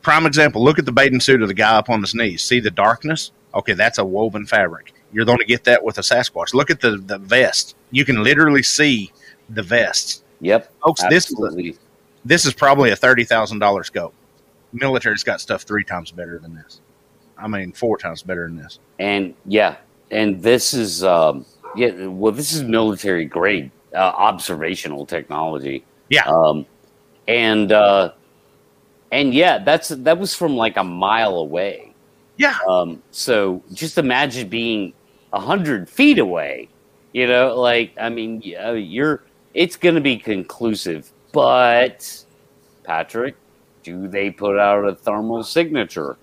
prime 0.01 0.25
example. 0.25 0.63
Look 0.63 0.79
at 0.79 0.85
the 0.85 0.91
bathing 0.91 1.19
suit 1.19 1.41
of 1.41 1.49
the 1.49 1.53
guy 1.53 1.75
up 1.75 1.89
on 1.89 2.01
his 2.01 2.15
knees. 2.15 2.41
See 2.41 2.61
the 2.61 2.71
darkness? 2.71 3.31
Okay, 3.53 3.73
that's 3.73 3.97
a 3.97 4.05
woven 4.05 4.45
fabric. 4.45 4.93
You're 5.11 5.25
going 5.25 5.39
to 5.39 5.45
get 5.45 5.65
that 5.65 5.83
with 5.83 5.97
a 5.97 6.01
Sasquatch. 6.01 6.53
Look 6.53 6.69
at 6.69 6.79
the 6.79 6.97
the 6.97 7.17
vest. 7.17 7.75
You 7.91 8.05
can 8.05 8.23
literally 8.23 8.63
see 8.63 9.11
the 9.49 9.63
vest. 9.63 10.23
Yep, 10.39 10.71
Folks, 10.81 11.03
this 11.09 11.29
is 11.31 11.39
a, 11.39 11.73
this 12.25 12.45
is 12.45 12.53
probably 12.53 12.91
a 12.91 12.95
thirty 12.95 13.23
thousand 13.23 13.59
dollar 13.59 13.83
scope. 13.83 14.13
Military's 14.73 15.23
got 15.23 15.39
stuff 15.39 15.63
three 15.63 15.83
times 15.83 16.11
better 16.11 16.39
than 16.39 16.55
this. 16.55 16.81
I 17.43 17.47
mean, 17.47 17.73
four 17.73 17.97
times 17.97 18.23
better 18.23 18.47
than 18.47 18.55
this. 18.55 18.79
and 18.99 19.35
yeah, 19.45 19.75
and 20.11 20.41
this 20.41 20.73
is 20.73 21.03
um, 21.03 21.45
yeah. 21.75 22.07
Well, 22.07 22.31
this 22.31 22.53
is 22.53 22.63
military 22.63 23.25
grade 23.25 23.69
uh, 23.93 23.97
observational 24.15 25.05
technology. 25.05 25.83
Yeah. 26.09 26.25
Um, 26.25 26.65
and 27.27 27.71
uh, 27.71 28.13
and 29.11 29.33
yeah, 29.33 29.59
that's 29.59 29.89
that 29.89 30.17
was 30.17 30.33
from 30.33 30.55
like 30.55 30.77
a 30.77 30.83
mile 30.83 31.35
away. 31.35 31.93
Yeah, 32.37 32.57
Um, 32.67 33.03
so 33.11 33.61
just 33.73 33.99
imagine 33.99 34.49
being 34.49 34.93
a 35.33 35.39
hundred 35.39 35.87
feet 35.87 36.17
away. 36.17 36.69
You 37.11 37.27
know, 37.27 37.59
like 37.59 37.93
I 37.99 38.09
mean, 38.09 38.41
you're. 38.41 39.23
It's 39.53 39.75
going 39.75 39.93
to 39.93 40.01
be 40.01 40.17
conclusive, 40.17 41.11
but 41.31 42.25
Patrick, 42.83 43.35
do 43.83 44.07
they 44.07 44.31
put 44.31 44.57
out 44.57 44.83
a 44.83 44.95
thermal 44.95 45.43
signature? 45.43 46.17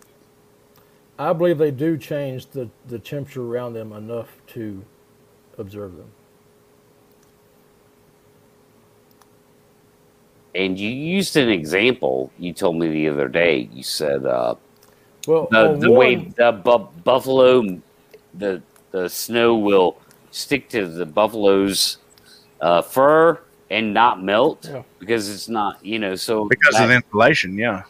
I 1.20 1.34
believe 1.34 1.58
they 1.58 1.70
do 1.70 1.98
change 1.98 2.46
the, 2.46 2.70
the 2.86 2.98
temperature 2.98 3.42
around 3.42 3.74
them 3.74 3.92
enough 3.92 4.28
to 4.48 4.82
observe 5.58 5.94
them. 5.96 6.10
And 10.54 10.78
you 10.78 10.88
used 10.88 11.36
an 11.36 11.50
example. 11.50 12.32
You 12.38 12.54
told 12.54 12.76
me 12.76 12.88
the 12.88 13.08
other 13.10 13.28
day. 13.28 13.68
You 13.70 13.82
said 13.82 14.24
uh, 14.24 14.54
Well, 15.26 15.46
the, 15.50 15.72
on 15.72 15.78
the 15.80 15.92
way 15.92 16.14
the 16.16 16.52
bu- 16.52 16.88
buffalo, 17.04 17.80
the 18.34 18.62
the 18.90 19.08
snow 19.08 19.56
will 19.56 19.98
stick 20.30 20.70
to 20.70 20.86
the 20.86 21.04
buffalo's 21.06 21.98
uh, 22.62 22.80
fur 22.82 23.38
and 23.70 23.92
not 23.94 24.22
melt 24.22 24.68
Yeah. 24.68 24.82
because 24.98 25.28
it's 25.28 25.48
not, 25.48 25.84
you 25.84 25.98
know. 25.98 26.14
So 26.16 26.48
because 26.48 26.74
that- 26.76 26.84
of 26.84 26.90
insulation. 26.90 27.58
Yeah, 27.58 27.82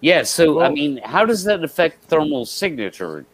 yeah. 0.00 0.22
So 0.22 0.60
I 0.60 0.70
mean, 0.70 0.98
how 1.04 1.24
does 1.24 1.44
that 1.44 1.62
affect 1.64 2.04
thermal 2.04 2.44
signature? 2.46 3.24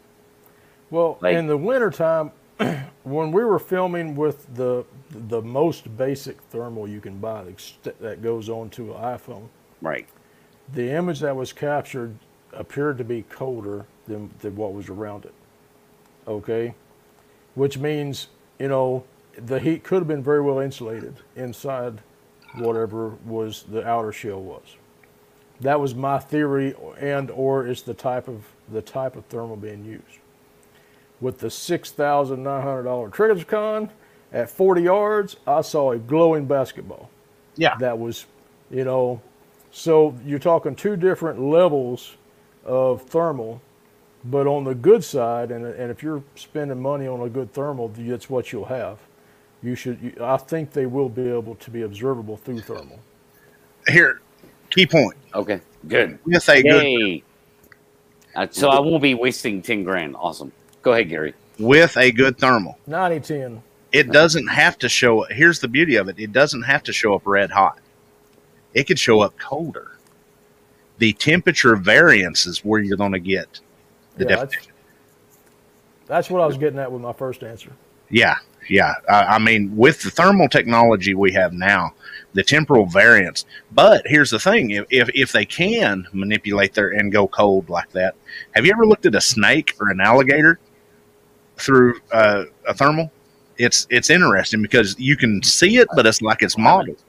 Well, 0.89 1.17
Like- 1.21 1.35
in 1.35 1.47
the 1.47 1.57
wintertime, 1.57 2.31
when 3.03 3.31
we 3.31 3.43
were 3.43 3.59
filming 3.59 4.15
with 4.15 4.53
the 4.55 4.85
the 5.09 5.41
most 5.41 5.95
basic 5.97 6.41
thermal 6.49 6.87
you 6.87 6.99
can 6.99 7.19
buy 7.19 7.43
that- 7.83 7.99
that 7.99 8.21
goes 8.21 8.49
onto 8.49 8.93
an 8.93 9.01
iPhone, 9.01 9.47
Right. 9.81 10.07
the 10.73 10.89
image 10.91 11.19
that 11.19 11.35
was 11.35 11.53
captured 11.53 12.15
appeared 12.51 12.97
to 12.99 13.03
be 13.03 13.23
colder 13.23 13.85
than, 14.07 14.29
than 14.39 14.55
what 14.55 14.73
was 14.73 14.89
around 14.89 15.25
it. 15.25 15.33
Okay? 16.27 16.73
Which 17.55 17.77
means, 17.77 18.27
you 18.59 18.67
know, 18.67 19.03
the 19.37 19.59
heat 19.59 19.83
could 19.83 19.97
have 19.99 20.07
been 20.07 20.23
very 20.23 20.41
well 20.41 20.59
insulated 20.59 21.15
inside 21.35 21.99
whatever 22.55 23.09
was 23.25 23.63
the 23.63 23.85
outer 23.87 24.11
shell 24.11 24.39
was. 24.41 24.77
That 25.63 25.79
was 25.79 25.95
my 25.95 26.19
theory 26.19 26.75
and 26.99 27.31
or 27.31 27.67
is 27.67 27.81
the 27.81 27.93
type 27.93 28.27
of 28.27 28.45
the 28.71 28.81
type 28.81 29.15
of 29.15 29.25
thermal 29.25 29.55
being 29.55 29.83
used. 29.83 30.19
With 31.19 31.39
the 31.39 31.49
six 31.49 31.91
thousand 31.91 32.43
nine 32.43 32.61
hundred 32.61 32.83
dollar 32.83 33.09
Triggers 33.09 33.45
at 34.31 34.49
forty 34.49 34.83
yards, 34.83 35.37
I 35.47 35.61
saw 35.61 35.91
a 35.91 35.97
glowing 35.97 36.45
basketball 36.45 37.09
yeah. 37.55 37.75
that 37.77 37.97
was, 37.97 38.25
you 38.69 38.83
know, 38.83 39.21
so 39.71 40.15
you're 40.25 40.39
talking 40.39 40.75
two 40.75 40.95
different 40.95 41.39
levels 41.39 42.15
of 42.65 43.03
thermal, 43.03 43.61
but 44.25 44.47
on 44.47 44.63
the 44.63 44.75
good 44.75 45.03
side, 45.03 45.51
and, 45.51 45.65
and 45.65 45.91
if 45.91 46.03
you're 46.03 46.23
spending 46.35 46.81
money 46.81 47.07
on 47.07 47.21
a 47.21 47.29
good 47.29 47.53
thermal, 47.53 47.89
that's 47.89 48.29
what 48.29 48.51
you'll 48.51 48.65
have. 48.65 48.97
You 49.61 49.75
should, 49.75 50.01
you, 50.01 50.13
I 50.21 50.37
think 50.37 50.73
they 50.73 50.85
will 50.85 51.09
be 51.09 51.29
able 51.29 51.55
to 51.55 51.71
be 51.71 51.83
observable 51.83 52.37
through 52.37 52.61
thermal. 52.61 52.99
Here, 53.87 54.21
key 54.73 54.85
point. 54.87 55.17
Okay. 55.33 55.61
Good. 55.87 56.19
With 56.25 56.47
a 56.49 56.61
good 56.61 56.83
Yay. 56.83 57.23
Uh, 58.35 58.47
so 58.49 58.69
I 58.69 58.79
won't 58.79 59.01
be 59.03 59.13
wasting 59.13 59.61
ten 59.61 59.83
grand. 59.83 60.15
Awesome. 60.15 60.51
Go 60.81 60.93
ahead, 60.93 61.09
Gary. 61.09 61.33
with 61.59 61.95
a 61.97 62.11
good 62.11 62.37
thermal. 62.37 62.77
90 62.87 63.19
10. 63.21 63.63
It 63.91 64.11
doesn't 64.11 64.47
have 64.47 64.77
to 64.79 64.89
show. 64.89 65.23
Here's 65.29 65.59
the 65.59 65.67
beauty 65.67 65.95
of 65.97 66.09
it. 66.09 66.17
It 66.19 66.31
doesn't 66.33 66.63
have 66.63 66.81
to 66.83 66.93
show 66.93 67.13
up 67.13 67.21
red 67.25 67.51
hot. 67.51 67.79
It 68.73 68.85
could 68.85 68.97
show 68.99 69.21
up 69.21 69.37
colder. 69.37 69.91
The 70.97 71.13
temperature 71.13 71.75
variance 71.75 72.45
is 72.47 72.65
where 72.65 72.81
you're 72.81 72.97
going 72.97 73.11
to 73.11 73.19
get 73.19 73.59
the 74.17 74.25
Yeah, 74.25 74.35
that's, 74.37 74.55
that's 76.07 76.29
what 76.29 76.41
I 76.41 76.47
was 76.47 76.57
getting 76.57 76.79
at 76.79 76.91
with 76.91 77.01
my 77.01 77.13
first 77.13 77.43
answer. 77.43 77.71
Yeah, 78.09 78.35
yeah. 78.67 78.93
I, 79.07 79.21
I 79.35 79.39
mean, 79.39 79.75
with 79.77 80.01
the 80.01 80.09
thermal 80.09 80.49
technology 80.49 81.13
we 81.13 81.31
have 81.33 81.53
now, 81.53 81.93
the 82.33 82.43
temporal 82.43 82.85
variance. 82.85 83.45
But 83.71 84.03
here's 84.05 84.29
the 84.29 84.39
thing: 84.39 84.71
if 84.71 84.85
if, 84.89 85.09
if 85.13 85.31
they 85.31 85.45
can 85.45 86.07
manipulate 86.13 86.73
their 86.73 86.89
and 86.89 87.11
go 87.11 87.27
cold 87.27 87.69
like 87.69 87.91
that, 87.91 88.15
have 88.55 88.65
you 88.65 88.71
ever 88.71 88.85
looked 88.85 89.05
at 89.05 89.15
a 89.15 89.21
snake 89.21 89.75
or 89.79 89.89
an 89.89 90.01
alligator 90.01 90.59
through 91.57 91.99
uh, 92.11 92.45
a 92.67 92.73
thermal? 92.73 93.11
It's 93.57 93.87
it's 93.89 94.09
interesting 94.09 94.61
because 94.61 94.95
you 94.99 95.15
can 95.15 95.41
see 95.43 95.77
it, 95.77 95.87
but 95.95 96.05
it's 96.05 96.21
like 96.21 96.41
it's 96.41 96.57
modeled. 96.57 97.01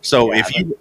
So 0.00 0.32
Yeah, 0.32 0.40
if 0.40 0.54
you, 0.56 0.78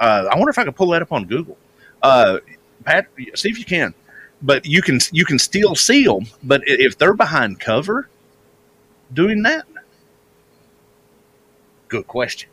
uh, 0.00 0.28
I 0.30 0.36
wonder 0.36 0.50
if 0.50 0.58
I 0.58 0.64
could 0.64 0.76
pull 0.76 0.88
that 0.90 1.02
up 1.02 1.12
on 1.12 1.24
Google. 1.24 1.56
Uh, 2.02 2.38
Pat, 2.84 3.08
see 3.34 3.48
if 3.48 3.58
you 3.58 3.64
can. 3.64 3.94
But 4.42 4.66
you 4.66 4.82
can 4.82 5.00
you 5.12 5.24
can 5.24 5.38
still 5.38 5.74
see 5.74 6.04
them. 6.04 6.26
But 6.42 6.62
if 6.66 6.98
they're 6.98 7.14
behind 7.14 7.58
cover, 7.58 8.08
doing 9.12 9.42
that? 9.42 9.66
Good 11.88 12.06
question. 12.06 12.50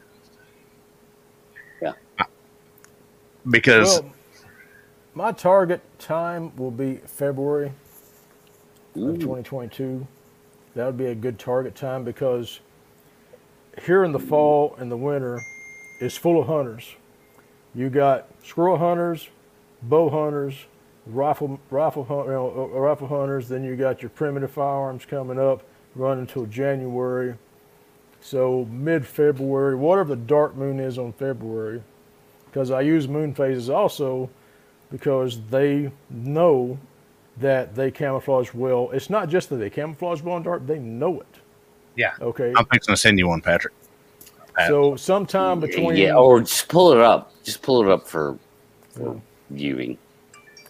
Yeah. 1.81 1.93
Because 3.49 4.01
Well, 4.01 4.13
my 5.13 5.31
target 5.31 5.81
time 5.99 6.55
will 6.55 6.71
be 6.71 6.95
February 7.05 7.73
of 8.95 9.19
2022. 9.19 10.07
That 10.75 10.85
would 10.85 10.97
be 10.97 11.07
a 11.07 11.15
good 11.15 11.37
target 11.37 11.75
time 11.75 12.03
because 12.03 12.59
here 13.85 14.03
in 14.03 14.11
the 14.11 14.19
fall 14.19 14.75
and 14.79 14.91
the 14.91 14.97
winter 14.97 15.41
is 15.99 16.17
full 16.17 16.41
of 16.41 16.47
hunters. 16.47 16.95
You 17.75 17.89
got 17.89 18.27
squirrel 18.43 18.77
hunters, 18.77 19.29
bow 19.81 20.09
hunters, 20.09 20.55
rifle 21.05 21.59
rifle 21.69 22.05
hunt, 22.05 22.27
you 22.27 22.33
know, 22.33 22.71
uh, 22.73 22.79
rifle 22.79 23.07
hunters. 23.07 23.49
Then 23.49 23.63
you 23.63 23.75
got 23.75 24.01
your 24.01 24.09
primitive 24.09 24.51
firearms 24.51 25.05
coming 25.05 25.39
up, 25.39 25.63
run 25.95 26.19
until 26.19 26.45
January. 26.45 27.35
So 28.21 28.65
mid 28.71 29.05
February, 29.05 29.75
whatever 29.75 30.15
the 30.15 30.21
dark 30.21 30.55
moon 30.55 30.79
is 30.79 30.97
on 30.97 31.13
February, 31.13 31.83
because 32.53 32.69
I 32.69 32.81
use 32.81 33.07
moon 33.07 33.33
phases 33.33 33.67
also 33.69 34.29
because 34.91 35.41
they 35.49 35.91
know 36.11 36.77
that 37.37 37.73
they 37.73 37.89
camouflage 37.89 38.53
well. 38.53 38.91
It's 38.93 39.09
not 39.09 39.27
just 39.27 39.49
that 39.49 39.55
they 39.55 39.71
camouflage 39.71 40.21
well 40.21 40.37
in 40.37 40.43
dark; 40.43 40.67
they 40.67 40.77
know 40.77 41.19
it. 41.19 41.35
yeah, 41.95 42.13
Okay, 42.21 42.53
I'm 42.55 42.65
fixing 42.65 42.93
to 42.93 42.97
send 42.97 43.17
you 43.17 43.27
one, 43.27 43.41
Patrick. 43.41 43.73
Pat. 44.55 44.67
so 44.67 44.95
sometime 44.95 45.59
between 45.59 45.95
yeah, 45.95 46.13
or 46.15 46.41
just 46.41 46.67
pull 46.69 46.91
it 46.91 46.99
up. 46.99 47.31
Just 47.43 47.63
pull 47.63 47.81
it 47.81 47.89
up 47.89 48.07
for, 48.07 48.37
for 48.91 49.19
viewing. 49.49 49.97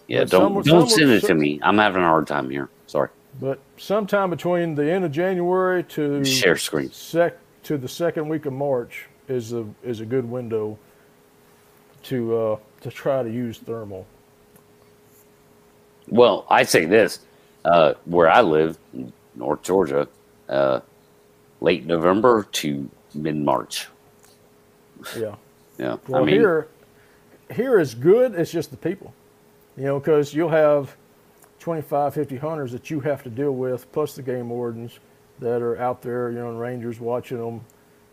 Yeah, 0.08 0.20
But 0.20 0.30
don't 0.30 0.64
some- 0.64 0.72
don't 0.72 0.88
some- 0.88 0.98
send 0.98 1.10
it 1.10 1.20
to 1.20 1.26
some- 1.26 1.38
me. 1.38 1.60
I'm 1.62 1.76
having 1.76 2.02
a 2.02 2.06
hard 2.06 2.26
time 2.26 2.48
here. 2.48 2.70
Sorry. 2.86 3.10
but 3.40 3.58
sometime 3.76 4.30
between 4.30 4.74
the 4.74 4.90
end 4.90 5.04
of 5.04 5.10
January 5.12 5.82
to 5.82 6.24
Share 6.24 6.56
screen. 6.56 6.90
sec 6.92 7.36
to 7.64 7.76
the 7.76 7.88
second 7.88 8.28
week 8.28 8.46
of 8.46 8.52
March 8.54 9.06
is 9.28 9.52
a 9.52 9.66
is 9.82 10.00
a 10.00 10.06
good 10.06 10.24
window 10.30 10.78
to 12.04 12.36
uh, 12.36 12.56
to 12.82 12.90
try 12.90 13.22
to 13.22 13.30
use 13.30 13.58
thermal. 13.58 14.06
Well, 16.08 16.46
I 16.48 16.64
say 16.64 16.84
this: 16.84 17.20
uh, 17.64 17.94
where 18.04 18.28
I 18.28 18.42
live, 18.42 18.78
in 18.92 19.12
North 19.34 19.62
Georgia, 19.62 20.08
uh, 20.48 20.80
late 21.60 21.86
November 21.86 22.46
to 22.52 22.88
mid 23.14 23.36
March. 23.36 23.88
Yeah. 25.18 25.34
Yeah, 25.76 25.96
Well, 26.06 26.22
I 26.22 26.24
mean, 26.24 26.36
here, 26.36 26.68
here 27.52 27.80
is 27.80 27.96
good. 27.96 28.36
It's 28.36 28.52
just 28.52 28.70
the 28.70 28.76
people, 28.76 29.12
you 29.76 29.82
know, 29.82 29.98
because 29.98 30.32
you'll 30.32 30.48
have 30.50 30.96
25, 31.58 32.14
50 32.14 32.36
hunters 32.36 32.70
that 32.70 32.90
you 32.90 33.00
have 33.00 33.24
to 33.24 33.28
deal 33.28 33.50
with, 33.50 33.90
plus 33.90 34.14
the 34.14 34.22
game 34.22 34.50
wardens, 34.50 35.00
that 35.40 35.62
are 35.62 35.76
out 35.80 36.00
there, 36.00 36.30
you 36.30 36.38
know, 36.38 36.48
and 36.50 36.60
rangers 36.60 37.00
watching 37.00 37.38
them. 37.38 37.60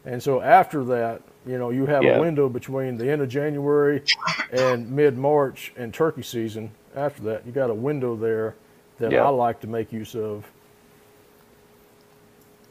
And 0.06 0.24
so 0.24 0.42
after 0.42 0.84
that, 0.86 1.22
you 1.46 1.58
know, 1.58 1.70
you 1.72 1.86
have 1.86 2.04
Yeah. 2.04 2.18
a 2.18 2.20
window 2.22 2.48
between 2.50 2.98
the 2.98 3.10
end 3.10 3.22
of 3.22 3.30
January 3.30 4.04
and 4.52 4.90
mid 4.92 5.18
March 5.18 5.74
and 5.78 5.94
turkey 5.94 6.22
season. 6.22 6.72
After 6.96 7.24
that, 7.24 7.46
you 7.46 7.52
got 7.52 7.70
a 7.70 7.74
window 7.74 8.16
there 8.16 8.56
that 9.00 9.12
Yeah. 9.12 9.26
I 9.26 9.30
like 9.30 9.60
to 9.62 9.68
make 9.68 9.92
use 9.92 10.16
of. 10.16 10.46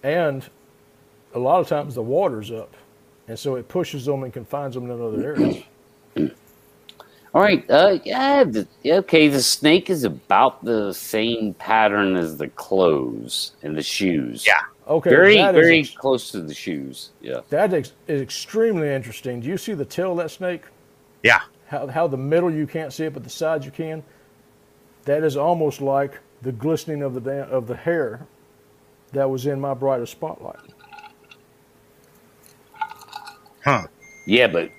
And 0.03 0.49
a 1.35 1.39
lot 1.39 1.61
of 1.61 1.69
times 1.69 1.95
the 1.95 2.03
water's 2.03 2.51
up, 2.51 2.75
and 3.29 3.39
so 3.39 3.57
it 3.57 3.69
pushes 3.69 4.05
them 4.07 4.23
and 4.25 4.33
confines 4.33 4.75
them 4.75 4.91
in 4.91 5.01
other 5.03 5.23
areas. 6.17 6.33
All 7.33 7.41
right. 7.43 7.65
Uh, 7.71 7.99
yeah. 8.05 8.43
The, 8.45 8.67
okay. 8.85 9.29
The 9.29 9.43
snake 9.43 9.89
is 9.89 10.03
about 10.05 10.65
the 10.65 10.93
same 10.93 11.55
pattern 11.55 12.17
as 12.17 12.37
the 12.39 12.49
clothes 12.49 13.53
and 13.63 13.77
the 13.77 13.83
shoes. 13.83 14.45
Yeah. 14.47 14.55
Okay, 14.91 15.09
Very, 15.09 15.37
very 15.37 15.79
ex- 15.79 15.91
close 15.95 16.33
to 16.33 16.43
the 16.43 16.53
shoes. 16.53 17.11
Yeah. 17.21 17.43
that 17.51 17.73
is, 17.73 17.93
is 18.09 18.21
extremely 18.21 18.89
interesting. 18.93 19.41
Do 19.41 19.47
you 19.47 19.57
see 19.57 19.73
the 19.73 19.85
tail 19.85 20.11
of 20.11 20.17
that 20.19 20.33
snake? 20.33 20.63
Yeah. 21.23 21.41
How, 21.69 21.87
how 21.87 22.09
the 22.09 22.17
middle 22.17 22.51
you 22.51 22.67
can't 22.67 22.93
see 22.93 23.05
it, 23.05 23.15
but 23.15 23.23
the 23.23 23.31
sides 23.31 23.65
you 23.65 23.71
can. 23.71 24.03
That 25.05 25.23
is 25.23 25.37
almost 25.37 25.81
like 25.81 26.19
the 26.43 26.51
glistening 26.51 27.03
of 27.03 27.15
the 27.15 27.21
da- 27.21 27.49
of 27.49 27.69
the 27.69 27.77
hair 27.77 28.27
that 29.13 29.31
was 29.31 29.47
in 29.47 29.61
my 29.61 29.75
brightest 29.75 30.13
spotlight. 30.13 30.59
Huh. 33.65 33.87
Yeah, 34.27 34.49
but 34.49 34.71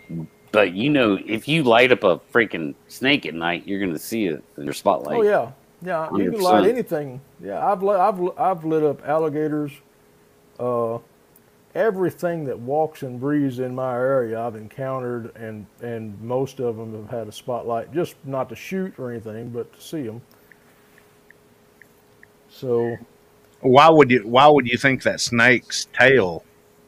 but 0.52 0.74
you 0.74 0.90
know, 0.90 1.18
if 1.26 1.48
you 1.48 1.64
light 1.64 1.92
up 1.92 2.04
a 2.04 2.20
freaking 2.34 2.76
snake 2.88 3.26
at 3.26 3.34
night, 3.34 3.66
you're 3.66 3.80
gonna 3.80 3.98
see 3.98 4.26
it 4.26 4.44
in 4.58 4.64
your 4.66 4.74
spotlight. 4.74 5.18
oh 5.18 5.22
yeah, 5.24 5.52
yeah. 5.82 6.10
You 6.16 6.32
can 6.32 6.42
light 6.42 6.68
anything. 6.68 7.22
Yeah, 7.42 7.66
I've 7.66 7.82
lit, 7.82 8.00
I've 8.00 8.20
I've 8.38 8.66
lit 8.66 8.84
up 8.84 9.08
alligators. 9.08 9.72
Uh, 10.62 11.00
everything 11.74 12.46
that 12.46 12.60
walks 12.60 13.02
and 13.02 13.20
breathes 13.20 13.60
in 13.60 13.74
my 13.74 13.94
area, 13.96 14.40
I've 14.40 14.56
encountered, 14.56 15.36
and 15.36 15.66
and 15.82 16.22
most 16.22 16.60
of 16.60 16.78
them 16.78 16.94
have 16.94 17.10
had 17.10 17.28
a 17.28 17.32
spotlight, 17.32 17.92
just 17.94 18.16
not 18.24 18.48
to 18.50 18.56
shoot 18.56 18.94
or 19.00 19.12
anything, 19.12 19.50
but 19.50 19.74
to 19.74 19.82
see 19.82 20.04
them. 20.04 20.22
So 22.50 22.98
Why 23.62 23.90
would 23.90 24.12
you? 24.12 24.28
Why 24.28 24.48
would 24.48 24.68
you 24.68 24.78
think 24.78 25.04
that 25.04 25.20
snake's 25.20 25.88
tail 25.98 26.44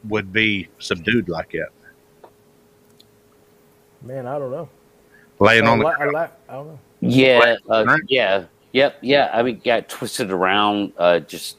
would 0.08 0.32
be 0.32 0.68
subdued 0.78 1.28
like 1.28 1.50
that, 1.52 1.70
man, 4.02 4.26
I 4.26 4.38
don't 4.38 4.50
know. 4.50 4.68
laying 5.38 5.66
I, 5.66 5.70
on 5.70 5.78
the? 5.78 5.84
la- 5.84 5.90
I, 5.98 6.04
la- 6.04 6.28
I 6.48 6.52
don't 6.52 6.66
know. 6.68 6.78
Yeah, 7.00 7.56
uh, 7.68 7.96
yeah, 8.08 8.44
yep, 8.72 8.98
yeah. 9.00 9.30
I 9.32 9.42
mean, 9.42 9.60
got 9.64 9.88
twisted 9.88 10.30
around, 10.30 10.92
uh, 10.98 11.20
just 11.20 11.56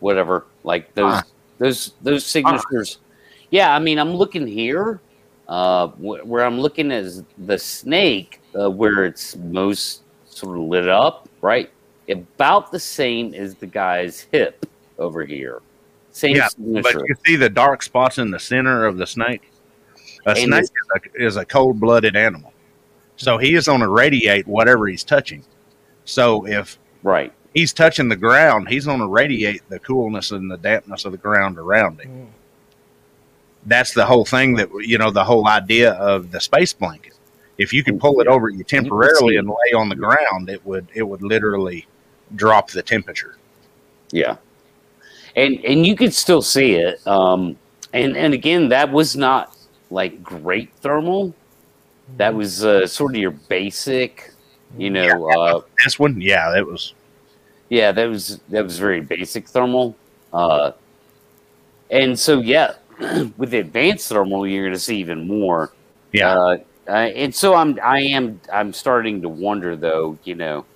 whatever. 0.00 0.46
Like 0.64 0.94
those, 0.94 1.14
Ah. 1.14 1.22
Those, 1.62 1.92
those 2.02 2.24
signatures. 2.26 2.98
Yeah, 3.50 3.74
I 3.74 3.78
mean, 3.78 3.98
I'm 3.98 4.14
looking 4.14 4.46
here, 4.46 5.00
uh, 5.48 5.88
wh- 5.88 6.26
where 6.26 6.44
I'm 6.44 6.58
looking 6.58 6.90
as 6.90 7.22
the 7.38 7.58
snake, 7.58 8.40
uh, 8.58 8.70
where 8.70 9.04
it's 9.04 9.36
most 9.36 10.02
sort 10.24 10.56
of 10.56 10.64
lit 10.64 10.88
up, 10.88 11.28
right? 11.40 11.70
About 12.08 12.72
the 12.72 12.80
same 12.80 13.34
as 13.34 13.54
the 13.54 13.66
guy's 13.66 14.26
hip 14.32 14.66
over 14.98 15.24
here. 15.24 15.60
Same 16.10 16.36
Yeah, 16.36 16.48
signature. 16.48 16.82
But 16.82 17.08
you 17.08 17.14
see 17.26 17.36
the 17.36 17.48
dark 17.48 17.82
spots 17.82 18.18
in 18.18 18.30
the 18.30 18.38
center 18.38 18.86
of 18.86 18.96
the 18.96 19.06
snake. 19.06 19.50
A 20.26 20.30
And 20.30 20.38
snake 20.38 20.64
is 20.64 20.70
a, 20.94 21.26
is 21.26 21.36
a 21.36 21.44
cold-blooded 21.44 22.16
animal, 22.16 22.52
so 23.16 23.38
he 23.38 23.54
is 23.54 23.66
going 23.66 23.80
to 23.80 23.88
radiate 23.88 24.46
whatever 24.46 24.86
he's 24.86 25.04
touching. 25.04 25.44
So 26.04 26.46
if 26.46 26.78
right. 27.02 27.32
He's 27.54 27.72
touching 27.72 28.08
the 28.08 28.16
ground, 28.16 28.68
he's 28.68 28.86
going 28.86 29.00
to 29.00 29.06
radiate 29.06 29.68
the 29.68 29.78
coolness 29.78 30.30
and 30.30 30.50
the 30.50 30.56
dampness 30.56 31.04
of 31.04 31.12
the 31.12 31.18
ground 31.18 31.58
around 31.58 32.00
him. 32.00 32.10
Mm. 32.10 32.26
That's 33.66 33.94
the 33.94 34.04
whole 34.04 34.24
thing 34.24 34.54
that 34.56 34.70
you 34.80 34.98
know, 34.98 35.10
the 35.10 35.24
whole 35.24 35.46
idea 35.46 35.92
of 35.92 36.30
the 36.30 36.40
space 36.40 36.72
blanket. 36.72 37.14
If 37.58 37.72
you 37.72 37.84
could 37.84 38.00
pull 38.00 38.20
it 38.20 38.26
over 38.26 38.48
you 38.48 38.64
temporarily 38.64 39.36
and 39.36 39.48
lay 39.48 39.72
on 39.76 39.88
the 39.88 39.94
ground, 39.94 40.48
it 40.48 40.64
would 40.66 40.88
it 40.94 41.02
would 41.02 41.22
literally 41.22 41.86
drop 42.34 42.70
the 42.70 42.82
temperature. 42.82 43.36
Yeah, 44.10 44.36
and 45.36 45.64
and 45.64 45.86
you 45.86 45.94
could 45.94 46.12
still 46.12 46.42
see 46.42 46.72
it. 46.72 47.06
Um, 47.06 47.56
and 47.92 48.16
and 48.16 48.34
again, 48.34 48.68
that 48.70 48.90
was 48.90 49.14
not 49.14 49.56
like 49.90 50.22
great 50.24 50.72
thermal. 50.76 51.34
That 52.16 52.34
was 52.34 52.64
uh, 52.64 52.86
sort 52.86 53.14
of 53.14 53.20
your 53.20 53.30
basic, 53.30 54.32
you 54.76 54.90
know. 54.90 55.30
Uh, 55.30 55.60
This 55.84 55.98
one, 56.00 56.20
yeah, 56.20 56.50
that 56.50 56.66
was 56.66 56.94
yeah, 57.72 57.90
that 57.90 58.04
was 58.04 58.38
that 58.50 58.62
was 58.64 58.78
very 58.78 59.00
basic 59.00 59.48
thermal. 59.48 59.96
Uh, 60.30 60.72
and 61.90 62.18
so 62.18 62.38
yeah, 62.38 62.74
with 63.38 63.48
the 63.50 63.60
advanced 63.60 64.10
thermal, 64.10 64.46
you're 64.46 64.64
going 64.64 64.74
to 64.74 64.78
see 64.78 64.98
even 64.98 65.26
more. 65.26 65.72
yeah. 66.12 66.38
Uh, 66.38 66.56
uh, 66.86 66.90
and 66.90 67.34
so 67.34 67.54
I'm 67.54 67.78
I 67.82 68.00
am 68.00 68.38
I'm 68.52 68.74
starting 68.74 69.22
to 69.22 69.30
wonder 69.30 69.74
though, 69.74 70.18
you 70.24 70.34
know, 70.34 70.66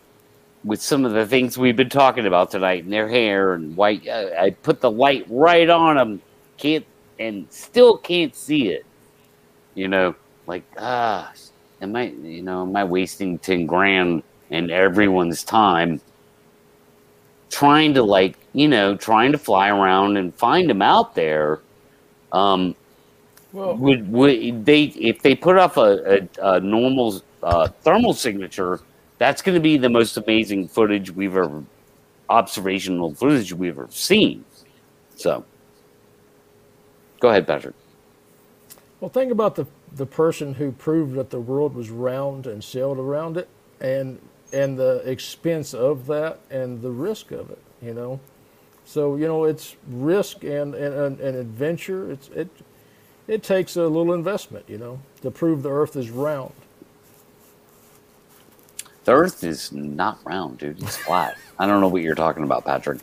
with 0.64 0.80
some 0.80 1.04
of 1.04 1.12
the 1.12 1.26
things 1.26 1.58
we've 1.58 1.76
been 1.76 1.90
talking 1.90 2.26
about 2.26 2.50
tonight 2.50 2.84
and 2.84 2.92
their 2.92 3.10
hair 3.10 3.52
and 3.52 3.76
white. 3.76 4.08
Uh, 4.08 4.30
I 4.38 4.50
put 4.50 4.80
the 4.80 4.90
light 4.90 5.26
right 5.28 5.68
on 5.68 5.96
them, 5.96 6.22
can't 6.56 6.86
and 7.18 7.46
still 7.50 7.98
can't 7.98 8.34
see 8.34 8.68
it. 8.68 8.86
You 9.74 9.88
know, 9.88 10.14
like 10.46 10.64
ah, 10.78 11.30
am 11.82 11.94
I 11.94 12.04
you 12.04 12.40
know 12.40 12.62
am 12.62 12.74
I 12.74 12.84
wasting 12.84 13.38
ten 13.38 13.66
grand 13.66 14.22
and 14.50 14.70
everyone's 14.70 15.44
time 15.44 16.00
trying 17.50 17.94
to 17.94 18.02
like 18.02 18.38
you 18.52 18.68
know 18.68 18.96
trying 18.96 19.32
to 19.32 19.38
fly 19.38 19.68
around 19.70 20.16
and 20.16 20.34
find 20.34 20.70
them 20.70 20.82
out 20.82 21.14
there. 21.14 21.62
Um, 22.32 22.76
Well, 23.52 23.78
would 23.78 24.10
would 24.12 24.66
they 24.66 24.84
if 24.84 25.22
they 25.22 25.34
put 25.34 25.56
off 25.58 25.76
a, 25.76 26.28
a, 26.40 26.56
a 26.56 26.60
normal 26.60 27.22
uh, 27.42 27.68
thermal 27.82 28.14
signature 28.14 28.80
that's 29.18 29.42
going 29.42 29.54
to 29.54 29.60
be 29.60 29.78
the 29.78 29.88
most 29.90 30.16
amazing 30.16 30.68
footage 30.68 31.10
we've 31.10 31.36
ever 31.36 31.64
observational 32.30 33.14
footage 33.14 33.52
we've 33.52 33.78
ever 33.78 33.88
seen 33.90 34.44
so 35.16 35.44
go 37.20 37.28
ahead 37.30 37.46
patrick 37.46 37.74
well, 39.00 39.10
think 39.10 39.32
about 39.32 39.56
the 39.56 39.66
the 39.92 40.06
person 40.06 40.54
who 40.54 40.72
proved 40.72 41.14
that 41.14 41.30
the 41.30 41.40
world 41.40 41.74
was 41.74 41.90
round 41.90 42.46
and 42.46 42.62
sailed 42.64 42.98
around 42.98 43.36
it, 43.36 43.48
and 43.80 44.20
and 44.52 44.78
the 44.78 45.02
expense 45.04 45.74
of 45.74 46.06
that 46.06 46.40
and 46.50 46.82
the 46.82 46.90
risk 46.90 47.30
of 47.32 47.50
it. 47.50 47.58
You 47.82 47.94
know, 47.94 48.20
so 48.84 49.16
you 49.16 49.26
know 49.26 49.44
it's 49.44 49.76
risk 49.88 50.44
and 50.44 50.74
and, 50.74 51.20
and, 51.20 51.36
adventure. 51.36 52.10
It's 52.10 52.28
it 52.28 52.48
it 53.28 53.42
takes 53.42 53.76
a 53.76 53.82
little 53.82 54.14
investment. 54.14 54.64
You 54.68 54.78
know, 54.78 55.00
to 55.22 55.30
prove 55.30 55.62
the 55.62 55.70
Earth 55.70 55.96
is 55.96 56.10
round. 56.10 56.52
the 59.04 59.12
earth 59.12 59.44
is 59.44 59.70
not 59.72 60.18
round 60.24 60.58
dude 60.58 60.82
it's 60.82 60.96
flat 60.96 61.36
i 61.60 61.66
don't 61.66 61.80
know 61.80 61.86
what 61.88 62.02
you're 62.02 62.16
talking 62.16 62.42
about 62.42 62.64
patrick 62.64 62.98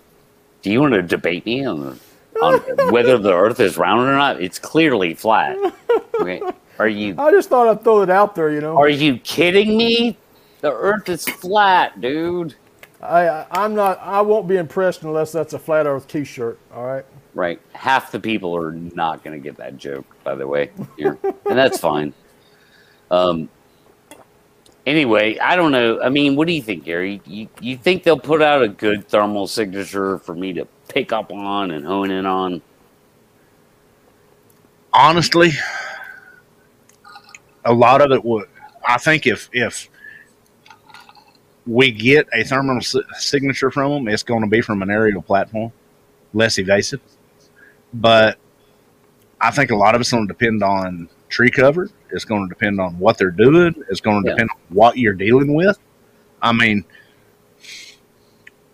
do 0.61 0.69
you 0.69 0.81
want 0.81 0.93
to 0.93 1.01
debate 1.01 1.45
me 1.45 1.65
on, 1.65 1.97
on 2.41 2.59
whether 2.91 3.17
the 3.17 3.31
earth 3.33 3.59
is 3.61 3.77
round 3.77 4.01
or 4.01 4.11
not 4.11 4.41
it's 4.41 4.59
clearly 4.59 5.13
flat 5.13 5.55
okay 6.19 6.41
are 6.79 6.87
you 6.87 7.15
I 7.19 7.31
just 7.31 7.49
thought 7.49 7.67
I'd 7.67 7.83
throw 7.83 8.01
it 8.01 8.09
out 8.09 8.35
there. 8.35 8.51
You 8.51 8.61
know, 8.61 8.77
are 8.77 8.89
you 8.89 9.17
kidding 9.19 9.77
me 9.77 10.17
the 10.63 10.71
earth 10.71 11.07
is 11.09 11.23
flat 11.25 12.01
dude 12.01 12.55
I, 13.03 13.27
I 13.27 13.47
I'm 13.51 13.75
not. 13.75 13.99
I 14.01 14.21
won't 14.21 14.47
be 14.47 14.55
impressed 14.55 15.03
unless 15.03 15.33
that's 15.33 15.51
a 15.51 15.59
flat 15.59 15.85
Earth 15.87 16.07
T-shirt. 16.07 16.57
All 16.73 16.85
right. 16.85 17.03
Right. 17.33 17.59
Half 17.73 18.13
the 18.13 18.19
people 18.21 18.55
are 18.55 18.71
not 18.71 19.25
going 19.25 19.37
to 19.37 19.43
get 19.43 19.57
that 19.57 19.75
joke, 19.75 20.05
by 20.23 20.35
the 20.35 20.47
way, 20.47 20.71
here. 20.97 21.17
and 21.23 21.57
that's 21.57 21.79
fine. 21.79 22.13
Um. 23.11 23.49
Anyway, 24.85 25.37
I 25.37 25.57
don't 25.57 25.73
know. 25.73 26.01
I 26.01 26.07
mean, 26.07 26.37
what 26.37 26.47
do 26.47 26.53
you 26.53 26.61
think, 26.61 26.85
Gary? 26.85 27.21
You 27.25 27.49
you 27.59 27.75
think 27.75 28.03
they'll 28.03 28.17
put 28.17 28.41
out 28.41 28.63
a 28.63 28.69
good 28.69 29.05
thermal 29.09 29.47
signature 29.47 30.17
for 30.19 30.33
me 30.33 30.53
to 30.53 30.65
pick 30.87 31.11
up 31.11 31.29
on 31.29 31.71
and 31.71 31.85
hone 31.85 32.09
in 32.09 32.25
on? 32.25 32.61
honestly, 34.93 35.51
a 37.65 37.73
lot 37.73 38.01
of 38.01 38.11
it 38.11 38.23
would. 38.23 38.47
I 38.87 38.97
think 38.97 39.25
if 39.25 39.49
if 39.51 39.89
we 41.65 41.91
get 41.91 42.27
a 42.33 42.43
thermal 42.43 42.81
si- 42.81 43.01
signature 43.17 43.71
from 43.71 43.91
them, 43.91 44.07
it's 44.13 44.23
going 44.23 44.41
to 44.41 44.47
be 44.47 44.61
from 44.61 44.81
an 44.81 44.89
aerial 44.89 45.21
platform, 45.21 45.71
less 46.33 46.57
evasive. 46.59 47.01
But 47.93 48.37
I 49.39 49.51
think 49.51 49.71
a 49.71 49.75
lot 49.75 49.95
of 49.95 50.01
it's 50.01 50.11
going 50.11 50.27
to 50.27 50.33
depend 50.33 50.63
on 50.63 51.09
tree 51.29 51.49
cover. 51.51 51.89
It's 52.11 52.25
going 52.25 52.47
to 52.47 52.49
depend 52.49 52.79
on 52.79 52.97
what 52.99 53.17
they're 53.17 53.31
doing. 53.31 53.75
It's 53.89 54.01
going 54.01 54.23
to 54.23 54.29
Yeah. 54.29 54.35
depend 54.35 54.49
on 54.51 54.57
what 54.69 54.97
you're 54.97 55.13
dealing 55.13 55.53
with. 55.53 55.77
I 56.41 56.51
mean, 56.51 56.83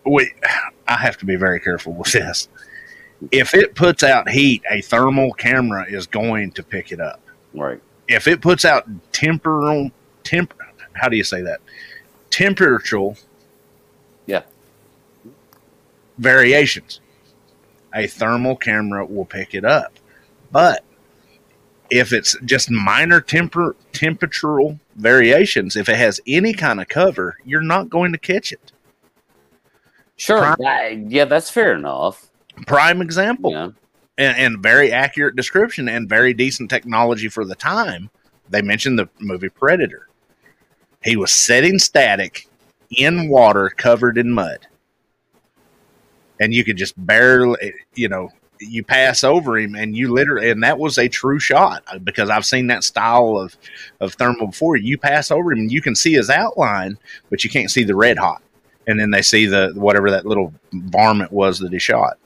we. 0.06 0.32
I 0.88 0.96
have 0.98 1.18
to 1.18 1.26
be 1.26 1.36
very 1.36 1.60
careful 1.60 1.94
with 1.94 2.12
this. 2.12 2.48
If 3.32 3.54
it 3.54 3.76
puts 3.76 4.02
out 4.02 4.28
heat, 4.30 4.64
a 4.72 4.82
thermal 4.82 5.34
camera 5.34 5.86
is 5.88 6.08
going 6.08 6.52
to 6.54 6.64
pick 6.64 6.92
it 6.92 7.00
up. 7.00 7.22
Right. 7.54 7.80
If 8.08 8.28
it 8.28 8.42
puts 8.42 8.66
out 8.66 8.88
temporal 9.12 9.92
temp, 10.24 10.54
how 10.94 11.10
do 11.10 11.16
you 11.18 11.24
say 11.24 11.42
that? 11.44 11.60
Temperature 12.30 13.12
Yeah. 14.26 14.44
variations. 16.18 17.02
a 17.92 18.06
thermal 18.06 18.56
camera 18.56 19.04
will 19.04 19.26
pick 19.26 19.56
it 19.56 19.66
up. 19.66 19.92
But 20.52 20.84
if 21.90 22.14
it's 22.14 22.36
just 22.46 22.70
minor 22.70 23.20
temper 23.20 23.76
temperatural 23.94 24.80
variations, 24.96 25.76
if 25.76 25.90
it 25.90 25.96
has 25.96 26.20
any 26.28 26.54
kind 26.54 26.80
of 26.80 26.88
cover, 26.88 27.38
you're 27.46 27.64
not 27.64 27.90
going 27.90 28.12
to 28.12 28.20
catch 28.20 28.52
it. 28.52 28.72
Sure. 30.18 30.38
Prime- 30.56 30.58
that- 30.60 31.12
yeah, 31.12 31.26
that's 31.26 31.50
fair 31.50 31.74
enough. 31.74 32.30
Prime 32.68 33.02
example. 33.02 33.52
Yeah. 33.54 33.70
and, 34.20 34.38
and 34.38 34.62
very 34.62 34.92
accurate 34.92 35.36
description 35.36 35.88
and 35.90 36.08
very 36.08 36.34
decent 36.34 36.70
technology 36.70 37.28
for 37.30 37.44
the 37.44 37.56
time. 37.56 38.10
They 38.50 38.62
mentioned 38.62 39.00
the 39.00 39.10
movie 39.20 39.50
Predator. 39.50 40.09
He 41.04 41.16
was 41.16 41.32
setting 41.32 41.80
static 41.80 42.48
in 42.98 43.30
water 43.30 43.70
covered 43.70 44.18
in 44.18 44.32
mud. 44.32 44.68
And 46.42 46.54
you 46.54 46.64
could 46.64 46.78
just 46.78 46.94
barely, 47.06 47.74
you 47.96 48.08
know, 48.08 48.30
you 48.62 48.84
pass 48.84 49.24
over 49.24 49.58
him 49.58 49.76
and 49.76 49.96
you 49.96 50.14
literally, 50.14 50.50
and 50.50 50.64
that 50.64 50.78
was 50.78 50.98
a 50.98 51.08
true 51.08 51.40
shot 51.40 51.84
because 52.04 52.30
I've 52.30 52.46
seen 52.46 52.68
that 52.68 52.84
style 52.84 53.38
of, 53.38 53.56
of 54.00 54.14
thermal 54.14 54.48
before. 54.48 54.76
You 54.76 54.98
pass 54.98 55.32
over 55.32 55.52
him 55.52 55.60
and 55.60 55.72
you 55.72 55.82
can 55.82 55.96
see 55.96 56.14
his 56.14 56.30
outline, 56.30 56.98
but 57.30 57.44
you 57.44 57.50
can't 57.50 57.72
see 57.72 57.84
the 57.84 57.96
red 57.96 58.18
hot. 58.18 58.42
And 58.88 59.00
then 59.00 59.12
they 59.12 59.22
see 59.22 59.46
the 59.46 59.72
whatever 59.76 60.10
that 60.12 60.26
little 60.26 60.54
varmint 60.74 61.32
was 61.32 61.60
that 61.60 61.72
he 61.72 61.80
shot 61.80 62.18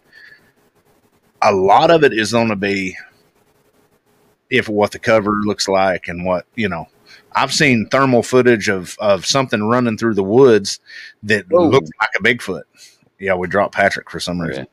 a 1.43 1.51
lot 1.51 1.91
of 1.91 2.03
it 2.03 2.13
is 2.13 2.31
going 2.31 2.47
to 2.47 2.55
be 2.55 2.97
if 4.49 4.69
what 4.69 4.91
the 4.91 4.99
cover 4.99 5.31
looks 5.43 5.67
like 5.67 6.07
and 6.07 6.25
what 6.25 6.45
you 6.55 6.69
know 6.69 6.87
i've 7.35 7.53
seen 7.53 7.88
thermal 7.89 8.23
footage 8.23 8.69
of 8.69 8.95
of 8.99 9.26
something 9.26 9.64
running 9.64 9.97
through 9.97 10.14
the 10.14 10.23
woods 10.23 10.80
that 11.23 11.49
looks 11.51 11.89
like 12.01 12.10
a 12.19 12.23
bigfoot 12.23 12.64
yeah 13.19 13.34
we 13.35 13.47
dropped 13.47 13.73
patrick 13.73 14.10
for 14.10 14.19
some 14.19 14.39
reason 14.41 14.68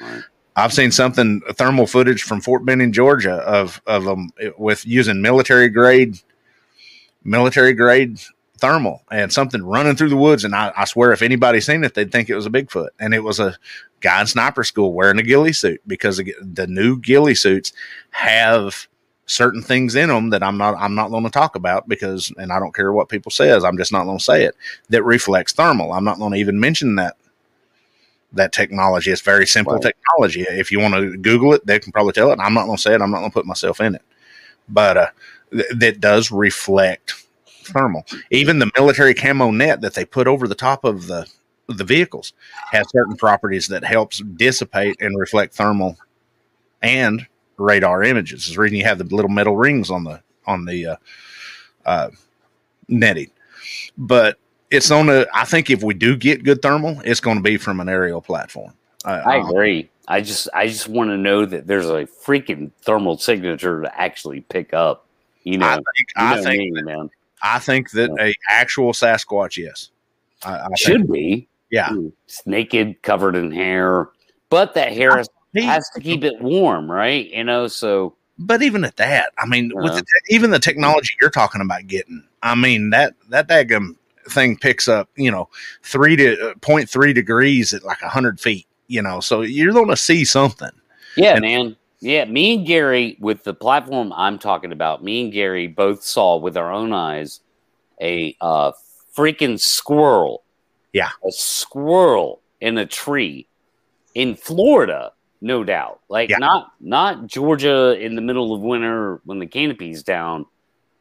Okay. 0.00 0.04
All 0.04 0.14
right. 0.16 0.24
i've 0.56 0.72
seen 0.72 0.90
something 0.90 1.40
thermal 1.54 1.86
footage 1.86 2.22
from 2.22 2.40
fort 2.40 2.64
benning 2.64 2.92
georgia 2.92 3.34
of 3.36 3.80
of 3.86 4.04
them 4.04 4.30
eh, 4.40 4.50
with 4.58 4.86
using 4.86 5.20
military 5.22 5.68
grade 5.68 6.18
military 7.22 7.72
grade 7.72 8.18
thermal 8.58 9.02
and 9.10 9.32
something 9.32 9.62
running 9.62 9.96
through 9.96 10.08
the 10.08 10.16
woods 10.16 10.44
and 10.44 10.54
I, 10.54 10.72
I 10.76 10.84
swear 10.84 11.12
if 11.12 11.22
anybody's 11.22 11.66
seen 11.66 11.82
it 11.84 11.94
they'd 11.94 12.12
think 12.12 12.30
it 12.30 12.36
was 12.36 12.46
a 12.46 12.50
bigfoot 12.50 12.88
and 13.00 13.12
it 13.12 13.24
was 13.24 13.40
a 13.40 13.56
guy 14.00 14.20
in 14.20 14.26
sniper 14.26 14.62
school 14.62 14.92
wearing 14.92 15.18
a 15.18 15.22
ghillie 15.22 15.52
suit 15.52 15.80
because 15.86 16.18
the 16.18 16.66
new 16.68 16.98
ghillie 17.00 17.34
suits 17.34 17.72
have 18.10 18.86
certain 19.26 19.62
things 19.62 19.94
in 19.94 20.08
them 20.08 20.30
that 20.30 20.42
I'm 20.42 20.58
not 20.58 20.74
I'm 20.78 20.94
not 20.94 21.10
going 21.10 21.24
to 21.24 21.30
talk 21.30 21.56
about 21.56 21.88
because 21.88 22.32
and 22.36 22.52
I 22.52 22.58
don't 22.58 22.74
care 22.74 22.92
what 22.92 23.08
people 23.08 23.30
says 23.30 23.64
I'm 23.64 23.78
just 23.78 23.92
not 23.92 24.04
going 24.04 24.18
to 24.18 24.24
say 24.24 24.44
it 24.44 24.54
that 24.90 25.02
reflects 25.02 25.52
thermal. 25.52 25.92
I'm 25.92 26.04
not 26.04 26.18
going 26.18 26.32
to 26.32 26.38
even 26.38 26.60
mention 26.60 26.96
that 26.96 27.16
that 28.32 28.52
technology. 28.52 29.10
It's 29.12 29.20
very 29.22 29.46
simple 29.46 29.74
Right. 29.74 29.82
technology. 29.82 30.42
If 30.42 30.70
you 30.72 30.80
want 30.80 30.94
to 30.94 31.16
google 31.16 31.54
it 31.54 31.64
they 31.66 31.78
can 31.78 31.92
probably 31.92 32.12
tell 32.12 32.30
it. 32.32 32.38
I'm 32.40 32.54
not 32.54 32.66
going 32.66 32.76
to 32.76 32.82
say 32.82 32.94
it. 32.94 33.00
I'm 33.00 33.10
not 33.10 33.20
going 33.20 33.30
to 33.30 33.34
put 33.34 33.46
myself 33.46 33.80
in 33.80 33.94
it. 33.94 34.02
But 34.68 34.96
uh 34.96 35.10
th- 35.52 35.72
that 35.76 36.00
does 36.00 36.30
reflect 36.30 37.26
thermal. 37.64 38.04
Even 38.30 38.58
the 38.58 38.70
military 38.76 39.14
camo 39.14 39.50
net 39.50 39.80
that 39.80 39.94
they 39.94 40.04
put 40.04 40.26
over 40.26 40.46
the 40.46 40.54
top 40.54 40.84
of 40.84 41.06
the 41.06 41.26
the 41.66 41.84
vehicles 41.84 42.34
has 42.72 42.86
certain 42.90 43.16
properties 43.16 43.68
that 43.68 43.84
helps 43.84 44.18
dissipate 44.18 44.96
and 45.00 45.18
reflect 45.18 45.54
thermal 45.54 45.96
and 46.82 47.26
radar 47.56 48.02
images. 48.02 48.46
Is 48.46 48.54
the 48.54 48.60
reason 48.60 48.78
you 48.78 48.84
have 48.84 48.98
the 48.98 49.04
little 49.04 49.30
metal 49.30 49.56
rings 49.56 49.90
on 49.90 50.04
the 50.04 50.20
on 50.46 50.64
the 50.64 50.86
uh, 50.86 50.96
uh, 51.86 52.10
netting. 52.88 53.30
But 53.96 54.38
it's 54.70 54.90
on 54.90 55.08
a. 55.08 55.26
I 55.34 55.44
think 55.44 55.70
if 55.70 55.82
we 55.82 55.94
do 55.94 56.16
get 56.16 56.44
good 56.44 56.62
thermal, 56.62 57.00
it's 57.04 57.20
going 57.20 57.36
to 57.36 57.42
be 57.42 57.56
from 57.56 57.80
an 57.80 57.88
aerial 57.88 58.20
platform. 58.20 58.72
Uh, 59.04 59.22
I 59.24 59.36
agree. 59.36 59.90
I 60.08 60.20
just 60.20 60.48
I 60.54 60.66
just 60.66 60.88
want 60.88 61.10
to 61.10 61.16
know 61.16 61.46
that 61.46 61.66
there's 61.66 61.88
a 61.88 62.06
freaking 62.06 62.70
thermal 62.82 63.18
signature 63.18 63.82
to 63.82 64.00
actually 64.00 64.40
pick 64.40 64.74
up. 64.74 65.06
You 65.44 65.58
know, 65.58 65.66
I 65.66 65.74
think. 65.74 65.84
you 66.16 66.24
I 66.24 66.42
think. 66.42 66.74
me, 66.74 66.82
man. 66.82 67.10
I 67.42 67.58
think 67.58 67.90
that 67.90 68.10
a 68.18 68.34
actual 68.48 68.92
Sasquatch, 68.92 69.58
yes, 69.58 69.90
I, 70.42 70.60
I 70.60 70.66
think- 70.66 70.78
Should 70.78 71.12
be. 71.12 71.48
Yeah. 71.70 71.90
It's 72.26 72.46
naked, 72.46 73.02
covered 73.02 73.34
in 73.34 73.50
hair, 73.50 74.08
but 74.48 74.74
that 74.74 74.92
hair 74.92 75.16
has, 75.16 75.28
He- 75.54 75.62
has 75.62 75.88
to 75.90 76.00
keep 76.00 76.24
it 76.24 76.40
warm, 76.40 76.90
right? 76.90 77.28
You 77.30 77.44
know, 77.44 77.68
so 77.68 78.14
but 78.38 78.62
even 78.62 78.84
at 78.84 78.96
that, 78.96 79.32
I 79.38 79.46
mean, 79.46 79.70
with 79.74 79.94
the 79.94 80.00
te- 80.02 80.34
even 80.34 80.50
the 80.50 80.58
technology 80.58 81.14
you're 81.20 81.30
talking 81.30 81.60
about 81.60 81.86
getting, 81.86 82.24
I 82.42 82.54
mean 82.54 82.90
that 82.90 83.14
that 83.28 83.48
daggum 83.48 83.96
thing 84.28 84.56
picks 84.56 84.88
up, 84.88 85.08
you 85.16 85.30
know, 85.30 85.48
three 85.82 86.16
to 86.16 86.50
uh, 86.50 86.54
0.3 86.54 87.14
degrees 87.14 87.72
at 87.72 87.84
like 87.84 88.00
hundred 88.00 88.40
feet, 88.40 88.66
you 88.88 89.00
know, 89.02 89.20
so 89.20 89.42
you're 89.42 89.72
going 89.72 89.88
to 89.88 89.96
see 89.96 90.24
something. 90.24 90.70
yeah, 91.16 91.34
And- 91.34 91.42
man. 91.42 91.76
Yeah, 92.00 92.26
me 92.26 92.56
and 92.56 92.66
Gary 92.66 93.16
with 93.18 93.44
the 93.44 93.54
platform 93.54 94.12
I'm 94.14 94.38
talking 94.38 94.72
about, 94.72 95.02
me 95.02 95.22
and 95.22 95.32
Gary 95.32 95.66
both 95.68 96.02
saw 96.02 96.36
with 96.36 96.54
our 96.54 96.70
own 96.70 96.92
eyes 96.92 97.40
a 97.98 98.36
uh, 98.42 98.72
freaking 99.16 99.58
squirrel. 99.58 100.42
Yeah. 100.92 101.08
a 101.26 101.32
squirrel 101.32 102.42
in 102.60 102.76
a 102.76 102.84
tree 102.84 103.48
in 104.14 104.36
Florida, 104.36 105.12
no 105.44 105.62
doubt. 105.62 106.00
Like 106.08 106.30
Yeah. 106.30 106.38
not 106.38 106.72
not 106.80 107.26
Georgia 107.26 107.92
in 108.00 108.16
the 108.16 108.22
middle 108.22 108.54
of 108.54 108.62
winter 108.62 109.20
when 109.24 109.38
the 109.38 109.46
canopy's 109.46 110.02
down, 110.02 110.46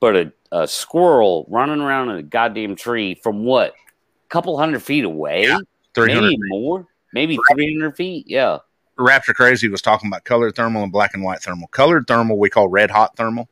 but 0.02 0.16
a, 0.16 0.34
a 0.52 0.68
squirrel 0.68 1.46
running 1.50 1.80
around 1.80 2.10
in 2.10 2.18
a 2.18 2.24
goddamn 2.24 2.76
tree 2.76 3.16
from 3.16 3.46
what? 3.46 3.70
A 3.72 4.30
couple 4.30 4.58
hundred 4.58 4.84
feet 4.84 5.06
away? 5.06 5.44
Yeah, 5.44 5.60
Maybe 5.96 6.38
more? 6.50 6.86
Maybe 7.14 7.38
300 7.54 7.96
feet? 7.96 8.26
Yeah. 8.28 8.58
Raptor 9.00 9.34
Crazy 9.34 9.70
was 9.70 9.82
talking 9.82 10.08
about 10.10 10.26
colored 10.26 10.56
thermal 10.56 10.84
and 10.84 10.92
black 10.92 11.14
and 11.14 11.24
white 11.24 11.42
thermal. 11.42 11.68
Colored 11.70 12.06
thermal 12.06 12.38
we 12.38 12.50
call 12.50 12.68
red 12.68 12.92
hot 12.92 13.16
thermal, 13.16 13.48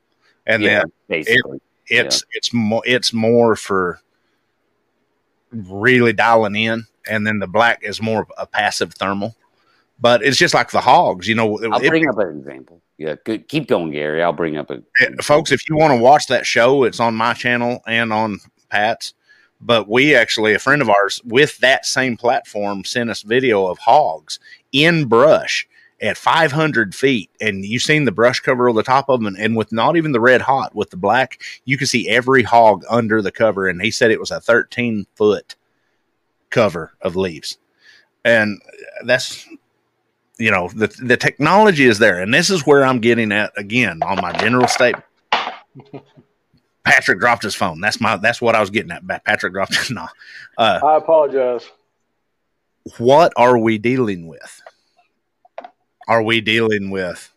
and 0.45 0.61
yeah, 0.61 0.79
then 0.79 0.91
basically. 1.07 1.61
it's 1.87 2.23
it's 2.31 2.53
more 2.53 2.83
it's 2.85 3.11
more 3.13 3.55
for 3.55 3.99
really 5.51 6.13
dialing 6.13 6.55
in, 6.55 6.85
and 7.09 7.25
then 7.25 7.39
the 7.39 7.47
black 7.47 7.79
is 7.81 8.01
more 8.01 8.21
of 8.21 8.31
a 8.37 8.45
passive 8.45 8.93
thermal. 8.93 9.35
But 10.01 10.23
it's 10.23 10.37
just 10.37 10.53
like 10.53 10.71
the 10.71 10.81
hogs, 10.81 11.27
you 11.27 11.35
know. 11.35 11.59
I'll 11.71 11.81
it- 11.81 11.89
bring 11.89 12.09
up 12.09 12.17
an 12.17 12.39
example. 12.39 12.81
Yeah, 12.97 13.15
good. 13.23 13.47
keep 13.47 13.67
going, 13.67 13.91
Gary. 13.91 14.21
I'll 14.21 14.33
bring 14.33 14.57
up 14.57 14.69
a 14.69 14.81
it- 14.99 15.23
folks, 15.23 15.51
if 15.51 15.67
you 15.69 15.77
want 15.77 15.93
to 15.93 16.01
watch 16.01 16.27
that 16.27 16.45
show, 16.45 16.83
it's 16.83 16.99
on 16.99 17.15
my 17.15 17.33
channel 17.33 17.81
and 17.87 18.11
on 18.11 18.39
Pat's. 18.69 19.13
But 19.59 19.87
we 19.87 20.15
actually, 20.15 20.53
a 20.55 20.59
friend 20.59 20.81
of 20.81 20.89
ours 20.89 21.21
with 21.23 21.57
that 21.59 21.85
same 21.85 22.17
platform 22.17 22.83
sent 22.83 23.11
us 23.11 23.21
video 23.21 23.67
of 23.67 23.77
hogs 23.77 24.39
in 24.71 25.05
brush 25.05 25.67
at 26.01 26.17
500 26.17 26.95
feet. 26.95 27.29
And 27.39 27.63
you've 27.63 27.83
seen 27.83 28.05
the 28.05 28.11
brush 28.11 28.39
cover 28.39 28.67
over 28.67 28.79
the 28.79 28.83
top 28.83 29.07
of 29.07 29.19
them. 29.19 29.27
And, 29.27 29.37
and 29.37 29.55
with 29.55 29.71
not 29.71 29.97
even 29.97 30.13
the 30.13 30.19
red 30.19 30.41
hot, 30.41 30.73
with 30.73 30.89
the 30.89 30.97
black, 30.97 31.41
you 31.65 31.77
can 31.77 31.85
see 31.85 32.09
every 32.09 32.41
hog 32.41 32.83
under 32.89 33.21
the 33.21 33.31
cover. 33.31 33.67
And 33.67 33.79
he 33.81 33.91
said 33.91 34.09
it 34.09 34.19
was 34.19 34.31
a 34.31 34.41
13 34.41 35.05
foot 35.15 35.55
cover 36.49 36.93
of 37.01 37.15
leaves. 37.15 37.59
And 38.25 38.59
that's, 39.05 39.47
you 40.41 40.51
know, 40.51 40.69
the, 40.69 40.87
the 40.87 41.17
technology 41.17 41.85
is 41.85 41.99
there. 41.99 42.19
And 42.19 42.33
this 42.33 42.49
is 42.49 42.65
where 42.65 42.83
I'm 42.83 42.99
getting 42.99 43.31
at 43.31 43.51
again 43.57 44.01
on 44.03 44.17
my 44.21 44.31
general 44.33 44.67
statement. 44.67 45.05
Patrick 46.83 47.19
dropped 47.19 47.43
his 47.43 47.53
phone. 47.53 47.79
That's 47.79 48.01
my. 48.01 48.17
That's 48.17 48.41
what 48.41 48.55
I 48.55 48.59
was 48.59 48.71
getting 48.71 48.91
at. 48.91 49.05
Patrick 49.23 49.53
dropped 49.53 49.73
it. 49.73 49.89
No. 49.91 50.07
Uh, 50.57 50.79
I 50.83 50.97
apologize. 50.97 51.69
what 52.97 53.31
are 53.37 53.57
we 53.57 53.77
dealing 53.77 54.27
with? 54.27 54.61
Are 56.07 56.23
we 56.23 56.41
dealing 56.41 56.89
with 56.89 57.31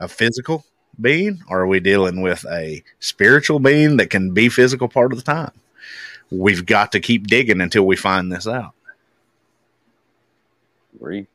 a 0.00 0.06
physical 0.06 0.64
being? 1.00 1.42
Or 1.48 1.62
are 1.62 1.66
we 1.66 1.80
dealing 1.80 2.22
with 2.22 2.46
a 2.50 2.84
spiritual 3.00 3.58
being 3.58 3.96
that 3.96 4.10
can 4.10 4.32
be 4.32 4.48
physical 4.48 4.88
part 4.88 5.12
of 5.12 5.18
the 5.18 5.24
time? 5.24 5.52
We've 6.30 6.64
got 6.64 6.92
to 6.92 7.00
keep 7.00 7.26
digging 7.26 7.60
until 7.60 7.84
we 7.84 7.96
find 7.96 8.32
this 8.32 8.46
out. 8.46 8.72
Agree. 10.94 11.26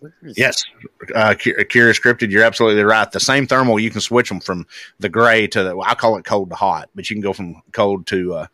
Where 0.00 0.12
is- 0.22 0.36
Yes, 0.36 0.62
uh, 1.14 1.34
Cu- 1.34 1.62
Curious 1.64 2.00
Cryptid, 2.00 2.30
you're 2.30 2.42
absolutely 2.42 2.82
right. 2.82 3.10
The 3.10 3.20
same 3.20 3.46
thermal, 3.46 3.78
you 3.78 3.90
can 3.90 4.00
switch 4.00 4.28
them 4.28 4.40
from 4.40 4.66
the 4.98 5.08
gray 5.08 5.46
to 5.48 5.62
the. 5.62 5.78
I 5.78 5.94
call 5.94 6.16
it 6.16 6.24
cold 6.24 6.50
to 6.50 6.56
hot, 6.56 6.90
but 6.94 7.08
you 7.08 7.16
can 7.16 7.22
go 7.22 7.32
from 7.32 7.62
cold 7.72 8.06
to 8.08 8.34
uh, 8.34 8.46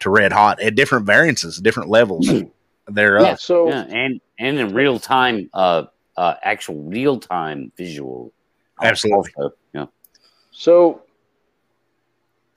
to 0.00 0.10
red 0.10 0.32
hot 0.32 0.60
at 0.60 0.74
different 0.74 1.04
variances, 1.06 1.58
different 1.58 1.90
levels 1.90 2.30
thereof. 2.88 3.26
Yeah. 3.26 3.34
So 3.34 3.68
Yeah, 3.68 3.84
and 3.88 4.20
and 4.38 4.58
in 4.58 4.74
real 4.74 4.98
time, 4.98 5.50
uh, 5.52 5.84
uh, 6.16 6.34
actual 6.42 6.82
real 6.84 7.18
time 7.18 7.72
visual. 7.76 8.32
Absolutely. 8.80 9.32
Also, 9.36 9.54
yeah. 9.72 9.86
So, 10.50 11.02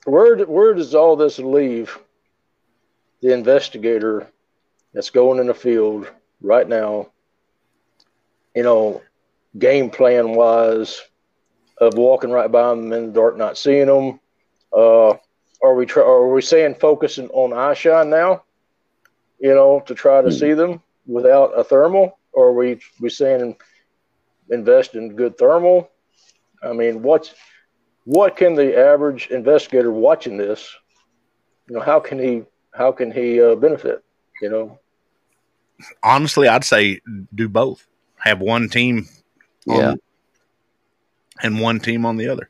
where 0.04 0.36
where 0.44 0.74
does 0.74 0.94
all 0.94 1.16
this 1.16 1.38
leave 1.38 1.98
the 3.22 3.32
investigator 3.32 4.28
that's 4.92 5.10
going 5.10 5.38
in 5.40 5.46
the 5.46 5.54
field 5.54 6.10
right 6.40 6.68
now? 6.68 7.10
You 8.56 8.64
know, 8.64 9.02
game 9.58 9.90
plan 9.90 10.34
wise, 10.34 11.02
of 11.80 11.96
walking 11.96 12.30
right 12.30 12.50
by 12.50 12.70
them 12.70 12.92
in 12.92 13.08
the 13.08 13.12
dark, 13.12 13.36
not 13.36 13.58
seeing 13.58 13.86
them. 13.86 14.20
Uh, 14.72 15.10
are 15.62 15.74
we 15.76 15.86
try, 15.86 16.02
are 16.04 16.28
we 16.32 16.42
saying 16.42 16.76
focusing 16.76 17.28
on 17.30 17.52
eye 17.52 17.74
shine 17.74 18.10
now? 18.10 18.44
You 19.40 19.54
know, 19.54 19.82
to 19.86 19.94
try 19.94 20.22
to 20.22 20.30
Hmm. 20.30 20.32
see 20.32 20.54
them. 20.54 20.82
without 21.06 21.58
a 21.58 21.64
thermal, 21.64 22.18
or 22.32 22.48
are 22.48 22.52
we 22.52 22.80
we 23.00 23.10
saying 23.10 23.56
invest 24.50 24.94
in 24.94 25.16
good 25.16 25.38
thermal? 25.38 25.90
I 26.62 26.72
mean, 26.72 27.02
what's 27.02 27.34
what 28.04 28.36
can 28.36 28.54
the 28.54 28.76
average 28.78 29.28
investigator 29.28 29.90
watching 29.90 30.36
this, 30.38 30.74
you 31.68 31.76
know, 31.76 31.82
how 31.82 32.00
can 32.00 32.18
he 32.18 32.44
how 32.74 32.92
can 32.92 33.10
he 33.12 33.40
uh, 33.42 33.54
benefit? 33.56 34.02
You 34.42 34.50
know, 34.50 34.78
honestly, 36.02 36.48
I'd 36.48 36.64
say 36.64 37.00
do 37.34 37.48
both. 37.48 37.86
Have 38.26 38.40
one 38.40 38.68
team, 38.68 39.08
Yeah. 39.66 39.90
on, 39.90 40.00
and 41.42 41.60
one 41.60 41.78
team 41.78 42.04
on 42.04 42.16
the 42.16 42.26
other. 42.28 42.48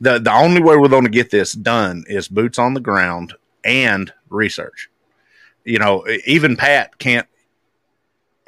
the 0.00 0.18
The 0.18 0.32
only 0.32 0.62
way 0.62 0.76
we're 0.76 0.88
going 0.88 1.04
to 1.04 1.10
get 1.10 1.30
this 1.30 1.52
done 1.52 2.04
is 2.08 2.28
boots 2.28 2.58
on 2.58 2.72
the 2.72 2.80
ground 2.80 3.34
and 3.62 4.10
research. 4.30 4.88
You 5.64 5.78
know, 5.78 6.06
even 6.26 6.56
Pat 6.56 6.98
can't. 6.98 7.26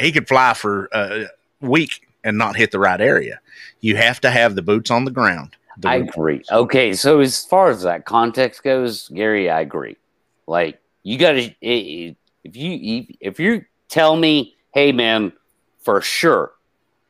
He 0.01 0.11
could 0.11 0.27
fly 0.27 0.55
for 0.55 0.89
a 0.93 1.27
week 1.61 2.09
and 2.25 2.39
not 2.39 2.57
hit 2.57 2.71
the 2.71 2.79
right 2.79 3.01
area. 3.01 3.41
You 3.81 3.97
have 3.97 4.19
to 4.23 4.31
have 4.31 4.55
the 4.55 4.63
boots 4.63 4.91
on 4.91 5.05
the 5.05 5.11
ground. 5.11 5.57
The 5.77 5.89
I 5.89 5.95
agree. 5.97 6.43
Okay, 6.51 6.95
so 6.95 7.21
as 7.21 7.45
far 7.45 7.69
as 7.69 7.83
that 7.83 8.07
context 8.07 8.63
goes, 8.63 9.09
Gary, 9.09 9.51
I 9.51 9.61
agree. 9.61 9.99
Like 10.47 10.81
you 11.03 11.19
got 11.19 11.33
to 11.33 11.51
if 11.61 12.17
you 12.57 13.07
if 13.21 13.39
you 13.39 13.67
tell 13.89 14.17
me, 14.17 14.57
hey 14.73 14.93
man, 14.93 15.33
for 15.79 16.01
sure, 16.01 16.53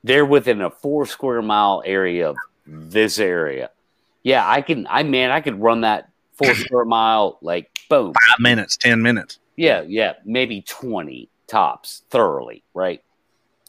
they're 0.04 0.26
within 0.26 0.60
a 0.60 0.70
four 0.70 1.06
square 1.06 1.42
mile 1.42 1.82
area 1.84 2.30
of 2.30 2.36
this 2.66 3.18
area. 3.18 3.70
Yeah, 4.22 4.48
I 4.48 4.62
can. 4.62 4.86
I 4.90 5.02
man, 5.02 5.30
I 5.30 5.40
could 5.40 5.60
run 5.60 5.82
that 5.82 6.10
four 6.34 6.54
square 6.54 6.84
mile 6.84 7.38
like 7.42 7.78
boom, 7.88 8.12
Five 8.12 8.40
minutes, 8.40 8.76
ten 8.76 9.02
minutes. 9.02 9.38
yeah, 9.56 9.82
yeah, 9.82 10.14
maybe 10.24 10.62
20 10.62 11.28
tops 11.48 12.02
thoroughly, 12.10 12.62
right? 12.74 13.02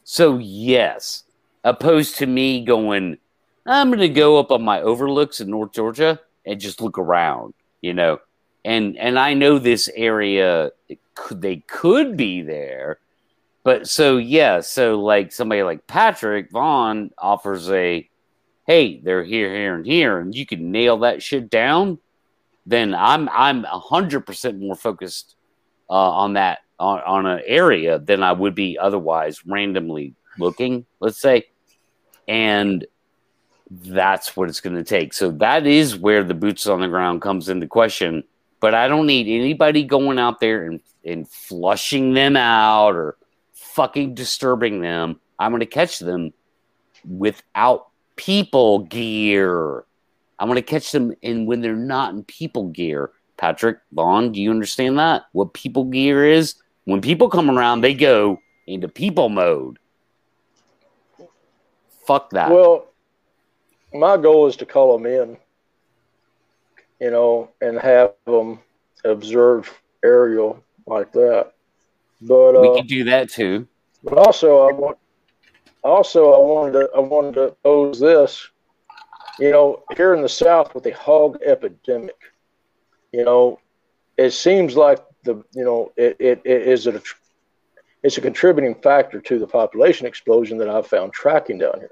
So, 0.04 0.38
yes, 0.38 1.24
opposed 1.64 2.16
to 2.18 2.26
me 2.26 2.64
going, 2.64 3.18
I'm 3.66 3.88
going 3.88 4.00
to 4.00 4.08
go 4.08 4.38
up 4.38 4.50
on 4.50 4.62
my 4.62 4.80
overlooks 4.80 5.40
in 5.40 5.50
North 5.50 5.72
Georgia 5.72 6.20
and 6.46 6.60
just 6.60 6.80
look 6.80 6.98
around, 6.98 7.54
you 7.80 7.94
know. 7.94 8.20
And 8.64 8.96
and 8.98 9.18
I 9.18 9.34
know 9.34 9.58
this 9.58 9.88
area 9.94 10.70
they 11.30 11.62
could 11.66 12.16
be 12.16 12.42
there. 12.42 12.98
But 13.64 13.88
so 13.88 14.16
yeah, 14.16 14.60
so 14.60 15.00
like 15.00 15.32
somebody 15.32 15.62
like 15.62 15.86
Patrick 15.86 16.50
Vaughn 16.50 17.10
offers 17.16 17.70
a 17.70 18.08
hey, 18.66 19.00
they're 19.00 19.24
here, 19.24 19.52
here, 19.52 19.74
and 19.74 19.84
here, 19.84 20.18
and 20.18 20.34
you 20.34 20.46
can 20.46 20.70
nail 20.70 20.98
that 20.98 21.22
shit 21.22 21.50
down, 21.50 21.98
then 22.66 22.94
I'm 22.94 23.28
I'm 23.28 23.64
hundred 23.64 24.22
percent 24.22 24.60
more 24.60 24.76
focused 24.76 25.36
uh, 25.90 25.94
on 25.94 26.34
that 26.34 26.60
on, 26.78 27.00
on 27.00 27.26
an 27.26 27.42
area 27.46 27.98
than 27.98 28.22
I 28.22 28.32
would 28.32 28.54
be 28.54 28.78
otherwise 28.78 29.44
randomly 29.46 30.14
looking, 30.38 30.86
let's 31.00 31.20
say. 31.20 31.46
And 32.26 32.86
that's 33.70 34.36
what 34.36 34.48
it's 34.48 34.60
going 34.60 34.76
to 34.76 34.84
take. 34.84 35.12
So 35.12 35.30
that 35.32 35.66
is 35.66 35.96
where 35.96 36.24
the 36.24 36.34
boots 36.34 36.66
on 36.66 36.80
the 36.80 36.88
ground 36.88 37.22
comes 37.22 37.48
into 37.48 37.66
question. 37.66 38.24
But 38.60 38.74
I 38.74 38.86
don't 38.86 39.06
need 39.06 39.28
anybody 39.28 39.84
going 39.84 40.18
out 40.18 40.40
there 40.40 40.66
and, 40.66 40.80
and 41.04 41.28
flushing 41.28 42.14
them 42.14 42.36
out 42.36 42.94
or 42.94 43.16
fucking 43.74 44.14
disturbing 44.14 44.80
them. 44.80 45.20
I'm 45.38 45.50
going 45.50 45.60
to 45.60 45.66
catch 45.66 45.98
them 45.98 46.32
without 47.08 47.88
people 48.16 48.80
gear. 48.80 49.84
I'm 50.38 50.48
going 50.48 50.56
to 50.56 50.62
catch 50.62 50.92
them 50.92 51.14
in 51.22 51.46
when 51.46 51.60
they're 51.60 51.76
not 51.76 52.14
in 52.14 52.24
people 52.24 52.68
gear. 52.68 53.10
Patrick 53.36 53.78
Vaughn, 53.92 54.32
do 54.32 54.40
you 54.40 54.50
understand 54.50 54.98
that? 54.98 55.24
What 55.32 55.52
people 55.52 55.84
gear 55.84 56.24
is? 56.24 56.54
When 56.84 57.00
people 57.00 57.28
come 57.28 57.50
around, 57.50 57.80
they 57.80 57.94
go 57.94 58.40
into 58.66 58.88
people 58.88 59.28
mode. 59.28 59.78
Fuck 62.06 62.30
that. 62.30 62.50
Well, 62.50 62.86
my 63.92 64.16
goal 64.16 64.46
is 64.46 64.56
to 64.56 64.66
call 64.66 64.96
them 64.96 65.06
in, 65.06 65.36
you 67.00 67.10
know, 67.10 67.50
and 67.60 67.78
have 67.78 68.12
them 68.26 68.58
observe 69.04 69.72
aerial 70.04 70.62
like 70.86 71.12
that. 71.12 71.51
But 72.22 72.60
we 72.60 72.68
uh, 72.68 72.74
could 72.74 72.86
do 72.86 73.04
that 73.04 73.30
too. 73.30 73.66
but 74.04 74.18
also 74.18 74.68
I 74.68 74.72
want 74.72 74.98
also 75.82 76.32
I 76.32 76.38
wanted 76.38 76.72
to 76.72 76.90
I 76.96 77.00
wanted 77.00 77.34
to 77.34 77.56
pose 77.64 77.98
this, 77.98 78.48
you 79.38 79.50
know, 79.50 79.82
here 79.96 80.14
in 80.14 80.22
the 80.22 80.28
South 80.28 80.74
with 80.74 80.84
the 80.84 80.92
hog 80.92 81.38
epidemic, 81.44 82.16
you 83.12 83.24
know, 83.24 83.58
it 84.16 84.30
seems 84.30 84.76
like 84.76 85.00
the 85.24 85.42
you 85.52 85.64
know 85.64 85.92
it, 85.96 86.16
it, 86.20 86.42
it 86.44 86.62
is 86.62 86.86
a 86.86 87.02
it's 88.02 88.18
a 88.18 88.20
contributing 88.20 88.74
factor 88.74 89.20
to 89.20 89.38
the 89.38 89.46
population 89.46 90.06
explosion 90.06 90.58
that 90.58 90.68
I've 90.68 90.86
found 90.86 91.12
tracking 91.12 91.58
down 91.58 91.78
here. 91.78 91.90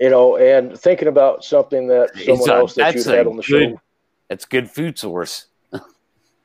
You 0.00 0.10
know, 0.10 0.36
and 0.36 0.78
thinking 0.78 1.08
about 1.08 1.44
something 1.44 1.88
that 1.88 2.16
someone 2.16 2.50
a- 2.50 2.54
else 2.54 2.74
that 2.74 2.94
you 2.94 3.02
had 3.02 3.26
on 3.26 3.36
the 3.36 3.42
show. 3.42 3.80
That's 4.28 4.44
good 4.44 4.68
food 4.68 4.98
source. 4.98 5.46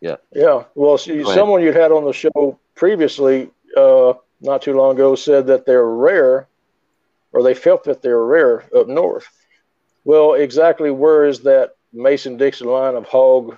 Yeah. 0.01 0.17
Yeah. 0.33 0.63
Well, 0.73 0.97
see, 0.97 1.23
someone 1.23 1.61
you'd 1.61 1.75
had 1.75 1.91
on 1.91 2.03
the 2.03 2.11
show 2.11 2.59
previously, 2.75 3.51
uh, 3.77 4.13
not 4.41 4.63
too 4.63 4.75
long 4.75 4.95
ago, 4.95 5.15
said 5.15 5.47
that 5.47 5.65
they're 5.65 5.87
rare, 5.87 6.47
or 7.31 7.43
they 7.43 7.53
felt 7.53 7.83
that 7.85 8.01
they're 8.01 8.25
rare 8.25 8.65
up 8.75 8.87
north. 8.87 9.27
Well, 10.03 10.33
exactly 10.33 10.89
where 10.89 11.25
is 11.25 11.41
that 11.41 11.75
Mason 11.93 12.35
Dixon 12.35 12.67
line 12.67 12.95
of 12.95 13.05
hog, 13.05 13.57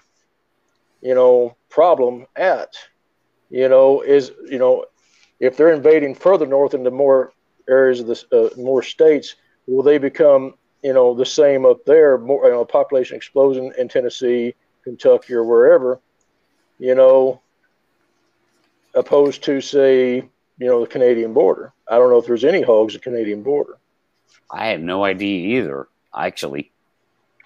you 1.02 1.16
know, 1.16 1.56
problem 1.70 2.26
at? 2.36 2.76
You 3.50 3.70
know, 3.70 4.02
is 4.02 4.32
you 4.50 4.60
know, 4.60 4.86
if 5.40 5.56
they're 5.56 5.74
invading 5.74 6.16
further 6.16 6.46
north 6.46 6.74
into 6.74 6.92
more 6.92 7.32
areas 7.70 8.02
of 8.02 8.08
the 8.08 8.26
uh, 8.38 8.62
more 8.62 8.84
states, 8.84 9.36
will 9.66 9.84
they 9.84 9.98
become, 9.98 10.56
you 10.84 10.92
know, 10.92 11.14
the 11.14 11.26
same 11.26 11.66
up 11.66 11.86
there? 11.86 12.18
More, 12.18 12.46
you 12.48 12.52
know, 12.52 12.66
population 12.66 13.16
explosion 13.16 13.72
in 13.78 13.88
Tennessee, 13.88 14.56
Kentucky, 14.84 15.36
or 15.36 15.46
wherever 15.46 16.02
you 16.84 16.96
know, 16.96 17.40
opposed 18.94 19.42
to 19.42 19.62
say, 19.62 20.16
you 20.16 20.68
know, 20.68 20.82
the 20.82 20.88
Canadian 20.88 21.34
border. 21.34 21.72
I 21.90 21.98
don't 21.98 22.10
know 22.10 22.18
if 22.18 22.26
there's 22.26 22.44
any 22.44 22.62
hogs 22.62 22.94
at 22.94 23.02
Canadian 23.02 23.42
border. 23.42 23.78
I 24.52 24.68
have 24.68 24.82
no 24.82 25.06
idea 25.06 25.60
either, 25.60 25.88
actually. 26.14 26.74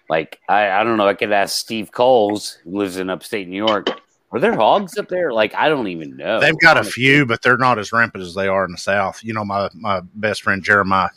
Like, 0.09 0.39
I, 0.49 0.72
I 0.72 0.84
don't 0.84 0.97
know. 0.97 1.07
I 1.07 1.14
could 1.14 1.31
ask 1.31 1.55
Steve 1.55 1.91
Coles, 1.91 2.57
who 2.64 2.80
lives 2.80 2.97
in 2.97 3.11
upstate 3.11 3.47
New 3.47 3.64
York. 3.64 3.89
Are 4.31 4.39
there 4.39 4.55
hogs 4.55 4.97
up 4.97 5.07
there? 5.07 5.31
Like, 5.31 5.53
I 5.53 5.69
don't 5.69 5.88
even 5.88 6.18
know. 6.18 6.39
They've 6.39 6.59
got 6.59 6.77
a 6.77 6.84
few, 6.84 7.27
but 7.27 7.43
they're 7.43 7.57
not 7.57 7.77
as 7.77 7.91
rampant 7.91 8.23
as 8.23 8.34
they 8.34 8.47
are 8.47 8.65
in 8.65 8.72
the 8.72 8.77
South. 8.80 9.23
You 9.23 9.35
know, 9.35 9.45
my 9.45 9.69
my 9.76 10.01
best 10.15 10.41
friend 10.41 10.64
Jeremiah, 10.64 11.09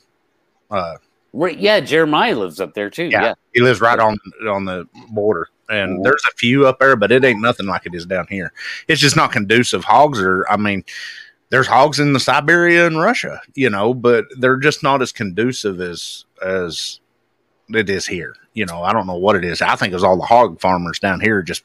uh, 0.71 0.97
Right, 1.33 1.59
yeah, 1.59 1.81
Jeremiah 1.81 2.37
lives 2.37 2.61
up 2.61 2.75
there 2.75 2.91
too. 2.91 3.05
Yeah. 3.05 3.23
Yeah. 3.23 3.35
he 3.55 3.61
lives 3.61 3.81
right 3.81 3.99
on 3.99 4.19
on 4.49 4.65
the 4.65 4.87
border, 5.11 5.49
and 5.71 6.05
there's 6.05 6.23
a 6.29 6.35
few 6.37 6.67
up 6.67 6.79
there, 6.79 6.97
but 6.97 7.13
it 7.13 7.25
ain't 7.25 7.41
nothing 7.41 7.67
like 7.67 7.87
it 7.87 7.95
is 7.95 8.05
down 8.07 8.27
here. 8.29 8.53
It's 8.89 9.01
just 9.01 9.17
not 9.17 9.33
conducive. 9.33 9.85
Hogs 9.85 10.21
are, 10.21 10.45
I 10.51 10.57
mean, 10.57 10.85
there's 11.51 11.67
hogs 11.67 11.99
in 12.01 12.13
the 12.13 12.21
Siberia 12.21 12.87
and 12.87 13.01
Russia, 13.01 13.41
you 13.55 13.71
know, 13.71 13.95
but 13.95 14.25
they're 14.39 14.57
just 14.57 14.83
not 14.83 15.03
as 15.03 15.13
conducive 15.13 15.81
as 15.81 16.25
as 16.45 17.01
it 17.71 17.89
is 17.91 18.07
here. 18.07 18.35
You 18.55 18.67
know, 18.67 18.83
I 18.83 18.93
don't 18.93 19.07
know 19.07 19.17
what 19.17 19.37
it 19.37 19.45
is. 19.45 19.63
I 19.63 19.77
think 19.77 19.93
it 19.93 19.97
was 19.97 20.05
all 20.05 20.17
the 20.17 20.25
hog 20.25 20.61
farmers 20.61 20.99
down 20.99 21.21
here 21.21 21.43
just 21.43 21.63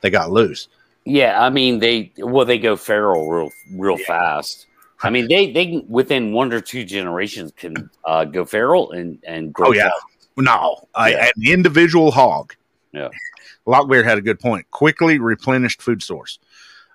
they 0.00 0.10
got 0.10 0.30
loose. 0.30 0.68
Yeah, 1.04 1.42
I 1.44 1.50
mean 1.50 1.80
they 1.80 2.12
well 2.18 2.44
they 2.44 2.58
go 2.58 2.76
feral 2.76 3.28
real 3.28 3.50
real 3.72 3.98
Yeah. 3.98 4.06
fast. 4.06 4.66
I 5.02 5.10
mean 5.10 5.26
they 5.28 5.50
they 5.50 5.84
within 5.88 6.32
one 6.32 6.52
or 6.52 6.60
two 6.60 6.84
generations 6.84 7.52
can 7.56 7.90
uh, 8.04 8.24
go 8.24 8.44
feral 8.44 8.92
and 8.92 9.18
and 9.26 9.52
grow. 9.52 9.68
Oh, 9.68 9.72
yeah. 9.72 9.90
No, 10.36 10.88
I, 10.94 11.12
an 11.12 11.30
individual 11.44 12.10
hog. 12.10 12.54
Yeah. 12.92 13.08
Lockbeard 13.66 14.04
had 14.04 14.18
a 14.18 14.22
good 14.22 14.40
point. 14.40 14.70
Quickly 14.70 15.18
replenished 15.18 15.82
food 15.82 16.02
source. 16.02 16.38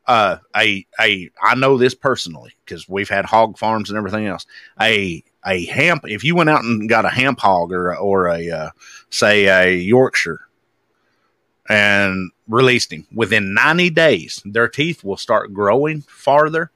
Uh, 0.06 0.38
a 0.56 0.86
a 1.02 1.30
I 1.42 1.56
know 1.56 1.78
this 1.78 1.94
personally 1.94 2.54
because 2.64 2.88
we've 2.88 3.10
had 3.10 3.26
hog 3.26 3.58
farms 3.58 3.90
and 3.90 3.98
everything 3.98 4.26
else. 4.26 4.46
A 4.80 5.24
a 5.46 5.66
hamp. 5.66 6.04
If 6.06 6.24
you 6.24 6.36
went 6.36 6.50
out 6.50 6.64
and 6.64 6.88
got 6.88 7.06
a 7.06 7.10
hamp 7.10 7.40
hog 7.40 7.74
or 7.74 7.96
or 7.96 8.28
a 8.28 8.50
uh, 8.50 8.70
say 9.10 9.48
a 9.48 9.76
Yorkshire 9.76 10.42
and 11.68 12.32
released 12.48 12.94
him 12.94 13.06
within 13.14 13.54
ninety 13.54 13.90
days, 13.90 14.42
their 14.46 14.70
teeth 14.70 15.04
will 15.04 15.18
start 15.18 15.54
growing 15.54 16.02
farther. 16.02 16.72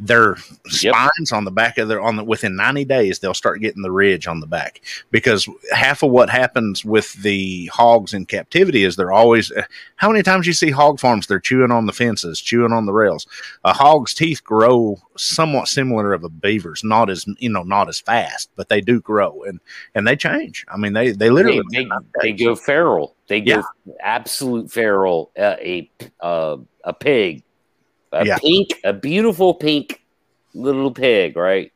Their 0.00 0.36
Yep. 0.80 0.94
spines 0.94 1.32
on 1.32 1.44
the 1.44 1.50
back 1.50 1.76
of 1.78 1.88
their 1.88 2.00
on 2.00 2.16
the 2.16 2.22
within 2.22 2.54
90 2.54 2.84
days 2.84 3.18
they'll 3.18 3.34
start 3.34 3.60
getting 3.60 3.82
the 3.82 3.90
ridge 3.90 4.28
on 4.28 4.38
the 4.38 4.46
back 4.46 4.80
because 5.10 5.48
half 5.72 6.02
of 6.04 6.10
what 6.10 6.30
happens 6.30 6.84
with 6.84 7.14
the 7.14 7.66
hogs 7.66 8.14
in 8.14 8.24
captivity 8.24 8.84
is 8.84 8.94
they're 8.94 9.10
always 9.10 9.50
how 9.96 10.08
many 10.08 10.22
times 10.22 10.46
you 10.46 10.52
see 10.52 10.70
hog 10.70 11.00
farms 11.00 11.26
they're 11.26 11.40
chewing 11.40 11.72
on 11.72 11.86
the 11.86 11.92
fences 11.92 12.40
chewing 12.40 12.72
on 12.72 12.86
the 12.86 12.92
rails 12.92 13.26
a 13.64 13.72
hog's 13.72 14.14
teeth 14.14 14.44
grow 14.44 14.96
somewhat 15.16 15.66
similar 15.66 16.12
of 16.12 16.22
a 16.22 16.28
beaver's 16.28 16.84
not 16.84 17.10
as 17.10 17.26
you 17.38 17.48
know 17.48 17.64
not 17.64 17.88
as 17.88 17.98
fast 17.98 18.50
but 18.54 18.68
they 18.68 18.80
do 18.80 19.00
grow 19.00 19.42
and 19.44 19.58
and 19.96 20.06
they 20.06 20.14
change 20.14 20.64
i 20.68 20.76
mean 20.76 20.92
they 20.92 21.10
they 21.10 21.30
literally 21.30 21.62
They, 21.72 21.84
they, 21.84 21.90
they 22.22 22.32
go 22.32 22.54
feral. 22.54 23.16
They 23.26 23.40
go 23.40 23.62
absolute 24.00 24.70
feral. 24.70 25.30
Uh, 25.38 25.56
a 25.60 25.90
uh, 26.20 26.56
a 26.84 26.92
pig, 26.92 27.42
a 28.12 28.26
Yeah. 28.26 28.38
pink, 28.38 28.70
a 28.84 28.92
beautiful 28.92 29.54
pink 29.54 30.02
little 30.54 30.90
pig, 30.90 31.36
right? 31.36 31.72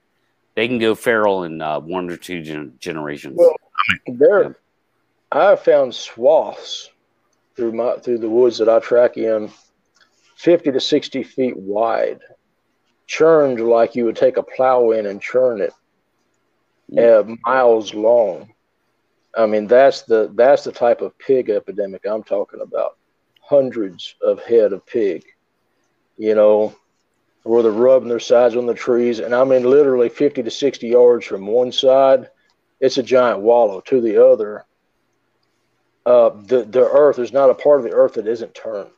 They 0.54 0.68
can 0.68 0.78
go 0.78 0.94
feral 0.94 1.44
in 1.44 1.60
uh, 1.62 1.80
one 1.80 2.10
or 2.10 2.16
two 2.16 2.42
gen- 2.42 2.74
generations. 2.78 3.36
Well, 3.38 3.56
there, 4.06 4.56
I 5.30 5.56
found 5.56 5.94
swaths 5.94 6.90
through 7.56 7.72
my 7.72 7.96
through 7.96 8.18
the 8.18 8.28
woods 8.28 8.58
that 8.58 8.68
I 8.68 8.78
track 8.80 9.16
in, 9.16 9.50
fifty 10.36 10.70
to 10.72 10.80
sixty 10.80 11.22
feet 11.22 11.56
wide, 11.56 12.20
churned 13.06 13.60
like 13.60 13.94
you 13.94 14.04
would 14.04 14.16
take 14.16 14.36
a 14.36 14.42
plow 14.42 14.90
in 14.90 15.06
and 15.06 15.20
churn 15.20 15.62
it, 15.62 15.72
uh, 16.98 17.24
miles 17.46 17.94
long. 17.94 18.52
I 19.34 19.46
mean, 19.46 19.66
that's 19.66 20.02
the 20.02 20.30
that's 20.34 20.64
the 20.64 20.72
type 20.72 21.00
of 21.00 21.18
pig 21.18 21.48
epidemic 21.48 22.04
I'm 22.06 22.22
talking 22.22 22.60
about. 22.60 22.98
Hundreds 23.40 24.14
of 24.22 24.42
head 24.44 24.74
of 24.74 24.84
pig, 24.84 25.24
you 26.22 26.36
know, 26.36 26.72
where 27.42 27.64
they're 27.64 27.72
rubbing 27.72 28.08
their 28.08 28.20
sides 28.20 28.54
on 28.54 28.64
the 28.66 28.74
trees, 28.74 29.18
and 29.18 29.34
I 29.34 29.42
mean, 29.42 29.64
literally 29.64 30.08
50 30.08 30.44
to 30.44 30.50
60 30.52 30.86
yards 30.86 31.26
from 31.26 31.48
one 31.48 31.72
side, 31.72 32.30
it's 32.78 32.96
a 32.96 33.02
giant 33.02 33.40
wallow. 33.40 33.80
To 33.80 34.00
the 34.00 34.24
other, 34.24 34.64
uh, 36.06 36.30
the 36.44 36.62
the 36.62 36.88
earth 36.88 37.16
there's 37.16 37.32
not 37.32 37.50
a 37.50 37.54
part 37.54 37.80
of 37.80 37.84
the 37.84 37.92
earth 37.92 38.14
that 38.14 38.28
isn't 38.28 38.54
turned. 38.54 38.90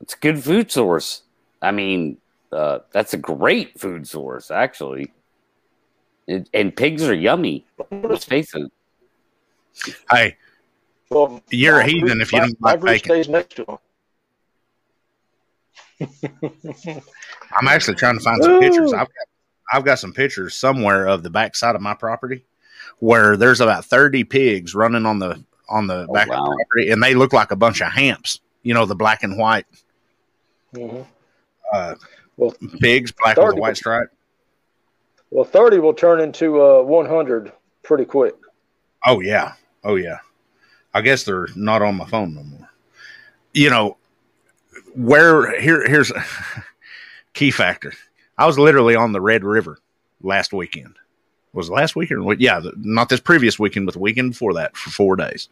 It's 0.00 0.14
a 0.14 0.18
good 0.18 0.42
food 0.42 0.72
source. 0.72 1.24
I 1.60 1.72
mean, 1.72 2.16
uh, 2.50 2.78
that's 2.90 3.12
a 3.12 3.18
great 3.18 3.78
food 3.78 4.08
source, 4.08 4.50
actually. 4.50 5.12
It, 6.26 6.48
and 6.54 6.74
pigs 6.74 7.02
are 7.02 7.12
yummy. 7.14 7.66
Let's 7.90 8.24
face 8.24 8.54
it. 8.54 8.72
Hey, 10.10 10.38
Well, 11.10 11.42
You're 11.50 11.80
a 11.80 11.86
heathen 11.86 12.22
if 12.22 12.32
you 12.32 12.40
don't 12.40 12.62
like 12.62 12.80
group 12.80 12.92
bacon. 12.92 13.10
stays 13.10 13.28
next 13.28 13.56
to 13.56 13.64
them. 13.66 13.78
I'm 16.42 17.68
actually 17.68 17.96
trying 17.96 18.18
to 18.18 18.24
find 18.24 18.42
some 18.42 18.60
pictures. 18.60 18.92
I've 18.92 19.08
got, 19.08 19.26
I've 19.72 19.84
got 19.84 19.98
some 19.98 20.12
pictures 20.12 20.54
somewhere 20.54 21.06
of 21.06 21.22
the 21.22 21.30
back 21.30 21.54
side 21.56 21.74
of 21.74 21.82
my 21.82 21.94
property 21.94 22.44
where 22.98 23.36
there's 23.36 23.60
about 23.60 23.84
30 23.84 24.24
pigs 24.24 24.74
running 24.74 25.06
on 25.06 25.18
the 25.18 25.42
on 25.68 25.86
the 25.86 26.06
Oh, 26.08 26.12
back 26.12 26.26
of 26.28 26.34
the 26.34 26.64
property, 26.66 26.90
and 26.90 27.02
they 27.02 27.14
look 27.14 27.32
like 27.32 27.52
a 27.52 27.56
bunch 27.56 27.80
of 27.80 27.92
hamps. 27.92 28.40
You 28.62 28.74
know, 28.74 28.84
the 28.86 28.96
black 28.96 29.22
and 29.22 29.38
white 29.38 29.66
Mhm. 30.74 31.06
uh, 31.72 31.94
Well, 32.36 32.54
pigs, 32.80 33.12
black 33.12 33.36
with 33.36 33.56
a 33.56 33.60
white 33.60 33.76
stripe. 33.76 34.10
Well, 35.30 35.44
30 35.44 35.78
will 35.78 35.94
turn 35.94 36.20
into 36.20 36.60
uh, 36.60 36.82
100 36.82 37.52
pretty 37.82 38.04
quick. 38.04 38.34
Oh 39.06 39.20
yeah, 39.20 39.52
oh 39.84 39.94
yeah. 39.96 40.18
I 40.92 41.02
guess 41.02 41.22
they're 41.22 41.46
not 41.54 41.82
on 41.82 41.96
my 41.96 42.06
phone 42.06 42.34
no 42.34 42.42
more. 42.42 42.68
You 43.54 43.70
know, 43.70 43.96
where 44.94 45.60
here 45.60 45.86
here's 45.86 46.12
key 47.34 47.50
factor. 47.50 47.92
I 48.36 48.46
was 48.46 48.58
literally 48.58 48.96
on 48.96 49.12
the 49.12 49.20
Red 49.20 49.44
River 49.44 49.78
last 50.22 50.52
weekend. 50.52 50.96
Was 51.52 51.68
last 51.68 51.96
weekend? 51.96 52.40
Yeah, 52.40 52.60
not 52.76 53.08
this 53.08 53.20
previous 53.20 53.58
weekend, 53.58 53.86
but 53.86 53.94
the 53.94 54.00
weekend 54.00 54.32
before 54.32 54.54
that 54.54 54.76
for 54.76 54.90
four 54.90 55.16
days. 55.16 55.48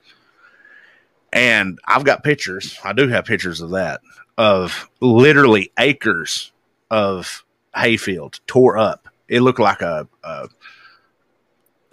And 1.33 1.79
I've 1.87 2.05
got 2.05 2.23
pictures. 2.23 2.79
I 2.85 2.93
do 2.93 3.09
have 3.09 3.25
pictures 3.25 3.61
of 3.61 3.71
that 3.71 4.01
of 4.39 4.89
literally 5.01 5.73
acres 5.79 6.53
of 6.91 7.45
hayfield 7.75 8.41
tore 8.47 8.79
up. 8.79 9.09
It 9.29 9.41
looked 9.41 9.59
like 9.59 9.83
a, 9.83 10.09
a 10.23 10.49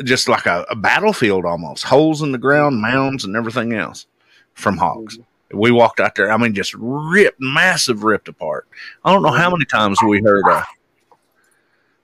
just 0.04 0.30
like 0.30 0.46
a, 0.46 0.66
a 0.70 0.76
battlefield 0.76 1.46
almost 1.46 1.84
holes 1.84 2.22
in 2.22 2.32
the 2.32 2.38
ground 2.38 2.82
mounds 2.82 3.26
and 3.26 3.36
everything 3.36 3.74
else 3.74 4.06
from 4.54 4.78
hogs 4.78 5.18
mm-hmm. 5.18 5.24
We 5.56 5.72
walked 5.72 6.00
out 6.00 6.16
there 6.16 6.32
i 6.32 6.38
mean 6.38 6.54
just 6.54 6.74
ripped 6.78 7.40
massive 7.40 8.04
ripped 8.04 8.28
apart 8.28 8.68
i 9.04 9.12
don't 9.12 9.24
know 9.24 9.32
how 9.32 9.50
many 9.50 9.66
times 9.66 9.98
we 10.04 10.22
heard 10.22 10.44
uh, 10.50 10.64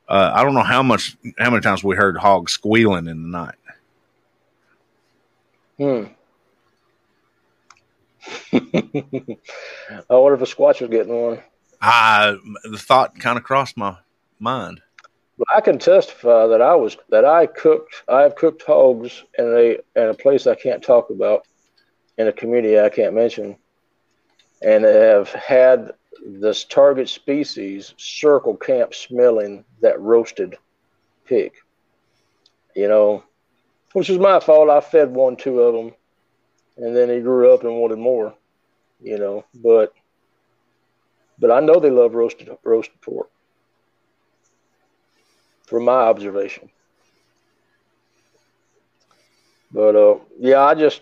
uh, 0.10 0.32
i 0.36 0.44
don't 0.44 0.54
know 0.54 0.64
how 0.64 0.82
much 0.84 1.16
how 1.40 1.50
many 1.50 1.62
times 1.62 1.84
we 1.84 1.96
heard 1.96 2.18
hogs 2.18 2.52
squealing 2.54 3.08
in 3.08 3.24
the 3.24 3.30
night 3.38 3.56
Hmm. 5.78 6.04
I 8.54 10.14
wonder 10.16 10.36
if 10.36 10.42
a 10.42 10.56
squatch 10.56 10.80
was 10.82 10.90
getting 10.92 11.16
one. 11.16 11.42
i 11.82 12.36
the 12.66 12.78
thought 12.78 13.18
kind 13.20 13.38
of 13.38 13.44
crossed 13.44 13.78
my 13.78 13.98
mind 14.40 14.80
But 15.40 15.48
I 15.56 15.62
can 15.62 15.80
testify 15.80 16.46
that 16.48 16.62
I 16.62 16.76
was 16.76 16.98
that 17.10 17.26
I 17.26 17.48
cooked. 17.48 18.04
I 18.08 18.22
have 18.22 18.36
cooked 18.36 18.62
hogs 18.64 19.24
in 19.40 19.46
a 19.46 20.00
in 20.00 20.10
a 20.10 20.14
place 20.14 20.46
I 20.46 20.54
can't 20.54 20.84
talk 20.84 21.10
about, 21.10 21.48
in 22.22 22.28
a 22.28 22.34
community 22.34 22.80
I 22.80 22.90
can't 22.90 23.16
mention, 23.16 23.58
and 24.62 24.84
have 24.84 25.30
had 25.30 25.92
this 26.24 26.64
target 26.64 27.10
species 27.10 27.94
circle 27.98 28.56
camp 28.56 28.94
smelling 28.94 29.66
that 29.82 30.00
roasted 30.00 30.56
pig. 31.26 31.52
You 32.76 32.88
know, 32.88 33.24
which 33.94 34.10
is 34.10 34.20
my 34.20 34.40
fault. 34.40 34.70
I 34.70 34.80
fed 34.80 35.10
one, 35.12 35.36
two 35.36 35.60
of 35.62 35.74
them, 35.74 35.94
and 36.78 36.96
then 36.96 37.10
he 37.10 37.20
grew 37.20 37.54
up 37.54 37.64
and 37.64 37.76
wanted 37.76 37.98
more. 37.98 38.36
You 39.02 39.18
know, 39.18 39.46
but 39.56 39.94
but 41.40 41.50
I 41.52 41.60
know 41.60 41.80
they 41.80 41.90
love 41.90 42.14
roasted 42.14 42.50
roasted 42.64 43.02
pork 43.02 43.30
from 45.66 45.86
my 45.86 45.94
observation. 45.94 46.70
But 49.74 49.96
uh, 49.96 50.16
yeah, 50.38 50.62
I 50.62 50.76
just, 50.76 51.02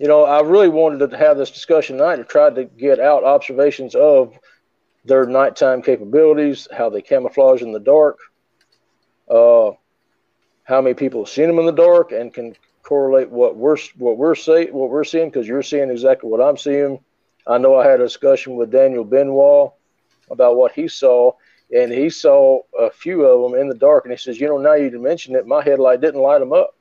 you 0.00 0.08
know, 0.08 0.24
I 0.24 0.40
really 0.40 0.70
wanted 0.70 1.10
to 1.10 1.16
have 1.18 1.36
this 1.36 1.50
discussion 1.50 1.98
tonight 1.98 2.16
to 2.16 2.24
try 2.24 2.48
to 2.48 2.64
get 2.64 2.98
out 2.98 3.22
observations 3.22 3.94
of 3.94 4.34
their 5.04 5.26
nighttime 5.26 5.82
capabilities, 5.82 6.66
how 6.74 6.88
they 6.88 7.02
camouflage 7.02 7.60
in 7.60 7.72
the 7.72 7.80
dark, 7.80 8.18
uh, 9.28 9.72
how 10.64 10.80
many 10.80 10.94
people 10.94 11.24
have 11.24 11.28
seen 11.28 11.48
them 11.48 11.58
in 11.58 11.66
the 11.66 11.72
dark, 11.72 12.12
and 12.12 12.32
can 12.32 12.56
correlate 12.82 13.28
what 13.28 13.56
we're 13.56 13.76
what 13.98 14.16
we're 14.16 14.34
say 14.34 14.70
what 14.70 14.88
we're 14.88 15.04
seeing 15.04 15.28
because 15.28 15.46
you're 15.46 15.62
seeing 15.62 15.90
exactly 15.90 16.30
what 16.30 16.40
I'm 16.40 16.56
seeing. 16.56 16.98
I 17.46 17.58
know 17.58 17.76
I 17.76 17.86
had 17.86 18.00
a 18.00 18.04
discussion 18.04 18.56
with 18.56 18.70
Daniel 18.70 19.04
Benoit 19.04 19.70
about 20.30 20.56
what 20.56 20.72
he 20.72 20.88
saw, 20.88 21.32
and 21.76 21.92
he 21.92 22.08
saw 22.08 22.60
a 22.78 22.90
few 22.90 23.24
of 23.26 23.50
them 23.50 23.60
in 23.60 23.68
the 23.68 23.74
dark 23.74 24.06
and 24.06 24.12
he 24.12 24.16
says 24.18 24.40
you 24.40 24.48
know 24.48 24.56
now 24.56 24.74
you 24.74 24.98
mention 24.98 25.34
it 25.34 25.46
my 25.46 25.62
headlight 25.62 26.00
didn't 26.00 26.20
light 26.20 26.38
them 26.38 26.52
up 26.52 26.74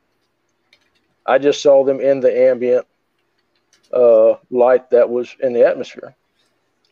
i 1.26 1.38
just 1.38 1.62
saw 1.62 1.84
them 1.84 2.00
in 2.00 2.20
the 2.20 2.50
ambient 2.50 2.86
uh, 3.94 4.36
light 4.50 4.90
that 4.90 5.10
was 5.10 5.36
in 5.42 5.54
the 5.54 5.66
atmosphere 5.66 6.16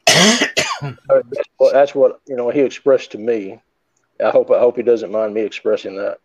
Uh, 0.80 1.24
that's, 1.32 1.49
what, 1.57 1.74
that's 1.74 1.95
what 1.95 2.22
you 2.28 2.36
know 2.36 2.52
he 2.52 2.60
expressed 2.60 3.14
to 3.14 3.18
me 3.18 3.60
i 4.24 4.30
hope 4.30 4.52
i 4.52 4.60
hope 4.60 4.76
he 4.76 4.84
doesn't 4.84 5.11
mind 5.11 5.34
me 5.34 5.41
expressing 5.41 5.95
that 5.95 6.19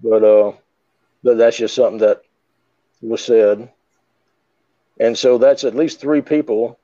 but 0.00 0.22
uh 0.22 0.52
but 1.24 1.36
that's 1.36 1.56
just 1.56 1.74
something 1.74 1.98
that 1.98 2.22
was 3.02 3.24
said 3.24 3.68
and 5.00 5.18
so 5.18 5.38
that's 5.38 5.64
at 5.64 5.74
least 5.74 5.98
three 5.98 6.22
people 6.22 6.78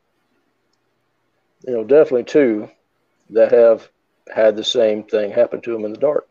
you 1.65 1.73
know 1.73 1.85
definitely 1.85 2.25
two 2.25 2.69
that 3.31 3.53
have 3.53 3.89
had 4.33 4.57
the 4.57 4.65
same 4.65 5.03
thing 5.05 5.31
happen 5.31 5.61
to 5.61 5.73
them 5.73 5.85
in 5.85 5.93
the 5.93 5.99
dark. 5.99 6.29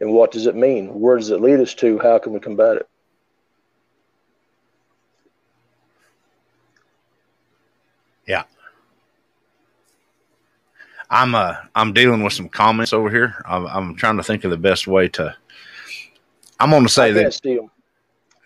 And 0.00 0.12
what 0.12 0.32
does 0.32 0.46
it 0.46 0.56
mean? 0.56 1.00
Where 1.00 1.16
does 1.16 1.30
it 1.30 1.40
lead 1.40 1.60
us 1.60 1.74
to? 1.74 1.98
How 1.98 2.18
can 2.18 2.32
we 2.32 2.40
combat 2.40 2.76
it? 2.76 2.88
Yeah 8.26 8.44
i'm 11.10 11.34
uh 11.34 11.56
i'm 11.74 11.92
dealing 11.92 12.22
with 12.22 12.32
some 12.32 12.48
comments 12.48 12.92
over 12.92 13.10
here 13.10 13.42
i'm, 13.46 13.66
I'm 13.66 13.94
trying 13.96 14.16
to 14.16 14.22
think 14.22 14.44
of 14.44 14.50
the 14.50 14.56
best 14.56 14.86
way 14.86 15.08
to 15.10 15.34
i'm 16.60 16.88
say 16.88 17.12
that 17.12 17.22
can't 17.22 17.34
see 17.34 17.56
them. 17.56 17.70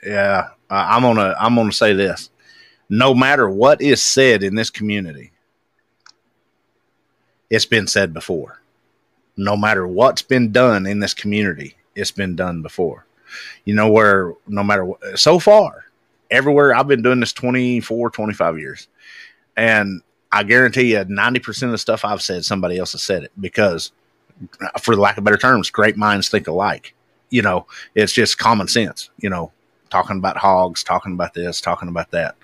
Yeah, 0.04 0.50
uh, 0.70 0.86
I'm 0.88 1.02
gonna 1.02 1.34
I'm 1.38 1.54
gonna 1.54 1.72
say 1.72 1.92
this. 1.92 2.30
No 2.88 3.14
matter 3.14 3.48
what 3.48 3.82
is 3.82 4.00
said 4.00 4.42
in 4.42 4.54
this 4.54 4.70
community, 4.70 5.32
it's 7.50 7.66
been 7.66 7.86
said 7.86 8.14
before. 8.14 8.60
No 9.36 9.56
matter 9.56 9.86
what's 9.86 10.22
been 10.22 10.52
done 10.52 10.86
in 10.86 11.00
this 11.00 11.14
community, 11.14 11.76
it's 11.94 12.10
been 12.10 12.36
done 12.36 12.62
before. 12.62 13.06
You 13.64 13.74
know 13.74 13.90
where 13.90 14.34
no 14.46 14.62
matter 14.62 14.84
what 14.84 15.18
so 15.18 15.38
far, 15.38 15.84
everywhere 16.30 16.74
I've 16.74 16.88
been 16.88 17.02
doing 17.02 17.20
this 17.20 17.32
24, 17.32 18.10
25 18.10 18.58
years. 18.58 18.88
And 19.58 20.02
I 20.30 20.44
guarantee 20.44 20.92
you 20.92 20.98
90% 20.98 21.64
of 21.64 21.70
the 21.72 21.78
stuff 21.78 22.04
I've 22.04 22.22
said 22.22 22.44
somebody 22.44 22.78
else 22.78 22.92
has 22.92 23.02
said 23.02 23.24
it 23.24 23.32
because 23.40 23.90
for 24.80 24.94
lack 24.94 25.18
of 25.18 25.24
better 25.24 25.36
terms, 25.36 25.68
great 25.68 25.96
minds 25.96 26.28
think 26.28 26.46
alike. 26.46 26.94
You 27.30 27.42
know, 27.42 27.66
it's 27.96 28.12
just 28.12 28.38
common 28.38 28.68
sense, 28.68 29.10
you 29.18 29.28
know, 29.28 29.50
talking 29.90 30.16
about 30.16 30.36
hogs, 30.36 30.84
talking 30.84 31.12
about 31.12 31.34
this, 31.34 31.60
talking 31.60 31.88
about 31.88 32.12
that. 32.12 32.36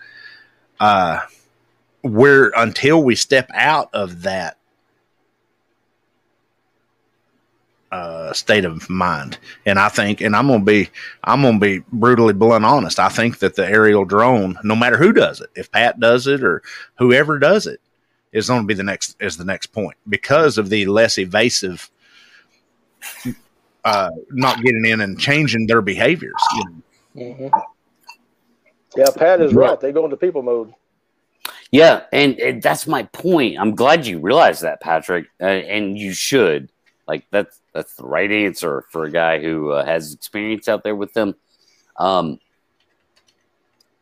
Uh, 0.81 1.21
we're 2.03 2.51
until 2.57 3.03
we 3.03 3.15
step 3.15 3.49
out 3.55 3.91
of 3.95 4.23
that 4.23 4.59
uh, 7.95 8.33
state 8.33 8.65
of 8.65 8.91
mind, 8.91 9.39
and 9.67 9.79
I 9.79 9.89
think, 9.89 10.21
and 10.21 10.35
I'm 10.35 10.49
gonna 10.49 10.65
be, 10.65 10.89
I'm 11.23 11.43
gonna 11.43 11.59
be 11.59 11.83
brutally 11.93 12.33
blunt 12.33 12.65
honest. 12.65 12.99
I 12.99 13.09
think 13.09 13.39
that 13.39 13.55
the 13.55 13.67
aerial 13.67 14.05
drone, 14.05 14.59
no 14.65 14.75
matter 14.75 14.97
who 14.97 15.13
does 15.13 15.41
it, 15.41 15.51
if 15.55 15.71
Pat 15.71 16.01
does 16.01 16.27
it 16.27 16.43
or 16.43 16.63
whoever 16.99 17.39
does 17.39 17.67
it, 17.67 17.81
is 18.33 18.49
going 18.49 18.63
to 18.63 18.67
be 18.67 18.75
the 18.75 18.83
next 18.83 19.17
is 19.21 19.37
the 19.37 19.45
next 19.45 19.69
point 19.69 19.97
because 20.09 20.59
of 20.59 20.69
the 20.69 20.85
less 20.87 21.19
evasive 21.19 21.89
uh, 23.85 24.11
not 24.31 24.61
getting 24.63 24.85
in 24.85 25.01
and 25.01 25.19
changing 25.19 25.67
their 25.67 25.81
behaviors. 25.81 26.35
You 26.57 26.65
know? 26.65 27.23
Mm-hmm. 27.23 27.61
Yeah, 28.97 29.07
Pat 29.17 29.41
is 29.41 29.55
right. 29.55 29.79
They 29.81 29.93
go 29.93 30.05
into 30.05 30.17
people 30.17 30.43
mode. 30.43 30.75
Yeah, 31.71 32.03
and, 32.13 32.39
and, 32.39 32.63
that's 32.63 32.87
my 32.87 33.03
point. 33.05 33.59
I'm 33.59 33.75
glad 33.75 34.07
you 34.07 34.21
realize 34.21 34.61
that, 34.61 34.81
Patrick, 34.81 35.27
uh, 35.41 35.45
and 35.45 35.99
you 35.99 36.13
should. 36.13 36.71
Like 37.07 37.27
that's 37.31 37.61
that's 37.73 37.97
the 37.97 38.05
right 38.05 38.31
answer 38.31 38.85
for 38.91 39.05
a 39.05 39.11
guy 39.11 39.41
who 39.41 39.71
uh, 39.71 39.85
has 39.85 40.15
experience 40.15 40.69
out 40.69 40.83
there 40.85 40.97
with 40.97 41.13
them. 41.13 41.35
Um, 41.97 42.39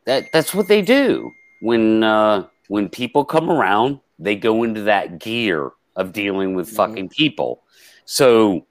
that 0.05 0.31
that's 0.33 0.55
what 0.55 0.69
they 0.69 0.83
do 0.83 1.33
when 1.61 2.03
uh, 2.03 2.47
when 2.69 2.89
people 2.89 3.24
come 3.24 3.51
around. 3.51 4.01
They 4.19 4.37
go 4.37 4.62
into 4.62 4.83
that 4.83 5.19
gear 5.19 5.73
of 5.97 6.12
dealing 6.12 6.55
with 6.55 6.69
mm-hmm. 6.69 6.77
fucking 6.77 7.09
people. 7.09 7.62
So 8.05 8.66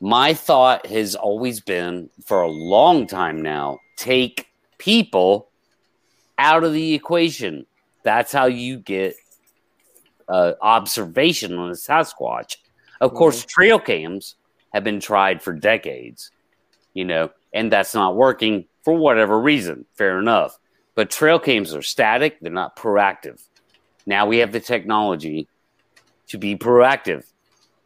my 0.00 0.34
thought 0.34 0.86
has 0.86 1.14
always 1.14 1.60
been 1.60 2.10
for 2.24 2.42
a 2.42 2.48
long 2.48 3.06
time 3.06 3.42
now 3.42 3.78
take 3.96 4.48
people 4.78 5.50
out 6.38 6.64
of 6.64 6.72
the 6.72 6.94
equation. 6.94 7.66
That's 8.02 8.32
how 8.32 8.46
you 8.46 8.78
get 8.78 9.14
uh, 10.26 10.54
observation 10.62 11.58
on 11.58 11.68
a 11.68 11.74
Sasquatch. 11.74 12.56
Of 13.00 13.14
course, 13.14 13.40
mm-hmm. 13.40 13.48
trail 13.48 13.78
cams 13.78 14.36
have 14.72 14.84
been 14.84 15.00
tried 15.00 15.42
for 15.42 15.52
decades, 15.52 16.30
you 16.94 17.04
know, 17.04 17.30
and 17.52 17.72
that's 17.72 17.94
not 17.94 18.16
working 18.16 18.66
for 18.84 18.94
whatever 18.94 19.40
reason. 19.40 19.84
Fair 19.94 20.18
enough. 20.18 20.58
But 20.94 21.10
trail 21.10 21.38
cams 21.38 21.74
are 21.74 21.82
static, 21.82 22.38
they're 22.40 22.52
not 22.52 22.76
proactive. 22.76 23.42
Now 24.06 24.26
we 24.26 24.38
have 24.38 24.52
the 24.52 24.60
technology 24.60 25.48
to 26.28 26.38
be 26.38 26.56
proactive. 26.56 27.24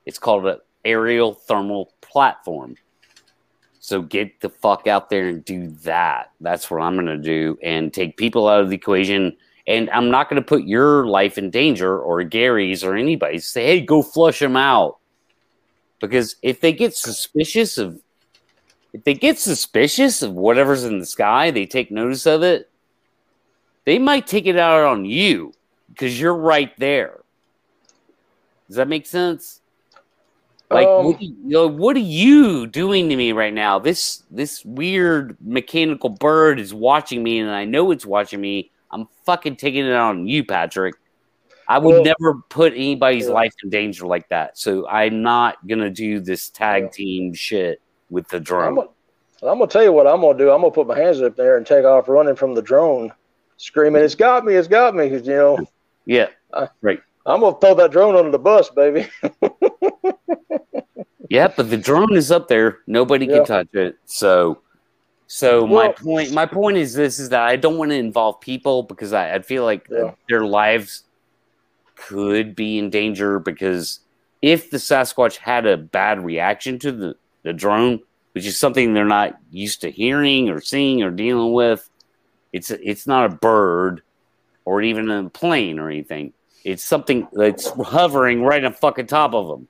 It's 0.07 0.19
called 0.19 0.47
an 0.47 0.59
aerial 0.85 1.35
thermal 1.35 1.93
platform. 2.01 2.77
So 3.81 4.01
get 4.01 4.41
the 4.41 4.49
fuck 4.49 4.87
out 4.87 5.11
there 5.11 5.29
and 5.29 5.45
do 5.45 5.69
that. 5.83 6.31
That's 6.41 6.71
what 6.71 6.81
I'm 6.81 6.95
going 6.95 7.07
to 7.07 7.19
do 7.19 7.59
and 7.63 7.93
take 7.93 8.17
people 8.17 8.49
out 8.49 8.61
of 8.61 8.71
the 8.71 8.77
equation. 8.77 9.37
And 9.67 9.91
I'm 9.91 10.11
not 10.11 10.31
going 10.31 10.41
to 10.41 10.47
put 10.47 10.65
your 10.65 11.07
life 11.07 11.37
in 11.37 11.51
danger 11.51 11.99
or 11.99 12.23
Gary's 12.23 12.83
or 12.83 12.97
anybody's. 12.97 13.47
Say, 13.47 13.67
hey, 13.67 13.81
go 13.81 14.03
flush 14.03 14.39
them 14.39 14.57
out. 14.57 14.99
Because 16.07 16.37
if 16.43 16.61
they 16.61 16.73
get 16.73 16.97
suspicious 16.97 17.79
of, 17.79 18.01
if 18.93 19.05
they 19.05 19.15
get 19.15 19.39
suspicious 19.39 20.23
of 20.23 20.35
whatever's 20.35 20.85
in 20.85 20.99
the 20.99 21.07
sky, 21.07 21.51
they 21.51 21.67
take 21.67 21.91
notice 21.91 22.27
of 22.27 22.43
it. 22.43 22.71
They 23.85 23.99
might 23.99 24.27
take 24.27 24.47
it 24.47 24.57
out 24.57 24.85
on 24.85 25.05
you 25.05 25.53
because 25.89 26.19
you're 26.19 26.35
right 26.35 26.73
there. 26.79 27.21
Does 28.69 28.77
that 28.77 28.89
make 28.89 29.07
sense? 29.07 29.61
Like, 30.71 30.89
um, 30.89 31.05
what, 31.05 31.23
you 31.23 31.37
know, 31.45 31.67
what 31.67 31.97
are 31.97 32.01
you 32.01 32.67
doing 32.67 33.09
to 33.11 33.17
me 33.17 33.33
right 33.33 33.53
now? 33.53 33.79
This 33.79 34.23
this 34.31 34.65
weird 34.65 35.37
mechanical 35.41 36.09
bird 36.09 36.59
is 36.59 36.73
watching 36.73 37.23
me, 37.23 37.39
and 37.39 37.51
I 37.51 37.65
know 37.65 37.91
it's 37.91 38.07
watching 38.07 38.41
me. 38.41 38.71
I'm 38.91 39.07
fucking 39.27 39.57
taking 39.57 39.87
it 39.87 39.93
on 39.93 40.27
you, 40.27 40.45
Patrick. 40.45 40.95
I 41.69 41.79
would 41.79 41.95
well, 41.95 42.05
never 42.05 42.41
put 42.49 42.73
anybody's 42.73 43.27
yeah. 43.27 43.33
life 43.33 43.55
in 43.63 43.71
danger 43.71 44.07
like 44.07 44.29
that. 44.29 44.59
So 44.59 44.89
I'm 44.89 45.23
not 45.23 45.67
gonna 45.67 45.91
do 45.91 46.21
this 46.21 46.51
tag 46.51 46.85
yeah. 46.85 46.89
team 46.91 47.35
shit 47.35 47.81
with 48.11 48.29
the 48.29 48.41
drone. 48.41 48.79
I'm, 48.79 49.49
I'm 49.49 49.59
gonna 49.59 49.67
tell 49.67 49.83
you 49.83 49.93
what 49.93 50.07
I'm 50.07 50.21
gonna 50.21 50.39
do. 50.39 50.51
I'm 50.51 50.61
gonna 50.61 50.73
put 50.73 50.87
my 50.87 50.99
hands 50.99 51.21
up 51.23 51.37
there 51.37 51.57
and 51.57 51.67
take 51.67 51.85
off 51.85 52.09
running 52.09 52.37
from 52.37 52.55
the 52.55 52.63
drone, 52.63 53.13
screaming, 53.57 54.03
"It's 54.03 54.15
got 54.15 54.45
me! 54.45 54.55
It's 54.55 54.69
got 54.69 54.95
me!" 54.95 55.09
You 55.09 55.21
know, 55.21 55.67
yeah, 56.07 56.29
I, 56.53 56.69
right. 56.83 57.01
I'm 57.27 57.41
gonna 57.41 57.59
throw 57.59 57.75
that 57.75 57.91
drone 57.91 58.17
under 58.17 58.31
the 58.31 58.39
bus, 58.39 58.71
baby. 58.71 59.09
yeah, 61.31 61.49
but 61.49 61.71
the 61.71 61.77
drone 61.77 62.15
is 62.15 62.31
up 62.31 62.49
there. 62.49 62.81
Nobody 62.87 63.27
can 63.27 63.47
touch 63.47 63.69
it. 63.73 63.97
So, 64.05 64.61
so 65.27 65.65
well, 65.65 65.89
my 65.89 65.93
point, 65.93 66.33
my 66.33 66.47
point 66.47 66.77
is 66.77 66.93
this: 66.93 67.19
is 67.19 67.31
that 67.31 67.43
I 67.43 67.57
don't 67.57 67.79
want 67.79 67.91
to 67.91 67.97
involve 67.97 68.41
people 68.41 68.83
because 68.83 69.13
I, 69.13 69.35
I 69.35 69.39
feel 69.41 69.65
like 69.65 69.87
yeah. 69.91 70.13
their 70.29 70.45
lives 70.45 71.05
could 72.07 72.55
be 72.55 72.79
in 72.79 72.91
danger. 72.91 73.39
Because 73.39 74.01
if 74.43 74.71
the 74.71 74.79
Sasquatch 74.79 75.37
had 75.37 75.67
a 75.67 75.77
bad 75.77 76.25
reaction 76.25 76.79
to 76.81 76.93
the 76.93 77.17
the 77.43 77.53
drone, 77.53 78.01
which 78.33 78.47
is 78.47 78.59
something 78.59 78.95
they're 78.95 79.05
not 79.05 79.39
used 79.51 79.83
to 79.83 79.91
hearing 79.91 80.49
or 80.49 80.61
seeing 80.61 81.03
or 81.03 81.11
dealing 81.11 81.53
with, 81.53 81.89
it's 82.53 82.71
it's 82.71 83.07
not 83.07 83.27
a 83.27 83.35
bird 83.35 84.03
or 84.65 84.83
even 84.83 85.11
a 85.11 85.29
plane 85.31 85.79
or 85.79 85.91
anything. 85.91 86.33
It's 86.65 86.83
something 86.83 87.29
that's 87.33 87.69
hovering 87.69 88.43
right 88.43 88.65
on 88.65 88.73
fucking 88.73 89.07
top 89.07 89.35
of 89.35 89.49
them. 89.49 89.69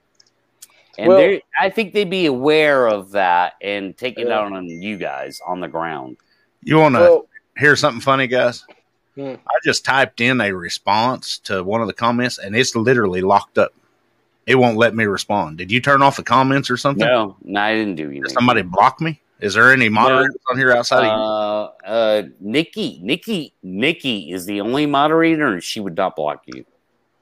And 0.97 1.09
well, 1.09 1.39
I 1.59 1.71
think 1.71 1.93
they'd 1.93 2.09
be 2.09 2.27
aware 2.27 2.87
of 2.87 3.13
that 3.13 3.55
and 3.61 3.97
take 3.97 4.19
it 4.19 4.31
out 4.31 4.53
on 4.53 4.69
you 4.69 4.97
guys 4.97 5.41
on 5.45 5.59
the 5.59 5.67
ground. 5.67 6.19
You 6.63 6.79
want 6.79 6.95
to 6.95 7.01
well, 7.01 7.29
hear 7.59 7.75
something 7.75 8.01
funny, 8.01 8.29
guys? 8.29 8.65
Hmm. 9.15 9.35
I 9.47 9.59
just 9.65 9.85
typed 9.85 10.21
in 10.21 10.41
a 10.41 10.53
response 10.53 11.39
to 11.41 11.63
one 11.63 11.81
of 11.81 11.87
the 11.87 11.93
comments, 11.93 12.39
and 12.39 12.57
it's 12.57 12.75
literally 12.75 13.21
locked 13.21 13.59
up. 13.59 13.73
It 14.47 14.57
won't 14.57 14.77
let 14.77 14.95
me 14.95 15.05
respond. 15.05 15.59
Did 15.59 15.73
you 15.73 15.81
turn 15.81 16.03
off 16.03 16.17
the 16.17 16.23
comments 16.23 16.71
or 16.71 16.77
something? 16.77 17.07
No, 17.07 17.37
no, 17.43 17.61
I 17.61 17.75
didn't 17.75 17.97
do 17.97 18.07
anything. 18.07 18.23
Did 18.23 18.33
somebody 18.33 18.63
block 18.63 19.01
me? 19.01 19.21
Is 19.41 19.55
there 19.55 19.73
any 19.73 19.89
moderators 19.89 20.35
no, 20.49 20.53
on 20.53 20.59
here 20.59 20.73
outside? 20.73 21.07
Uh, 21.07 21.71
uh, 21.85 22.23
Nikki, 22.41 23.01
Nikki, 23.03 23.55
Nikki 23.63 24.33
is 24.33 24.47
the 24.47 24.61
only 24.61 24.87
moderator, 24.87 25.47
and 25.47 25.63
she 25.63 25.81
would 25.81 25.97
not 25.97 26.17
block 26.17 26.43
you. 26.47 26.65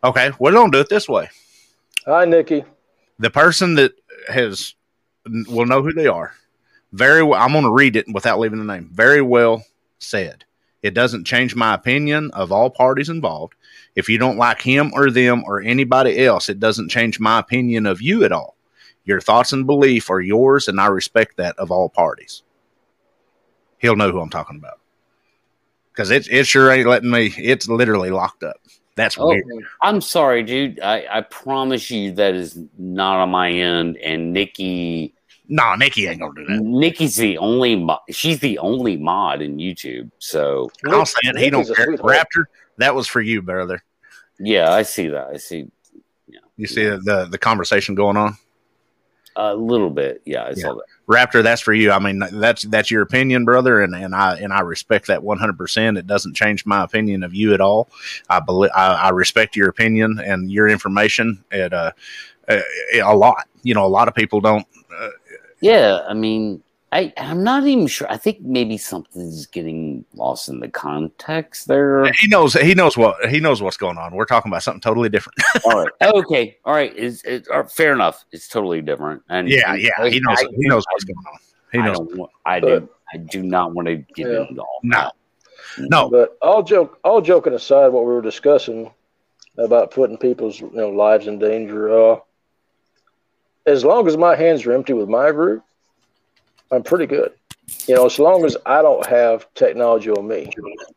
Okay, 0.02 0.32
we're 0.38 0.52
gonna 0.52 0.70
do 0.70 0.80
it 0.80 0.88
this 0.88 1.08
way. 1.08 1.28
Hi, 2.06 2.24
Nikki 2.24 2.64
the 3.22 3.30
person 3.30 3.76
that 3.76 3.94
has 4.28 4.74
will 5.24 5.66
know 5.66 5.82
who 5.82 5.92
they 5.92 6.08
are. 6.08 6.34
Very 6.92 7.22
well. 7.22 7.40
I'm 7.40 7.52
going 7.52 7.64
to 7.64 7.70
read 7.70 7.96
it 7.96 8.06
without 8.12 8.38
leaving 8.38 8.58
the 8.58 8.64
name. 8.64 8.90
Very 8.92 9.22
well 9.22 9.64
said. 9.98 10.44
It 10.82 10.94
doesn't 10.94 11.24
change 11.24 11.54
my 11.54 11.74
opinion 11.74 12.30
of 12.32 12.50
all 12.50 12.70
parties 12.70 13.08
involved. 13.08 13.54
If 13.94 14.08
you 14.08 14.18
don't 14.18 14.38
like 14.38 14.60
him 14.60 14.92
or 14.94 15.10
them 15.10 15.44
or 15.46 15.60
anybody 15.60 16.24
else, 16.24 16.48
it 16.48 16.58
doesn't 16.58 16.90
change 16.90 17.20
my 17.20 17.38
opinion 17.38 17.86
of 17.86 18.02
you 18.02 18.24
at 18.24 18.32
all. 18.32 18.56
Your 19.04 19.20
thoughts 19.20 19.52
and 19.52 19.66
belief 19.66 20.10
are 20.10 20.20
yours, 20.20 20.68
and 20.68 20.80
I 20.80 20.86
respect 20.86 21.36
that 21.36 21.58
of 21.58 21.70
all 21.70 21.88
parties. 21.88 22.42
He'll 23.78 23.96
know 23.96 24.12
who 24.12 24.20
I'm 24.20 24.30
talking 24.30 24.56
about 24.56 24.78
because 25.92 26.10
it 26.10 26.28
it 26.30 26.46
sure 26.46 26.70
ain't 26.70 26.88
letting 26.88 27.10
me. 27.10 27.32
It's 27.36 27.68
literally 27.68 28.10
locked 28.10 28.42
up. 28.42 28.56
That's 28.94 29.16
oh, 29.18 29.28
weird. 29.28 29.44
I'm 29.80 30.00
sorry, 30.00 30.42
dude. 30.42 30.80
I, 30.80 31.06
I 31.10 31.20
promise 31.22 31.90
you 31.90 32.12
that 32.12 32.34
is 32.34 32.58
not 32.78 33.20
on 33.20 33.30
my 33.30 33.50
end. 33.50 33.96
And 33.96 34.32
Nikki, 34.32 35.14
nah, 35.48 35.76
Nikki 35.76 36.06
ain't 36.06 36.20
gonna 36.20 36.34
do 36.34 36.46
that. 36.46 36.60
Nikki's 36.60 37.16
the 37.16 37.38
only. 37.38 37.76
Mo- 37.76 38.00
she's 38.10 38.40
the 38.40 38.58
only 38.58 38.96
mod 38.96 39.42
in 39.42 39.56
YouTube. 39.56 40.10
So 40.18 40.70
I'll 40.86 41.06
say 41.06 41.20
it. 41.24 41.38
He 41.38 41.50
don't 41.50 41.66
care. 41.74 41.96
Raptor, 41.96 42.44
that 42.78 42.94
was 42.94 43.06
for 43.06 43.20
you, 43.20 43.42
brother. 43.42 43.82
Yeah, 44.38 44.72
I 44.72 44.82
see 44.82 45.08
that. 45.08 45.28
I 45.28 45.36
see. 45.36 45.70
Yeah, 46.26 46.40
you 46.56 46.66
see 46.66 46.84
yeah. 46.84 46.98
the 47.02 47.26
the 47.30 47.38
conversation 47.38 47.94
going 47.94 48.16
on. 48.16 48.36
A 49.34 49.54
little 49.54 49.88
bit, 49.88 50.20
yeah. 50.26 50.42
I 50.42 50.48
yeah. 50.50 50.54
saw 50.56 50.74
that. 50.74 50.84
Raptor, 51.08 51.42
that's 51.42 51.62
for 51.62 51.72
you. 51.72 51.90
I 51.90 51.98
mean, 51.98 52.22
that's 52.32 52.64
that's 52.64 52.90
your 52.90 53.00
opinion, 53.00 53.46
brother, 53.46 53.80
and, 53.80 53.94
and 53.94 54.14
I 54.14 54.36
and 54.36 54.52
I 54.52 54.60
respect 54.60 55.06
that 55.06 55.22
one 55.22 55.38
hundred 55.38 55.56
percent. 55.56 55.96
It 55.96 56.06
doesn't 56.06 56.34
change 56.34 56.66
my 56.66 56.84
opinion 56.84 57.22
of 57.22 57.34
you 57.34 57.54
at 57.54 57.60
all. 57.62 57.88
I 58.28 58.40
believe 58.40 58.70
I, 58.74 58.88
I 58.88 59.08
respect 59.08 59.56
your 59.56 59.70
opinion 59.70 60.20
and 60.22 60.52
your 60.52 60.68
information 60.68 61.42
at 61.50 61.72
uh, 61.72 61.92
a, 62.46 62.62
a 62.98 63.16
lot. 63.16 63.48
You 63.62 63.72
know, 63.72 63.86
a 63.86 63.88
lot 63.88 64.06
of 64.06 64.14
people 64.14 64.42
don't. 64.42 64.66
Uh, 64.94 65.08
yeah, 65.62 66.00
I 66.08 66.12
mean, 66.12 66.62
I, 66.90 67.12
I'm 67.16 67.42
not 67.42 67.66
even 67.66 67.86
sure. 67.86 68.10
I 68.10 68.18
think 68.18 68.42
maybe 68.42 68.76
something's 68.76 69.46
getting 69.46 70.04
lost 70.12 70.50
in 70.50 70.60
the 70.60 70.68
context 70.68 71.68
there. 71.68 72.12
He 72.12 72.28
knows. 72.28 72.52
He 72.52 72.74
knows 72.74 72.98
what 72.98 73.30
he 73.30 73.40
knows 73.40 73.62
what's 73.62 73.78
going 73.78 73.96
on. 73.96 74.14
We're 74.14 74.26
talking 74.26 74.50
about 74.50 74.62
something 74.62 74.80
totally 74.82 75.08
different. 75.08 75.38
all 75.64 75.84
right. 75.84 75.92
Okay. 76.02 76.58
All 76.66 76.74
right. 76.74 76.94
Is 76.94 77.22
it, 77.22 77.48
uh, 77.48 77.62
fair 77.62 77.94
enough. 77.94 78.26
It's 78.32 78.46
totally 78.46 78.82
different. 78.82 79.22
And 79.30 79.48
yeah, 79.48 79.74
yeah. 79.74 79.90
I, 79.98 80.10
he 80.10 80.20
knows. 80.20 80.38
I, 80.38 80.46
he 80.54 80.68
knows 80.68 80.84
what's 80.90 81.04
going 81.04 81.16
on. 81.16 81.38
He 81.72 81.78
knows. 81.78 82.28
I, 82.44 82.60
don't, 82.60 82.72
I 82.74 82.78
do. 82.78 82.88
I 83.14 83.16
do 83.16 83.42
not 83.42 83.72
want 83.72 83.88
to 83.88 83.96
get 83.96 84.28
yeah. 84.30 84.46
into 84.48 84.60
all. 84.60 84.80
No. 84.82 85.10
No. 85.78 86.10
But 86.10 86.36
all 86.42 86.62
joke, 86.62 86.98
all 87.04 87.22
joking 87.22 87.54
aside, 87.54 87.88
what 87.88 88.04
we 88.04 88.12
were 88.12 88.20
discussing 88.20 88.90
about 89.56 89.92
putting 89.92 90.18
people's 90.18 90.60
you 90.60 90.70
know 90.74 90.90
lives 90.90 91.26
in 91.26 91.38
danger. 91.38 91.90
Uh, 91.90 92.18
as 93.66 93.84
long 93.84 94.06
as 94.06 94.16
my 94.16 94.34
hands 94.34 94.66
are 94.66 94.72
empty 94.72 94.92
with 94.92 95.08
my 95.08 95.30
group, 95.30 95.62
I'm 96.70 96.82
pretty 96.82 97.06
good. 97.06 97.32
You 97.86 97.94
know, 97.94 98.06
as 98.06 98.18
long 98.18 98.44
as 98.44 98.56
I 98.66 98.82
don't 98.82 99.06
have 99.06 99.52
technology 99.54 100.10
on 100.10 100.26
me. 100.26 100.50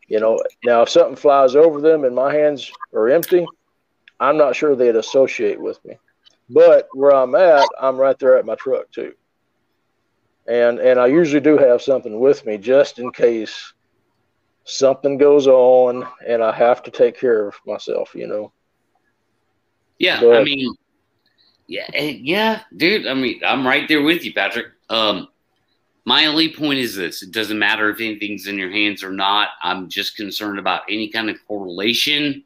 You 0.07 0.19
know, 0.19 0.41
now 0.63 0.81
if 0.81 0.89
something 0.89 1.15
flies 1.15 1.55
over 1.55 1.79
them 1.79 2.03
and 2.03 2.15
my 2.15 2.33
hands 2.33 2.71
are 2.93 3.09
empty, 3.09 3.45
I'm 4.19 4.37
not 4.37 4.55
sure 4.55 4.75
they'd 4.75 4.95
associate 4.95 5.59
with 5.59 5.83
me. 5.85 5.97
But 6.49 6.87
where 6.93 7.13
I'm 7.13 7.35
at, 7.35 7.67
I'm 7.79 7.97
right 7.97 8.17
there 8.19 8.37
at 8.37 8.45
my 8.45 8.55
truck 8.55 8.91
too. 8.91 9.13
And 10.47 10.79
and 10.79 10.99
I 10.99 11.07
usually 11.07 11.41
do 11.41 11.57
have 11.57 11.81
something 11.81 12.19
with 12.19 12.45
me 12.45 12.57
just 12.57 12.99
in 12.99 13.11
case 13.11 13.73
something 14.63 15.17
goes 15.17 15.47
on 15.47 16.07
and 16.27 16.43
I 16.43 16.51
have 16.51 16.83
to 16.83 16.91
take 16.91 17.19
care 17.19 17.47
of 17.47 17.55
myself, 17.65 18.13
you 18.13 18.27
know. 18.27 18.51
Yeah, 19.97 20.19
Go 20.19 20.35
I 20.35 20.43
mean, 20.43 20.75
yeah, 21.67 21.87
yeah, 21.91 22.61
dude. 22.75 23.07
I 23.07 23.13
mean, 23.13 23.41
I'm 23.45 23.65
right 23.65 23.87
there 23.87 24.01
with 24.03 24.23
you, 24.23 24.33
Patrick. 24.33 24.67
Um, 24.89 25.27
my 26.05 26.25
only 26.27 26.53
point 26.53 26.79
is 26.79 26.95
this: 26.95 27.23
it 27.23 27.31
doesn't 27.31 27.57
matter 27.57 27.89
if 27.89 27.99
anything's 27.99 28.47
in 28.47 28.57
your 28.57 28.71
hands 28.71 29.03
or 29.03 29.11
not. 29.11 29.49
I'm 29.63 29.89
just 29.89 30.15
concerned 30.15 30.59
about 30.59 30.83
any 30.89 31.09
kind 31.09 31.29
of 31.29 31.37
correlation 31.47 32.43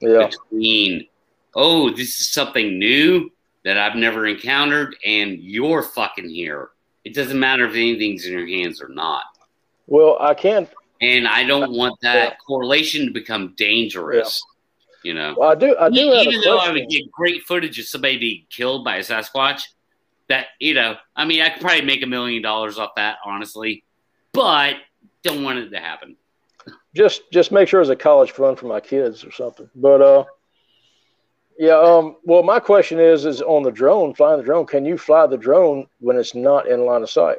Yeah. 0.00 0.28
between, 0.28 1.06
oh, 1.54 1.90
this 1.90 2.20
is 2.20 2.30
something 2.30 2.78
new 2.78 3.30
that 3.64 3.78
I've 3.78 3.96
never 3.96 4.26
encountered, 4.26 4.96
and 5.04 5.38
you're 5.40 5.82
fucking 5.82 6.28
here. 6.28 6.70
It 7.04 7.14
doesn't 7.14 7.38
matter 7.40 7.64
if 7.64 7.72
anything's 7.72 8.26
in 8.26 8.32
your 8.32 8.46
hands 8.46 8.82
or 8.82 8.88
not. 8.88 9.22
Well, 9.86 10.18
I 10.20 10.34
can. 10.34 10.68
And 11.00 11.26
I 11.26 11.44
don't 11.44 11.72
want 11.72 11.98
that 12.02 12.30
Yeah. 12.32 12.34
correlation 12.46 13.06
to 13.06 13.12
become 13.12 13.54
dangerous. 13.56 14.42
You 15.04 15.14
know, 15.14 15.34
Well, 15.38 15.50
I 15.50 15.54
do. 15.54 15.76
I 15.78 15.88
do 15.90 16.10
have 16.10 16.26
even 16.26 16.40
a 16.40 16.44
though 16.44 16.58
I 16.58 16.72
would 16.72 16.88
get 16.88 17.10
great 17.12 17.42
footage 17.44 17.78
of 17.78 17.86
somebody 17.86 18.18
being 18.18 18.46
killed 18.50 18.84
by 18.84 18.96
a 18.96 19.00
Sasquatch, 19.00 19.62
that 20.28 20.46
you 20.58 20.74
know, 20.74 20.96
I 21.14 21.24
mean, 21.24 21.40
I 21.40 21.50
could 21.50 21.60
probably 21.62 21.82
make 21.82 22.02
a 22.02 22.06
million 22.06 22.42
dollars 22.42 22.78
off 22.78 22.90
that, 22.96 23.18
honestly, 23.24 23.84
but 24.32 24.74
don't 25.22 25.44
want 25.44 25.58
it 25.58 25.70
to 25.70 25.78
happen. 25.78 26.16
just 26.96 27.22
just 27.32 27.52
make 27.52 27.68
sure 27.68 27.80
it's 27.80 27.90
a 27.90 27.96
college 27.96 28.32
fund 28.32 28.58
for 28.58 28.66
my 28.66 28.80
kids 28.80 29.24
or 29.24 29.30
something. 29.30 29.70
But 29.76 30.02
uh, 30.02 30.24
yeah. 31.58 31.78
Um. 31.78 32.16
Well, 32.24 32.42
my 32.42 32.58
question 32.58 32.98
is, 32.98 33.24
is 33.24 33.40
on 33.40 33.62
the 33.62 33.70
drone, 33.70 34.14
flying 34.14 34.38
the 34.38 34.44
drone. 34.44 34.66
Can 34.66 34.84
you 34.84 34.98
fly 34.98 35.26
the 35.28 35.38
drone 35.38 35.86
when 36.00 36.16
it's 36.16 36.34
not 36.34 36.66
in 36.68 36.84
line 36.84 37.02
of 37.02 37.10
sight? 37.10 37.38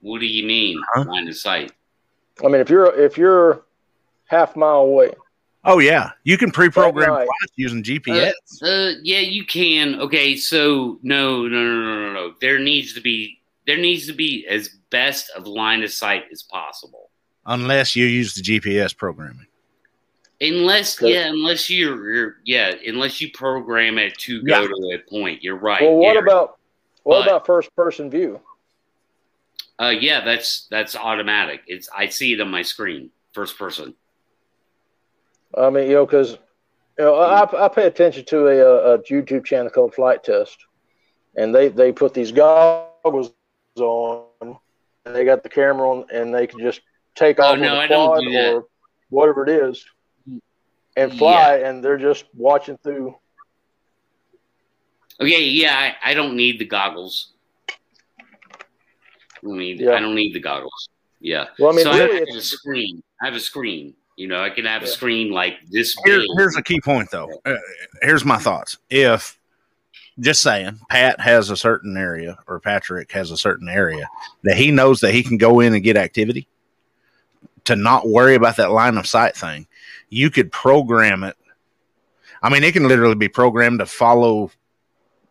What 0.00 0.20
do 0.20 0.26
you 0.26 0.46
mean, 0.46 0.80
Huh? 0.94 1.04
line 1.08 1.28
of 1.28 1.36
sight? 1.36 1.72
I 2.44 2.48
mean, 2.48 2.60
if 2.60 2.70
you're 2.70 2.94
if 2.94 3.18
you're 3.18 3.64
half 4.26 4.54
mile 4.54 4.80
away, 4.82 5.12
Oh 5.64 5.78
yeah, 5.80 6.10
you 6.24 6.38
can 6.38 6.50
pre-program 6.50 7.10
Right. 7.10 7.28
using 7.56 7.82
GPS. 7.82 8.32
Uh, 8.62 8.92
yeah, 9.02 9.18
you 9.20 9.44
can. 9.44 10.00
Okay, 10.00 10.36
so 10.36 10.98
no, 11.02 11.42
no, 11.46 11.62
no, 11.62 11.82
no, 11.82 12.06
no, 12.06 12.12
no. 12.12 12.34
There 12.40 12.58
needs 12.58 12.94
to 12.94 13.00
be 13.00 13.40
there 13.66 13.76
needs 13.76 14.06
to 14.06 14.12
be 14.14 14.46
as 14.48 14.68
best 14.90 15.30
of 15.36 15.46
line 15.46 15.82
of 15.82 15.90
sight 15.92 16.24
as 16.32 16.42
possible. 16.42 17.10
unless 17.46 17.96
you 17.96 18.04
use 18.06 18.34
the 18.34 18.42
GPS 18.42 18.94
programming. 18.96 19.46
Unless, 20.40 21.00
yeah, 21.02 21.26
unless 21.28 21.68
you're, 21.70 22.12
you're, 22.14 22.36
yeah, 22.44 22.74
unless 22.86 23.20
you 23.22 23.30
program 23.32 23.98
it 23.98 24.16
to 24.18 24.42
Yeah. 24.46 24.60
go 24.60 24.68
to 24.68 24.94
a 24.94 24.98
point. 25.10 25.42
You're 25.42 25.56
right. 25.56 25.82
well, 25.82 25.96
what 25.96 26.12
Gary. 26.14 26.26
about 26.26 26.58
what 27.04 27.20
But- 27.20 27.26
about 27.28 27.46
first 27.46 27.74
person 27.74 28.10
view? 28.10 28.40
Uh, 29.80 29.94
yeah, 29.98 30.24
that's 30.24 30.66
that's 30.70 30.94
automatic. 30.96 31.62
It's 31.66 31.88
I 31.96 32.08
see 32.08 32.32
it 32.34 32.40
on 32.40 32.50
my 32.50 32.62
screen, 32.62 33.10
first 33.32 33.58
person. 33.58 33.94
I 35.56 35.70
mean, 35.70 35.88
you 35.88 35.94
know, 35.94 36.06
because 36.06 36.32
you 36.98 37.04
know, 37.04 37.14
I, 37.16 37.64
I 37.64 37.68
pay 37.68 37.86
attention 37.86 38.24
to 38.26 38.48
a, 38.48 38.94
a 38.94 38.98
YouTube 39.00 39.44
channel 39.44 39.70
called 39.70 39.94
Flite 39.94 40.24
Test, 40.24 40.58
and 41.36 41.54
they 41.54 41.68
they 41.68 41.92
put 41.92 42.14
these 42.14 42.32
goggles 42.32 43.32
on, 43.78 44.26
and 45.04 45.14
they 45.14 45.24
got 45.24 45.42
the 45.42 45.48
camera 45.48 45.90
on, 45.90 46.06
and 46.12 46.34
they 46.34 46.46
can 46.46 46.60
just 46.60 46.80
take 47.14 47.38
Oh, 47.38 47.52
off 47.52 47.58
no, 47.58 47.74
on 47.74 47.78
I 47.78 47.86
the 47.86 47.94
quad 47.94 48.20
do 48.20 48.56
or 48.56 48.66
whatever 49.10 49.44
it 49.44 49.50
is, 49.50 49.84
and 50.96 51.16
fly, 51.16 51.56
and 51.58 51.82
they're 51.82 51.98
just 51.98 52.24
watching 52.34 52.76
through. 52.78 53.14
Okay, 55.20 55.44
yeah, 55.44 55.74
I, 56.04 56.10
I 56.10 56.14
don't 56.14 56.36
need 56.36 56.58
the 56.60 56.64
goggles. 56.64 57.32
I 57.68 57.74
don't 59.42 59.58
need 59.58 59.80
Yeah. 59.80 59.92
I 59.92 60.00
don't 60.00 60.14
need 60.14 60.32
the 60.34 60.40
goggles. 60.40 60.88
Yeah. 61.20 61.46
Well, 61.58 61.72
I 61.72 61.74
mean, 61.76 61.84
so 61.84 61.92
really, 61.92 62.16
I 62.16 62.24
have 62.28 62.36
a 62.38 62.40
screen. 62.42 63.02
I 63.20 63.26
have 63.26 63.34
a 63.34 63.40
screen. 63.40 63.94
You 64.18 64.26
know, 64.26 64.42
I 64.42 64.50
can 64.50 64.64
have 64.64 64.82
a 64.82 64.86
screen 64.88 65.30
like 65.30 65.60
this 65.70 65.96
Here, 66.04 66.18
big. 66.18 66.26
here's 66.36 66.56
a 66.56 66.62
key 66.62 66.80
point, 66.80 67.08
though. 67.12 67.30
Uh, 67.46 67.54
here's 68.02 68.24
my 68.24 68.36
thoughts. 68.36 68.76
If 68.90 69.38
just 70.18 70.42
saying, 70.42 70.80
Pat 70.90 71.20
has 71.20 71.50
a 71.50 71.56
certain 71.56 71.96
area, 71.96 72.36
or 72.48 72.58
Patrick 72.58 73.12
has 73.12 73.30
a 73.30 73.36
certain 73.36 73.68
area 73.68 74.08
that 74.42 74.56
he 74.56 74.72
knows 74.72 74.98
that 75.02 75.14
he 75.14 75.22
can 75.22 75.36
go 75.36 75.60
in 75.60 75.72
and 75.72 75.84
get 75.84 75.96
activity, 75.96 76.48
to 77.66 77.76
not 77.76 78.08
worry 78.08 78.34
about 78.34 78.56
that 78.56 78.72
line 78.72 78.98
of 78.98 79.06
sight 79.06 79.36
thing, 79.36 79.68
you 80.08 80.30
could 80.30 80.50
program 80.50 81.22
it. 81.22 81.36
I 82.42 82.50
mean, 82.50 82.64
it 82.64 82.72
can 82.72 82.88
literally 82.88 83.14
be 83.14 83.28
programmed 83.28 83.78
to 83.78 83.86
follow 83.86 84.50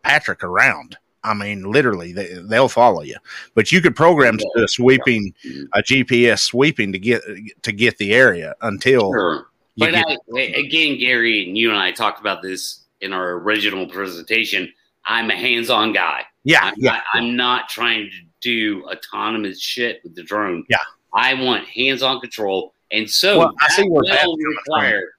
Patrick 0.02 0.46
around. 0.46 0.98
I 1.28 1.34
mean, 1.34 1.64
literally, 1.64 2.14
they, 2.14 2.34
they'll 2.42 2.70
follow 2.70 3.02
you. 3.02 3.18
But 3.54 3.72
you 3.72 3.82
could 3.82 3.96
program 3.96 4.38
to 4.38 4.64
a 4.64 4.68
sweeping, 4.68 5.34
a 5.74 5.82
GPS 5.82 6.40
sweeping 6.40 6.92
to 6.92 7.00
get 7.00 7.22
to 7.64 7.72
get 7.72 7.98
the 7.98 8.14
area 8.14 8.56
until 8.62 9.12
Sure. 9.12 9.48
But 9.78 9.92
get 9.92 10.06
I, 10.36 10.40
again, 10.40 10.98
Gary, 10.98 11.46
and 11.48 11.58
you 11.58 11.70
and 11.70 11.78
I 11.78 11.92
talked 11.92 12.20
about 12.20 12.42
this 12.42 12.82
in 13.02 13.14
our 13.14 13.34
original 13.34 13.88
presentation. 13.88 14.74
I'm 15.06 15.30
a 15.30 15.36
hands-on 15.36 15.94
guy. 15.94 16.24
yeah, 16.44 16.62
I'm, 16.64 16.74
yeah. 16.78 16.92
not, 16.92 17.04
I'm 17.14 17.36
not 17.36 17.70
trying 17.70 18.10
to 18.10 18.18
do 18.42 18.84
autonomous 18.88 19.62
shit 19.62 20.02
with 20.04 20.16
the 20.16 20.24
drone. 20.24 20.66
Yeah. 20.68 20.78
I 21.14 21.34
want 21.36 21.66
hands-on 21.66 22.20
control, 22.22 22.74
and 22.92 23.10
so 23.10 23.40
Well, 23.40 23.54
I 23.62 23.68
that 23.68 23.72
see 23.72 23.90
Pat's 24.08 24.28
will 24.28 24.38
require 24.38 25.14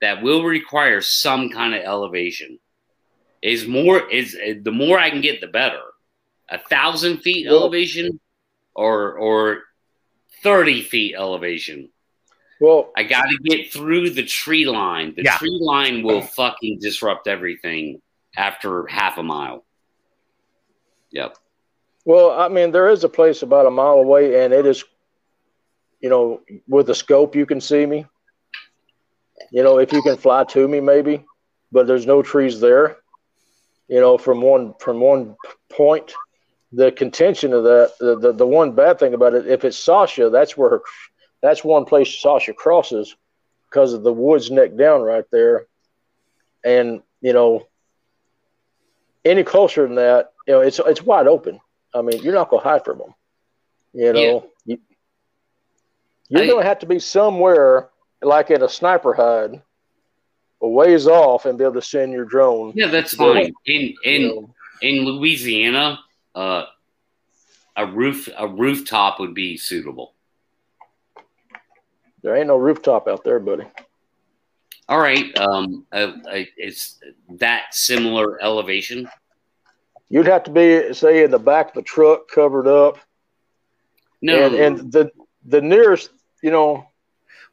that 0.00 0.22
will 0.22 0.44
require 0.44 1.00
some 1.00 1.50
kind 1.50 1.74
of 1.74 1.82
elevation. 1.82 2.58
Is 3.44 3.66
more 3.66 4.08
is 4.10 4.34
the 4.62 4.72
more 4.72 4.98
I 4.98 5.10
can 5.10 5.20
get, 5.20 5.42
the 5.42 5.46
better. 5.48 5.82
A 6.48 6.58
thousand 6.58 7.18
feet 7.18 7.46
Well- 7.46 7.60
elevation, 7.60 8.18
or 8.74 9.18
or 9.18 9.64
thirty 10.42 10.80
feet 10.82 11.14
elevation. 11.14 11.90
well, 12.58 12.90
I 12.96 13.02
got 13.02 13.24
to 13.28 13.36
get 13.44 13.70
through 13.70 14.10
the 14.10 14.22
tree 14.24 14.64
line. 14.64 15.14
The 15.14 15.24
Yeah. 15.24 15.36
tree 15.36 15.58
line 15.60 16.02
will 16.02 16.22
fucking 16.22 16.78
disrupt 16.80 17.26
everything 17.28 18.00
after 18.34 18.86
half 18.86 19.18
a 19.18 19.22
mile. 19.22 19.66
Yep. 21.10 21.36
well, 22.06 22.30
I 22.30 22.48
mean, 22.48 22.70
there 22.70 22.88
is 22.88 23.04
a 23.04 23.08
place 23.08 23.42
about 23.42 23.66
a 23.66 23.70
mile 23.70 23.98
away, 23.98 24.42
and 24.44 24.52
it 24.54 24.64
is, 24.66 24.84
you 26.00 26.08
know, 26.10 26.40
with 26.66 26.86
the 26.86 26.94
scope 26.94 27.34
you 27.36 27.44
can 27.46 27.60
see 27.60 27.84
me. 27.86 28.06
You 29.50 29.62
know, 29.62 29.78
if 29.78 29.92
you 29.92 30.00
can 30.02 30.16
fly 30.16 30.44
to 30.44 30.66
me, 30.68 30.80
maybe, 30.80 31.24
but 31.72 31.86
there's 31.86 32.06
no 32.06 32.22
trees 32.22 32.58
there. 32.60 32.98
You 33.88 34.00
know, 34.00 34.16
from 34.16 34.40
one 34.40 34.74
from 34.80 35.00
one 35.00 35.36
point, 35.70 36.14
the 36.72 36.90
contention 36.90 37.52
of 37.52 37.64
that, 37.64 37.92
the, 38.00 38.18
the 38.18 38.32
the 38.32 38.46
one 38.46 38.72
bad 38.72 38.98
thing 38.98 39.14
about 39.14 39.34
it, 39.34 39.46
if 39.46 39.64
it's 39.64 39.78
Sasha, 39.78 40.30
that's 40.30 40.56
where 40.56 40.80
that's 41.42 41.62
one 41.62 41.84
place 41.84 42.18
Sasha 42.20 42.54
crosses, 42.54 43.14
because 43.68 43.92
of 43.92 44.02
the 44.02 44.12
woods 44.12 44.50
neck 44.50 44.74
down 44.76 45.02
right 45.02 45.24
there, 45.30 45.66
and 46.64 47.02
you 47.20 47.32
know, 47.34 47.66
any 49.24 49.42
closer 49.44 49.86
than 49.86 49.96
that, 49.96 50.32
you 50.46 50.54
know, 50.54 50.60
it's 50.60 50.78
it's 50.78 51.02
wide 51.02 51.26
open. 51.26 51.60
I 51.94 52.02
mean, 52.02 52.22
you're 52.22 52.34
not 52.34 52.48
gonna 52.48 52.62
hide 52.62 52.84
from 52.84 52.98
them. 52.98 53.14
You 53.92 54.12
know, 54.12 54.50
you, 54.64 54.78
you're 56.28 56.42
I- 56.42 56.46
gonna 56.48 56.64
have 56.64 56.80
to 56.80 56.86
be 56.86 56.98
somewhere 56.98 57.90
like 58.22 58.50
at 58.50 58.62
a 58.62 58.68
sniper 58.68 59.12
hide, 59.12 59.62
a 60.64 60.68
ways 60.68 61.06
off, 61.06 61.44
and 61.44 61.58
be 61.58 61.64
able 61.64 61.74
to 61.74 61.82
send 61.82 62.12
your 62.12 62.24
drone. 62.24 62.72
Yeah, 62.74 62.88
that's 62.88 63.14
fine. 63.14 63.52
In 63.66 63.82
you 63.82 63.94
in 64.04 64.22
know. 64.28 64.54
in 64.80 65.04
Louisiana, 65.04 66.00
uh, 66.34 66.64
a 67.76 67.86
roof 67.86 68.28
a 68.36 68.48
rooftop 68.48 69.20
would 69.20 69.34
be 69.34 69.56
suitable. 69.56 70.14
there 72.22 72.36
ain't 72.36 72.48
no 72.48 72.56
rooftop 72.56 73.06
out 73.08 73.22
there, 73.24 73.38
buddy. 73.38 73.64
All 74.88 74.98
right. 74.98 75.36
Um, 75.38 75.86
uh, 75.92 76.12
uh, 76.30 76.44
it's 76.56 76.98
that 77.38 77.74
similar 77.74 78.42
elevation. 78.42 79.08
You'd 80.10 80.26
have 80.26 80.44
to 80.44 80.50
be, 80.50 80.92
say, 80.92 81.24
in 81.24 81.30
the 81.30 81.38
back 81.38 81.68
of 81.68 81.74
the 81.74 81.82
truck, 81.82 82.28
covered 82.28 82.68
up, 82.68 82.98
No, 84.20 84.46
and 84.46 84.54
and 84.54 84.92
the 84.92 85.10
the 85.46 85.60
nearest, 85.60 86.10
you 86.42 86.50
know, 86.50 86.86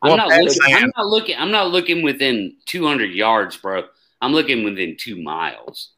I'm 0.04 0.18
not 0.18 0.30
looking. 0.30 0.76
I'm 0.76 0.92
not 0.98 1.06
looking. 1.08 1.36
I'm 1.38 1.52
not 1.52 1.70
looking 1.72 2.02
within 2.04 2.56
200 2.66 3.12
yards, 3.12 3.58
bro. 3.58 3.84
I'm 4.22 4.32
looking 4.34 4.64
within 4.64 4.98
two 4.98 5.22
miles. 5.22 5.92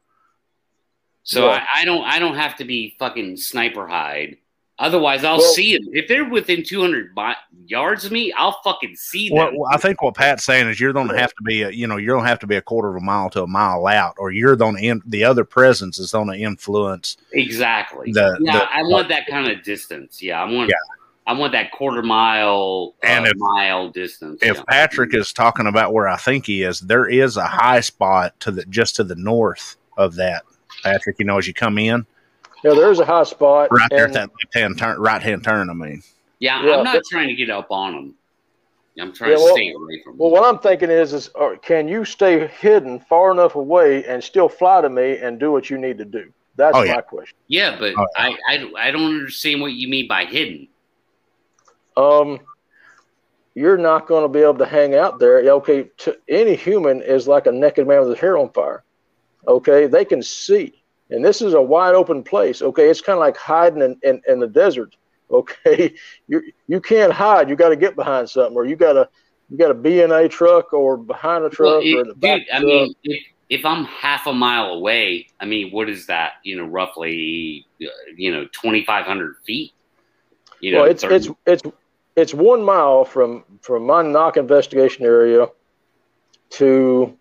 So 1.23 1.45
Yeah. 1.47 1.65
I, 1.73 1.81
I 1.81 1.85
don't. 1.85 2.03
I 2.03 2.19
don't 2.19 2.35
have 2.35 2.55
to 2.57 2.65
be 2.65 2.95
fucking 2.99 3.38
sniper 3.38 3.88
hide. 3.88 4.38
Otherwise, 4.80 5.23
I'll 5.23 5.38
Well- 5.38 5.53
see 5.53 5.77
them. 5.77 5.88
If 5.93 6.07
they're 6.07 6.27
within 6.27 6.63
200 6.63 7.13
bi- 7.13 7.35
yards 7.67 8.05
of 8.05 8.11
me, 8.11 8.34
I'll 8.34 8.59
fucking 8.63 8.95
see 8.95 9.30
them. 9.30 9.38
Well, 9.38 9.51
well, 9.55 9.69
I 9.71 9.77
think 9.77 10.01
what 10.01 10.15
Pat's 10.15 10.43
saying 10.43 10.67
is 10.67 10.80
you're 10.80 10.91
going 10.93 11.07
to 11.09 11.17
have 11.17 11.30
to 11.35 11.43
be, 11.43 11.61
a, 11.61 11.69
you 11.69 11.85
know, 11.85 11.97
you're 11.97 12.15
going 12.15 12.25
to 12.25 12.30
have 12.30 12.39
to 12.39 12.47
be 12.47 12.55
a 12.55 12.61
quarter 12.61 12.89
of 12.89 12.95
a 12.95 12.99
mile 13.05 13.30
to 13.30 13.43
a 13.43 13.47
mile 13.47 13.85
out, 13.85 14.15
or 14.17 14.31
you're 14.31 14.55
going 14.55 14.75
to, 14.77 14.81
in, 14.84 15.01
the 15.05 15.23
other 15.23 15.45
presence 15.45 15.99
is 15.99 16.11
going 16.11 16.27
to 16.27 16.35
influence. 16.38 17.17
exactly. 17.34 18.11
the- 18.11 18.35
yeah, 18.41 18.57
the- 18.59 18.73
I 18.73 18.81
want 18.81 19.09
that 19.09 19.27
kind 19.27 19.47
of 19.49 19.63
distance. 19.63 20.21
Yeah, 20.23 20.41
I 20.41 20.51
want. 20.51 20.69
Yeah. 20.71 20.75
I 21.25 21.33
want 21.33 21.53
that 21.53 21.71
quarter 21.71 22.01
mile, 22.01 22.95
And 23.03 23.25
uh, 23.25 23.29
if- 23.29 23.37
mile 23.37 23.89
distance. 23.89 24.39
If 24.41 24.57
yeah. 24.57 24.63
Patrick 24.67 25.13
is 25.15 25.31
talking 25.31 25.67
about 25.67 25.93
where 25.93 26.07
I 26.07 26.17
think 26.17 26.45
he 26.45 26.63
is, 26.63 26.81
there 26.81 27.07
is 27.07 27.37
a 27.37 27.45
high 27.45 27.79
spot 27.79 28.37
to 28.41 28.51
the 28.51 28.65
just 28.65 28.95
to 28.97 29.03
the 29.03 29.15
north 29.15 29.77
of 29.97 30.15
that. 30.15 30.43
Patrick, 30.83 31.17
you 31.19 31.25
know, 31.25 31.37
as 31.37 31.47
you 31.47 31.53
come 31.53 31.77
in, 31.77 32.05
Yeah, 32.63 32.73
there's 32.73 32.99
a 32.99 33.05
high 33.05 33.23
spot, 33.23 33.69
right 33.71 33.89
there 33.89 34.07
at 34.07 34.13
that 34.13 34.29
left 34.29 34.53
hand 34.53 34.77
turn, 34.77 34.99
right 34.99 35.21
hand 35.21 35.43
turn. 35.45 35.69
I 35.69 35.73
mean, 35.73 36.03
yeah, 36.39 36.61
Yeah, 36.65 36.77
I'm 36.77 36.83
not 36.83 36.95
but- 36.95 37.03
trying 37.09 37.29
to 37.29 37.35
get 37.35 37.49
up 37.49 37.67
on 37.71 37.93
them. 37.93 38.15
I'm 38.99 39.11
trying 39.13 39.31
Yeah, 39.31 39.37
to 39.37 39.43
well- 39.43 39.55
stay 39.55 39.71
away 39.71 40.01
from. 40.03 40.13
Him. 40.13 40.17
Well, 40.19 40.29
them. 40.31 40.41
what 40.41 40.53
I'm 40.53 40.59
thinking 40.59 40.91
is, 40.91 41.13
is 41.13 41.29
uh, 41.39 41.55
can 41.61 41.87
you 41.87 42.03
stay 42.05 42.47
hidden 42.47 42.99
far 42.99 43.31
enough 43.31 43.55
away 43.55 44.03
and 44.05 44.23
still 44.23 44.49
fly 44.49 44.81
to 44.81 44.89
me 44.89 45.17
and 45.17 45.39
do 45.39 45.51
what 45.51 45.69
you 45.69 45.77
need 45.77 45.97
to 45.99 46.05
do? 46.05 46.31
That's 46.57 46.75
Oh, 46.77 46.83
yeah. 46.83 46.95
my 46.95 47.01
question. 47.01 47.35
yeah, 47.47 47.75
but 47.79 47.93
Oh, 47.97 48.05
I, 48.15 48.37
I 48.47 48.71
I 48.77 48.91
don't 48.91 49.05
understand 49.05 49.61
what 49.61 49.71
you 49.71 49.87
mean 49.87 50.07
by 50.07 50.25
hidden. 50.25 50.67
Um, 51.97 52.39
you're 53.55 53.77
not 53.77 54.07
going 54.07 54.23
to 54.23 54.29
be 54.29 54.39
able 54.41 54.57
to 54.57 54.65
hang 54.65 54.95
out 54.95 55.19
there. 55.19 55.39
Okay, 55.39 55.89
to, 55.97 56.17
any 56.27 56.55
human 56.55 57.01
is 57.01 57.27
like 57.27 57.45
a 57.45 57.51
naked 57.51 57.87
man 57.87 57.99
with 58.01 58.09
his 58.09 58.19
hair 58.19 58.37
on 58.37 58.49
fire. 58.51 58.83
Okay, 59.47 59.87
they 59.87 60.05
can 60.05 60.23
see, 60.23 60.83
and 61.09 61.23
this 61.23 61.41
is 61.41 61.53
a 61.53 61.61
wide 61.61 61.95
open 61.95 62.23
place. 62.23 62.61
Okay, 62.61 62.89
it's 62.89 63.01
kind 63.01 63.15
of 63.15 63.19
like 63.19 63.37
hiding 63.37 63.81
in, 63.81 63.97
in, 64.03 64.21
in 64.27 64.39
the 64.39 64.47
desert. 64.47 64.95
Okay, 65.29 65.93
you 66.27 66.41
you 66.67 66.81
can't 66.81 67.13
hide. 67.13 67.49
You 67.49 67.55
got 67.55 67.69
to 67.69 67.75
get 67.75 67.95
behind 67.95 68.29
something, 68.29 68.55
or 68.55 68.65
you 68.65 68.75
got 68.75 68.93
to 68.93 69.09
you 69.49 69.57
got 69.57 69.67
to 69.67 69.73
be 69.73 70.01
in 70.01 70.11
a 70.11 70.27
truck 70.27 70.73
or 70.73 70.97
behind 70.97 71.43
a 71.43 71.49
truck 71.49 71.83
Well, 71.83 71.97
or 71.97 72.01
in 72.01 72.07
the 72.07 72.15
back 72.15 72.39
dude, 72.39 72.49
I 72.49 72.59
truck. 72.59 72.67
mean, 72.67 72.95
if 73.03 73.23
if 73.49 73.65
I'm 73.65 73.85
half 73.85 74.25
a 74.25 74.33
mile 74.33 74.73
away, 74.73 75.27
I 75.39 75.45
mean, 75.45 75.71
what 75.71 75.89
is 75.89 76.07
that? 76.07 76.33
You 76.43 76.57
know, 76.57 76.65
roughly, 76.65 77.67
uh, 77.81 77.85
you 78.15 78.31
know, 78.31 78.45
2,500 78.45 79.35
feet. 79.45 79.73
You 80.59 80.71
know, 80.71 80.81
well, 80.81 80.89
it's 80.89 81.03
30 81.03 81.15
it's 81.15 81.29
it's 81.45 81.75
it's 82.15 82.34
one 82.34 82.64
mile 82.64 83.06
from 83.06 83.44
from 83.61 83.85
my 83.85 84.02
knock 84.02 84.38
investigation 84.38 85.06
area 85.06 85.48
to 86.52 87.18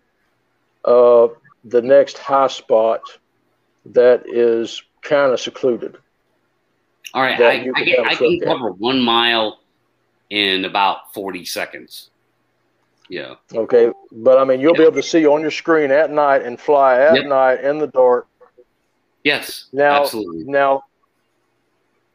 uh, 0.85 1.27
the 1.65 1.81
next 1.81 2.17
high 2.17 2.47
spot 2.47 3.01
that 3.85 4.23
is 4.27 4.83
kind 5.01 5.31
of 5.31 5.39
secluded. 5.39 5.97
All 7.13 7.21
right, 7.21 7.39
I, 7.39 7.51
I 7.51 7.59
can 7.63 7.75
I 8.05 8.11
a 8.13 8.15
can 8.15 8.39
at. 8.41 8.47
cover 8.47 8.71
one 8.71 8.99
mile 9.01 9.59
in 10.29 10.65
about 10.65 11.13
40 11.13 11.45
seconds. 11.45 12.09
Yeah. 13.09 13.35
Okay, 13.53 13.91
but 14.11 14.39
I 14.39 14.45
mean, 14.45 14.59
you'll 14.59 14.73
be 14.73 14.83
able 14.83 14.93
to 14.93 15.03
see 15.03 15.25
on 15.27 15.41
your 15.41 15.51
screen 15.51 15.91
at 15.91 16.09
night 16.09 16.41
and 16.43 16.59
fly 16.59 16.99
at 16.99 17.15
Yep. 17.15 17.25
night 17.25 17.63
in 17.63 17.77
the 17.77 17.87
dark. 17.87 18.27
Yes. 19.23 19.67
Now, 19.71 20.01
absolutely. 20.01 20.45
now, 20.45 20.83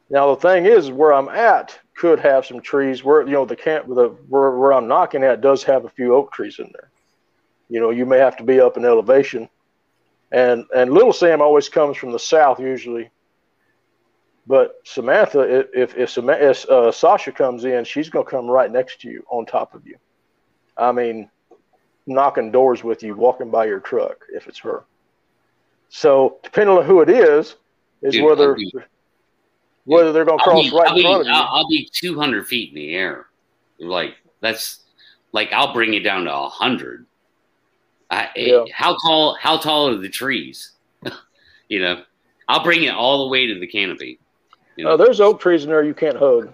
now 0.09 0.33
the 0.35 0.41
thing 0.41 0.65
is, 0.65 0.91
where 0.91 1.13
I'm 1.13 1.29
at 1.29 1.79
could 1.99 2.19
have 2.19 2.45
some 2.45 2.61
trees. 2.61 3.03
Where 3.03 3.25
you 3.25 3.33
know 3.33 3.45
the 3.45 3.55
camp, 3.55 3.87
the 3.87 4.09
where 4.29 4.51
where 4.51 4.73
I'm 4.73 4.87
knocking 4.87 5.23
at 5.23 5.41
does 5.41 5.63
have 5.63 5.83
a 5.85 5.89
few 5.89 6.15
oak 6.15 6.31
trees 6.31 6.57
in 6.59 6.71
there. 6.73 6.89
You 7.69 7.81
know, 7.81 7.89
you 7.89 8.05
may 8.05 8.17
have 8.17 8.37
to 8.37 8.43
be 8.43 8.59
up 8.59 8.77
in 8.77 8.85
elevation, 8.85 9.49
and 10.31 10.65
and 10.75 10.91
Little 10.91 11.13
Sam 11.13 11.41
always 11.41 11.67
comes 11.67 11.97
from 11.97 12.11
the 12.11 12.19
south 12.19 12.59
usually. 12.59 13.11
But 14.47 14.75
Samantha, 14.85 15.41
if 15.73 15.95
if, 15.95 16.09
Sama- 16.09 16.33
if 16.39 16.67
uh, 16.69 16.91
Sasha 16.91 17.31
comes 17.31 17.65
in, 17.65 17.83
she's 17.83 18.09
gonna 18.09 18.25
come 18.25 18.47
right 18.47 18.71
next 18.71 19.01
to 19.01 19.09
you, 19.09 19.23
on 19.29 19.45
top 19.45 19.75
of 19.75 19.85
you. 19.85 19.97
I 20.77 20.93
mean, 20.93 21.29
knocking 22.07 22.49
doors 22.49 22.83
with 22.83 23.03
you, 23.03 23.13
walking 23.13 23.51
by 23.51 23.65
your 23.65 23.81
truck 23.81 24.25
if 24.33 24.47
it's 24.47 24.59
her. 24.59 24.85
So 25.89 26.37
depending 26.43 26.77
on 26.77 26.85
who 26.85 27.01
it 27.01 27.09
is, 27.09 27.57
is 28.01 28.13
Dude, 28.13 28.23
whether 28.23 28.57
whether 29.89 30.11
they're 30.11 30.25
going 30.25 30.37
to 30.37 30.43
I'll 30.43 30.51
cross 30.51 30.69
be, 30.69 30.75
right 30.75 30.87
I'll, 30.89 30.95
in 30.97 31.03
be, 31.03 31.11
of 31.21 31.25
you. 31.25 31.31
I'll, 31.31 31.47
I'll 31.51 31.67
be 31.67 31.89
200 31.91 32.47
feet 32.47 32.69
in 32.69 32.75
the 32.75 32.95
air. 32.95 33.25
Like, 33.79 34.15
that's 34.41 34.83
like, 35.31 35.51
I'll 35.51 35.73
bring 35.73 35.93
you 35.93 36.01
down 36.01 36.25
to 36.25 36.31
100. 36.31 37.05
I, 38.11 38.29
Yeah. 38.35 38.65
How 38.73 38.95
tall? 38.97 39.35
How 39.39 39.57
tall 39.57 39.89
are 39.89 39.97
the 39.97 40.09
trees? 40.09 40.71
you 41.69 41.79
know, 41.79 42.03
I'll 42.47 42.63
bring 42.63 42.83
it 42.83 42.93
all 42.93 43.23
the 43.25 43.29
way 43.29 43.47
to 43.47 43.59
the 43.59 43.67
canopy. 43.67 44.19
You 44.75 44.85
know? 44.85 44.91
Uh, 44.91 44.97
there's 44.97 45.19
oak 45.21 45.39
trees 45.39 45.63
in 45.63 45.69
there 45.69 45.83
you 45.83 45.93
can't 45.93 46.17
hug. 46.17 46.53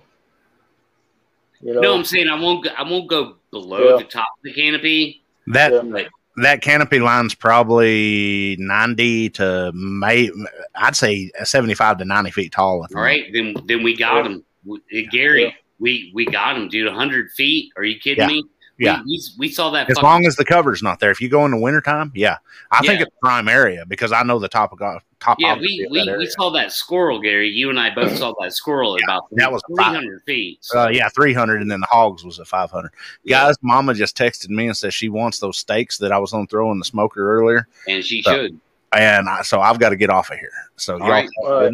You 1.62 1.74
know, 1.74 1.82
no, 1.82 1.96
I'm 1.96 2.04
saying 2.06 2.28
I 2.28 2.40
won't. 2.40 2.64
Go, 2.64 2.72
I 2.78 2.84
won't 2.84 3.10
go 3.10 3.38
below 3.52 3.92
Yeah. 3.92 3.98
the 3.98 4.04
top 4.04 4.28
of 4.38 4.44
the 4.44 4.54
canopy. 4.54 5.24
That 5.48 5.72
Yeah. 5.72 6.08
But 6.36 6.42
that 6.44 6.62
canopy 6.62 7.00
line's 7.00 7.34
probably 7.36 8.58
ninety 8.60 9.30
to 9.32 9.72
may 9.74 10.30
I'd 10.76 10.96
say 10.96 11.32
seventy 11.44 11.74
five 11.74 11.98
to 12.00 12.06
ninety 12.06 12.32
feet 12.32 12.52
tall. 12.52 12.84
at 12.84 12.96
all 12.96 13.02
right, 13.02 13.26
then 13.34 13.56
then 13.66 13.84
we 13.84 13.96
got 13.96 14.26
Yeah. 14.26 14.32
him, 14.32 15.10
Gary. 15.12 15.44
Yeah. 15.44 15.52
We 15.80 16.12
we 16.14 16.26
got 16.26 16.56
him, 16.58 16.70
dude. 16.70 16.88
100 16.88 17.32
feet? 17.32 17.72
Are 17.76 17.84
you 17.84 18.00
kidding 18.00 18.22
Yeah. 18.22 18.28
me? 18.28 18.44
Yeah. 18.78 19.02
We, 19.06 19.12
we, 19.12 19.22
we 19.40 19.50
saw 19.50 19.70
that. 19.72 19.90
As 19.90 19.98
long 20.02 20.26
as 20.26 20.36
the 20.36 20.44
cover's 20.46 20.84
not 20.84 21.00
there. 21.00 21.10
If 21.12 21.22
you 21.22 21.30
go 21.30 21.46
in 21.46 21.52
the 21.52 21.58
wintertime, 21.58 22.12
yeah. 22.14 22.38
I 22.72 22.80
think 22.82 23.00
Yeah. 23.00 23.06
it's 23.06 23.16
prime 23.22 23.48
area 23.48 23.86
because 23.88 24.12
I 24.12 24.24
know 24.24 24.38
the 24.38 24.50
topogra- 24.50 25.00
topography 25.22 25.44
Yeah, 25.44 25.56
we, 25.90 26.00
of 26.02 26.08
we, 26.08 26.18
we 26.18 26.26
saw 26.28 26.50
that 26.52 26.72
squirrel, 26.74 27.22
Gary. 27.22 27.50
You 27.50 27.70
and 27.70 27.80
I 27.80 27.94
both 27.96 28.18
saw 28.18 28.34
that 28.42 28.52
squirrel 28.54 28.96
at 28.98 29.04
about 29.04 29.28
that 29.32 29.50
was 29.52 29.62
five- 29.78 29.92
300 29.94 30.24
feet. 30.24 30.58
So, 30.62 30.82
Uh, 30.82 30.88
yeah, 30.90 31.08
300, 31.10 31.62
and 31.62 31.72
then 31.72 31.80
the 31.80 31.88
hogs 31.88 32.26
was 32.26 32.40
at 32.40 32.48
500. 32.48 32.92
Yeah. 33.24 33.46
Guys, 33.46 33.56
Mama 33.62 33.94
just 33.94 34.18
texted 34.18 34.50
me 34.50 34.68
and 34.68 34.76
says 34.76 34.94
she 34.94 35.08
wants 35.10 35.40
those 35.40 35.58
steaks 35.58 35.98
that 36.00 36.12
I 36.12 36.18
was 36.18 36.34
on 36.34 36.46
throwing 36.48 36.78
the 36.80 36.86
smoker 36.86 37.32
earlier. 37.40 37.68
and 37.88 38.04
she 38.04 38.22
So- 38.24 38.34
should. 38.36 38.60
And 38.92 39.28
I, 39.28 39.42
so 39.42 39.60
I've 39.62 39.80
got 39.80 39.90
to 39.90 39.98
get 39.98 40.10
off 40.10 40.32
of 40.32 40.38
here. 40.38 40.52
So, 40.78 40.98
y'all, 40.98 41.10
right. 41.10 41.30
All 41.44 41.62
right. 41.62 41.72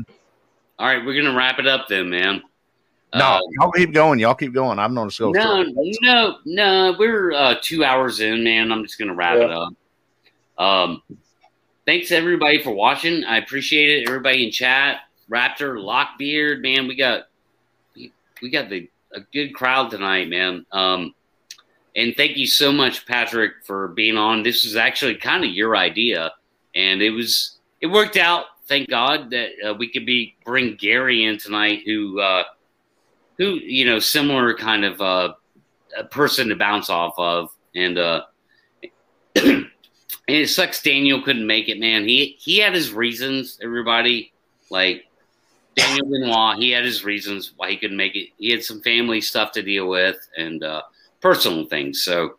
All 0.79 0.87
right, 0.87 1.05
we're 1.05 1.21
gonna 1.21 1.35
wrap 1.37 1.59
it 1.59 1.67
up 1.67 1.87
then, 1.87 2.09
man. 2.09 2.41
No, 3.13 3.25
Uh, 3.25 3.39
y'all 3.59 3.71
keep 3.71 3.93
going. 3.93 4.19
Y'all 4.19 4.35
keep 4.35 4.53
going. 4.53 4.79
I've 4.79 4.91
noticed 4.91 5.19
go 5.19 5.31
no, 5.31 5.63
no, 6.01 6.37
no. 6.45 6.95
We're 6.97 7.33
uh, 7.33 7.55
two 7.61 7.83
hours 7.83 8.19
in, 8.19 8.43
man. 8.43 8.71
I'm 8.71 8.83
just 8.83 8.97
gonna 8.97 9.13
wrap 9.13 9.37
it 9.37 9.51
up. 9.51 9.73
Um, 10.57 11.03
thanks 11.85 12.11
everybody 12.11 12.61
for 12.61 12.71
watching. 12.71 13.23
I 13.23 13.37
appreciate 13.37 13.89
it. 13.89 14.07
Everybody 14.07 14.45
in 14.45 14.51
chat, 14.51 15.01
Raptor, 15.29 15.77
Lockbeard, 15.77 16.61
man. 16.61 16.87
We 16.87 16.95
got 16.95 17.23
we, 17.95 18.13
we 18.41 18.49
got 18.49 18.69
the 18.69 18.89
a 19.13 19.21
good 19.33 19.53
crowd 19.53 19.91
tonight, 19.91 20.29
man. 20.29 20.65
Um, 20.71 21.13
and 21.95 22.15
thank 22.15 22.37
you 22.37 22.47
so 22.47 22.71
much, 22.71 23.05
Patrick, 23.05 23.65
for 23.65 23.89
being 23.89 24.15
on. 24.15 24.43
This 24.43 24.63
was 24.63 24.75
actually 24.77 25.15
kind 25.15 25.43
of 25.43 25.51
your 25.51 25.75
idea, 25.75 26.31
and 26.75 27.01
it 27.01 27.11
was 27.11 27.57
it 27.81 27.87
worked 27.87 28.17
out. 28.17 28.45
Thank 28.67 28.89
God 28.89 29.31
that 29.31 29.49
uh, 29.67 29.73
we 29.73 29.91
could 29.91 30.05
be 30.05 30.35
bring 30.45 30.77
Gary 30.77 31.25
in 31.25 31.37
tonight, 31.37 31.81
who 31.85 32.21
uh, 32.21 32.43
who 33.41 33.55
you 33.55 33.85
know 33.85 33.97
similar 33.97 34.53
kind 34.53 34.85
of 34.85 35.01
uh, 35.01 35.33
a 35.97 36.03
person 36.03 36.49
to 36.49 36.55
bounce 36.55 36.91
off 36.91 37.15
of, 37.17 37.49
and 37.75 37.97
uh, 37.97 38.21
and 39.35 39.67
it 40.27 40.47
sucks 40.47 40.83
Daniel 40.83 41.23
couldn't 41.23 41.47
make 41.47 41.67
it, 41.67 41.79
man. 41.79 42.07
He 42.07 42.37
he 42.39 42.59
had 42.59 42.75
his 42.75 42.93
reasons. 42.93 43.57
Everybody 43.63 44.31
like 44.69 45.05
Daniel 45.75 46.07
Benoit, 46.07 46.57
he 46.59 46.69
had 46.69 46.85
his 46.85 47.03
reasons 47.03 47.53
why 47.57 47.71
he 47.71 47.77
couldn't 47.77 47.97
make 47.97 48.15
it. 48.15 48.29
He 48.37 48.51
had 48.51 48.63
some 48.63 48.79
family 48.83 49.21
stuff 49.21 49.51
to 49.53 49.63
deal 49.63 49.87
with 49.87 50.17
and 50.37 50.63
uh, 50.63 50.83
personal 51.19 51.65
things. 51.65 52.03
So, 52.03 52.35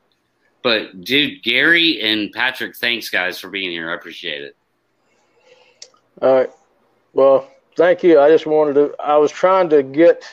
but 0.62 1.01
dude, 1.01 1.43
Gary 1.43 2.01
and 2.01 2.31
Patrick, 2.31 2.77
thanks 2.77 3.11
guys 3.11 3.41
for 3.41 3.51
being 3.51 3.73
here. 3.73 3.91
I 3.91 3.95
appreciate 3.95 4.43
it. 4.43 4.57
All 6.20 6.33
right. 6.33 6.51
Well, 7.12 7.51
thank 7.77 8.05
you. 8.05 8.20
I 8.20 8.29
just 8.29 8.47
wanted 8.47 8.74
to. 8.74 8.95
I 9.01 9.16
was 9.16 9.33
trying 9.33 9.69
to 9.70 9.83
get 9.83 10.24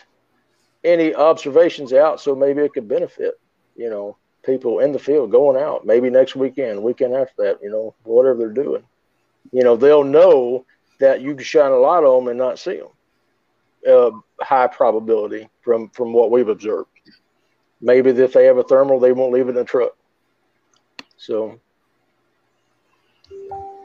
any 0.84 1.14
observations 1.14 1.94
out 1.94 2.22
so 2.22 2.36
maybe 2.36 2.62
it 2.62 2.74
could 2.74 2.88
benefit, 2.88 3.40
you 3.76 3.90
know, 3.90 4.18
people 4.44 4.80
in 4.80 4.92
the 4.92 5.00
field 5.00 5.32
going 5.32 5.62
out. 5.62 5.86
Maybe 5.86 6.10
next 6.10 6.36
weekend, 6.36 6.82
weekend 6.82 7.14
after 7.14 7.34
that, 7.44 7.60
you 7.62 7.70
know, 7.70 7.96
whatever 8.04 8.38
they're 8.38 8.50
doing. 8.50 8.84
You 9.52 9.64
know, 9.64 9.76
they'll 9.76 10.04
know 10.04 10.66
that 11.00 11.22
you 11.22 11.36
can 11.36 11.44
shine 11.44 11.72
a 11.72 11.78
light 11.78 12.04
on 12.04 12.26
them 12.26 12.30
and 12.30 12.38
not 12.38 12.60
see 12.60 12.78
them. 12.78 12.90
Uh, 13.88 14.12
high 14.42 14.68
probability 14.68 15.50
from 15.62 15.90
from 15.90 16.12
what 16.12 16.32
we've 16.32 16.50
observed. 16.50 16.90
Maybe 17.82 18.10
if 18.10 18.34
they 18.34 18.46
have 18.46 18.58
a 18.58 18.64
thermal, 18.64 19.00
they 19.00 19.14
won't 19.14 19.32
leave 19.32 19.46
it 19.46 19.50
in 19.50 19.56
the 19.56 19.64
truck. 19.64 19.96
So 21.18 21.60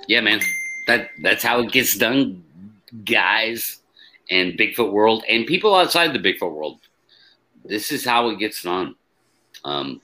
Yeah, 0.08 0.20
man. 0.20 0.40
That 0.86 1.10
that's 1.22 1.42
how 1.42 1.60
it 1.60 1.72
gets 1.72 1.96
done, 1.96 2.44
guys, 3.04 3.80
and 4.30 4.54
Bigfoot 4.54 4.92
world 4.92 5.24
and 5.28 5.46
people 5.46 5.74
outside 5.74 6.12
the 6.12 6.18
Bigfoot 6.18 6.52
world. 6.54 6.80
This 7.64 7.92
is 7.92 8.04
how 8.04 8.28
it 8.28 8.38
gets 8.38 8.62
done. 8.62 8.94
Um, 9.64 10.00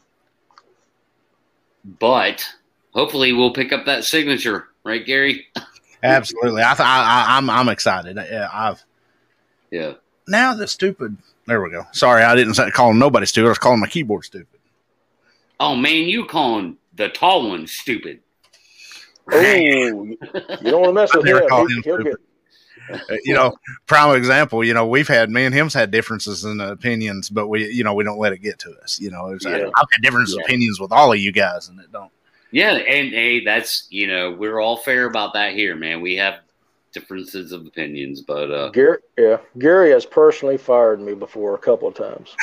but 1.84 2.46
hopefully 2.94 3.32
we'll 3.32 3.52
pick 3.52 3.72
up 3.72 3.86
that 3.86 4.04
signature, 4.04 4.68
right, 4.84 5.04
Gary? 5.04 5.46
Absolutely. 6.02 6.62
I, 6.62 6.74
th- 6.74 6.80
I, 6.80 7.26
I 7.28 7.36
I'm 7.36 7.50
I'm 7.50 7.68
excited. 7.68 8.16
Yeah, 8.16 8.48
I've 8.52 8.82
Yeah. 9.70 9.94
now 10.28 10.54
the 10.54 10.66
stupid. 10.66 11.16
There 11.46 11.62
we 11.62 11.70
go. 11.70 11.84
Sorry, 11.92 12.22
I 12.22 12.34
didn't 12.36 12.54
say, 12.54 12.70
call 12.70 12.94
nobody 12.94 13.26
stupid. 13.26 13.46
I 13.46 13.50
was 13.50 13.58
calling 13.58 13.80
my 13.80 13.86
keyboard 13.86 14.24
stupid. 14.24 14.60
Oh 15.58 15.76
man, 15.76 16.06
you 16.08 16.24
calling 16.26 16.76
the 16.94 17.08
tall 17.10 17.48
one 17.48 17.66
stupid? 17.66 18.20
oh, 19.32 19.40
you 19.40 20.16
don't 20.62 20.80
want 20.80 20.84
to 20.86 20.92
mess 20.92 21.14
with 21.14 21.24
Never 21.26 21.42
him. 21.42 21.66
He- 21.68 21.74
him 21.74 21.82
he'll 21.84 21.98
get 21.98 22.16
you 23.24 23.34
know, 23.34 23.54
prime 23.86 24.16
example. 24.16 24.64
You 24.64 24.74
know, 24.74 24.86
we've 24.86 25.08
had 25.08 25.30
me 25.30 25.44
and 25.44 25.54
him's 25.54 25.74
had 25.74 25.90
differences 25.90 26.44
in 26.44 26.60
opinions, 26.60 27.28
but 27.30 27.48
we, 27.48 27.66
you 27.70 27.84
know, 27.84 27.94
we 27.94 28.04
don't 28.04 28.18
let 28.18 28.32
it 28.32 28.38
get 28.38 28.58
to 28.60 28.74
us. 28.82 28.98
You 28.98 29.10
know, 29.10 29.26
it's, 29.28 29.44
Yeah. 29.44 29.68
I've 29.76 29.88
had 29.92 30.02
different 30.02 30.28
Yeah. 30.30 30.42
opinions 30.44 30.80
with 30.80 30.92
all 30.92 31.12
of 31.12 31.18
you 31.18 31.32
guys, 31.32 31.68
and 31.68 31.78
it 31.80 31.92
don't. 31.92 32.10
Yeah, 32.52 32.72
and 32.72 33.10
hey, 33.10 33.44
that's 33.44 33.86
you 33.90 34.08
know 34.08 34.32
we're 34.32 34.58
all 34.60 34.76
fair 34.76 35.04
about 35.06 35.34
that 35.34 35.54
here, 35.54 35.76
man. 35.76 36.00
We 36.00 36.16
have 36.16 36.40
differences 36.92 37.52
of 37.52 37.64
opinions, 37.64 38.22
but 38.22 38.50
uh, 38.50 38.70
Gary, 38.70 38.98
yeah, 39.16 39.36
Gary 39.58 39.92
has 39.92 40.04
personally 40.04 40.56
fired 40.56 41.00
me 41.00 41.14
before 41.14 41.54
a 41.54 41.58
couple 41.58 41.86
of 41.86 41.94
times. 41.94 42.34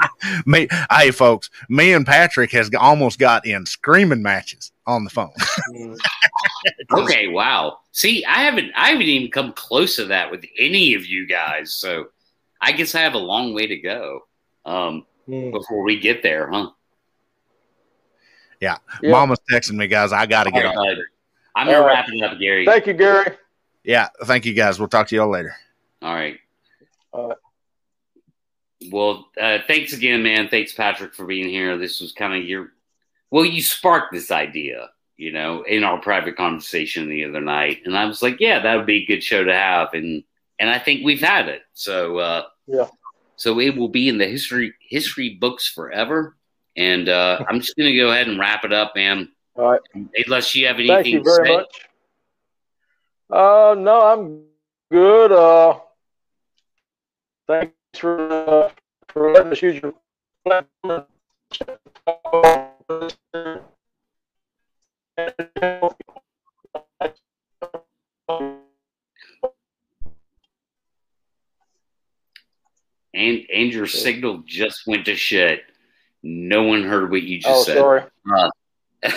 me, 0.46 0.66
hey 0.90 1.12
folks, 1.12 1.48
me 1.68 1.92
and 1.92 2.04
Patrick 2.04 2.50
has 2.50 2.68
almost 2.76 3.20
got 3.20 3.46
in 3.46 3.64
screaming 3.64 4.20
matches 4.20 4.72
on 4.88 5.04
the 5.04 5.10
phone. 5.10 5.30
Okay, 6.92 7.28
wow. 7.28 7.78
See, 7.92 8.24
I 8.24 8.42
haven't 8.42 8.72
I 8.76 8.88
haven't 8.90 9.02
even 9.02 9.30
come 9.30 9.52
close 9.52 9.96
to 9.96 10.06
that 10.06 10.30
with 10.30 10.44
any 10.58 10.94
of 10.94 11.04
you 11.06 11.26
guys, 11.26 11.74
so 11.74 12.06
I 12.60 12.72
guess 12.72 12.94
I 12.94 13.00
have 13.00 13.14
a 13.14 13.18
long 13.18 13.54
way 13.54 13.66
to 13.66 13.76
go 13.76 14.20
um, 14.64 15.06
Mm. 15.28 15.52
before 15.52 15.82
we 15.84 16.00
get 16.00 16.22
there, 16.22 16.50
huh? 16.50 16.70
Yeah. 18.60 18.78
Yeah. 19.02 19.10
Mama's 19.12 19.38
texting 19.50 19.74
me, 19.76 19.86
guys. 19.86 20.12
I 20.12 20.26
got 20.26 20.44
to 20.44 20.50
get 20.50 20.64
All 20.66 20.72
off. 20.72 20.76
right. 20.78 20.98
I'm 21.54 21.66
gonna 21.66 21.78
All 21.78 21.86
right. 21.86 21.92
wrap 21.94 22.08
it 22.08 22.22
up, 22.22 22.38
Gary. 22.40 22.64
Thank 22.66 22.86
you, 22.86 22.92
Gary. 22.92 23.26
Yeah. 23.84 24.08
Thank 24.24 24.44
you, 24.46 24.54
guys. 24.54 24.78
We'll 24.78 24.88
talk 24.88 25.08
to 25.08 25.16
y'all 25.16 25.28
later. 25.30 25.54
All 26.00 26.14
right. 26.14 26.38
All 27.12 27.28
right. 27.28 27.36
Well, 28.90 29.28
uh, 29.40 29.58
thanks 29.66 29.92
again, 29.92 30.22
man. 30.22 30.48
Thanks, 30.48 30.72
Patrick, 30.72 31.14
for 31.14 31.24
being 31.24 31.48
here. 31.48 31.78
This 31.78 32.00
was 32.00 32.12
kind 32.12 32.34
of 32.34 32.44
your, 32.48 32.72
well, 33.30 33.44
you 33.44 33.62
sparked 33.62 34.12
this 34.12 34.30
idea, 34.32 34.90
you 35.16 35.32
know, 35.32 35.62
in 35.62 35.84
our 35.84 35.98
private 35.98 36.36
conversation 36.36 37.08
the 37.08 37.24
other 37.24 37.40
night, 37.40 37.78
and 37.84 37.96
I 37.96 38.06
was 38.06 38.22
like, 38.22 38.40
yeah, 38.40 38.60
that 38.60 38.76
would 38.76 38.86
be 38.86 39.02
a 39.02 39.06
good 39.06 39.22
show 39.22 39.44
to 39.44 39.52
have, 39.52 39.94
and 39.94 40.24
and 40.58 40.70
I 40.70 40.78
think 40.78 41.04
we've 41.04 41.20
had 41.20 41.48
it. 41.48 41.62
So, 41.72 42.18
uh, 42.18 42.42
Yeah. 42.66 42.88
So 43.36 43.58
it 43.58 43.76
will 43.76 43.88
be 43.88 44.08
in 44.08 44.18
the 44.18 44.26
history 44.26 44.74
history 44.80 45.30
books 45.30 45.68
forever, 45.68 46.36
and 46.76 47.08
uh, 47.08 47.44
I'm 47.48 47.60
just 47.60 47.76
gonna 47.76 47.96
go 47.96 48.10
ahead 48.10 48.28
and 48.28 48.38
wrap 48.38 48.64
it 48.64 48.72
up, 48.72 48.94
man. 48.94 49.28
All 49.56 49.70
right. 49.72 49.80
Unless 50.26 50.54
you 50.54 50.66
have 50.66 50.76
anything 50.76 50.96
Thank 50.96 51.06
you 51.08 51.18
to 51.18 51.24
very 51.24 51.48
say. 51.48 51.56
much. 51.56 51.80
Uh, 53.30 53.74
no, 53.78 54.00
I'm 54.02 54.44
good. 54.90 55.32
Uh, 55.32 55.78
thanks 57.46 57.74
for 57.94 58.30
uh, 58.48 58.70
for 59.08 59.32
letting 59.32 59.52
us 59.52 59.62
use 59.62 59.80
your 59.82 59.94
platform. 60.44 61.06
And 73.14 73.42
and 73.52 73.72
your 73.72 73.86
signal 73.86 74.42
just 74.46 74.86
went 74.86 75.04
to 75.06 75.16
shit. 75.16 75.60
No 76.22 76.62
one 76.62 76.84
heard 76.84 77.10
what 77.10 77.22
you 77.22 77.38
just 77.40 77.50
Oh, 77.50 77.62
said. 77.62 77.76
sorry. 77.76 78.02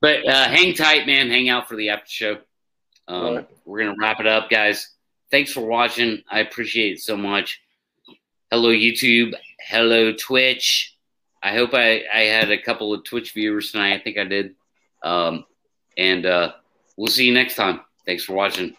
but 0.00 0.28
uh, 0.28 0.48
hang 0.48 0.74
tight, 0.74 1.06
man. 1.06 1.30
Hang 1.30 1.48
out 1.48 1.68
for 1.68 1.76
the 1.76 1.90
after 1.90 2.08
show. 2.10 2.38
Um, 3.08 3.36
right. 3.36 3.48
We're 3.64 3.84
gonna 3.84 3.96
wrap 3.98 4.20
it 4.20 4.26
up, 4.26 4.50
guys. 4.50 4.90
Thanks 5.30 5.52
for 5.52 5.62
watching. 5.62 6.22
I 6.30 6.40
appreciate 6.40 6.92
it 6.92 7.00
so 7.00 7.16
much. 7.16 7.60
Hello, 8.50 8.68
YouTube. 8.70 9.34
Hello, 9.66 10.12
Twitch. 10.12 10.94
I 11.42 11.54
hope 11.54 11.72
I, 11.72 12.02
I 12.12 12.20
had 12.24 12.50
a 12.50 12.60
couple 12.60 12.92
of 12.92 13.04
Twitch 13.04 13.32
viewers 13.32 13.72
tonight. 13.72 13.94
I 13.94 13.98
think 14.02 14.18
I 14.18 14.24
did. 14.24 14.54
Um, 15.02 15.44
and 15.98 16.26
uh, 16.26 16.52
we'll 16.96 17.08
see 17.08 17.26
you 17.26 17.34
next 17.34 17.56
time. 17.56 17.80
Thanks 18.06 18.24
for 18.24 18.34
watching. 18.34 18.76